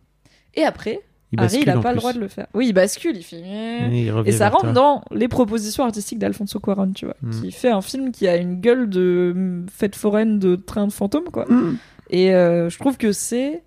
Et 0.55 0.65
après, 0.65 1.01
Il 1.33 1.41
Harry, 1.41 1.61
il 1.61 1.65
bascule 1.65 1.71
a 1.71 1.79
en 1.79 1.81
pas 1.81 1.93
le 1.93 1.99
droit 1.99 2.13
de 2.13 2.21
le 2.21 2.29
faire. 2.29 2.47
Oui, 2.53 2.67
il 2.69 2.73
bascule, 2.75 3.17
il 3.17 3.23
fait. 3.23 3.41
Et, 3.41 4.03
il 4.03 4.11
revient 4.13 4.29
Et 4.29 4.33
ça 4.33 4.51
rentre 4.51 4.65
toi. 4.65 4.73
dans 4.73 5.03
les 5.11 5.29
propositions 5.29 5.85
artistiques 5.85 6.19
d'Alfonso 6.19 6.61
Cuarón, 6.61 6.93
tu 6.93 7.07
vois, 7.07 7.17
Mm. 7.23 7.31
qui 7.41 7.53
fait 7.53 7.71
un 7.71 7.81
film 7.81 8.13
qui 8.13 8.29
a 8.29 8.37
une 8.37 8.61
gueule 8.61 8.91
de 8.91 9.33
mm, 9.35 9.67
fête 9.73 9.97
foraine 9.97 10.39
de 10.39 10.57
train 10.57 10.87
de 10.87 10.93
fantôme, 10.93 11.31
quoi. 11.33 11.47
Mm. 11.47 11.79
Et 12.11 12.35
euh, 12.35 12.69
je 12.69 12.79
trouve 12.79 12.99
que 12.99 13.13
c'est, 13.13 13.63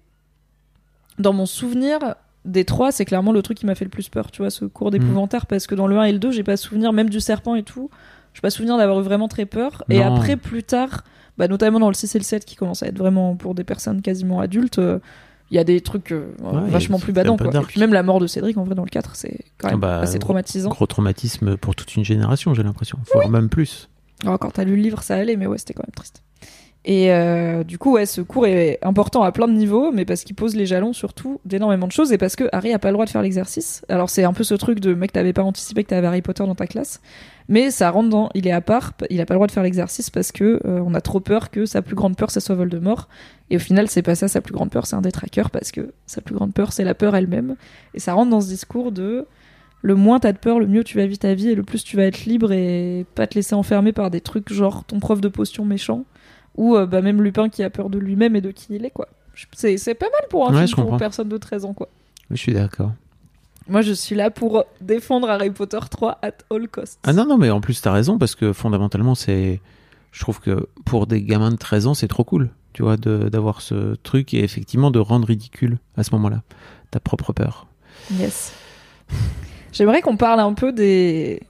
dans 1.20 1.34
mon 1.34 1.46
souvenir 1.46 2.00
des 2.44 2.66
trois, 2.66 2.92
c'est 2.92 3.06
clairement 3.06 3.32
le 3.32 3.42
truc 3.42 3.58
qui 3.58 3.66
m'a 3.66 3.74
fait 3.76 3.86
le 3.86 3.90
plus 3.90 4.10
peur, 4.10 4.30
tu 4.32 4.42
vois, 4.42 4.50
ce 4.52 4.66
cours 4.66 4.92
d'épouvantaire, 4.92 5.46
parce 5.48 5.66
que 5.68 5.74
dans 5.76 5.88
le 5.88 5.98
1 5.98 6.04
et 6.06 6.12
le 6.14 6.20
2, 6.20 6.32
j'ai 6.32 6.44
pas 6.44 6.58
souvenir, 6.58 6.94
même 6.94 7.10
du 7.10 7.20
serpent 7.20 7.56
et 7.56 7.64
tout, 7.64 7.90
j'ai 8.34 8.42
pas 8.42 8.50
souvenir 8.52 8.78
d'avoir 8.78 9.00
eu 9.00 9.04
vraiment 9.04 9.28
très 9.28 9.46
peur. 9.46 9.84
Et 9.90 10.04
après, 10.04 10.36
plus 10.36 10.62
tard, 10.64 11.04
bah, 11.38 11.48
notamment 11.48 11.80
dans 11.80 11.88
le 11.88 11.94
6 11.96 12.16
et 12.16 12.20
le 12.20 12.24
7, 12.24 12.46
qui 12.46 12.56
commence 12.56 12.84
à 12.84 12.88
être 12.88 12.98
vraiment 12.98 13.36
pour 13.36 13.56
des 13.56 13.64
personnes 13.64 14.02
quasiment 14.02 14.40
adultes, 14.42 14.78
euh, 14.80 15.00
il 15.52 15.56
y 15.58 15.60
a 15.60 15.64
des 15.64 15.80
trucs 15.82 16.12
euh, 16.12 16.28
Ouais, 16.44 16.70
vachement 16.70 17.00
plus 17.00 17.14
badants, 17.14 17.38
quoi. 17.38 17.48
Et 17.56 17.66
puis 17.66 17.80
même 17.80 17.94
la 17.94 18.04
mort 18.04 18.20
de 18.20 18.28
Cédric, 18.28 18.58
en 18.58 18.64
vrai, 18.64 18.76
dans 18.76 18.84
le 18.84 18.90
4, 18.90 19.16
c'est 19.16 19.46
quand 19.58 19.70
même 19.72 19.80
Bah, 19.80 20.00
assez 20.02 20.20
traumatisant. 20.20 20.70
Gros 20.70 20.86
traumatisme 20.88 21.56
pour 21.58 21.76
toute 21.76 21.96
une 21.96 22.04
génération, 22.06 22.54
j'ai 22.54 22.64
l'impression. 22.64 22.98
Voire 23.14 23.30
même 23.30 23.50
plus. 23.50 23.90
Alors, 24.24 24.38
quand 24.40 24.52
t'as 24.52 24.64
lu 24.66 24.76
le 24.76 24.82
livre, 24.82 25.02
ça 25.04 25.16
allait, 25.16 25.36
mais 25.36 25.46
ouais, 25.48 25.58
c'était 25.58 25.74
quand 25.74 25.84
même 25.86 25.96
triste. 25.96 26.22
Et 26.88 27.12
euh, 27.12 27.64
du 27.64 27.80
coup, 27.80 27.94
ouais, 27.94 28.06
ce 28.06 28.22
cours 28.22 28.46
est 28.46 28.78
important 28.84 29.24
à 29.24 29.32
plein 29.32 29.48
de 29.48 29.54
niveaux, 29.54 29.92
mais 29.92 30.06
parce 30.06 30.24
qu'il 30.24 30.36
pose 30.36 30.56
les 30.56 30.68
jalons 30.68 30.94
surtout 30.94 31.42
d'énormément 31.44 31.88
de 31.88 31.92
choses 31.92 32.14
et 32.14 32.20
parce 32.20 32.36
que 32.36 32.48
Harry 32.52 32.74
a 32.74 32.80
pas 32.80 32.90
le 32.90 32.94
droit 32.94 33.06
de 33.06 33.10
faire 33.10 33.24
l'exercice. 33.24 33.84
Alors, 33.90 34.12
c'est 34.12 34.24
un 34.24 34.34
peu 34.34 34.44
ce 34.44 34.54
truc 34.54 34.80
de 34.80 34.94
mec, 34.94 35.12
t'avais 35.12 35.34
pas 35.34 35.42
anticipé 35.42 35.84
que 35.84 35.90
t'avais 35.90 36.06
Harry 36.06 36.22
Potter 36.22 36.46
dans 36.46 36.54
ta 36.54 36.68
classe, 36.68 37.02
mais 37.50 37.72
ça 37.72 37.90
rentre 37.90 38.10
dans. 38.10 38.30
Il 38.36 38.48
est 38.48 38.52
à 38.52 38.62
part, 38.62 38.94
il 39.10 39.20
a 39.20 39.26
pas 39.26 39.34
le 39.34 39.40
droit 39.40 39.48
de 39.48 39.52
faire 39.52 39.64
l'exercice 39.64 40.12
parce 40.12 40.32
que 40.32 40.62
euh, 40.64 40.80
on 40.86 40.94
a 40.94 41.02
trop 41.02 41.20
peur 41.20 41.50
que 41.50 41.66
sa 41.66 41.82
plus 41.82 41.96
grande 41.96 42.16
peur, 42.16 42.30
ça 42.30 42.40
soit 42.40 42.54
Voldemort. 42.54 43.10
Et 43.50 43.56
au 43.56 43.60
final, 43.60 43.88
c'est 43.88 44.04
pas 44.04 44.14
ça 44.14 44.28
sa 44.28 44.42
plus 44.42 44.54
grande 44.54 44.70
peur, 44.70 44.86
c'est 44.86 44.96
un 44.96 45.02
détraqueur 45.02 45.50
parce 45.50 45.72
que 45.72 45.92
sa 46.06 46.22
plus 46.22 46.36
grande 46.36 46.54
peur, 46.54 46.72
c'est 46.72 46.84
la 46.84 46.94
peur 46.94 47.16
elle-même. 47.16 47.56
Et 47.96 48.00
ça 48.00 48.14
rentre 48.14 48.30
dans 48.30 48.42
ce 48.42 48.48
discours 48.48 48.92
de 48.92 49.26
le 49.82 49.96
moins 49.96 50.20
t'as 50.20 50.34
de 50.34 50.38
peur, 50.38 50.60
le 50.60 50.68
mieux 50.68 50.84
tu 50.84 50.98
vas 50.98 51.06
vivre 51.08 51.20
ta 51.20 51.34
vie 51.34 51.50
et 51.50 51.56
le 51.56 51.64
plus 51.64 51.84
tu 51.84 51.96
vas 51.96 52.04
être 52.04 52.26
libre 52.26 52.52
et 52.52 53.06
pas 53.16 53.26
te 53.26 53.36
laisser 53.36 53.56
enfermer 53.56 53.92
par 53.92 54.10
des 54.10 54.22
trucs 54.22 54.52
genre 54.52 54.84
ton 54.84 55.00
prof 55.00 55.22
de 55.22 55.28
potion 55.28 55.66
méchant 55.66 56.06
ou 56.56 56.76
euh, 56.76 56.86
bah, 56.86 57.02
même 57.02 57.22
Lupin 57.22 57.50
qui 57.50 57.64
a 57.64 57.70
peur 57.70 57.90
de 57.90 57.98
lui-même 58.00 58.36
et 58.36 58.42
de 58.42 58.52
qui 58.52 58.76
il 58.76 58.86
est 58.86 58.92
quoi. 58.92 59.08
C'est 59.54 59.78
c'est 59.78 59.96
pas 59.96 60.06
mal 60.12 60.28
pour 60.30 60.48
un 60.50 60.54
Ouais, 60.56 60.68
film 60.68 60.88
pour 60.88 60.98
personne 60.98 61.30
de 61.30 61.38
13 61.38 61.66
ans 61.66 61.74
quoi. 61.74 61.90
Je 62.32 62.36
suis 62.38 62.54
d'accord. 62.54 62.92
Moi 63.68 63.82
je 63.82 63.94
suis 63.94 64.16
là 64.16 64.30
pour 64.32 64.64
défendre 64.82 65.30
Harry 65.30 65.50
Potter 65.50 65.80
3 65.90 66.20
at 66.22 66.32
all 66.52 66.68
costs. 66.68 67.00
Ah 67.04 67.14
non, 67.14 67.26
non, 67.26 67.38
mais 67.38 67.50
en 67.50 67.62
plus, 67.62 67.82
t'as 67.82 67.92
raison, 67.92 68.18
parce 68.20 68.36
que 68.36 68.54
fondamentalement, 68.54 69.16
c'est. 69.16 69.60
Je 70.12 70.20
trouve 70.22 70.40
que 70.40 70.68
pour 70.86 71.08
des 71.08 71.22
gamins 71.24 71.52
de 71.52 71.58
13 71.58 71.88
ans, 71.88 71.94
c'est 71.96 72.08
trop 72.08 72.24
cool, 72.24 72.50
tu 72.74 72.84
vois, 72.84 72.96
de- 72.96 73.28
d'avoir 73.28 73.62
ce 73.62 73.96
truc 73.96 74.34
et 74.34 74.44
effectivement 74.44 74.92
de 74.92 75.00
rendre 75.00 75.28
ridicule 75.28 75.78
à 75.98 76.04
ce 76.04 76.12
moment-là 76.12 76.44
ta 76.92 77.00
propre 77.02 77.34
peur. 77.34 77.68
Yes. 78.14 78.54
J'aimerais 79.74 80.02
qu'on 80.02 80.16
parle 80.16 80.40
un 80.40 80.54
peu 80.54 80.72
des 80.72 81.42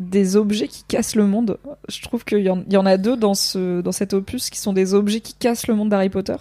des 0.00 0.34
objets 0.36 0.66
qui 0.66 0.82
cassent 0.84 1.14
le 1.14 1.26
monde. 1.26 1.58
Je 1.88 2.00
trouve 2.02 2.24
qu'il 2.24 2.40
y, 2.40 2.48
en- 2.50 2.86
a 2.86 2.96
deux 2.96 3.16
dans, 3.16 3.34
ce, 3.34 3.82
dans 3.82 3.92
cet 3.92 4.14
opus 4.14 4.48
qui 4.48 4.58
sont 4.58 4.72
des 4.72 4.94
objets 4.94 5.20
qui 5.20 5.34
cassent 5.34 5.66
le 5.68 5.74
monde 5.74 5.90
d'Harry 5.90 6.08
Potter. 6.08 6.36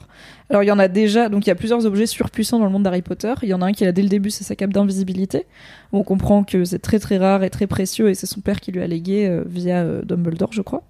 Alors 0.50 0.64
il 0.64 0.68
y 0.68 0.72
en 0.72 0.80
a 0.80 0.88
déjà, 0.88 1.28
donc 1.28 1.46
il 1.46 1.50
y 1.50 1.52
a 1.52 1.56
plusieurs 1.56 1.86
objets 1.86 2.06
surpuissants 2.06 2.58
dans 2.58 2.66
le 2.66 2.72
monde 2.72 2.84
d'Harry 2.84 3.02
Potter. 3.02 3.34
Il 3.44 3.50
y 3.50 3.54
en 3.54 3.62
a 3.62 3.66
un 3.66 3.74
qui 3.74 3.84
là 3.84 3.92
dès 3.92 4.02
le 4.02 4.08
début, 4.08 4.30
c'est 4.32 4.46
sa 4.46 4.56
cape 4.56 4.72
d'invisibilité. 4.72 5.46
On 5.92 6.04
comprend 6.04 6.44
que 6.46 6.64
c'est 6.64 6.80
très 6.80 7.00
très 7.00 7.18
rare 7.18 7.44
et 7.44 7.50
très 7.50 7.68
précieux 7.68 8.10
et 8.10 8.16
c'est 8.16 8.28
son 8.28 8.40
père 8.40 8.62
qui 8.62 8.72
lui 8.72 8.82
a 8.82 8.88
légué 8.88 9.28
euh, 9.28 9.44
via 9.46 9.84
euh, 9.84 10.02
Dumbledore, 10.04 10.54
je 10.54 10.62
crois. 10.62 10.84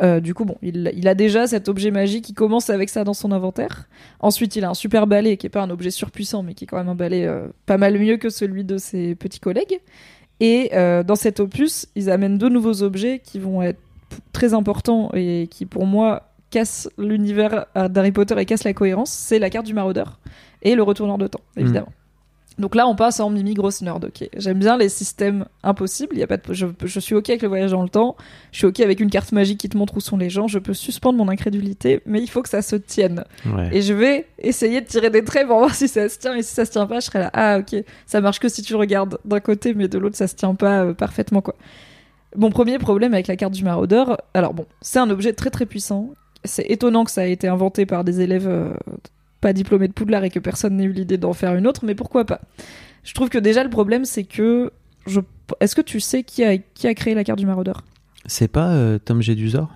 Euh, 0.00 0.20
du 0.20 0.32
coup, 0.32 0.44
bon, 0.46 0.56
il, 0.62 0.90
il 0.96 1.08
a 1.08 1.14
déjà 1.14 1.46
cet 1.46 1.68
objet 1.68 1.90
magique 1.90 2.24
qui 2.24 2.32
commence 2.32 2.70
avec 2.70 2.88
ça 2.88 3.04
dans 3.04 3.14
son 3.14 3.32
inventaire. 3.32 3.88
Ensuite, 4.20 4.56
il 4.56 4.64
a 4.64 4.70
un 4.70 4.74
super 4.74 5.06
balai 5.06 5.36
qui 5.36 5.46
est 5.46 5.50
pas 5.50 5.60
un 5.60 5.70
objet 5.70 5.90
surpuissant, 5.90 6.42
mais 6.42 6.54
qui 6.54 6.64
est 6.64 6.66
quand 6.68 6.78
même 6.78 6.88
un 6.88 6.94
balai 6.94 7.28
pas 7.66 7.76
mal 7.78 7.98
mieux 7.98 8.16
que 8.16 8.30
celui 8.30 8.64
de 8.64 8.78
ses 8.78 9.14
petits 9.16 9.40
collègues. 9.40 9.80
Et 10.40 10.70
euh, 10.72 11.02
dans 11.02 11.16
cet 11.16 11.40
opus, 11.40 11.86
ils 11.96 12.10
amènent 12.10 12.38
deux 12.38 12.48
nouveaux 12.48 12.82
objets 12.82 13.20
qui 13.22 13.38
vont 13.38 13.62
être 13.62 13.80
très 14.32 14.54
importants 14.54 15.10
et 15.14 15.48
qui, 15.50 15.66
pour 15.66 15.86
moi, 15.86 16.30
cassent 16.50 16.88
l'univers 16.96 17.66
euh, 17.76 17.88
d'Harry 17.88 18.12
Potter 18.12 18.34
et 18.38 18.44
cassent 18.44 18.64
la 18.64 18.72
cohérence. 18.72 19.10
C'est 19.10 19.38
la 19.38 19.50
carte 19.50 19.66
du 19.66 19.74
maraudeur 19.74 20.18
et 20.62 20.74
le 20.74 20.82
retourneur 20.82 21.18
de 21.18 21.26
temps, 21.26 21.40
évidemment. 21.56 21.92
Donc 22.58 22.74
là, 22.74 22.88
on 22.88 22.96
passe 22.96 23.20
en 23.20 23.30
Mimi 23.30 23.54
grosse 23.54 23.82
nerd. 23.82 24.04
Ok, 24.04 24.28
j'aime 24.36 24.58
bien 24.58 24.76
les 24.76 24.88
systèmes 24.88 25.46
impossibles. 25.62 26.14
Il 26.14 26.18
y 26.18 26.22
a 26.22 26.26
pas 26.26 26.36
de, 26.36 26.42
je, 26.52 26.66
je 26.82 27.00
suis 27.00 27.14
ok 27.14 27.30
avec 27.30 27.42
le 27.42 27.48
voyage 27.48 27.70
dans 27.70 27.82
le 27.82 27.88
temps. 27.88 28.16
Je 28.52 28.58
suis 28.58 28.66
ok 28.66 28.80
avec 28.80 29.00
une 29.00 29.10
carte 29.10 29.32
magique 29.32 29.58
qui 29.60 29.68
te 29.68 29.76
montre 29.76 29.96
où 29.96 30.00
sont 30.00 30.16
les 30.16 30.28
gens. 30.28 30.48
Je 30.48 30.58
peux 30.58 30.74
suspendre 30.74 31.18
mon 31.18 31.28
incrédulité, 31.28 32.00
mais 32.04 32.20
il 32.20 32.28
faut 32.28 32.42
que 32.42 32.48
ça 32.48 32.62
se 32.62 32.76
tienne. 32.76 33.24
Ouais. 33.46 33.68
Et 33.72 33.82
je 33.82 33.94
vais 33.94 34.26
essayer 34.38 34.80
de 34.80 34.86
tirer 34.86 35.10
des 35.10 35.22
traits 35.22 35.46
pour 35.46 35.58
voir 35.58 35.74
si 35.74 35.86
ça 35.88 36.08
se 36.08 36.18
tient. 36.18 36.34
Et 36.34 36.42
si 36.42 36.54
ça 36.54 36.64
se 36.64 36.72
tient 36.72 36.86
pas, 36.86 37.00
je 37.00 37.06
serai 37.06 37.20
là. 37.20 37.30
Ah, 37.32 37.58
ok. 37.58 37.84
Ça 38.06 38.20
marche 38.20 38.40
que 38.40 38.48
si 38.48 38.62
tu 38.62 38.74
regardes 38.74 39.18
d'un 39.24 39.40
côté, 39.40 39.74
mais 39.74 39.86
de 39.86 39.98
l'autre, 39.98 40.16
ça 40.16 40.26
se 40.26 40.34
tient 40.34 40.54
pas 40.54 40.84
euh, 40.84 40.94
parfaitement, 40.94 41.40
quoi. 41.40 41.54
Mon 42.36 42.50
premier 42.50 42.78
problème 42.78 43.14
avec 43.14 43.26
la 43.26 43.36
carte 43.36 43.54
du 43.54 43.64
maraudeur, 43.64 44.18
alors 44.34 44.52
bon, 44.52 44.66
c'est 44.82 44.98
un 44.98 45.08
objet 45.08 45.32
très 45.32 45.50
très 45.50 45.64
puissant. 45.64 46.10
C'est 46.44 46.66
étonnant 46.70 47.04
que 47.04 47.10
ça 47.10 47.26
ait 47.26 47.32
été 47.32 47.48
inventé 47.48 47.86
par 47.86 48.04
des 48.04 48.20
élèves 48.20 48.46
euh, 48.46 48.74
pas 49.40 49.52
diplômés 49.52 49.88
de 49.88 49.92
Poudlard 49.92 50.24
et 50.24 50.30
que 50.30 50.38
personne 50.38 50.76
n'ait 50.76 50.84
eu 50.84 50.92
l'idée 50.92 51.18
d'en 51.18 51.32
faire 51.32 51.54
une 51.54 51.66
autre, 51.66 51.84
mais 51.84 51.94
pourquoi 51.94 52.24
pas? 52.24 52.40
Je 53.04 53.14
trouve 53.14 53.28
que 53.28 53.38
déjà 53.38 53.64
le 53.64 53.70
problème, 53.70 54.04
c'est 54.04 54.24
que. 54.24 54.72
Je... 55.06 55.20
Est-ce 55.60 55.74
que 55.74 55.80
tu 55.80 56.00
sais 56.00 56.22
qui 56.22 56.44
a, 56.44 56.58
qui 56.58 56.86
a 56.86 56.94
créé 56.94 57.14
la 57.14 57.24
carte 57.24 57.38
du 57.38 57.46
maraudeur? 57.46 57.82
C'est 58.26 58.48
pas 58.48 58.72
euh, 58.72 58.98
Tom 58.98 59.22
Jedusor? 59.22 59.70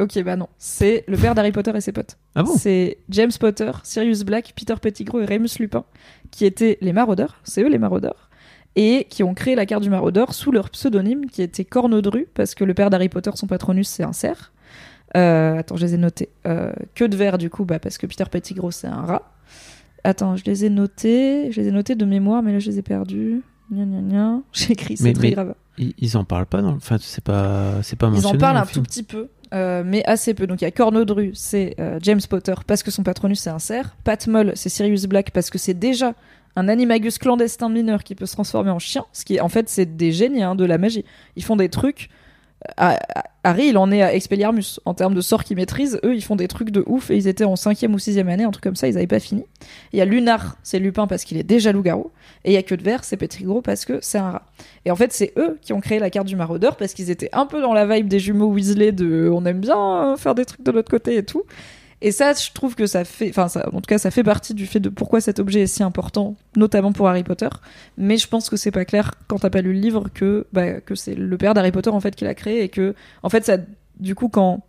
Ok, 0.00 0.20
bah 0.24 0.34
non. 0.34 0.48
C'est 0.58 1.04
le 1.06 1.16
père 1.16 1.36
d'Harry 1.36 1.52
Potter 1.52 1.70
et 1.72 1.80
ses 1.80 1.92
potes. 1.92 2.18
Ah 2.34 2.42
bon? 2.42 2.52
C'est 2.56 2.98
James 3.10 3.30
Potter, 3.38 3.70
Sirius 3.84 4.24
Black, 4.24 4.52
Peter 4.56 4.74
Pettigrew 4.80 5.20
et 5.22 5.26
Remus 5.26 5.50
Lupin, 5.60 5.84
qui 6.32 6.44
étaient 6.46 6.78
les 6.80 6.92
maraudeurs, 6.92 7.36
c'est 7.44 7.62
eux 7.62 7.68
les 7.68 7.78
maraudeurs, 7.78 8.28
et 8.74 9.06
qui 9.08 9.22
ont 9.22 9.34
créé 9.34 9.54
la 9.54 9.66
carte 9.66 9.84
du 9.84 9.90
maraudeur 9.90 10.34
sous 10.34 10.50
leur 10.50 10.70
pseudonyme, 10.70 11.26
qui 11.26 11.42
était 11.42 11.64
Cornodru, 11.64 12.26
parce 12.34 12.56
que 12.56 12.64
le 12.64 12.74
père 12.74 12.90
d'Harry 12.90 13.08
Potter, 13.08 13.30
son 13.34 13.46
patronus, 13.46 13.86
c'est 13.86 14.02
un 14.02 14.12
cerf. 14.12 14.52
Euh, 15.16 15.58
attends, 15.58 15.76
je 15.76 15.84
les 15.84 15.94
ai 15.94 15.98
notés. 15.98 16.28
Euh, 16.46 16.72
que 16.94 17.04
de 17.04 17.16
verre, 17.16 17.38
du 17.38 17.50
coup, 17.50 17.64
bah, 17.64 17.78
parce 17.78 17.98
que 17.98 18.06
Peter 18.06 18.24
Pettigrew, 18.30 18.70
c'est 18.70 18.86
un 18.88 19.02
rat. 19.02 19.32
Attends, 20.02 20.36
je 20.36 20.44
les 20.44 20.64
ai 20.64 20.70
notés, 20.70 21.50
je 21.52 21.60
les 21.60 21.68
ai 21.68 21.70
notés 21.70 21.94
de 21.94 22.04
mémoire, 22.04 22.42
mais 22.42 22.52
là, 22.52 22.58
je 22.58 22.70
les 22.70 22.78
ai 22.78 22.82
perdus. 22.82 23.42
J'ai 24.52 24.72
écrit, 24.72 24.96
c'est 24.96 25.12
très 25.14 25.22
mais 25.22 25.30
grave. 25.32 25.54
ils, 25.78 25.94
ils 25.98 26.16
en 26.16 26.24
parlent 26.24 26.46
pas, 26.46 26.60
non 26.60 26.74
Enfin, 26.76 26.96
c'est 27.00 27.24
pas, 27.24 27.82
c'est 27.82 27.96
pas 27.96 28.06
Ils 28.08 28.12
mentionné. 28.12 28.36
en 28.36 28.38
parlent 28.38 28.56
un 28.58 28.66
tout 28.66 28.82
petit 28.82 29.02
peu, 29.02 29.28
euh, 29.54 29.82
mais 29.84 30.04
assez 30.04 30.34
peu. 30.34 30.46
Donc 30.46 30.60
il 30.60 30.64
y 30.64 30.66
a 30.66 30.70
Cornodru, 30.70 31.30
c'est 31.34 31.74
James 32.02 32.20
Potter 32.28 32.54
parce 32.66 32.82
que 32.82 32.90
son 32.90 33.02
patronus 33.02 33.40
c'est 33.40 33.50
un 33.50 33.58
cerf. 33.58 33.96
Pat 34.04 34.24
Moll, 34.26 34.52
c'est 34.54 34.68
Sirius 34.68 35.06
Black 35.06 35.30
parce 35.30 35.48
que 35.48 35.56
c'est 35.58 35.74
déjà 35.74 36.12
un 36.56 36.68
animagus 36.68 37.18
clandestin 37.18 37.70
mineur 37.70 38.04
qui 38.04 38.14
peut 38.14 38.26
se 38.26 38.34
transformer 38.34 38.70
en 38.70 38.78
chien. 38.78 39.06
Ce 39.14 39.24
qui 39.24 39.40
en 39.40 39.48
fait 39.48 39.68
c'est 39.70 39.96
des 39.96 40.12
génies 40.12 40.42
hein, 40.42 40.54
de 40.54 40.64
la 40.66 40.76
magie. 40.76 41.04
Ils 41.36 41.42
font 41.42 41.56
des 41.56 41.70
trucs. 41.70 42.10
Harry, 42.76 43.66
il 43.68 43.78
en 43.78 43.90
est 43.90 44.02
à 44.02 44.14
Expelliarmus. 44.14 44.80
En 44.84 44.94
termes 44.94 45.14
de 45.14 45.20
sorts 45.20 45.44
qu'ils 45.44 45.56
maîtrisent, 45.56 46.00
eux, 46.02 46.14
ils 46.14 46.24
font 46.24 46.36
des 46.36 46.48
trucs 46.48 46.70
de 46.70 46.82
ouf 46.86 47.10
et 47.10 47.16
ils 47.16 47.28
étaient 47.28 47.44
en 47.44 47.56
cinquième 47.56 47.94
ou 47.94 47.98
sixième 47.98 48.28
année, 48.28 48.44
un 48.44 48.50
truc 48.50 48.64
comme 48.64 48.76
ça, 48.76 48.88
ils 48.88 48.96
avaient 48.96 49.06
pas 49.06 49.20
fini. 49.20 49.44
Il 49.92 49.98
y 49.98 50.02
a 50.02 50.06
Lunar, 50.06 50.56
c'est 50.62 50.78
Lupin 50.78 51.06
parce 51.06 51.24
qu'il 51.24 51.36
est 51.36 51.42
déjà 51.42 51.72
loup-garou. 51.72 52.10
Et 52.44 52.52
il 52.52 52.54
y 52.54 52.56
a 52.56 52.62
que 52.62 52.74
de 52.74 52.82
vert, 52.82 53.04
c'est 53.04 53.16
Petit 53.16 53.44
Gros 53.44 53.60
parce 53.60 53.84
que 53.84 53.98
c'est 54.00 54.18
un 54.18 54.30
rat. 54.30 54.46
Et 54.86 54.90
en 54.90 54.96
fait, 54.96 55.12
c'est 55.12 55.32
eux 55.36 55.58
qui 55.60 55.72
ont 55.72 55.80
créé 55.80 55.98
la 55.98 56.10
carte 56.10 56.26
du 56.26 56.36
maraudeur 56.36 56.76
parce 56.76 56.94
qu'ils 56.94 57.10
étaient 57.10 57.30
un 57.32 57.46
peu 57.46 57.60
dans 57.60 57.74
la 57.74 57.86
vibe 57.86 58.08
des 58.08 58.18
jumeaux 58.18 58.48
Weasley 58.48 58.92
de 58.92 59.30
on 59.32 59.44
aime 59.44 59.60
bien 59.60 60.12
euh, 60.12 60.16
faire 60.16 60.34
des 60.34 60.46
trucs 60.46 60.62
de 60.62 60.70
l'autre 60.70 60.90
côté 60.90 61.16
et 61.16 61.24
tout. 61.24 61.42
Et 62.06 62.12
ça, 62.12 62.34
je 62.34 62.52
trouve 62.52 62.74
que 62.74 62.84
ça 62.84 63.02
fait, 63.06 63.30
enfin, 63.30 63.48
en 63.72 63.80
tout 63.80 63.88
cas, 63.88 63.96
ça 63.96 64.10
fait 64.10 64.22
partie 64.22 64.52
du 64.52 64.66
fait 64.66 64.78
de 64.78 64.90
pourquoi 64.90 65.22
cet 65.22 65.38
objet 65.38 65.62
est 65.62 65.66
si 65.66 65.82
important, 65.82 66.36
notamment 66.54 66.92
pour 66.92 67.08
Harry 67.08 67.24
Potter. 67.24 67.48
Mais 67.96 68.18
je 68.18 68.28
pense 68.28 68.50
que 68.50 68.58
c'est 68.58 68.70
pas 68.70 68.84
clair 68.84 69.12
quand 69.26 69.38
t'as 69.38 69.48
pas 69.48 69.62
lu 69.62 69.72
le 69.72 69.80
livre 69.80 70.10
que, 70.12 70.46
bah, 70.52 70.82
que 70.82 70.94
c'est 70.94 71.14
le 71.14 71.38
père 71.38 71.54
d'Harry 71.54 71.72
Potter 71.72 71.88
en 71.88 72.00
fait 72.00 72.14
qui 72.14 72.24
l'a 72.24 72.34
créé 72.34 72.62
et 72.62 72.68
que, 72.68 72.94
en 73.22 73.30
fait, 73.30 73.46
ça, 73.46 73.56
du 74.00 74.14
coup, 74.14 74.28
quand 74.28 74.60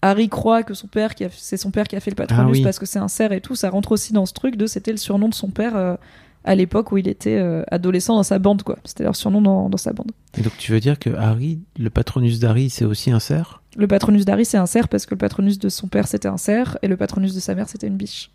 Harry 0.00 0.28
croit 0.28 0.62
que 0.62 0.74
son 0.74 0.86
père, 0.86 1.10
c'est 1.36 1.56
son 1.56 1.72
père 1.72 1.88
qui 1.88 1.96
a 1.96 2.00
fait 2.00 2.12
le 2.12 2.14
Patronus 2.14 2.46
Ah 2.46 2.52
oui. 2.52 2.62
parce 2.62 2.78
que 2.78 2.86
c'est 2.86 3.00
un 3.00 3.08
cerf 3.08 3.32
et 3.32 3.40
tout, 3.40 3.56
ça 3.56 3.68
rentre 3.68 3.90
aussi 3.90 4.12
dans 4.12 4.24
ce 4.24 4.32
truc 4.32 4.54
de 4.54 4.68
c'était 4.68 4.92
le 4.92 4.96
surnom 4.98 5.28
de 5.28 5.34
son 5.34 5.48
père 5.48 5.74
euh, 5.74 5.96
à 6.44 6.54
l'époque 6.54 6.92
où 6.92 6.98
il 6.98 7.08
était 7.08 7.38
euh, 7.38 7.62
adolescent 7.70 8.14
dans 8.16 8.22
sa 8.22 8.38
bande, 8.38 8.62
quoi. 8.62 8.78
C'était 8.84 9.04
leur 9.04 9.16
surnom 9.16 9.40
dans, 9.40 9.68
dans 9.68 9.78
sa 9.78 9.92
bande. 9.92 10.12
Et 10.38 10.42
donc 10.42 10.56
tu 10.58 10.72
veux 10.72 10.80
dire 10.80 10.98
que 10.98 11.10
Harry, 11.10 11.58
le 11.78 11.90
patronus 11.90 12.38
d'Harry, 12.38 12.70
c'est 12.70 12.84
aussi 12.84 13.10
un 13.10 13.20
cerf? 13.20 13.62
Le 13.76 13.86
patronus 13.88 14.24
d'Harry, 14.24 14.44
c'est 14.44 14.58
un 14.58 14.66
cerf 14.66 14.88
parce 14.88 15.06
que 15.06 15.14
le 15.14 15.18
patronus 15.18 15.58
de 15.58 15.68
son 15.68 15.88
père, 15.88 16.06
c'était 16.06 16.28
un 16.28 16.36
cerf, 16.36 16.78
et 16.82 16.88
le 16.88 16.96
patronus 16.96 17.34
de 17.34 17.40
sa 17.40 17.54
mère, 17.54 17.68
c'était 17.68 17.86
une 17.88 17.96
biche. 17.96 18.30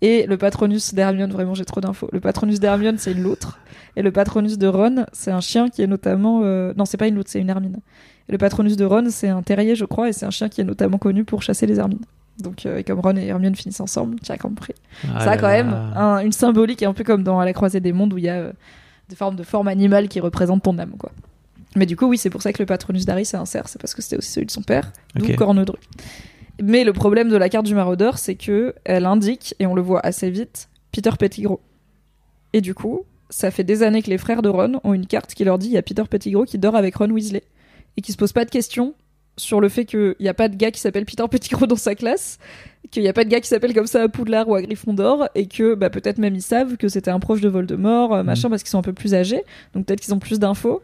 Et 0.00 0.26
le 0.26 0.36
patronus 0.36 0.94
d'Hermione, 0.94 1.30
vraiment, 1.30 1.54
j'ai 1.54 1.64
trop 1.64 1.80
d'infos. 1.80 2.08
Le 2.12 2.18
patronus 2.18 2.58
d'Hermione, 2.58 2.98
c'est 2.98 3.12
une 3.12 3.22
loutre. 3.22 3.60
Et 3.94 4.02
le 4.02 4.10
patronus 4.10 4.58
de 4.58 4.66
Ron, 4.66 5.04
c'est 5.12 5.30
un 5.30 5.40
chien 5.40 5.68
qui 5.68 5.80
est 5.82 5.86
notamment. 5.86 6.40
euh, 6.42 6.72
Non, 6.76 6.84
c'est 6.84 6.96
pas 6.96 7.06
une 7.06 7.14
loutre, 7.14 7.30
c'est 7.30 7.38
une 7.40 7.50
hermine. 7.50 7.78
Et 8.28 8.32
le 8.32 8.38
patronus 8.38 8.76
de 8.76 8.84
Ron, 8.84 9.06
c'est 9.10 9.28
un 9.28 9.42
terrier, 9.42 9.76
je 9.76 9.84
crois, 9.84 10.08
et 10.08 10.12
c'est 10.12 10.26
un 10.26 10.30
chien 10.30 10.48
qui 10.48 10.60
est 10.60 10.64
notamment 10.64 10.98
connu 10.98 11.22
pour 11.24 11.42
chasser 11.42 11.66
les 11.66 11.78
hermines. 11.78 12.00
Donc, 12.38 12.64
euh, 12.66 12.78
et 12.78 12.84
comme 12.84 13.00
Ron 13.00 13.16
et 13.16 13.26
Hermione 13.26 13.54
finissent 13.54 13.80
ensemble, 13.80 14.16
tu 14.20 14.32
as 14.32 14.38
compris. 14.38 14.74
Ah 15.14 15.24
ça 15.24 15.30
a 15.32 15.36
quand 15.36 15.48
même 15.48 15.72
un- 15.94 16.18
une 16.20 16.32
symbolique, 16.32 16.82
un 16.82 16.92
peu 16.94 17.04
comme 17.04 17.22
dans 17.22 17.38
À 17.38 17.44
la 17.44 17.52
croisée 17.52 17.80
des 17.80 17.92
mondes, 17.92 18.12
où 18.14 18.18
il 18.18 18.24
y 18.24 18.28
a 18.28 18.36
euh, 18.36 18.52
des 19.08 19.16
formes 19.16 19.36
de 19.36 19.42
formes 19.42 19.68
animales 19.68 20.08
qui 20.08 20.18
représentent 20.20 20.62
ton 20.62 20.78
âme, 20.78 20.94
quoi. 20.98 21.12
Mais 21.76 21.86
du 21.86 21.96
coup, 21.96 22.06
oui, 22.06 22.18
c'est 22.18 22.30
pour 22.30 22.42
ça 22.42 22.52
que 22.52 22.58
le 22.62 22.66
patronus 22.66 23.04
d'Harry, 23.06 23.24
c'est 23.24 23.36
un 23.36 23.44
cerf, 23.46 23.68
c'est 23.68 23.80
parce 23.80 23.94
que 23.94 24.02
c'était 24.02 24.16
aussi 24.18 24.30
celui 24.30 24.46
de 24.46 24.50
son 24.50 24.62
père, 24.62 24.92
d'où 25.14 25.24
Ok. 25.26 25.36
Cornedru. 25.36 25.78
Mais 26.62 26.84
le 26.84 26.92
problème 26.92 27.28
de 27.30 27.36
la 27.36 27.48
carte 27.48 27.64
du 27.66 27.74
maraudeur, 27.74 28.18
c'est 28.18 28.34
que 28.34 28.74
elle 28.84 29.06
indique, 29.06 29.54
et 29.58 29.66
on 29.66 29.74
le 29.74 29.82
voit 29.82 30.00
assez 30.04 30.30
vite, 30.30 30.68
Peter 30.92 31.10
Pettigrew. 31.18 31.58
Et 32.52 32.60
du 32.60 32.74
coup, 32.74 33.04
ça 33.30 33.50
fait 33.50 33.64
des 33.64 33.82
années 33.82 34.02
que 34.02 34.10
les 34.10 34.18
frères 34.18 34.42
de 34.42 34.48
Ron 34.50 34.80
ont 34.84 34.92
une 34.92 35.06
carte 35.06 35.32
qui 35.34 35.44
leur 35.44 35.58
dit 35.58 35.68
il 35.68 35.72
y 35.72 35.78
a 35.78 35.82
Peter 35.82 36.02
Pettigrew 36.08 36.44
qui 36.44 36.58
dort 36.58 36.76
avec 36.76 36.96
Ron 36.96 37.10
Weasley. 37.10 37.42
Et 37.96 38.00
qui 38.02 38.12
se 38.12 38.16
pose 38.18 38.32
pas 38.32 38.44
de 38.44 38.50
questions 38.50 38.94
sur 39.36 39.60
le 39.60 39.68
fait 39.68 39.84
qu'il 39.84 40.14
n'y 40.20 40.28
a 40.28 40.34
pas 40.34 40.48
de 40.48 40.56
gars 40.56 40.70
qui 40.70 40.80
s'appelle 40.80 41.04
Peter 41.04 41.24
Pettigrew 41.30 41.66
dans 41.66 41.76
sa 41.76 41.94
classe, 41.94 42.38
qu'il 42.90 43.02
n'y 43.02 43.08
a 43.08 43.12
pas 43.12 43.24
de 43.24 43.30
gars 43.30 43.40
qui 43.40 43.48
s'appelle 43.48 43.74
comme 43.74 43.86
ça 43.86 44.02
à 44.02 44.08
Poudlard 44.08 44.48
ou 44.48 44.54
à 44.54 44.62
Gryffondor, 44.62 45.28
et 45.34 45.46
que 45.46 45.74
bah, 45.74 45.90
peut-être 45.90 46.18
même 46.18 46.34
ils 46.34 46.42
savent 46.42 46.76
que 46.76 46.88
c'était 46.88 47.10
un 47.10 47.20
proche 47.20 47.40
de 47.40 47.48
Voldemort, 47.48 48.14
euh, 48.14 48.22
machin, 48.22 48.50
parce 48.50 48.62
qu'ils 48.62 48.70
sont 48.70 48.78
un 48.78 48.82
peu 48.82 48.92
plus 48.92 49.14
âgés, 49.14 49.42
donc 49.74 49.86
peut-être 49.86 50.00
qu'ils 50.00 50.14
ont 50.14 50.18
plus 50.18 50.38
d'infos. 50.38 50.82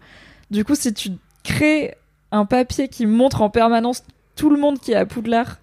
Du 0.50 0.64
coup, 0.64 0.74
si 0.74 0.92
tu 0.94 1.10
crées 1.44 1.94
un 2.30 2.46
papier 2.46 2.88
qui 2.88 3.06
montre 3.06 3.42
en 3.42 3.50
permanence 3.50 4.02
tout 4.36 4.50
le 4.50 4.58
monde 4.58 4.78
qui 4.78 4.92
est 4.92 4.96
à 4.96 5.06
Poudlard, 5.06 5.58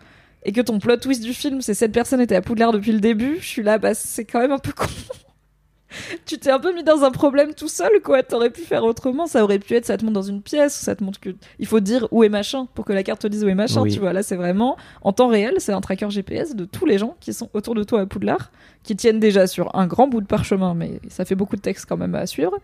et 0.47 0.51
que 0.51 0.61
ton 0.61 0.77
plot 0.77 0.97
twist 0.97 1.23
du 1.23 1.33
film, 1.33 1.61
c'est 1.61 1.73
cette 1.73 1.91
personne 1.91 2.21
était 2.21 2.35
à 2.35 2.41
Poudlard 2.41 2.71
depuis 2.71 2.91
le 2.91 2.99
début, 2.99 3.37
je 3.41 3.47
suis 3.47 3.63
là, 3.63 3.79
bah 3.79 3.95
c'est 3.95 4.25
quand 4.25 4.39
même 4.39 4.51
un 4.51 4.59
peu 4.59 4.71
con. 4.71 4.85
tu 6.25 6.37
t'es 6.37 6.51
un 6.51 6.59
peu 6.59 6.73
mis 6.73 6.83
dans 6.83 7.03
un 7.03 7.11
problème 7.11 7.53
tout 7.53 7.67
seul, 7.67 8.01
quoi. 8.03 8.23
T'aurais 8.23 8.49
pu 8.49 8.61
faire 8.61 8.83
autrement. 8.83 9.27
Ça 9.27 9.43
aurait 9.43 9.59
pu 9.59 9.75
être, 9.75 9.85
ça 9.85 9.97
te 9.97 10.03
montre 10.03 10.15
dans 10.15 10.21
une 10.21 10.41
pièce, 10.41 10.73
ça 10.73 10.95
te 10.95 11.03
montre 11.03 11.19
que 11.19 11.29
il 11.59 11.65
faut 11.65 11.79
dire 11.79 12.07
où 12.11 12.23
est 12.23 12.29
machin 12.29 12.67
pour 12.73 12.85
que 12.85 12.93
la 12.93 13.03
carte 13.03 13.21
te 13.21 13.27
dise 13.27 13.43
où 13.43 13.47
est 13.47 13.55
machin. 13.55 13.81
Oui. 13.81 13.91
Tu 13.91 13.99
vois, 13.99 14.13
là, 14.13 14.23
c'est 14.23 14.35
vraiment 14.35 14.77
en 15.01 15.13
temps 15.13 15.27
réel. 15.27 15.55
C'est 15.57 15.73
un 15.73 15.81
tracker 15.81 16.09
GPS 16.09 16.55
de 16.55 16.65
tous 16.65 16.85
les 16.85 16.97
gens 16.97 17.15
qui 17.19 17.33
sont 17.33 17.49
autour 17.53 17.75
de 17.75 17.83
toi 17.83 18.01
à 18.01 18.05
Poudlard, 18.05 18.51
qui 18.83 18.95
tiennent 18.95 19.19
déjà 19.19 19.47
sur 19.47 19.75
un 19.75 19.87
grand 19.87 20.07
bout 20.07 20.21
de 20.21 20.27
parchemin, 20.27 20.73
mais 20.73 20.99
ça 21.09 21.25
fait 21.25 21.35
beaucoup 21.35 21.55
de 21.55 21.61
texte 21.61 21.85
quand 21.87 21.97
même 21.97 22.15
à 22.15 22.25
suivre. 22.25 22.57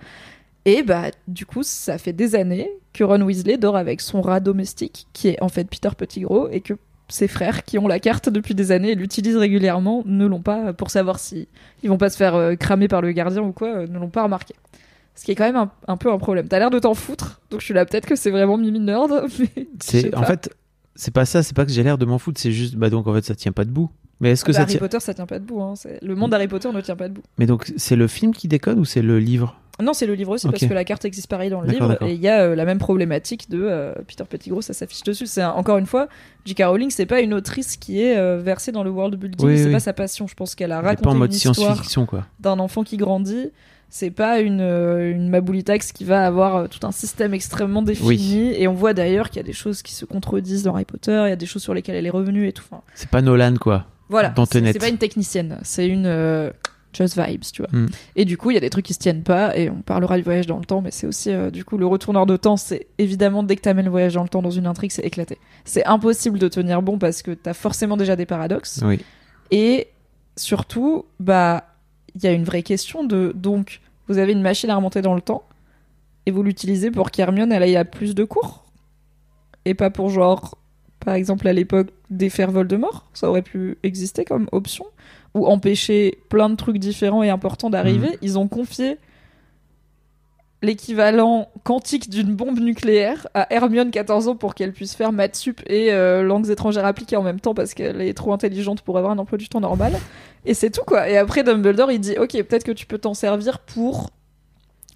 Et 0.65 0.83
bah, 0.83 1.09
du 1.27 1.45
coup, 1.45 1.63
ça 1.63 1.97
fait 1.97 2.13
des 2.13 2.35
années 2.35 2.69
que 2.93 3.03
Ron 3.03 3.21
Weasley 3.21 3.57
dort 3.57 3.75
avec 3.75 4.01
son 4.01 4.21
rat 4.21 4.39
domestique, 4.39 5.07
qui 5.13 5.29
est 5.29 5.41
en 5.41 5.49
fait 5.49 5.63
Peter 5.65 5.89
Pettigrew, 5.97 6.49
et 6.51 6.61
que 6.61 6.73
ses 7.11 7.27
frères, 7.27 7.63
qui 7.63 7.77
ont 7.77 7.87
la 7.87 7.99
carte 7.99 8.29
depuis 8.29 8.55
des 8.55 8.71
années 8.71 8.91
et 8.91 8.95
l'utilisent 8.95 9.37
régulièrement, 9.37 10.03
ne 10.05 10.25
l'ont 10.25 10.41
pas 10.41 10.73
pour 10.73 10.89
savoir 10.89 11.19
si 11.19 11.47
ils 11.83 11.89
vont 11.89 11.97
pas 11.97 12.09
se 12.09 12.17
faire 12.17 12.35
euh, 12.35 12.55
cramer 12.55 12.87
par 12.87 13.01
le 13.01 13.11
gardien 13.11 13.41
ou 13.41 13.51
quoi, 13.51 13.67
euh, 13.69 13.87
ne 13.87 13.99
l'ont 13.99 14.09
pas 14.09 14.23
remarqué. 14.23 14.55
Ce 15.15 15.25
qui 15.25 15.31
est 15.31 15.35
quand 15.35 15.45
même 15.45 15.57
un, 15.57 15.69
un 15.87 15.97
peu 15.97 16.11
un 16.11 16.17
problème. 16.17 16.47
T'as 16.47 16.57
l'air 16.59 16.69
de 16.69 16.79
t'en 16.79 16.93
foutre, 16.93 17.41
donc 17.51 17.59
je 17.59 17.65
suis 17.65 17.73
là 17.73 17.85
peut-être 17.85 18.05
que 18.07 18.15
c'est 18.15 18.31
vraiment 18.31 18.57
Mimi 18.57 18.79
Nerd, 18.79 19.25
mais 19.39 19.67
C'est 19.81 20.15
en 20.15 20.23
fait, 20.23 20.49
c'est 20.95 21.13
pas 21.13 21.25
ça. 21.25 21.43
C'est 21.43 21.55
pas 21.55 21.65
que 21.65 21.71
j'ai 21.71 21.83
l'air 21.83 21.97
de 21.97 22.05
m'en 22.05 22.17
foutre. 22.17 22.39
C'est 22.39 22.51
juste, 22.51 22.75
bah 22.75 22.89
donc 22.89 23.07
en 23.07 23.13
fait, 23.13 23.25
ça 23.25 23.35
tient 23.35 23.51
pas 23.51 23.65
debout. 23.65 23.89
Mais 24.19 24.31
est-ce 24.31 24.45
que 24.45 24.51
Bah, 24.51 24.57
ça 24.57 24.61
Harry 24.61 24.71
tient 24.71 24.79
Potter, 24.79 24.99
ça 24.99 25.13
tient 25.13 25.25
pas 25.25 25.39
debout. 25.39 25.61
Hein. 25.61 25.73
Le 26.01 26.15
monde 26.15 26.31
d'Harry 26.31 26.47
Potter 26.47 26.71
ne 26.71 26.79
tient 26.81 26.95
pas 26.95 27.09
debout. 27.09 27.23
Mais 27.39 27.45
donc 27.47 27.71
c'est 27.75 27.95
le 27.95 28.07
film 28.07 28.33
qui 28.33 28.47
déconne 28.47 28.79
ou 28.79 28.85
c'est 28.85 29.01
le 29.01 29.19
livre? 29.19 29.59
Non, 29.81 29.93
c'est 29.93 30.05
le 30.05 30.13
livre 30.13 30.31
aussi, 30.31 30.47
parce 30.47 30.65
que 30.65 30.73
la 30.73 30.83
carte 30.83 31.05
existe 31.05 31.27
pareil 31.27 31.49
dans 31.49 31.61
le 31.61 31.67
livre, 31.69 31.97
et 32.01 32.13
il 32.13 32.19
y 32.21 32.27
a 32.27 32.41
euh, 32.43 32.55
la 32.55 32.65
même 32.65 32.77
problématique 32.79 33.49
de 33.49 33.59
euh, 33.61 33.93
Peter 34.07 34.23
Pettigrew, 34.29 34.61
ça 34.61 34.73
s'affiche 34.73 35.03
dessus. 35.03 35.25
C'est 35.25 35.43
encore 35.43 35.77
une 35.77 35.85
fois, 35.85 36.07
J.K. 36.45 36.63
Rowling, 36.65 36.89
c'est 36.89 37.05
pas 37.05 37.21
une 37.21 37.33
autrice 37.33 37.77
qui 37.77 38.01
est 38.01 38.17
euh, 38.17 38.37
versée 38.37 38.71
dans 38.71 38.83
le 38.83 38.89
world 38.91 39.15
building, 39.15 39.45
Oui, 39.45 39.57
c'est 39.57 39.65
oui. 39.65 39.71
pas 39.71 39.79
sa 39.79 39.93
passion. 39.93 40.27
Je 40.27 40.35
pense 40.35 40.55
qu'elle 40.55 40.71
a 40.71 40.81
raconté 40.81 41.03
pas 41.03 41.09
en 41.09 41.13
une 41.13 41.19
mode 41.19 41.33
histoire 41.33 41.55
science-fiction 41.55 42.05
quoi. 42.05 42.25
d'un 42.39 42.59
enfant 42.59 42.83
qui 42.83 42.97
grandit. 42.97 43.51
C'est 43.93 44.09
pas 44.11 44.39
une, 44.39 44.61
euh, 44.61 45.11
une 45.11 45.27
Maboulitax 45.27 45.91
qui 45.91 46.05
va 46.05 46.25
avoir 46.25 46.69
tout 46.69 46.79
un 46.87 46.93
système 46.93 47.33
extrêmement 47.33 47.81
défini. 47.81 48.53
Et 48.53 48.69
on 48.69 48.73
voit 48.73 48.93
d'ailleurs 48.93 49.29
qu'il 49.29 49.37
y 49.37 49.39
a 49.41 49.45
des 49.45 49.51
choses 49.51 49.81
qui 49.81 49.93
se 49.93 50.05
contredisent 50.05 50.63
dans 50.63 50.73
Harry 50.75 50.85
Potter, 50.85 51.23
il 51.25 51.29
y 51.29 51.33
a 51.33 51.35
des 51.35 51.45
choses 51.45 51.61
sur 51.61 51.73
lesquelles 51.73 51.95
elle 51.97 52.05
est 52.05 52.09
revenue 52.11 52.47
et 52.47 52.53
tout. 52.53 52.63
Enfin, 52.71 52.83
C'est 52.95 53.09
pas 53.09 53.21
Nolan 53.21 53.55
quoi. 53.59 53.85
voilà, 54.07 54.33
c'est 54.49 54.79
pas 54.79 54.87
une 54.87 54.97
technicienne, 54.97 55.59
c'est 55.63 55.87
une 55.89 56.05
just 56.93 57.19
vibes, 57.19 57.43
tu 57.53 57.61
vois. 57.61 57.71
Mm. 57.71 57.89
Et 58.15 58.25
du 58.25 58.37
coup, 58.37 58.51
il 58.51 58.55
y 58.55 58.57
a 58.57 58.61
des 58.61 58.69
trucs 58.69 58.85
qui 58.85 58.93
se 58.93 58.99
tiennent 58.99 59.23
pas, 59.23 59.57
et 59.57 59.69
on 59.69 59.81
parlera 59.81 60.17
du 60.17 60.23
voyage 60.23 60.47
dans 60.47 60.57
le 60.57 60.65
temps, 60.65 60.81
mais 60.81 60.91
c'est 60.91 61.07
aussi, 61.07 61.31
euh, 61.31 61.49
du 61.49 61.63
coup, 61.63 61.77
le 61.77 61.85
retourneur 61.85 62.25
de 62.25 62.37
temps, 62.37 62.57
c'est 62.57 62.87
évidemment, 62.97 63.43
dès 63.43 63.55
que 63.55 63.61
t'amènes 63.61 63.85
le 63.85 63.91
voyage 63.91 64.13
dans 64.13 64.23
le 64.23 64.29
temps 64.29 64.41
dans 64.41 64.51
une 64.51 64.67
intrigue, 64.67 64.91
c'est 64.91 65.05
éclaté. 65.05 65.37
C'est 65.65 65.85
impossible 65.85 66.39
de 66.39 66.47
tenir 66.47 66.81
bon 66.81 66.97
parce 66.97 67.21
que 67.21 67.31
t'as 67.31 67.53
forcément 67.53 67.97
déjà 67.97 68.15
des 68.15 68.25
paradoxes. 68.25 68.81
Oui. 68.83 68.99
Et 69.51 69.87
surtout, 70.35 71.05
bah, 71.19 71.65
il 72.15 72.23
y 72.23 72.27
a 72.27 72.31
une 72.31 72.43
vraie 72.43 72.63
question 72.63 73.03
de, 73.03 73.31
donc, 73.35 73.81
vous 74.07 74.17
avez 74.17 74.31
une 74.31 74.41
machine 74.41 74.69
à 74.69 74.75
remonter 74.75 75.01
dans 75.01 75.15
le 75.15 75.21
temps, 75.21 75.43
et 76.25 76.31
vous 76.31 76.43
l'utilisez 76.43 76.91
pour 76.91 77.11
qu'Hermione, 77.11 77.51
elle 77.51 77.63
aille 77.63 77.77
à 77.77 77.85
plus 77.85 78.15
de 78.15 78.23
cours, 78.23 78.65
et 79.65 79.73
pas 79.73 79.89
pour 79.89 80.09
genre, 80.09 80.57
par 80.99 81.15
exemple, 81.15 81.47
à 81.47 81.53
l'époque, 81.53 81.89
défaire 82.09 82.51
Voldemort, 82.51 83.09
ça 83.13 83.29
aurait 83.29 83.41
pu 83.41 83.77
exister 83.83 84.25
comme 84.25 84.47
option, 84.51 84.85
ou 85.33 85.45
empêcher 85.47 86.19
plein 86.29 86.49
de 86.49 86.55
trucs 86.55 86.77
différents 86.77 87.23
et 87.23 87.29
importants 87.29 87.69
d'arriver. 87.69 88.17
Ils 88.21 88.37
ont 88.37 88.47
confié 88.47 88.97
l'équivalent 90.61 91.49
quantique 91.63 92.09
d'une 92.09 92.35
bombe 92.35 92.59
nucléaire 92.59 93.27
à 93.33 93.51
Hermione 93.51 93.89
14 93.89 94.27
ans 94.27 94.35
pour 94.35 94.53
qu'elle 94.53 94.73
puisse 94.73 94.93
faire 94.93 95.11
maths 95.11 95.35
sup 95.35 95.61
et 95.65 95.91
euh, 95.91 96.21
langues 96.21 96.49
étrangères 96.49 96.85
appliquées 96.85 97.15
en 97.15 97.23
même 97.23 97.39
temps 97.39 97.53
parce 97.53 97.73
qu'elle 97.73 98.01
est 98.01 98.13
trop 98.13 98.31
intelligente 98.31 98.81
pour 98.81 98.97
avoir 98.97 99.11
un 99.11 99.17
emploi 99.17 99.37
du 99.37 99.49
temps 99.49 99.59
normal. 99.59 99.93
Et 100.45 100.53
c'est 100.53 100.69
tout 100.69 100.83
quoi. 100.85 101.09
Et 101.09 101.17
après 101.17 101.43
Dumbledore 101.43 101.91
il 101.91 101.99
dit 101.99 102.15
ok 102.17 102.31
peut-être 102.43 102.63
que 102.63 102.71
tu 102.71 102.85
peux 102.85 102.99
t'en 102.99 103.13
servir 103.13 103.59
pour 103.59 104.11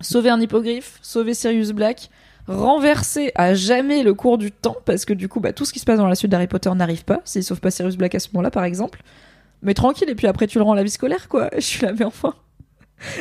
sauver 0.01 0.29
un 0.29 0.39
hippogriffe, 0.39 0.99
sauver 1.01 1.33
Sirius 1.33 1.71
Black, 1.71 2.09
renverser 2.47 3.31
à 3.33 3.55
jamais 3.55 4.03
le 4.03 4.13
cours 4.13 4.37
du 4.37 4.51
temps 4.51 4.77
parce 4.85 5.03
que 5.03 5.13
du 5.13 5.27
coup 5.27 5.39
bah, 5.39 5.51
tout 5.51 5.65
ce 5.65 5.73
qui 5.73 5.79
se 5.79 5.85
passe 5.85 5.97
dans 5.97 6.07
la 6.07 6.15
suite 6.15 6.29
d'Harry 6.29 6.47
Potter 6.47 6.69
n'arrive 6.75 7.05
pas 7.05 7.21
s'il 7.25 7.43
sauve 7.43 7.59
pas 7.59 7.71
Sirius 7.71 7.97
Black 7.97 8.13
à 8.13 8.19
ce 8.19 8.27
moment-là 8.33 8.51
par 8.51 8.65
exemple. 8.65 9.01
Mais 9.65 9.73
tranquille 9.73 10.09
et 10.09 10.15
puis 10.15 10.27
après 10.27 10.47
tu 10.47 10.57
le 10.57 10.63
rends 10.63 10.71
à 10.73 10.75
la 10.77 10.83
vie 10.83 10.89
scolaire 10.89 11.27
quoi. 11.27 11.49
Je 11.55 11.59
suis 11.61 11.85
là 11.85 11.91
mais 11.97 12.05
enfin 12.05 12.33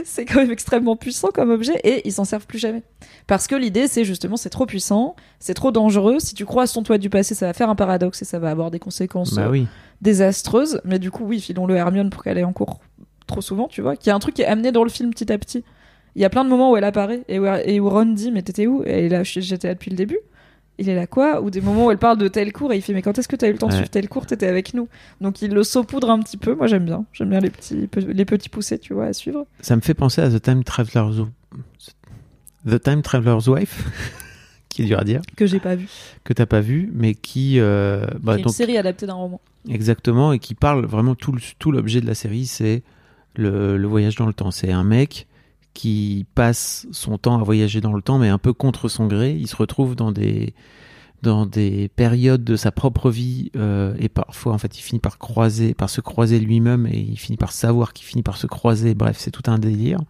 c'est 0.05 0.25
quand 0.25 0.39
même 0.39 0.53
extrêmement 0.53 0.95
puissant 0.95 1.29
comme 1.35 1.51
objet 1.51 1.75
et 1.83 2.07
ils 2.07 2.13
s'en 2.13 2.25
servent 2.25 2.47
plus 2.47 2.61
jamais. 2.61 2.83
Parce 3.27 3.49
que 3.49 3.57
l'idée, 3.57 3.89
c'est 3.89 4.05
justement, 4.05 4.37
c'est 4.37 4.49
trop 4.49 4.67
puissant, 4.67 5.17
c'est 5.41 5.55
trop 5.55 5.73
dangereux. 5.73 6.21
Si 6.21 6.35
tu 6.35 6.45
croises 6.45 6.73
ton 6.73 6.83
toit 6.85 6.97
du 6.97 7.11
passé, 7.11 7.35
ça 7.35 7.47
va 7.47 7.53
faire 7.55 7.69
un 7.69 7.75
paradoxe 7.75 8.23
et 8.23 8.25
ça 8.25 8.39
va 8.39 8.51
avoir 8.51 8.71
des 8.71 8.79
conséquences 8.79 9.35
Bah 9.35 9.47
euh, 9.47 9.51
oui. 9.51 9.67
désastreuses. 10.01 10.81
Mais 10.85 10.99
du 11.01 11.11
coup, 11.11 11.25
oui, 11.25 11.41
filons-le 11.41 11.75
à 11.75 11.79
Hermione 11.79 12.11
pour 12.11 12.23
qu'elle 12.23 12.39
ait 12.39 12.45
en 12.45 12.53
cours 12.53 12.81
trop 13.27 13.41
souvent, 13.41 13.67
tu 13.67 13.83
vois. 13.83 13.97
Qu'il 13.97 14.09
y 14.09 14.11
a 14.13 14.15
un 14.15 14.21
truc 14.21 14.35
qui 14.35 14.43
est 14.43 14.47
amené 14.47 14.71
dans 14.71 14.85
le 14.85 14.91
film 14.91 15.11
petit 15.11 15.33
à 15.33 15.39
petit. 15.39 15.65
Il 16.15 16.23
y 16.23 16.25
a 16.25 16.31
plein 16.31 16.45
de 16.45 16.49
moments 16.49 16.71
où 16.71 16.77
elle 16.77 16.85
apparaît 16.85 17.25
et 17.29 17.41
où, 17.41 17.47
et 17.47 17.81
où 17.81 17.91
Ron 17.91 18.07
dit 18.07 18.31
Mais 18.31 18.43
t'étais 18.43 18.69
où? 18.69 18.85
Et 18.85 19.07
est 19.07 19.09
là, 19.09 19.25
j'étais 19.25 19.67
là 19.69 19.75
depuis 19.75 19.91
le 19.91 19.97
début. 19.97 20.19
Il 20.79 20.89
est 20.89 20.95
là 20.97 21.07
quoi 21.07 21.41
Ou 21.41 21.51
des 21.51 21.61
moments 21.61 21.87
où 21.87 21.91
elle 21.93 21.99
parle 21.99 22.19
de 22.19 22.27
tel 22.29 22.53
cours 22.53 22.73
et 22.73 22.77
il 22.77 22.83
fait 22.83 22.93
Mais 22.95 23.03
quand 23.03 23.17
est-ce 23.19 23.29
que 23.29 23.37
t'as 23.37 23.49
eu 23.49 23.53
le 23.53 23.59
temps 23.59 23.67
de 23.69 23.73
Ouais. 23.73 23.79
suivre 23.79 23.91
tel 23.91 24.09
cours 24.09 24.27
T'étais 24.27 24.47
avec 24.49 24.75
nous? 24.75 24.89
Donc 25.21 25.41
il 25.43 25.53
le 25.53 25.63
saupoudre 25.63 26.11
un 26.11 26.19
petit 26.21 26.37
peu. 26.37 26.55
Moi 26.55 26.67
j'aime 26.67 26.85
bien. 26.85 27.05
J'aime 27.13 27.31
bien 27.31 27.41
les 27.41 27.51
petits, 27.51 27.89
les 28.09 28.25
petits 28.25 28.49
poussés, 28.49 28.79
tu 28.79 28.93
vois, 28.95 29.07
à 29.07 29.13
suivre. 29.13 29.47
Ça 29.61 29.77
me 29.77 29.81
fait 29.81 29.95
penser 29.95 30.21
à 30.21 30.29
The 30.31 30.43
Time 30.43 30.65
Traveler's 30.65 31.23
The 32.69 32.83
Time 32.83 33.03
Traveler's 33.03 33.47
Wife, 33.47 33.85
qui 34.69 34.83
est 34.83 34.87
dur 34.87 34.99
à 34.99 35.05
dire, 35.05 35.21
Que 35.37 35.47
j'ai 35.47 35.61
pas 35.61 35.75
vu. 35.77 35.87
que 36.25 36.33
t'as 36.33 36.47
pas 36.47 36.61
vu, 36.61 36.91
mais 36.95 37.15
qui, 37.15 37.61
euh, 37.61 38.07
bah, 38.21 38.33
C'est 38.35 38.39
une 38.39 38.45
donc 38.47 38.55
série 38.55 38.79
adaptée 38.79 39.07
d'un 39.07 39.15
roman. 39.15 39.41
exactement, 39.69 40.33
et 40.33 40.39
qui 40.39 40.55
parle 40.55 40.87
vraiment 40.87 41.15
tout 41.15 41.37
l'objet 41.71 42.01
de 42.01 42.07
la 42.07 42.15
série, 42.15 42.47
c'est 42.47 42.83
le, 43.37 43.77
le 43.77 43.87
voyage 43.87 44.17
dans 44.17 44.27
le 44.27 44.33
temps. 44.33 44.51
C'est 44.51 44.73
un 44.73 44.83
mec 44.85 45.27
qui 45.75 46.25
passe 46.35 46.87
son 46.93 47.19
temps 47.19 47.39
à 47.39 47.43
voyager 47.43 47.81
dans 47.81 47.93
le 47.93 48.01
temps, 48.03 48.19
mais 48.19 48.29
un 48.29 48.39
peu 48.39 48.53
contre 48.53 48.89
son 48.89 49.07
gré. 49.07 49.33
Il 49.39 49.49
se 49.49 49.57
retrouve 49.57 49.97
dans 49.97 50.13
des 50.13 50.55
dans 51.23 51.47
des 51.47 51.89
périodes 51.97 52.45
de 52.45 52.55
sa 52.55 52.71
propre 52.71 53.11
vie 53.11 53.51
euh, 53.57 53.95
et 53.99 54.11
parfois 54.11 54.53
en 54.53 54.59
fait 54.59 54.79
il 54.79 54.83
finit 54.83 55.01
par 55.01 55.17
croiser 55.17 55.73
par 55.73 55.89
se 55.89 56.03
croiser 56.03 56.39
lui-même 56.39 56.87
et 56.87 56.99
il 56.99 57.17
finit 57.17 57.39
par 57.39 57.51
savoir 57.53 57.95
qu'il 57.95 58.05
finit 58.07 58.23
par 58.23 58.37
se 58.37 58.47
croiser 58.47 58.93
bref 58.95 59.17
c'est 59.19 59.31
tout 59.31 59.51
un 59.51 59.59
délire 59.59 60.01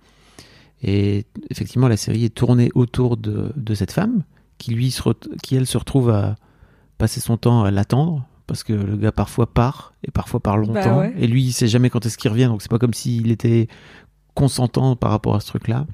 et 0.83 1.25
effectivement 1.51 1.87
la 1.87 1.97
série 1.97 2.25
est 2.25 2.35
tournée 2.35 2.71
autour 2.75 3.17
de, 3.17 3.53
de 3.55 3.75
cette 3.75 3.93
femme 3.93 4.25
qui 4.59 4.73
lui 4.73 4.91
se 4.91 5.03
qui 5.41 5.55
elle 5.55 5.67
se 5.69 5.79
retrouve 5.79 6.11
à 6.11 6.35
passer 6.99 7.21
son 7.21 7.37
temps 7.37 7.63
à 7.63 7.71
l'attendre 7.71 8.27
parce 8.49 8.65
que 8.65 8.73
le 8.73 8.97
gars 8.97 9.13
parfois 9.13 9.47
part 9.47 9.95
et 10.03 10.11
parfois 10.11 10.41
part 10.41 10.57
longtemps 10.57 10.73
Bah 10.75 10.99
ouais. 10.99 11.15
et 11.17 11.29
lui 11.29 11.45
il 11.45 11.53
sait 11.53 11.69
jamais 11.69 11.91
quand 11.91 12.05
est-ce 12.07 12.19
qu'il 12.19 12.31
revient 12.33 12.47
donc 12.47 12.61
c'est 12.61 12.71
pas 12.71 12.79
comme 12.81 12.93
s'il 12.95 13.31
était 13.31 13.69
consentant 14.35 14.97
par 14.97 15.11
rapport 15.11 15.35
à 15.35 15.41
ce 15.41 15.47
truc 15.47 15.69
là 15.69 15.87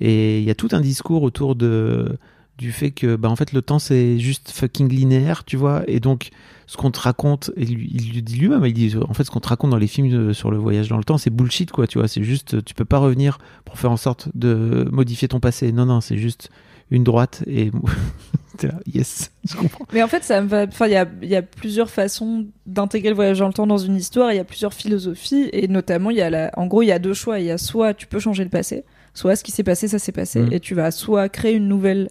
et 0.00 0.38
il 0.38 0.44
y 0.44 0.50
a 0.50 0.54
tout 0.54 0.68
un 0.72 0.80
discours 0.80 1.22
autour 1.22 1.56
de 1.56 2.18
du 2.58 2.72
fait 2.72 2.90
que 2.90 3.16
bah 3.16 3.28
en 3.28 3.36
fait 3.36 3.52
le 3.52 3.60
temps 3.60 3.78
c'est 3.78 4.18
juste 4.18 4.50
fucking 4.50 4.88
linéaire 4.88 5.44
tu 5.44 5.56
vois. 5.56 5.82
Et 5.88 6.00
donc 6.00 6.30
ce 6.66 6.76
qu'on 6.76 6.90
te 6.90 7.00
raconte 7.00 7.50
lui, 7.56 7.90
il 7.92 8.14
le 8.14 8.22
dit 8.22 8.36
lui-même 8.36 8.64
il 8.64 8.72
dit 8.72 8.94
en 8.96 9.12
fait 9.12 9.24
ce 9.24 9.30
qu'on 9.30 9.40
te 9.40 9.48
raconte 9.48 9.70
dans 9.70 9.76
les 9.76 9.86
films 9.86 10.32
sur 10.32 10.50
le 10.50 10.56
voyage 10.56 10.88
dans 10.88 10.96
le 10.96 11.04
temps 11.04 11.18
c'est 11.18 11.30
bullshit 11.30 11.70
quoi 11.70 11.86
tu 11.86 11.98
vois. 11.98 12.08
C'est 12.08 12.22
juste 12.22 12.64
tu 12.64 12.74
peux 12.74 12.84
pas 12.84 12.98
revenir 12.98 13.38
pour 13.64 13.78
faire 13.78 13.90
en 13.90 13.96
sorte 13.96 14.28
de 14.34 14.88
modifier 14.90 15.28
ton 15.28 15.40
passé. 15.40 15.72
Non 15.72 15.86
non 15.86 16.00
c'est 16.00 16.16
juste 16.16 16.50
une 16.90 17.04
droite 17.04 17.42
et 17.46 17.70
yes 18.86 19.30
je 19.48 19.54
comprends 19.56 19.84
Mais 19.92 20.02
en 20.02 20.08
fait, 20.08 20.24
ça 20.24 20.40
me 20.40 20.48
va. 20.48 20.62
Enfin, 20.64 20.86
il 20.86 20.92
y 20.92 20.96
a, 20.96 21.06
il 21.22 21.28
y 21.28 21.36
a 21.36 21.42
plusieurs 21.42 21.90
façons 21.90 22.46
d'intégrer 22.64 23.10
le 23.10 23.14
voyage 23.14 23.38
dans 23.40 23.48
le 23.48 23.52
temps 23.52 23.66
dans 23.66 23.76
une 23.76 23.96
histoire. 23.96 24.32
Il 24.32 24.36
y 24.36 24.40
a 24.40 24.44
plusieurs 24.44 24.72
philosophies 24.72 25.48
et 25.52 25.68
notamment, 25.68 26.10
il 26.10 26.16
y 26.16 26.22
a 26.22 26.30
la. 26.30 26.50
En 26.56 26.66
gros, 26.66 26.82
il 26.82 26.86
y 26.86 26.92
a 26.92 26.98
deux 26.98 27.12
choix. 27.14 27.38
Il 27.38 27.46
y 27.46 27.50
a 27.50 27.58
soit 27.58 27.92
tu 27.92 28.06
peux 28.06 28.18
changer 28.18 28.44
le 28.44 28.50
passé, 28.50 28.84
soit 29.14 29.36
ce 29.36 29.44
qui 29.44 29.52
s'est 29.52 29.62
passé, 29.62 29.88
ça 29.88 29.98
s'est 29.98 30.12
passé, 30.12 30.40
Mhm. 30.40 30.52
et 30.52 30.60
tu 30.60 30.74
vas 30.74 30.90
soit 30.90 31.28
créer 31.28 31.52
une 31.54 31.68
nouvelle 31.68 32.08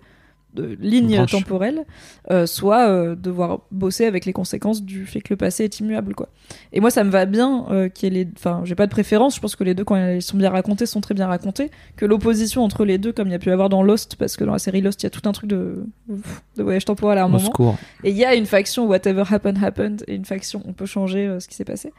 euh, 0.60 0.76
ligne 0.80 1.26
temporelle, 1.26 1.86
euh, 2.32 2.45
soit 2.45 2.88
euh, 2.89 3.16
devoir 3.16 3.62
bosser 3.72 4.06
avec 4.06 4.26
les 4.26 4.34
conséquences 4.34 4.84
du 4.84 5.06
fait 5.06 5.22
que 5.22 5.32
le 5.34 5.38
passé 5.38 5.64
est 5.64 5.80
immuable, 5.80 6.16
quoi. 6.16 6.30
Et 6.74 6.80
moi, 6.80 6.89
ça 6.91 7.03
me 7.03 7.10
va 7.10 7.26
bien 7.26 7.66
euh, 7.72 7.89
qu'il 7.89 8.14
y 8.14 8.20
ait 8.20 8.24
les. 8.26 8.30
Enfin, 8.38 8.62
j'ai 8.64 8.76
pas 8.76 8.86
de 8.88 8.91
préférence. 8.91 9.36
Je 9.36 9.39
pense 9.41 9.56
que 9.56 9.64
les 9.64 9.74
deux, 9.74 9.84
quand 9.84 9.95
ils 9.95 10.22
sont 10.22 10.38
bien 10.38 10.49
racontés, 10.49 10.86
sont 10.86 11.01
très 11.01 11.14
bien 11.14 11.28
racontés. 11.28 11.72
Que 11.95 12.06
l'opposition 12.06 12.64
entre 12.64 12.86
les 12.86 12.97
deux, 12.97 13.12
comme 13.12 13.28
il 13.28 13.32
y 13.32 13.36
a 13.36 13.39
pu 13.39 13.49
y 13.49 13.51
avoir 13.51 13.70
dans 13.70 13.84
Lost, 13.84 14.16
parce 14.16 14.38
que 14.38 14.43
dans 14.43 14.53
la 14.53 14.60
série 14.60 14.82
Lost, 14.82 15.01
il 15.03 15.06
y 15.06 15.08
a 15.08 15.10
tout 15.12 15.28
un 15.28 15.32
truc 15.32 15.49
de, 15.49 15.86
de 16.08 16.64
voyage 16.64 16.86
temporel 16.86 17.18
à 17.18 17.24
un 17.24 17.26
au 17.26 17.30
moment. 17.30 17.45
secours 17.45 17.78
Et 18.03 18.10
il 18.12 18.18
y 18.18 18.26
a 18.26 18.36
une 18.36 18.45
faction 18.45 18.86
Whatever 18.88 19.24
Happened 19.30 19.64
Happened 19.64 20.03
et 20.08 20.16
une 20.16 20.26
faction 20.26 20.62
on 20.66 20.74
peut 20.74 20.86
changer 20.86 21.28
euh, 21.28 21.39
ce 21.39 21.47
qui 21.47 21.56
s'est 21.56 21.66
passé. 21.66 21.91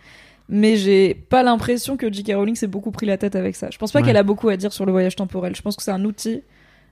Mais 0.49 0.77
j'ai 0.77 1.13
pas 1.15 1.43
l'impression 1.43 1.97
que 1.97 2.13
J.K. 2.13 2.35
Rowling 2.37 2.55
s'est 2.55 2.69
beaucoup 2.69 2.93
pris 2.93 3.05
la 3.05 3.19
tête 3.19 3.35
avec 3.35 3.57
ça. 3.57 3.69
Je 3.73 3.79
pense 3.79 3.91
pas 3.91 3.99
Ouais. 3.99 4.05
qu'elle 4.07 4.17
a 4.17 4.23
beaucoup 4.23 4.49
à 4.49 4.57
dire 4.57 4.73
sur 4.73 4.87
le 4.87 4.93
voyage 4.93 5.17
temporel. 5.17 5.57
Je 5.57 5.63
pense 5.63 5.75
que 5.75 5.83
c'est 5.83 5.91
un 5.91 6.05
outil 6.05 6.43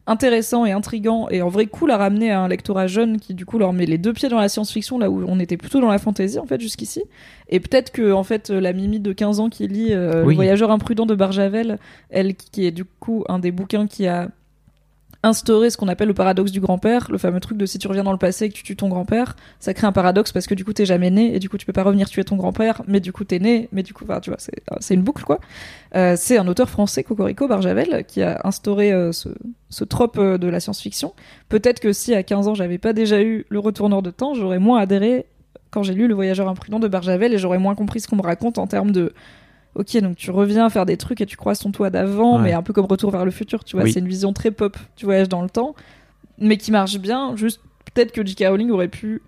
intéressant 0.06 0.66
et 0.66 0.72
intrigant 0.72 1.28
et 1.30 1.40
en 1.42 1.48
vrai 1.48 1.66
cool 1.66 1.90
à 1.90 1.96
ramener 1.96 2.30
à 2.30 2.40
un 2.40 2.48
lectorat 2.48 2.86
jeune 2.86 3.18
qui 3.18 3.34
du 3.34 3.46
coup 3.46 3.58
leur 3.58 3.72
met 3.72 3.86
les 3.86 3.98
deux 3.98 4.12
pieds 4.12 4.28
dans 4.28 4.38
la 4.38 4.48
science-fiction 4.48 4.98
là 4.98 5.10
où 5.10 5.24
on 5.26 5.40
était 5.40 5.56
plutôt 5.56 5.80
dans 5.80 5.88
la 5.88 5.98
fantasy 5.98 6.38
en 6.38 6.46
fait 6.46 6.60
jusqu'ici. 6.60 7.02
Et 7.48 7.60
peut-être 7.60 7.90
que 7.90 8.12
en 8.12 8.22
fait 8.22 8.50
la 8.50 8.72
Mimi 8.72 9.00
de 9.00 9.12
15 9.12 9.40
ans 9.40 9.48
qui 9.48 9.66
lit 9.66 9.92
euh, 9.92 10.22
Oui. 10.24 10.34
Le 10.34 10.36
voyageur 10.36 10.70
imprudent 10.70 11.06
de 11.06 11.14
Barjavel, 11.14 11.78
elle 12.10 12.34
qui 12.34 12.66
est 12.66 12.70
du 12.70 12.84
coup 12.84 13.24
un 13.28 13.38
des 13.38 13.50
bouquins 13.50 13.86
qui 13.86 14.06
a 14.06 14.28
instauré 15.24 15.70
ce 15.70 15.76
qu'on 15.76 15.88
appelle 15.88 16.08
le 16.08 16.14
paradoxe 16.14 16.52
du 16.52 16.60
grand-père, 16.60 17.08
le 17.10 17.18
fameux 17.18 17.40
truc 17.40 17.58
de 17.58 17.66
si 17.66 17.78
tu 17.78 17.88
reviens 17.88 18.04
dans 18.04 18.12
le 18.12 18.18
passé 18.18 18.44
et 18.44 18.48
que 18.50 18.54
tu 18.54 18.62
tues 18.62 18.76
ton 18.76 18.88
grand-père, 18.88 19.34
ça 19.58 19.72
crée 19.74 19.86
un 19.86 19.92
paradoxe 19.92 20.30
parce 20.32 20.46
que 20.46 20.54
du 20.54 20.64
coup 20.64 20.72
t'es 20.72 20.84
jamais 20.84 21.10
né 21.10 21.34
et 21.34 21.38
du 21.38 21.48
coup 21.48 21.56
tu 21.56 21.66
peux 21.66 21.72
pas 21.72 21.82
revenir 21.82 22.08
tuer 22.08 22.24
ton 22.24 22.36
grand-père, 22.36 22.82
mais 22.86 23.00
du 23.00 23.12
coup 23.12 23.24
t'es 23.24 23.38
né, 23.38 23.68
mais 23.72 23.82
du 23.82 23.94
coup, 23.94 24.04
tu 24.22 24.30
vois, 24.30 24.38
c'est 24.38 24.62
c'est 24.80 24.94
une 24.94 25.02
boucle 25.02 25.24
quoi. 25.24 25.40
Euh, 25.96 26.14
c'est 26.16 26.36
un 26.36 26.46
auteur 26.46 26.68
français, 26.68 27.02
Cocorico 27.02 27.48
Barjavel, 27.48 28.04
qui 28.06 28.22
a 28.22 28.40
instauré 28.44 28.92
euh, 28.92 29.12
ce, 29.12 29.84
trope 29.84 30.18
euh, 30.18 30.38
de 30.38 30.48
la 30.48 30.60
science-fiction. 30.60 31.14
Peut-être 31.48 31.80
que 31.80 31.92
si 31.92 32.14
à 32.14 32.22
15 32.22 32.48
ans 32.48 32.54
j'avais 32.54 32.78
pas 32.78 32.92
déjà 32.92 33.22
eu 33.22 33.46
le 33.48 33.58
retourneur 33.58 34.02
de 34.02 34.10
temps, 34.10 34.34
j'aurais 34.34 34.58
moins 34.58 34.78
adhéré 34.78 35.26
quand 35.70 35.82
j'ai 35.82 35.94
lu 35.94 36.06
Le 36.06 36.14
Voyageur 36.14 36.48
imprudent 36.48 36.78
de 36.78 36.88
Barjavel 36.88 37.32
et 37.32 37.38
j'aurais 37.38 37.58
moins 37.58 37.74
compris 37.74 38.00
ce 38.00 38.08
qu'on 38.08 38.16
me 38.16 38.22
raconte 38.22 38.58
en 38.58 38.66
termes 38.66 38.92
de 38.92 39.12
Ok, 39.74 39.96
donc 39.98 40.16
tu 40.16 40.30
reviens 40.30 40.68
faire 40.70 40.86
des 40.86 40.96
trucs 40.96 41.20
et 41.20 41.26
tu 41.26 41.36
croises 41.36 41.58
ton 41.58 41.72
toit 41.72 41.90
d'avant, 41.90 42.36
Ouais. 42.36 42.42
mais 42.44 42.52
un 42.52 42.62
peu 42.62 42.72
comme 42.72 42.84
Retour 42.86 43.10
vers 43.10 43.24
le 43.24 43.30
futur, 43.30 43.64
tu 43.64 43.76
vois, 43.76 43.84
Oui. 43.84 43.92
c'est 43.92 44.00
une 44.00 44.08
vision 44.08 44.32
très 44.32 44.50
pop 44.50 44.76
du 44.96 45.04
voyage 45.04 45.28
dans 45.28 45.42
le 45.42 45.50
temps, 45.50 45.74
mais 46.38 46.56
qui 46.56 46.70
marche 46.70 46.98
bien. 46.98 47.34
Juste, 47.36 47.60
peut-être 47.92 48.12
que 48.12 48.24
J.K. 48.24 48.44
Rowling 48.48 48.70
aurait 48.70 48.88
pu 48.88 49.20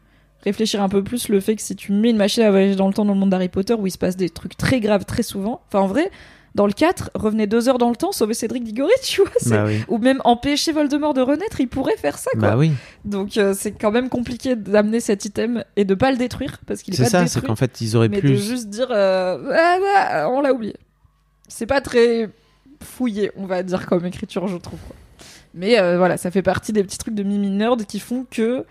réfléchir 0.44 0.80
un 0.82 0.88
peu 0.88 1.03
plus 1.03 1.28
le 1.28 1.40
fait 1.40 1.57
que 1.57 1.62
si 1.62 1.74
tu 1.74 1.90
mets 1.92 2.11
une 2.11 2.16
machine 2.16 2.44
à 2.44 2.51
voyager 2.51 2.76
dans 2.76 2.86
le 2.86 2.94
temps 2.94 3.05
dans 3.05 3.14
le 3.14 3.18
monde 3.18 3.30
d'Harry 3.30 3.49
Potter 3.49 3.74
où 3.74 3.86
il 3.86 3.90
se 3.90 3.99
passe 3.99 4.16
des 4.16 4.30
trucs 4.30 4.57
très 4.57 4.78
graves 4.78 5.05
très 5.05 5.24
souvent, 5.24 5.61
enfin 5.68 5.80
en 5.80 5.88
vrai, 5.88 6.11
dans 6.57 6.66
le 6.66 6.72
4, 6.72 7.11
revenez 7.14 7.46
deux 7.46 7.68
heures 7.68 7.78
dans 7.78 7.90
le 7.90 7.94
temps, 7.96 8.11
sauver 8.11 8.34
Cédric 8.34 8.64
Diggory, 8.64 8.90
tu 9.04 9.20
vois, 9.20 9.30
c'est- 9.38 9.50
bah 9.50 9.64
oui 9.66 9.84
ou 9.88 9.98
même 9.98 10.20
empêcher 10.24 10.72
Voldemort 10.72 11.14
de 11.14 11.20
renaître, 11.20 11.61
il 11.61 11.68
pourrait 11.68 11.96
faire 11.96 12.18
ça, 12.18 12.30
quoi. 12.32 12.40
bah 12.40 12.57
oui 12.57 12.72
Donc 13.04 13.36
euh, 13.36 13.54
c'est 13.57 13.70
quand 13.72 13.92
même 13.92 14.09
compliqué 14.09 14.57
d'amener 14.57 14.98
cet 15.00 15.24
item 15.24 15.62
et 15.76 15.84
de 15.84 15.94
pas 15.94 16.11
le 16.11 16.16
détruire 16.16 16.59
parce 16.66 16.82
qu'il 16.82 16.94
est, 16.94 16.96
c'est 16.96 17.04
pas 17.04 17.09
ça 17.11 17.18
c'est 17.26 17.34
détruit 17.36 17.46
qu'en 17.48 17.57
fait 17.57 17.80
ils 17.80 17.96
auraient 17.96 18.09
mais 18.09 18.20
pu 18.20 18.30
de 18.30 18.34
juste 18.34 18.68
dire 18.68 18.88
euh, 18.90 19.38
ah, 19.54 20.24
ouais, 20.26 20.34
on 20.36 20.40
l'a 20.40 20.52
oublié. 20.52 20.74
C'est 21.46 21.66
pas 21.66 21.80
très 21.80 22.28
fouillé, 22.82 23.30
on 23.36 23.46
va 23.46 23.62
dire 23.62 23.86
comme 23.86 24.04
écriture, 24.04 24.48
je 24.48 24.57
trouve. 24.57 24.80
quoi. 24.80 24.96
Mais 25.54 25.78
euh, 25.78 25.96
voilà, 25.98 26.16
ça 26.16 26.30
fait 26.30 26.42
partie 26.42 26.72
des 26.72 26.82
petits 26.82 26.98
trucs 26.98 27.14
de 27.14 27.22
mimi 27.22 27.48
nerd 27.50 27.84
qui 27.86 28.00
font 28.00 28.26
que 28.30 28.64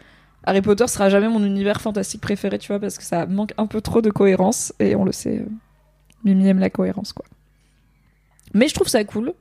Harry 0.43 0.61
Potter 0.61 0.88
sera 0.88 1.09
jamais 1.09 1.27
mon 1.27 1.43
univers 1.43 1.81
fantastique 1.81 2.21
préféré, 2.21 2.59
tu 2.59 2.67
vois, 2.67 2.79
parce 2.79 2.97
que 2.99 3.03
ça 3.03 3.25
manque 3.25 3.53
un 3.57 3.65
peu 3.65 3.81
trop 3.81 4.01
de 4.01 4.11
cohérence 4.11 4.73
et 4.79 4.95
on 4.95 5.03
le 5.05 5.11
sait, 5.11 5.39
euh, 5.39 5.45
Mimi 6.23 6.47
aime 6.47 6.59
la 6.59 6.69
cohérence, 6.69 7.13
quoi. 7.13 7.25
Mais 8.55 8.67
je 8.67 8.73
trouve 8.73 8.87
ça 8.87 9.03
cool 9.03 9.33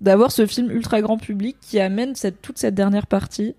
d'avoir 0.00 0.30
ce 0.32 0.46
film 0.46 0.70
ultra 0.70 1.02
grand 1.02 1.18
public 1.18 1.56
qui 1.60 1.80
amène 1.80 2.14
cette, 2.14 2.40
toute 2.40 2.56
cette 2.58 2.74
dernière 2.74 3.06
partie 3.06 3.54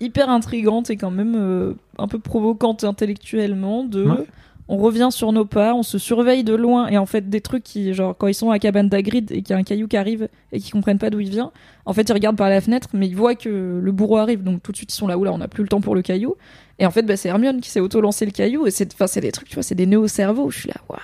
hyper 0.00 0.28
intrigante 0.28 0.90
et 0.90 0.96
quand 0.96 1.10
même 1.10 1.34
euh, 1.36 1.74
un 1.98 2.06
peu 2.06 2.18
provocante 2.20 2.84
intellectuellement 2.84 3.82
de 3.84 4.04
Ouais. 4.04 4.24
on 4.68 4.76
revient 4.76 5.08
sur 5.10 5.32
nos 5.32 5.44
pas, 5.44 5.74
on 5.74 5.82
se 5.82 5.98
surveille 5.98 6.44
de 6.44 6.54
loin 6.54 6.88
et 6.88 6.98
en 6.98 7.06
fait 7.06 7.28
des 7.30 7.40
trucs 7.40 7.64
qui 7.64 7.94
genre 7.94 8.16
quand 8.16 8.26
ils 8.26 8.34
sont 8.34 8.50
à 8.50 8.58
cabane 8.58 8.88
d'Agrid 8.88 9.32
et 9.32 9.42
qu'il 9.42 9.50
y 9.50 9.52
a 9.54 9.56
un 9.56 9.62
caillou 9.64 9.88
qui 9.88 9.96
arrive 9.96 10.28
et 10.52 10.60
qu'ils 10.60 10.72
comprennent 10.72 10.98
pas 10.98 11.10
d'où 11.10 11.20
il 11.20 11.30
vient, 11.30 11.50
en 11.86 11.92
fait 11.94 12.08
ils 12.08 12.12
regardent 12.12 12.36
par 12.36 12.50
la 12.50 12.60
fenêtre 12.60 12.88
mais 12.92 13.08
ils 13.08 13.16
voient 13.16 13.34
que 13.34 13.80
le 13.82 13.92
bourreau 13.92 14.18
arrive. 14.18 14.42
Donc 14.44 14.62
tout 14.62 14.72
de 14.72 14.76
suite 14.76 14.92
ils 14.92 14.96
sont 14.96 15.06
là 15.08 15.16
où 15.16 15.24
là 15.24 15.32
on 15.32 15.38
n'a 15.38 15.48
plus 15.48 15.62
le 15.62 15.68
temps 15.68 15.80
pour 15.80 15.94
le 15.94 16.02
caillou. 16.02 16.36
Et 16.78 16.86
en 16.86 16.90
fait 16.90 17.02
bah, 17.02 17.16
c'est 17.16 17.28
Hermione 17.28 17.60
qui 17.60 17.70
s'est 17.70 17.80
auto 17.80 18.00
lancé 18.00 18.24
le 18.26 18.32
caillou 18.32 18.66
et 18.66 18.70
c'est 18.70 18.92
enfin 18.92 19.06
c'est 19.06 19.20
des 19.22 19.32
trucs 19.32 19.48
tu 19.48 19.54
vois 19.54 19.62
c'est 19.64 19.74
des 19.74 19.86
nœuds 19.86 19.98
au 20.00 20.08
cerveau 20.08 20.50
je 20.50 20.58
suis 20.60 20.68
là 20.68 20.76
waouh. 20.88 20.98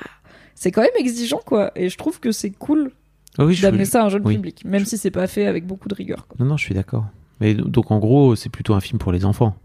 C'est 0.55 0.71
quand 0.71 0.83
même 0.83 0.91
exigeant 0.99 1.41
quoi. 1.45 1.73
Et 1.75 1.89
je 1.89 1.97
trouve 1.99 2.21
que 2.21 2.31
c'est 2.31 2.51
cool 2.51 2.93
oui, 3.39 3.55
je- 3.55 3.63
d'amener 3.63 3.85
ça 3.85 4.03
à 4.03 4.07
un 4.07 4.09
jeune 4.09 4.23
oui. 4.25 4.37
public 4.37 4.63
même 4.65 4.85
si 4.85 4.97
c'est 4.99 5.11
pas 5.11 5.27
fait 5.27 5.47
avec 5.47 5.67
beaucoup 5.67 5.89
de 5.89 5.95
rigueur 5.95 6.27
quoi. 6.27 6.37
non 6.39 6.47
non 6.51 6.57
je 6.57 6.65
suis 6.65 6.75
d'accord 6.75 7.05
mais 7.41 7.55
donc 7.55 7.91
en 7.91 7.99
gros 7.99 8.37
c'est 8.37 8.49
plutôt 8.51 8.75
un 8.75 8.81
film 8.81 8.99
pour 8.99 9.11
les 9.13 9.25
enfants 9.25 9.57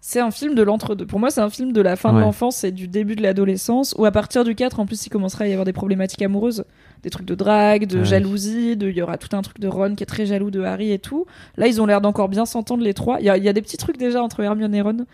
C'est 0.00 0.20
un 0.20 0.30
film 0.30 0.54
de 0.54 0.62
l'entre-deux. 0.62 1.04
Pour 1.04 1.18
moi, 1.18 1.30
c'est 1.30 1.40
un 1.40 1.50
film 1.50 1.72
de 1.72 1.80
la 1.82 1.96
fin 1.96 2.12
de 2.12 2.20
l'enfance 2.20 2.62
et 2.62 2.70
du 2.70 2.86
début 2.86 3.16
de 3.16 3.22
l'adolescence, 3.22 3.92
où 3.98 4.04
à 4.04 4.12
partir 4.12 4.44
du 4.44 4.54
4, 4.54 4.78
en 4.78 4.86
plus, 4.86 5.04
il 5.04 5.10
commencera 5.10 5.46
à 5.46 5.48
y 5.48 5.50
avoir 5.50 5.64
des 5.64 5.72
problématiques 5.72 6.22
amoureuses, 6.22 6.64
des 7.02 7.10
trucs 7.10 7.26
de 7.26 7.34
drague, 7.34 7.88
de 7.88 7.98
Ouais. 7.98 8.04
jalousie, 8.04 8.76
de, 8.76 8.88
il 8.88 8.96
y 8.96 9.02
aura 9.02 9.18
tout 9.18 9.34
un 9.36 9.42
truc 9.42 9.58
de 9.58 9.66
Ron 9.66 9.96
qui 9.96 10.04
est 10.04 10.06
très 10.06 10.24
jaloux 10.24 10.52
de 10.52 10.60
Harry 10.62 10.92
et 10.92 11.00
tout. 11.00 11.26
Là, 11.56 11.66
ils 11.66 11.80
ont 11.82 11.86
l'air 11.86 12.00
d'encore 12.00 12.28
bien 12.28 12.46
s'entendre 12.46 12.84
les 12.84 12.94
trois. 12.94 13.18
Il 13.18 13.26
y 13.26 13.30
a, 13.30 13.36
il 13.36 13.42
y 13.42 13.48
a 13.48 13.52
des 13.52 13.62
petits 13.62 13.78
trucs 13.78 13.96
déjà 13.98 14.22
entre 14.22 14.38
Hermione 14.44 14.76
et 14.76 14.80
Ron. 14.80 15.06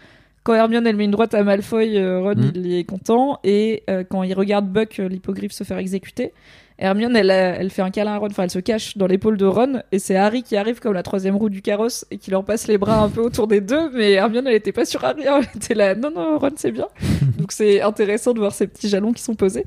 Quand 0.43 0.53
Hermione, 0.53 0.87
elle 0.87 0.97
met 0.97 1.07
une 1.07 1.11
droite 1.11 1.33
à 1.33 1.43
Malfoy, 1.43 1.97
euh, 1.97 2.21
Ron, 2.21 2.35
Mhm. 2.37 2.53
il 2.57 2.73
est 2.75 2.85
content. 2.85 3.39
Et 3.45 3.85
euh, 3.89 4.05
quand 4.07 4.25
il 4.25 4.35
regarde 4.35 4.69
Buck, 4.71 4.99
euh, 5.01 5.09
l'hippogriffe, 5.09 5.53
se 5.53 5.65
faire 5.65 5.79
exécuter, 5.79 6.35
Hermione, 6.83 7.15
elle, 7.15 7.31
elle 7.31 7.71
fait 7.71 7.83
un 7.83 7.91
câlin 7.91 8.15
à 8.15 8.19
Ron, 8.19 8.27
enfin, 8.27 8.43
elle 8.43 8.51
se 8.51 8.59
cache 8.59 8.97
dans 8.97 9.07
l'épaule 9.07 9.37
de 9.37 9.47
Ron, 9.47 9.83
et 9.93 10.01
c'est 10.01 10.17
Harry 10.17 10.43
qui 10.43 10.57
arrive 10.57 10.81
comme 10.81 10.95
la 10.95 11.05
troisième 11.05 11.37
roue 11.37 11.49
du 11.49 11.63
carrosse 11.63 12.05
et 12.11 12.19
qui 12.19 12.33
leur 12.33 12.45
passe 12.45 12.67
les 12.67 12.77
bras 12.77 12.99
un 13.03 13.09
peu 13.09 13.21
autour 13.21 13.47
des 13.47 13.61
deux, 13.61 13.91
mais 13.93 14.13
Hermione, 14.13 14.49
elle 14.49 14.57
était 14.57 14.73
pas 14.73 14.85
sur 14.85 15.05
Harry, 15.05 15.29
hein, 15.29 15.41
elle 15.43 15.57
était 15.57 15.75
là, 15.75 15.95
non, 15.95 16.11
non, 16.11 16.39
Ron, 16.39 16.51
c'est 16.57 16.73
bien. 16.73 16.89
Donc 17.39 17.53
c'est 17.53 17.83
intéressant 17.83 18.33
de 18.33 18.41
voir 18.41 18.53
ces 18.53 18.67
petits 18.67 18.89
jalons 18.89 19.13
qui 19.13 19.23
sont 19.23 19.37
posés. 19.37 19.67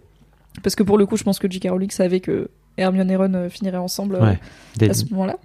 Parce 0.61 0.75
que 0.75 0.83
pour 0.83 0.97
le 0.97 1.05
coup, 1.05 1.15
je 1.17 1.23
pense 1.23 1.39
que 1.39 1.49
J.K. 1.49 1.69
Rowling 1.69 1.89
savait 1.89 2.19
que 2.19 2.49
Hermione 2.77 3.11
et 3.11 3.15
Ron 3.15 3.33
euh, 3.33 3.49
finiraient 3.49 3.77
ensemble 3.77 4.15
euh, 4.15 4.33
Ouais, 4.81 4.89
à 4.89 4.93
ce 4.93 5.05
moment-là. 5.11 5.37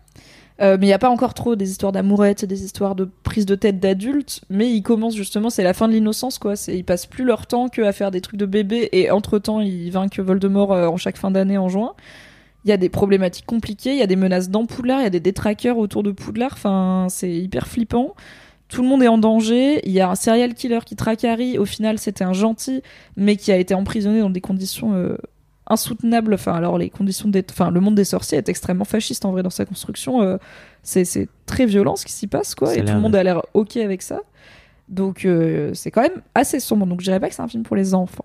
Euh, 0.61 0.77
mais 0.79 0.87
il 0.87 0.89
n'y 0.89 0.95
a 0.95 0.99
pas 0.99 1.09
encore 1.09 1.33
trop 1.33 1.57
des 1.57 1.71
histoires 1.71 1.93
d'amourettes, 1.93 2.45
des 2.45 2.65
histoires 2.65 2.95
de 2.95 3.09
prise 3.23 3.47
de 3.47 3.55
tête 3.55 3.81
d'adultes, 3.81 4.43
mais 4.51 4.71
ils 4.71 4.83
commencent 4.83 5.17
justement, 5.17 5.49
c'est 5.49 5.63
la 5.63 5.73
fin 5.73 5.89
de 5.89 5.95
l'innocence, 5.95 6.39
quoi. 6.39 6.55
Ils 6.69 6.85
passent 6.85 7.07
plus 7.07 7.25
leur 7.25 7.47
temps 7.47 7.69
qu'à 7.69 7.93
faire 7.93 8.11
des 8.11 8.21
trucs 8.21 8.39
de 8.39 8.47
bébé, 8.47 8.91
et 8.93 9.11
entre-temps, 9.11 9.61
ils 9.61 9.91
vainquent 9.91 10.21
Voldemort 10.21 10.73
euh, 10.73 10.87
en 10.87 10.99
chaque 10.99 11.17
fin 11.17 11.31
d'année 11.31 11.57
en 11.57 11.69
juin. 11.69 11.95
Il 12.67 12.69
y 12.71 12.73
a 12.73 12.77
des 12.77 12.91
problématiques 12.91 13.47
compliquées, 13.47 13.93
il 13.93 13.99
y 13.99 14.03
a 14.03 14.07
des 14.07 14.17
menaces 14.17 14.51
dans 14.51 14.67
Poudlard, 14.67 15.01
il 15.01 15.05
y 15.05 15.07
a 15.07 15.11
des 15.11 15.21
détraqueurs 15.21 15.79
autour 15.79 16.03
de 16.03 16.13
Poudlard, 16.13 16.53
enfin, 16.53 17.07
c'est 17.09 17.33
hyper 17.33 17.67
flippant. 17.67 18.15
Tout 18.69 18.83
le 18.83 18.89
monde 18.89 19.03
est 19.03 19.09
en 19.09 19.19
danger, 19.19 19.81
il 19.85 19.93
y 19.93 20.01
a 20.01 20.11
un 20.11 20.15
serial 20.15 20.55
killer 20.55 20.81
qui 20.85 20.95
traque 20.95 21.25
Harry, 21.25 21.57
au 21.59 21.65
final, 21.65 21.99
c'était 21.99 22.23
un 22.23 22.35
gentil, 22.35 22.83
mais 23.17 23.37
qui 23.37 23.51
a 23.51 23.57
été 23.57 23.75
emprisonné 23.75 24.21
dans 24.21 24.31
des 24.31 24.43
conditions 24.43 24.93
euh, 24.93 25.17
insoutenable. 25.71 26.35
Enfin, 26.35 26.53
alors 26.53 26.77
les 26.77 26.91
conditions 26.91 27.29
des, 27.29 27.45
enfin, 27.51 27.71
le 27.71 27.81
monde 27.81 27.95
des 27.95 28.05
sorciers 28.05 28.37
est 28.39 28.49
extrêmement 28.49 28.85
fasciste 28.85 29.25
en 29.25 29.31
vrai 29.33 29.43
dans 29.43 29.51
sa 29.51 29.65
construction. 29.65 30.21
euh, 30.23 30.37
c'est 30.83 31.05
c'est 31.05 31.29
très 31.47 31.65
violent 31.67 31.97
ce 31.97 32.05
qui 32.07 32.13
s'y 32.13 32.27
passe 32.27 32.55
quoi, 32.55 32.69
Ça 32.69 32.77
et 32.77 32.85
tout 32.85 32.93
le 32.95 33.01
monde 33.01 33.13
de- 33.13 33.19
a 33.19 33.23
l'air 33.23 33.43
ok 33.55 33.77
avec 33.79 34.03
ça. 34.03 34.21
Donc 34.89 35.25
euh, 35.25 35.73
c'est 35.75 35.91
quand 35.91 36.03
même 36.03 36.21
assez 36.35 36.59
sombre. 36.61 36.87
Donc 36.87 37.01
je 37.01 37.05
dirais 37.07 37.21
pas 37.21 37.29
que 37.29 37.35
c'est 37.35 37.43
un 37.43 37.49
film 37.49 37.63
pour 37.63 37.77
les 37.77 37.95
enfants. 37.95 38.25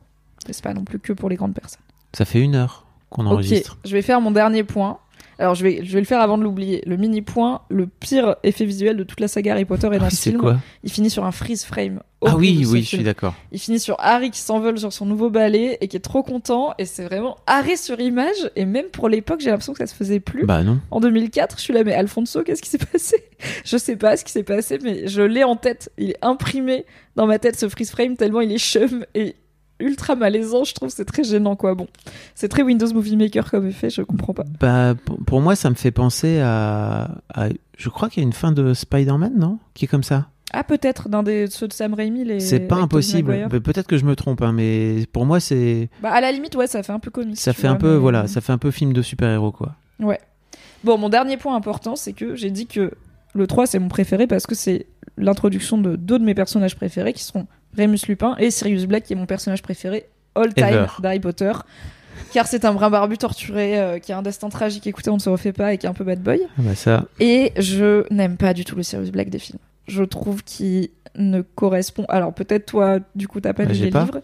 C'est 0.50 0.64
pas 0.64 0.74
non 0.74 0.84
plus 0.84 1.00
que 1.00 1.14
pour 1.14 1.30
les 1.30 1.36
grandes 1.36 1.54
personnes. 1.54 1.82
Ça 2.14 2.26
fait 2.26 2.40
une 2.42 2.56
heure 2.56 2.86
qu'on 3.10 3.26
Ok, 3.26 3.34
enregistre. 3.34 3.78
je 3.86 3.92
vais 3.94 4.02
faire 4.02 4.22
mon 4.22 4.32
dernier 4.32 4.64
point. 4.64 4.98
Alors 5.40 5.56
je 5.56 5.64
vais, 5.64 5.82
je 5.84 5.92
vais 5.94 6.00
le 6.00 6.06
faire 6.06 6.22
avant 6.22 6.38
de 6.38 6.44
l'oublier. 6.44 6.82
Le 6.86 6.98
mini 6.98 7.22
point, 7.22 7.62
le 7.70 7.88
pire 7.88 8.36
effet 8.44 8.66
visuel 8.66 8.96
de 8.98 9.04
toute 9.04 9.20
la 9.20 9.28
saga 9.28 9.54
Harry 9.54 9.66
Potter 9.66 9.88
est 9.94 10.00
dans 10.00 10.06
Ah, 10.06 10.10
ce 10.10 10.22
film. 10.30 10.40
quoi 10.40 10.58
Il 10.84 10.92
finit 10.92 11.10
sur 11.10 11.26
un 11.26 11.32
freeze 11.32 11.66
frame. 11.66 12.02
Ah 12.28 12.36
oui, 12.38 12.66
oui, 12.68 12.82
je 12.82 12.88
suis 12.88 13.04
d'accord. 13.04 13.36
Il 13.52 13.60
finit 13.60 13.80
sur 13.80 13.98
Harry 14.00 14.32
qui 14.32 14.40
s'envole 14.40 14.80
sur 14.80 14.92
son 14.92 15.06
nouveau 15.06 15.30
balai 15.30 15.78
et 15.82 15.88
qui 15.88 15.98
est 15.98 16.00
trop 16.00 16.24
content. 16.24 16.74
Et 16.80 16.86
c'est 16.86 17.04
vraiment 17.04 17.38
Harry 17.46 17.78
sur 17.78 18.00
image. 18.00 18.50
Et 18.56 18.66
même 18.66 18.86
pour 18.88 19.10
l'époque, 19.10 19.42
j'ai 19.42 19.50
l'impression 19.52 19.74
que 19.74 19.80
ça 19.80 19.86
se 19.88 19.94
faisait 19.94 20.20
plus. 20.20 20.46
Bah 20.46 20.64
non. 20.64 20.80
En 20.90 21.00
2004, 21.02 21.58
je 21.58 21.62
suis 21.64 21.74
là, 21.74 21.84
mais 21.84 21.94
Alfonso, 21.94 22.42
qu'est-ce 22.44 22.62
qui 22.64 22.70
s'est 22.70 22.78
passé? 22.92 23.24
Je 23.64 23.78
sais 23.78 23.96
pas 23.96 24.18
ce 24.18 24.24
qui 24.26 24.32
s'est 24.32 24.44
passé, 24.44 24.80
mais 24.82 25.08
je 25.08 25.22
l'ai 25.22 25.44
en 25.44 25.56
tête. 25.56 25.92
Il 26.00 26.12
est 26.12 26.18
imprimé 26.24 26.86
dans 27.16 27.28
ma 27.28 27.38
tête, 27.38 27.60
ce 27.60 27.70
freeze 27.70 27.92
frame, 27.92 28.16
tellement 28.18 28.42
il 28.42 28.52
est 28.52 28.58
chum 28.58 29.06
et 29.14 29.36
ultra 29.80 30.16
malaisant. 30.16 30.64
Je 30.64 30.74
trouve 30.74 30.90
c'est 30.90 31.06
très 31.06 31.24
gênant, 31.24 31.56
quoi. 31.56 31.76
Bon, 31.76 31.88
c'est 32.34 32.48
très 32.48 32.62
Windows 32.64 32.92
Movie 32.94 33.18
Maker 33.18 33.50
comme 33.50 33.68
effet, 33.68 33.90
je 33.90 34.02
comprends 34.02 34.34
pas. 34.34 34.46
Bah, 34.60 34.96
pour, 35.26 35.42
moi, 35.42 35.56
ça 35.56 35.70
me 35.70 35.76
fait 35.76 35.92
penser 35.92 36.40
à. 36.42 37.18
à- 37.34 37.50
je 37.78 37.90
crois 37.90 38.10
qu'il 38.10 38.24
y 38.24 38.26
a 38.26 38.28
une 38.28 38.34
fin 38.34 38.52
de 38.54 38.74
Spider-Man, 38.74 39.34
non? 39.38 39.60
Qui 39.74 39.86
est 39.86 39.88
comme 39.90 40.04
ça 40.04 40.30
Ah, 40.54 40.64
peut-être 40.64 41.10
d'un 41.10 41.24
des 41.24 41.48
ceux 41.48 41.68
de 41.68 41.74
Sam 41.74 41.94
Raimi. 41.94 42.24
Les... 42.24 42.40
C'est 42.40 42.62
pas 42.62 42.78
impossible. 42.78 43.48
Mais 43.52 43.60
Peut-être 43.60 43.88
que 43.88 43.98
je 43.98 44.06
me 44.06 44.16
trompe, 44.16 44.42
hein, 44.42 44.54
mais 44.54 45.06
pour 45.12 45.26
moi, 45.26 45.40
c'est. 45.40 45.90
Bah, 46.02 46.12
à 46.12 46.22
la 46.22 46.32
limite, 46.32 46.56
ouais, 46.56 46.68
ça 46.68 46.84
fait 46.84 46.94
un 46.94 47.00
peu 47.00 47.12
comique. 47.12 47.38
Ça 47.38 47.52
fait 47.54 47.68
un 47.68 47.76
peu, 47.76 47.94
mais- 47.94 48.00
voilà, 48.00 48.28
ça 48.28 48.40
fait 48.42 48.54
un 48.54 48.58
peu 48.58 48.72
film 48.72 48.94
de 48.94 49.02
super-héros, 49.02 49.52
quoi. 49.52 49.76
Ouais. 50.00 50.20
Bon, 50.86 50.98
mon 50.98 51.10
dernier 51.10 51.36
point 51.38 51.56
important, 51.56 51.96
c'est 51.96 52.14
que 52.14 52.36
j'ai 52.36 52.52
dit 52.52 52.68
que 52.68 52.92
le 53.34 53.48
3, 53.48 53.66
c'est 53.66 53.80
mon 53.80 53.90
préféré 53.90 54.28
parce 54.28 54.46
que 54.48 54.56
c'est 54.56 54.86
l'introduction 55.18 55.78
de 55.78 55.96
deux 55.96 56.20
de 56.20 56.24
mes 56.24 56.36
personnages 56.36 56.76
préférés 56.76 57.12
qui 57.12 57.24
seront 57.24 57.48
Remus 57.78 58.00
Lupin 58.08 58.36
et 58.40 58.52
Sirius 58.52 58.86
Black, 58.86 59.04
qui 59.04 59.14
est 59.14 59.16
mon 59.16 59.26
personnage 59.26 59.62
préféré 59.62 60.06
all 60.36 60.54
time 60.54 60.88
d'Harry 61.00 61.20
Potter. 61.20 61.52
Car 62.32 62.48
c'est 62.48 62.66
un 62.66 62.74
brin 62.74 62.90
barbu 62.90 63.18
torturé 63.18 63.80
euh, 63.80 64.00
qui 64.00 64.12
a 64.12 64.18
un 64.18 64.22
destin 64.22 64.50
tragique, 64.50 64.88
écoutez, 64.88 65.10
on 65.10 65.16
ne 65.16 65.20
se 65.22 65.30
refait 65.30 65.54
pas 65.54 65.74
et 65.74 65.78
qui 65.78 65.86
est 65.86 65.90
un 65.90 65.94
peu 65.94 66.04
bad 66.04 66.22
boy. 66.22 66.42
Ah 66.58 66.62
bah 66.62 66.76
ça. 66.76 67.06
Et 67.20 67.52
je 67.58 68.06
n'aime 68.14 68.38
pas 68.38 68.54
du 68.54 68.66
tout 68.66 68.76
le 68.76 68.84
Sirius 68.84 69.12
Black 69.12 69.30
des 69.30 69.40
films. 69.40 69.60
Je 69.88 70.04
trouve 70.04 70.44
qu'il 70.44 70.90
ne 71.18 71.42
correspond. 71.42 72.06
Alors 72.10 72.34
peut-être 72.34 72.66
toi, 72.66 73.00
du 73.16 73.28
coup, 73.28 73.40
t'as 73.42 73.54
pas 73.54 73.66
Bah, 73.66 73.72
lu 73.74 73.80
les 73.80 73.90
pas. 73.90 74.02
livres, 74.06 74.22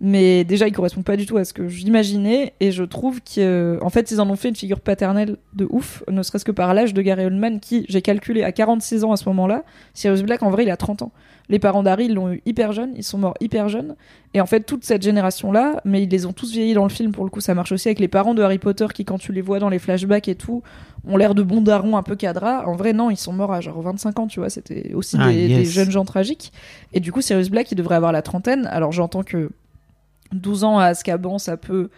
mais 0.00 0.42
déjà 0.44 0.66
il 0.66 0.72
correspond 0.72 1.02
pas 1.02 1.16
du 1.16 1.26
tout 1.26 1.36
à 1.36 1.44
ce 1.44 1.52
que 1.52 1.68
j'imaginais. 1.68 2.54
Et 2.60 2.72
je 2.72 2.82
trouve 2.84 3.20
qu'en 3.20 3.90
fait 3.90 4.10
ils 4.10 4.20
en 4.20 4.28
ont 4.30 4.36
fait 4.36 4.48
une 4.48 4.56
figure 4.56 4.80
paternelle 4.80 5.36
de 5.54 5.66
ouf, 5.70 6.02
ne 6.10 6.22
serait-ce 6.22 6.44
que 6.44 6.52
par 6.52 6.74
l'âge 6.74 6.94
de 6.94 7.02
Gary 7.02 7.24
Oldman 7.26 7.60
qui, 7.60 7.86
j'ai 7.88 8.02
calculé, 8.02 8.42
à 8.42 8.50
46 8.52 9.04
ans 9.04 9.12
à 9.12 9.16
ce 9.16 9.28
moment-là. 9.28 9.62
Sirius 9.94 10.22
Black 10.22 10.42
en 10.42 10.50
vrai 10.50 10.64
il 10.64 10.70
a 10.70 10.76
30 10.76 11.02
ans. 11.02 11.12
Les 11.52 11.58
parents 11.60 11.82
d'Harry 11.84 12.06
ils 12.06 12.14
l'ont 12.14 12.32
eu 12.32 12.42
hyper 12.46 12.72
jeune, 12.72 12.92
ils 12.96 13.04
sont 13.04 13.18
morts 13.18 13.34
hyper 13.40 13.68
jeunes. 13.68 13.94
Et 14.34 14.40
en 14.40 14.46
fait 14.46 14.62
toute 14.62 14.84
cette 14.84 15.02
génération 15.02 15.52
là, 15.52 15.80
mais 15.84 16.02
ils 16.02 16.08
les 16.08 16.26
ont 16.26 16.32
tous 16.32 16.50
vieillis 16.50 16.74
dans 16.74 16.82
le 16.82 16.88
film 16.88 17.12
pour 17.12 17.24
le 17.24 17.30
coup. 17.30 17.40
Ça 17.40 17.54
marche 17.54 17.70
aussi 17.72 17.88
avec 17.88 18.00
les 18.00 18.08
parents 18.08 18.32
de 18.32 18.42
Harry 18.42 18.58
Potter 18.58 18.86
qui 18.92 19.04
quand 19.04 19.18
tu 19.18 19.32
les 19.32 19.42
vois 19.42 19.58
dans 19.60 19.68
les 19.68 19.78
flashbacks 19.78 20.26
et 20.28 20.34
tout 20.34 20.62
ont 21.06 21.16
l'air 21.16 21.34
de 21.34 21.42
bons 21.42 21.60
darons 21.60 21.96
un 21.96 22.02
peu 22.02 22.16
cadras. 22.16 22.64
En 22.66 22.74
vrai, 22.74 22.92
non, 22.92 23.10
ils 23.10 23.16
sont 23.16 23.32
morts 23.32 23.52
à 23.52 23.60
genre 23.60 23.80
25 23.82 24.18
ans, 24.18 24.26
tu 24.26 24.40
vois. 24.40 24.48
C'était 24.50 24.94
aussi 24.94 25.16
Ah, 25.20 25.28
des, 25.30 25.46
yes. 25.48 25.58
des 25.58 25.64
jeunes 25.66 25.90
gens 25.90 26.04
tragiques. 26.04 26.52
Et 26.92 27.00
du 27.00 27.12
coup, 27.12 27.20
Sirius 27.20 27.50
Black, 27.50 27.70
il 27.70 27.74
devrait 27.74 27.96
avoir 27.96 28.12
la 28.12 28.22
trentaine. 28.22 28.66
Alors, 28.66 28.92
j'entends 28.92 29.22
que 29.22 29.50
12 30.32 30.64
ans 30.64 30.78
à 30.78 30.86
Azkaban, 30.86 31.38
ça 31.38 31.56
peut 31.56 31.90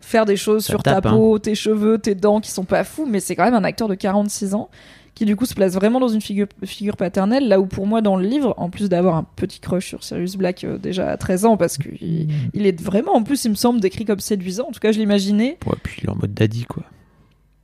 faire 0.00 0.24
des 0.24 0.36
choses 0.36 0.64
Ça 0.64 0.72
sur 0.72 0.82
tape, 0.82 1.02
ta 1.04 1.10
peau, 1.10 1.38
tes 1.38 1.54
cheveux, 1.54 1.98
tes 1.98 2.14
dents 2.14 2.40
qui 2.40 2.50
sont 2.50 2.64
pas 2.64 2.84
fous, 2.84 3.06
mais 3.06 3.20
c'est 3.20 3.36
quand 3.36 3.44
même 3.44 3.54
un 3.54 3.64
acteur 3.64 3.88
de 3.88 3.94
46 3.94 4.54
ans 4.54 4.70
qui 5.14 5.24
du 5.26 5.36
coup 5.36 5.44
se 5.44 5.54
place 5.54 5.74
vraiment 5.74 6.00
dans 6.00 6.08
une 6.08 6.20
figure, 6.22 6.46
figure 6.64 6.96
paternelle, 6.96 7.46
là 7.48 7.60
où 7.60 7.66
pour 7.66 7.86
moi 7.86 8.00
dans 8.00 8.16
le 8.16 8.26
livre, 8.26 8.54
en 8.56 8.70
plus 8.70 8.88
d'avoir 8.88 9.16
un 9.16 9.24
petit 9.36 9.60
crush 9.60 9.86
sur 9.88 10.02
Sirius 10.04 10.36
Black 10.36 10.64
euh, 10.64 10.78
déjà 10.78 11.10
à 11.10 11.16
13 11.16 11.44
ans, 11.44 11.56
parce 11.56 11.76
qu'il 11.78 12.28
il 12.54 12.66
est 12.66 12.80
vraiment, 12.80 13.12
en 13.14 13.22
plus 13.22 13.44
il 13.44 13.50
me 13.50 13.54
semble 13.54 13.80
décrit 13.80 14.04
comme 14.06 14.20
séduisant, 14.20 14.68
en 14.68 14.72
tout 14.72 14.80
cas 14.80 14.90
je 14.92 14.98
l'imaginais, 14.98 15.58
Ouais, 15.66 15.74
puis 15.82 16.00
il 16.02 16.06
est 16.06 16.10
en 16.10 16.16
mode 16.16 16.32
daddy, 16.32 16.64
quoi. 16.64 16.84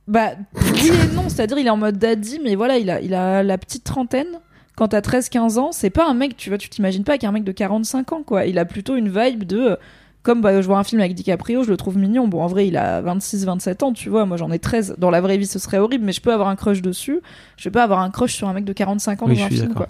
bah 0.07 0.31
oui 0.55 0.89
et 0.89 1.15
non, 1.15 1.27
c'est-à-dire 1.29 1.57
il 1.57 1.65
est 1.67 1.71
en 1.71 1.77
mode 1.77 1.97
daddy, 1.97 2.39
mais 2.43 2.55
voilà, 2.55 2.77
il 2.77 2.89
a, 2.89 3.01
il 3.01 3.13
a 3.13 3.41
la 3.43 3.57
petite 3.57 3.83
trentaine. 3.83 4.27
Quand 4.75 4.87
t'as 4.89 5.01
13-15 5.01 5.57
ans, 5.59 5.71
c'est 5.73 5.89
pas 5.89 6.07
un 6.09 6.13
mec, 6.13 6.37
tu 6.37 6.49
vois, 6.49 6.57
tu 6.57 6.69
t'imagines 6.69 7.03
pas 7.03 7.17
qu'un 7.17 7.31
mec 7.33 7.43
de 7.43 7.51
45 7.51 8.13
ans, 8.13 8.23
quoi. 8.23 8.45
Il 8.45 8.57
a 8.57 8.63
plutôt 8.65 8.95
une 8.95 9.09
vibe 9.09 9.43
de. 9.43 9.77
Comme 10.21 10.41
bah, 10.41 10.61
je 10.61 10.67
vois 10.67 10.77
un 10.77 10.83
film 10.83 10.99
avec 10.99 11.13
DiCaprio, 11.13 11.63
je 11.63 11.69
le 11.69 11.77
trouve 11.77 11.97
mignon. 11.97 12.27
Bon, 12.27 12.41
en 12.41 12.47
vrai, 12.47 12.67
il 12.67 12.75
a 12.75 13.01
26-27 13.01 13.83
ans, 13.85 13.93
tu 13.93 14.09
vois. 14.09 14.25
Moi, 14.25 14.35
j'en 14.37 14.51
ai 14.51 14.59
13. 14.59 14.95
Dans 14.97 15.09
la 15.11 15.21
vraie 15.21 15.37
vie, 15.37 15.45
ce 15.47 15.59
serait 15.59 15.77
horrible, 15.77 16.03
mais 16.03 16.11
je 16.11 16.19
peux 16.21 16.33
avoir 16.33 16.49
un 16.49 16.55
crush 16.57 16.81
dessus. 16.81 17.21
Je 17.57 17.63
vais 17.63 17.71
pas 17.71 17.83
avoir 17.83 17.99
un 17.99 18.09
crush 18.09 18.33
sur 18.35 18.49
un 18.49 18.53
mec 18.53 18.65
de 18.65 18.73
45 18.73 19.21
ans 19.21 19.25
Oui, 19.27 19.37
dans 19.37 19.45
un 19.45 19.49
film, 19.49 19.73
quoi. 19.73 19.87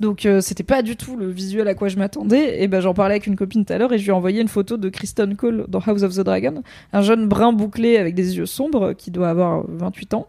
Donc, 0.00 0.24
euh, 0.24 0.40
c'était 0.40 0.62
pas 0.62 0.80
du 0.80 0.96
tout 0.96 1.14
le 1.14 1.28
visuel 1.28 1.68
à 1.68 1.74
quoi 1.74 1.88
je 1.88 1.98
m'attendais. 1.98 2.62
Et 2.62 2.68
ben, 2.68 2.80
j'en 2.80 2.94
parlais 2.94 3.14
avec 3.16 3.26
une 3.26 3.36
copine 3.36 3.66
tout 3.66 3.72
à 3.72 3.76
l'heure 3.78 3.92
et 3.92 3.98
je 3.98 4.02
lui 4.04 4.08
ai 4.08 4.14
envoyé 4.14 4.40
une 4.40 4.48
photo 4.48 4.78
de 4.78 4.88
Kristen 4.88 5.36
Cole 5.36 5.66
dans 5.68 5.80
House 5.80 6.02
of 6.02 6.14
the 6.14 6.20
Dragon. 6.20 6.62
Un 6.94 7.02
jeune 7.02 7.28
brun 7.28 7.52
bouclé 7.52 7.98
avec 7.98 8.14
des 8.14 8.38
yeux 8.38 8.46
sombres 8.46 8.94
qui 8.94 9.10
doit 9.10 9.28
avoir 9.28 9.62
28 9.68 10.14
ans. 10.14 10.26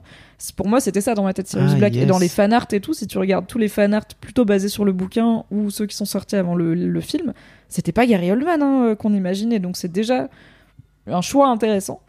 Pour 0.58 0.68
moi, 0.68 0.82
c'était 0.82 1.02
ça 1.02 1.14
dans 1.16 1.24
ma 1.24 1.34
tête, 1.34 1.48
Sirius 1.48 1.72
Ah, 1.74 1.78
Black. 1.78 1.94
Et 1.96 2.00
yes. 2.00 2.08
dans 2.08 2.20
les 2.20 2.28
fanarts 2.28 2.68
et 2.74 2.82
tout, 2.82 2.94
si 2.94 3.08
tu 3.08 3.18
regardes 3.18 3.48
tous 3.48 3.60
les 3.60 3.70
fanarts 3.70 4.06
plutôt 4.20 4.44
basés 4.44 4.70
sur 4.70 4.84
le 4.84 4.92
bouquin 4.92 5.46
ou 5.52 5.70
ceux 5.70 5.86
qui 5.86 5.96
sont 5.96 6.06
sortis 6.06 6.36
avant 6.36 6.56
le, 6.56 6.74
le 6.74 7.02
film, 7.02 7.34
c'était 7.72 7.92
pas 7.92 8.06
Gary 8.06 8.32
Oldman 8.32 8.62
hein, 8.62 8.84
euh, 8.84 8.96
qu'on 8.96 9.14
imaginait. 9.14 9.58
Donc 9.60 9.78
c'est 9.78 9.92
déjà 9.92 10.30
un 11.08 11.22
choix 11.22 11.48
intéressant. 11.48 12.02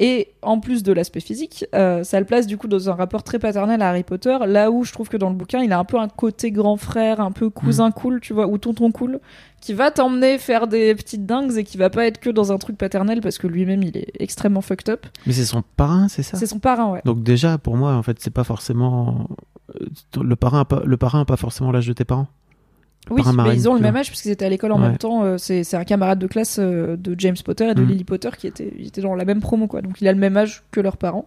Et 0.00 0.28
en 0.42 0.60
plus 0.60 0.84
de 0.84 0.92
l'aspect 0.92 1.18
physique, 1.18 1.66
euh, 1.74 2.04
ça 2.04 2.20
le 2.20 2.24
place 2.24 2.46
du 2.46 2.56
coup 2.56 2.68
dans 2.68 2.88
un 2.88 2.94
rapport 2.94 3.24
très 3.24 3.40
paternel 3.40 3.82
à 3.82 3.88
Harry 3.88 4.04
Potter, 4.04 4.38
là 4.46 4.70
où 4.70 4.84
je 4.84 4.92
trouve 4.92 5.08
que 5.08 5.16
dans 5.16 5.28
le 5.28 5.34
bouquin, 5.34 5.60
il 5.60 5.72
a 5.72 5.78
un 5.80 5.84
peu 5.84 5.98
un 5.98 6.06
côté 6.06 6.52
grand 6.52 6.76
frère, 6.76 7.18
un 7.18 7.32
peu 7.32 7.50
cousin 7.50 7.90
cool, 7.90 8.20
tu 8.20 8.32
vois, 8.32 8.46
ou 8.46 8.58
tonton 8.58 8.92
cool, 8.92 9.18
qui 9.60 9.72
va 9.74 9.90
t'emmener 9.90 10.38
faire 10.38 10.68
des 10.68 10.94
petites 10.94 11.26
dingues 11.26 11.56
et 11.56 11.64
qui 11.64 11.78
va 11.78 11.90
pas 11.90 12.06
être 12.06 12.20
que 12.20 12.30
dans 12.30 12.52
un 12.52 12.58
truc 12.58 12.78
paternel 12.78 13.20
parce 13.20 13.38
que 13.38 13.48
lui-même 13.48 13.82
il 13.82 13.96
est 13.96 14.12
extrêmement 14.20 14.60
fucked 14.60 14.88
up. 14.88 15.04
Mais 15.26 15.32
c'est 15.32 15.44
son 15.44 15.64
parrain, 15.76 16.06
c'est 16.06 16.22
ça? 16.22 16.36
C'est 16.36 16.46
son 16.46 16.60
parrain, 16.60 16.92
ouais. 16.92 17.02
Donc 17.04 17.24
déjà, 17.24 17.58
pour 17.58 17.76
moi, 17.76 17.94
en 17.94 18.04
fait, 18.04 18.18
c'est 18.20 18.30
pas 18.30 18.44
forcément... 18.44 19.26
euh, 19.80 19.86
Le 20.22 20.36
parrain, 20.36 20.60
a 20.60 20.64
pas... 20.64 20.80
le 20.84 20.96
parrain 20.96 21.22
a 21.22 21.24
pas 21.24 21.36
forcément 21.36 21.72
l'âge 21.72 21.88
de 21.88 21.92
tes 21.92 22.04
parents? 22.04 22.28
Oui, 23.10 23.22
mais 23.24 23.32
marine, 23.32 23.54
ils 23.58 23.66
ont 23.70 23.72
le 23.74 23.80
même 23.80 23.96
âge 23.96 24.08
puisqu'ils 24.08 24.30
étaient 24.32 24.44
à 24.44 24.50
l'école 24.50 24.70
en 24.72 24.76
Ouais. 24.82 24.88
même 24.88 24.98
temps. 24.98 25.24
euh, 25.24 25.38
c'est 25.38 25.74
un 25.74 25.84
camarade 25.84 26.18
de 26.18 26.26
classe 26.26 26.58
euh, 26.60 26.94
de 26.98 27.14
James 27.18 27.36
Potter 27.42 27.70
et 27.70 27.74
de 27.74 27.80
Mm. 27.82 27.88
Lily 27.88 28.04
Potter 28.04 28.28
qui 28.36 28.46
étaient, 28.46 28.70
ils 28.78 28.88
étaient 28.88 29.00
dans 29.00 29.14
la 29.14 29.24
même 29.24 29.40
promo, 29.40 29.66
quoi. 29.66 29.80
Donc 29.80 30.02
il 30.02 30.08
a 30.08 30.12
le 30.12 30.18
même 30.18 30.36
âge 30.36 30.62
que 30.72 30.80
leurs 30.80 30.98
parents. 30.98 31.26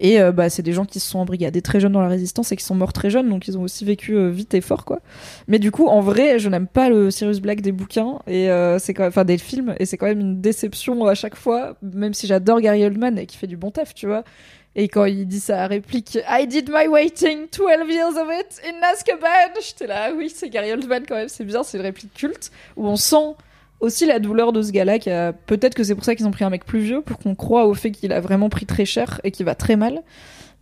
Et 0.00 0.20
euh, 0.22 0.32
bah, 0.32 0.48
c'est 0.48 0.62
des 0.62 0.72
gens 0.72 0.86
qui 0.86 1.00
se 1.00 1.10
sont 1.10 1.18
embrigadés 1.18 1.60
très 1.60 1.80
jeunes 1.80 1.92
dans 1.92 2.00
la 2.00 2.08
résistance 2.08 2.50
et 2.52 2.56
qui 2.56 2.64
sont 2.64 2.74
morts 2.74 2.94
très 2.94 3.10
jeunes, 3.10 3.28
donc 3.28 3.46
ils 3.46 3.58
ont 3.58 3.62
aussi 3.62 3.84
vécu 3.84 4.14
euh, 4.16 4.30
vite 4.30 4.54
et 4.54 4.62
fort, 4.62 4.86
quoi. 4.86 5.00
Mais 5.48 5.58
du 5.58 5.70
coup, 5.70 5.86
en 5.86 6.00
vrai, 6.00 6.38
je 6.38 6.48
n'aime 6.48 6.66
pas 6.66 6.88
le 6.88 7.10
Sirius 7.10 7.40
Black 7.40 7.60
des 7.60 7.72
bouquins 7.72 8.20
et 8.26 8.48
euh, 8.50 8.78
c'est 8.78 8.94
quand 8.94 9.02
même, 9.02 9.08
enfin 9.10 9.24
des 9.26 9.36
films, 9.38 9.74
et 9.78 9.84
c'est 9.84 9.98
quand 9.98 10.06
même 10.06 10.20
une 10.20 10.40
déception 10.40 11.04
à 11.04 11.14
chaque 11.14 11.36
fois, 11.36 11.76
même 11.82 12.14
si 12.14 12.26
j'adore 12.26 12.60
Gary 12.62 12.84
Oldman 12.86 13.18
et 13.18 13.26
qui 13.26 13.36
fait 13.36 13.46
du 13.48 13.56
bon 13.58 13.70
taf, 13.70 13.92
tu 13.92 14.06
vois. 14.06 14.22
Et 14.80 14.86
quand 14.86 15.06
il 15.06 15.26
dit 15.26 15.40
sa 15.40 15.66
réplique 15.66 16.16
I 16.30 16.46
did 16.46 16.70
my 16.72 16.86
waiting, 16.86 17.48
12 17.50 17.90
years 17.90 18.16
of 18.16 18.28
it 18.32 18.60
in 18.64 18.80
Azkaban, 18.80 19.60
j'étais 19.60 19.88
là, 19.88 20.04
ah 20.06 20.12
oui, 20.16 20.30
c'est 20.32 20.48
Gary 20.48 20.70
Oldman 20.72 21.02
quand 21.04 21.16
même, 21.16 21.28
c'est 21.28 21.44
bien, 21.44 21.64
c'est 21.64 21.78
une 21.78 21.82
réplique 21.82 22.14
culte 22.14 22.52
où 22.76 22.86
on 22.86 22.94
sent 22.94 23.34
aussi 23.80 24.06
la 24.06 24.20
douleur 24.20 24.52
de 24.52 24.62
ce 24.62 24.70
gars-là. 24.70 25.00
qui 25.00 25.10
a- 25.10 25.32
Peut-être 25.32 25.74
que 25.74 25.82
c'est 25.82 25.96
pour 25.96 26.04
ça 26.04 26.14
qu'ils 26.14 26.28
ont 26.28 26.30
pris 26.30 26.44
un 26.44 26.50
mec 26.50 26.64
plus 26.64 26.78
vieux, 26.78 27.02
pour 27.02 27.18
qu'on 27.18 27.34
croit 27.34 27.66
au 27.66 27.74
fait 27.74 27.90
qu'il 27.90 28.12
a 28.12 28.20
vraiment 28.20 28.48
pris 28.50 28.66
très 28.66 28.84
cher 28.84 29.20
et 29.24 29.32
qu'il 29.32 29.46
va 29.46 29.56
très 29.56 29.74
mal. 29.74 30.02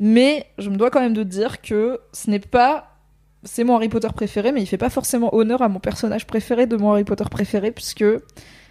Mais 0.01 0.47
je 0.57 0.71
me 0.71 0.77
dois 0.77 0.91
quand 0.91 1.01
même 1.01 1.15
de 1.15 1.23
dire 1.23 1.61
que 1.61 2.01
ce 2.15 2.31
n'est 2.31 2.39
pas. 2.39 2.93
C'est 3.45 3.65
mon 3.65 3.77
Harry 3.77 3.89
Potter 3.91 4.09
préféré, 4.15 4.51
mais 4.51 4.63
il 4.63 4.67
fait 4.67 4.79
pas 4.79 4.91
forcément 4.91 5.35
honneur 5.35 5.61
à 5.61 5.69
mon 5.69 5.79
personnage 5.79 6.27
préféré 6.27 6.67
de 6.67 6.77
mon 6.77 6.91
Harry 6.93 7.05
Potter 7.05 7.25
préféré, 7.31 7.71
puisque 7.71 8.05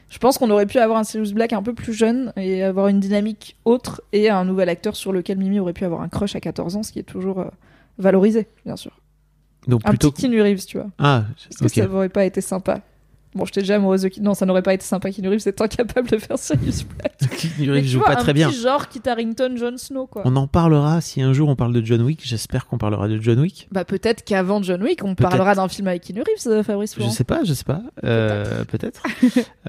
je 0.10 0.18
pense 0.20 0.38
qu'on 0.38 0.50
aurait 0.50 0.66
pu 0.66 0.78
avoir 0.80 1.00
un 1.00 1.04
Sirius 1.04 1.34
Black 1.34 1.54
un 1.54 1.64
peu 1.64 1.74
plus 1.74 1.94
jeune 1.94 2.32
et 2.38 2.64
avoir 2.64 2.88
une 2.88 3.00
dynamique 3.00 3.58
autre 3.66 4.02
et 4.14 4.30
un 4.30 4.46
nouvel 4.46 4.70
acteur 4.70 4.96
sur 4.96 5.12
lequel 5.12 5.38
Mimi 5.38 5.60
aurait 5.60 5.74
pu 5.74 5.84
avoir 5.84 6.02
un 6.02 6.10
crush 6.10 6.36
à 6.36 6.40
14 6.40 6.76
ans, 6.76 6.84
ce 6.84 6.92
qui 6.92 7.00
est 7.00 7.04
toujours 7.04 7.40
euh, 7.40 7.50
valorisé, 7.98 8.48
bien 8.66 8.76
sûr. 8.76 9.00
Donc 9.68 9.82
Un 9.84 9.90
plutôt... 9.90 10.12
petit 10.12 10.24
Keanu 10.24 10.42
Reeves, 10.42 10.66
tu 10.66 10.78
vois. 10.78 10.88
Ah, 11.00 11.26
Est-ce 11.50 11.64
que 11.64 11.68
ça 11.68 11.88
n'aurait 11.88 12.10
pas 12.10 12.26
été 12.26 12.42
sympa? 12.42 12.82
Bon, 13.36 13.46
j'étais 13.46 13.60
déjà 13.62 13.76
amoureuse 13.76 14.04
de 14.04 14.08
Keanu. 14.08 14.26
Non, 14.26 14.34
ça 14.34 14.46
n'aurait 14.46 14.62
pas 14.62 14.74
été 14.74 14.86
sympa. 14.86 15.12
Keanu 15.12 15.28
Reeves 15.30 15.46
est 15.48 15.60
incapable 15.62 16.10
de 16.10 16.18
faire 16.18 16.40
Sirius 16.40 16.84
Black. 16.86 17.18
Keanu 17.38 17.72
Reeves 17.72 17.86
joue 17.86 18.00
vois, 18.00 18.08
pas 18.08 18.14
un 18.14 18.24
très 18.24 18.34
bien. 18.34 18.50
petit 18.50 18.62
genre 18.62 18.88
Kit 18.88 19.02
Harington, 19.06 19.56
Jon 19.58 19.78
Snow, 19.78 20.08
quoi. 20.08 20.22
On 20.26 20.36
en 20.38 20.48
parlera 20.48 21.02
si 21.02 21.22
un 21.22 21.34
jour 21.34 21.50
on 21.50 21.56
parle 21.56 21.74
de 21.74 21.86
John 21.86 22.02
Wick. 22.02 22.22
J'espère 22.24 22.66
qu'on 22.66 22.78
parlera 22.78 23.08
de 23.10 23.20
John 23.22 23.40
Wick. 23.40 23.68
Bah 23.72 23.84
peut-être 23.86 24.24
qu'avant 24.24 24.64
John 24.64 24.82
Wick, 24.82 25.04
on 25.04 25.16
parlera 25.16 25.54
d'un 25.56 25.68
film 25.68 25.88
avec 25.90 26.04
Keanu 26.04 26.22
Reeves, 26.22 26.64
Fabrice 26.64 26.92
Je 26.92 26.96
Florent. 26.96 27.12
sais 27.12 27.24
pas, 27.26 27.44
je 27.44 27.54
sais 27.54 27.66
pas. 27.66 27.82
Euh, 28.04 28.64
peut-être. 28.66 29.04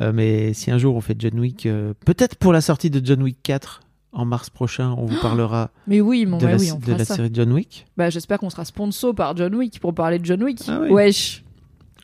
Euh, 0.02 0.12
mais 0.14 0.52
si 0.52 0.70
un 0.70 0.76
jour 0.78 0.94
on 0.94 1.00
fait 1.00 1.16
John 1.18 1.38
Wick, 1.40 1.64
euh, 1.66 1.94
peut-être 2.04 2.36
pour 2.36 2.52
la 2.52 2.60
sortie 2.60 2.90
de 2.90 3.00
John 3.04 3.22
Wick 3.22 3.38
4 3.42 3.80
en 4.12 4.24
mars 4.26 4.50
prochain, 4.50 4.94
on 4.98 5.06
vous 5.06 5.18
parlera 5.20 5.70
Mais 5.86 6.00
oui, 6.02 6.26
mon 6.26 6.36
de, 6.38 6.44
bah 6.44 6.50
la, 6.52 6.56
oui, 6.58 6.70
on 6.70 6.78
de 6.78 6.92
la 6.92 7.04
ça. 7.04 7.16
série 7.16 7.30
John 7.32 7.50
Wick. 7.52 7.86
Bah 7.96 8.10
j'espère 8.10 8.38
qu'on 8.38 8.50
sera 8.50 8.64
sponsor 8.66 9.14
par 9.14 9.34
John 9.36 9.54
Wick 9.54 9.80
pour 9.80 9.94
parler 9.94 10.18
de 10.18 10.24
John 10.24 10.42
Wick. 10.42 10.60
Ah 10.68 10.80
oui. 10.82 10.90
Wesh. 10.90 11.44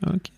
Ok. 0.06 0.30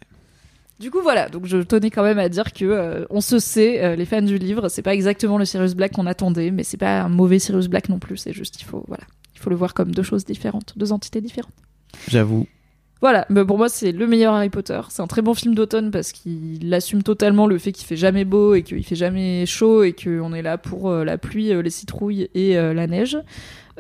Du 0.85 0.91
coup 0.91 1.01
voilà, 1.01 1.31
donc 1.31 1.47
je 1.47 1.57
tenais 1.57 1.89
quand 1.89 2.03
même 2.03 2.19
à 2.19 2.29
dire 2.29 2.53
que 2.53 2.67
euh, 2.67 3.07
on 3.09 3.23
se 3.23 3.39
sait, 3.39 3.83
euh, 3.83 3.97
les 3.97 4.05
fans 4.05 4.21
du 4.21 4.37
livre, 4.37 4.69
c'est 4.69 4.83
pas 4.83 4.93
exactement 4.93 5.39
le 5.39 5.47
Sirius 5.47 5.75
Black 5.75 5.93
qu'on 5.93 6.05
attendait, 6.05 6.51
mais 6.51 6.63
c'est 6.63 6.77
pas 6.77 7.01
un 7.01 7.09
mauvais 7.09 7.39
Sirius 7.39 7.69
Black 7.69 7.89
non 7.89 7.99
plus. 7.99 8.19
C'est 8.19 8.35
juste 8.35 8.61
il 8.61 8.65
faut 8.67 8.85
voilà, 8.87 9.05
il 9.35 9.41
faut 9.41 9.49
le 9.49 9.57
voir 9.57 9.73
comme 9.73 9.93
deux 9.93 10.03
choses 10.03 10.27
différentes, 10.27 10.75
deux 10.77 10.93
entités 10.93 11.23
différentes. 11.23 11.55
J'avoue. 12.07 12.47
Voilà, 13.01 13.25
mais 13.31 13.47
pour 13.47 13.57
moi 13.57 13.71
c'est 13.71 13.93
le 13.93 14.07
meilleur 14.07 14.35
Harry 14.35 14.51
Potter. 14.51 14.79
C'est 14.91 15.01
un 15.01 15.07
très 15.07 15.23
bon 15.23 15.33
film 15.33 15.55
d'automne 15.55 15.91
parce 15.91 16.13
qu'il 16.13 16.75
assume 16.75 17.03
totalement 17.03 17.47
le 17.47 17.57
fait 17.57 17.73
qu'il 17.73 17.87
fait 17.87 17.97
jamais 17.97 18.27
beau 18.27 18.53
et 18.55 18.63
qu'il 18.63 18.85
fait 18.85 18.95
jamais 18.95 19.47
chaud 19.47 19.85
et 19.85 19.95
qu'on 19.95 20.35
est 20.35 20.43
là 20.43 20.59
pour 20.59 20.91
euh, 20.91 21.03
la 21.03 21.17
pluie, 21.17 21.51
euh, 21.51 21.63
les 21.63 21.71
citrouilles 21.71 22.29
et 22.35 22.59
euh, 22.59 22.75
la 22.75 22.87
neige. 22.87 23.17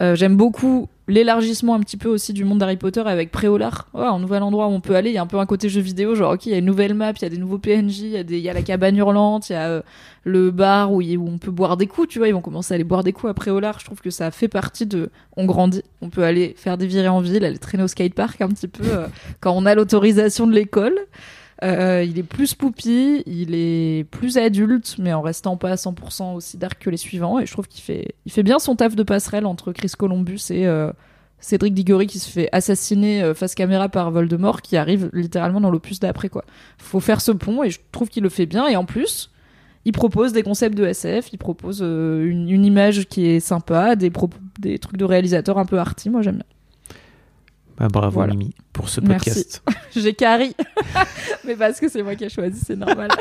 Euh, 0.00 0.14
J'aime 0.14 0.36
beaucoup 0.36 0.88
l'élargissement 1.06 1.74
un 1.74 1.80
petit 1.80 1.96
peu 1.96 2.08
aussi 2.08 2.32
du 2.32 2.44
monde 2.44 2.58
d'Harry 2.58 2.76
Potter 2.76 3.02
avec 3.04 3.30
Préolard. 3.30 3.88
Ouais, 3.94 4.06
un 4.06 4.18
nouvel 4.18 4.42
endroit 4.42 4.66
où 4.66 4.70
on 4.70 4.80
peut 4.80 4.96
aller. 4.96 5.10
Il 5.10 5.14
y 5.14 5.18
a 5.18 5.22
un 5.22 5.26
peu 5.26 5.38
un 5.38 5.46
côté 5.46 5.68
jeu 5.68 5.80
vidéo, 5.80 6.14
genre 6.14 6.32
ok, 6.32 6.46
il 6.46 6.52
y 6.52 6.54
a 6.54 6.58
une 6.58 6.64
nouvelle 6.64 6.94
map, 6.94 7.12
il 7.12 7.22
y 7.22 7.24
a 7.26 7.28
des 7.28 7.36
nouveaux 7.36 7.58
PNJ, 7.58 8.00
il 8.00 8.38
y, 8.38 8.48
a 8.48 8.52
la 8.52 8.62
cabane 8.62 8.96
hurlante, 8.96 9.50
il 9.50 9.52
y 9.52 9.56
a 9.56 9.68
euh, 9.68 9.82
le 10.24 10.50
bar 10.50 10.92
où 10.92 11.02
on 11.02 11.38
peut 11.38 11.50
boire 11.50 11.76
des 11.76 11.86
coups. 11.86 12.08
Tu 12.08 12.18
vois, 12.18 12.28
ils 12.28 12.34
vont 12.34 12.40
commencer 12.40 12.72
à 12.72 12.76
aller 12.76 12.84
boire 12.84 13.04
des 13.04 13.12
coups 13.12 13.30
à 13.30 13.34
Préolard. 13.34 13.80
Je 13.80 13.84
trouve 13.84 14.00
que 14.00 14.10
ça 14.10 14.30
fait 14.30 14.48
partie 14.48 14.86
de. 14.86 15.10
On 15.36 15.44
grandit, 15.44 15.82
on 16.00 16.08
peut 16.08 16.24
aller 16.24 16.54
faire 16.56 16.78
des 16.78 16.86
virées 16.86 17.08
en 17.08 17.20
ville, 17.20 17.44
aller 17.44 17.58
traîner 17.58 17.84
au 17.84 17.88
skatepark 17.88 18.40
un 18.40 18.48
petit 18.48 18.68
peu 18.68 18.84
euh, 18.86 19.06
quand 19.40 19.52
on 19.54 19.66
a 19.66 19.74
l'autorisation 19.74 20.46
de 20.46 20.52
l'école. 20.52 20.98
Euh, 21.62 22.02
il 22.02 22.18
est 22.18 22.24
plus 22.24 22.54
poupie, 22.54 23.22
il 23.26 23.54
est 23.54 24.04
plus 24.10 24.38
adulte, 24.38 24.96
mais 24.98 25.12
en 25.12 25.22
restant 25.22 25.56
pas 25.56 25.70
à 25.70 25.74
100% 25.76 26.34
aussi 26.34 26.56
dark 26.56 26.82
que 26.82 26.90
les 26.90 26.96
suivants. 26.96 27.38
Et 27.38 27.46
je 27.46 27.52
trouve 27.52 27.68
qu'il 27.68 27.82
fait, 27.82 28.14
il 28.26 28.32
fait 28.32 28.42
bien 28.42 28.58
son 28.58 28.76
taf 28.76 28.96
de 28.96 29.02
passerelle 29.02 29.46
entre 29.46 29.72
Chris 29.72 29.92
Columbus 29.96 30.40
et 30.50 30.66
euh, 30.66 30.90
Cédric 31.38 31.74
Diggory 31.74 32.06
qui 32.06 32.18
se 32.18 32.28
fait 32.28 32.48
assassiner 32.52 33.22
euh, 33.22 33.34
face 33.34 33.54
caméra 33.54 33.88
par 33.88 34.10
Voldemort, 34.10 34.62
qui 34.62 34.76
arrive 34.76 35.10
littéralement 35.12 35.60
dans 35.60 35.70
l'opus 35.70 36.00
d'après. 36.00 36.28
quoi. 36.28 36.44
Faut 36.78 37.00
faire 37.00 37.20
ce 37.20 37.32
pont 37.32 37.62
et 37.62 37.70
je 37.70 37.80
trouve 37.92 38.08
qu'il 38.08 38.24
le 38.24 38.30
fait 38.30 38.46
bien. 38.46 38.66
Et 38.66 38.76
en 38.76 38.84
plus, 38.84 39.30
il 39.84 39.92
propose 39.92 40.32
des 40.32 40.42
concepts 40.42 40.76
de 40.76 40.84
SF, 40.84 41.32
il 41.32 41.38
propose 41.38 41.80
une, 41.82 42.64
image 42.64 43.06
qui 43.06 43.26
est 43.26 43.40
sympa, 43.40 43.96
des, 43.96 44.10
des 44.58 44.78
trucs 44.78 44.96
de 44.96 45.04
réalisateur 45.04 45.58
un 45.58 45.66
peu 45.66 45.78
arty. 45.78 46.10
Moi 46.10 46.22
j'aime 46.22 46.36
bien. 46.36 46.53
Bah, 47.78 47.88
bravo 47.88 48.14
Voilà. 48.14 48.34
Mimi 48.34 48.54
pour 48.72 48.88
ce 48.88 49.00
podcast. 49.00 49.62
J'ai 49.96 50.14
carry, 50.14 50.54
mais 51.46 51.56
parce 51.56 51.80
que 51.80 51.88
c'est 51.88 52.02
moi 52.02 52.14
qui 52.16 52.24
ai 52.24 52.28
choisi, 52.28 52.60
c'est 52.64 52.76
normal. 52.76 53.08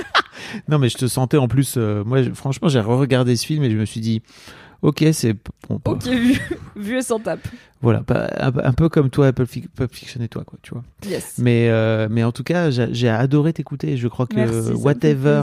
Non, 0.68 0.78
mais 0.78 0.90
je 0.90 0.98
te 0.98 1.08
sentais 1.08 1.38
en 1.38 1.48
plus. 1.48 1.76
euh, 1.78 2.04
moi, 2.04 2.20
franchement, 2.34 2.68
j'ai 2.68 2.80
regardé 2.80 3.36
ce 3.36 3.46
film 3.46 3.64
et 3.64 3.72
je 3.72 3.78
me 3.78 3.86
suis 3.86 4.02
dit, 4.02 4.22
ok, 4.82 5.04
c'est 5.14 5.36
bon, 5.70 5.80
pas- 5.80 5.92
ok, 5.92 6.06
vu, 6.08 6.40
vu 6.76 6.98
et 6.98 7.02
sans 7.02 7.20
tape. 7.20 7.48
voilà, 7.82 8.04
un, 8.40 8.52
un 8.58 8.74
peu 8.74 8.90
comme 8.90 9.10
toi, 9.10 9.32
Pulp 9.32 9.50
Fiction 9.92 10.22
et 10.22 10.28
toi, 10.28 10.44
quoi, 10.44 10.60
tu 10.62 10.74
vois. 10.74 10.84
Yes. 11.08 11.36
Mais, 11.38 11.70
euh, 11.70 12.08
mais 12.12 12.24
en 12.24 12.32
tout 12.32 12.44
cas, 12.44 12.70
j'ai 12.72 13.10
adoré 13.10 13.54
t'écouter. 13.54 13.96
Je 13.96 14.08
crois 14.08 14.28
que 14.28 14.36
Merci, 14.36 14.74
whatever, 14.74 15.42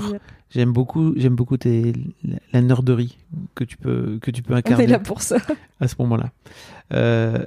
j'aime 0.50 0.72
beaucoup, 0.72 1.14
j'aime 1.16 1.34
beaucoup 1.34 1.56
tes, 1.56 1.92
la, 2.24 2.36
la 2.52 2.60
nerderie 2.60 3.16
que 3.54 3.64
tu 3.64 3.76
peux, 3.76 4.18
que 4.20 4.30
tu 4.30 4.42
peux 4.42 4.52
On 4.52 4.56
est 4.56 4.60
incarner 4.60 4.86
là 4.86 4.98
pour 4.98 5.22
ça. 5.22 5.38
à 5.80 5.88
ce 5.88 5.94
moment-là. 6.00 6.30
Euh, 6.92 7.46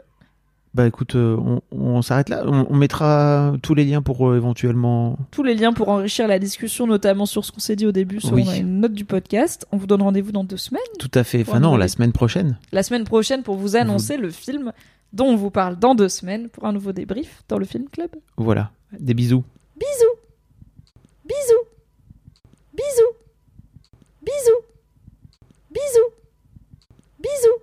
bah 0.73 0.87
écoute, 0.87 1.15
euh, 1.15 1.37
on, 1.37 1.61
on 1.71 2.01
s'arrête 2.01 2.29
là. 2.29 2.43
On, 2.47 2.65
on 2.69 2.75
mettra 2.75 3.53
tous 3.61 3.75
les 3.75 3.85
liens 3.85 4.01
pour 4.01 4.27
euh, 4.29 4.37
éventuellement. 4.37 5.17
Tous 5.31 5.43
les 5.43 5.53
liens 5.53 5.71
pour 5.73 5.89
enrichir 5.89 6.27
la 6.27 6.39
discussion, 6.39 6.87
notamment 6.87 7.25
sur 7.27 7.45
ce 7.45 7.51
qu'on 7.51 7.59
s'est 7.59 7.75
dit 7.75 7.85
au 7.85 7.91
début, 7.91 8.19
sur 8.19 8.33
Oui. 8.33 8.45
une 8.59 8.79
note 8.79 8.93
du 8.93 9.05
podcast. 9.05 9.67
On 9.71 9.77
vous 9.77 9.85
donne 9.87 10.01
rendez-vous 10.01 10.31
dans 10.31 10.43
deux 10.43 10.57
semaines. 10.57 10.81
Tout 10.97 11.11
à 11.13 11.23
fait. 11.23 11.41
Enfin 11.41 11.59
non, 11.59 11.77
la 11.77 11.87
semaine 11.87 12.11
prochaine. 12.11 12.57
La 12.71 12.81
semaine 12.83 13.03
prochaine 13.03 13.43
pour 13.43 13.55
vous 13.55 13.75
annoncer 13.75 14.17
le 14.17 14.29
film 14.31 14.71
dont 15.11 15.25
on 15.27 15.35
vous 15.35 15.51
parle 15.51 15.77
dans 15.77 15.93
deux 15.93 16.09
semaines 16.09 16.49
pour 16.49 16.65
un 16.65 16.73
nouveau 16.73 16.91
débrief 16.91 17.43
dans 17.47 17.59
le 17.59 17.65
Film 17.65 17.85
Club. 17.91 18.09
Voilà. 18.37 18.71
Des 18.99 19.13
bisous. 19.13 19.43
Bisous 19.77 20.17
Bisous 21.23 21.67
Bisous 22.73 23.13
Bisous 24.23 24.61
Bisous 25.71 26.09
Bisous 27.19 27.59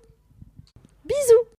Bisous 1.05 1.60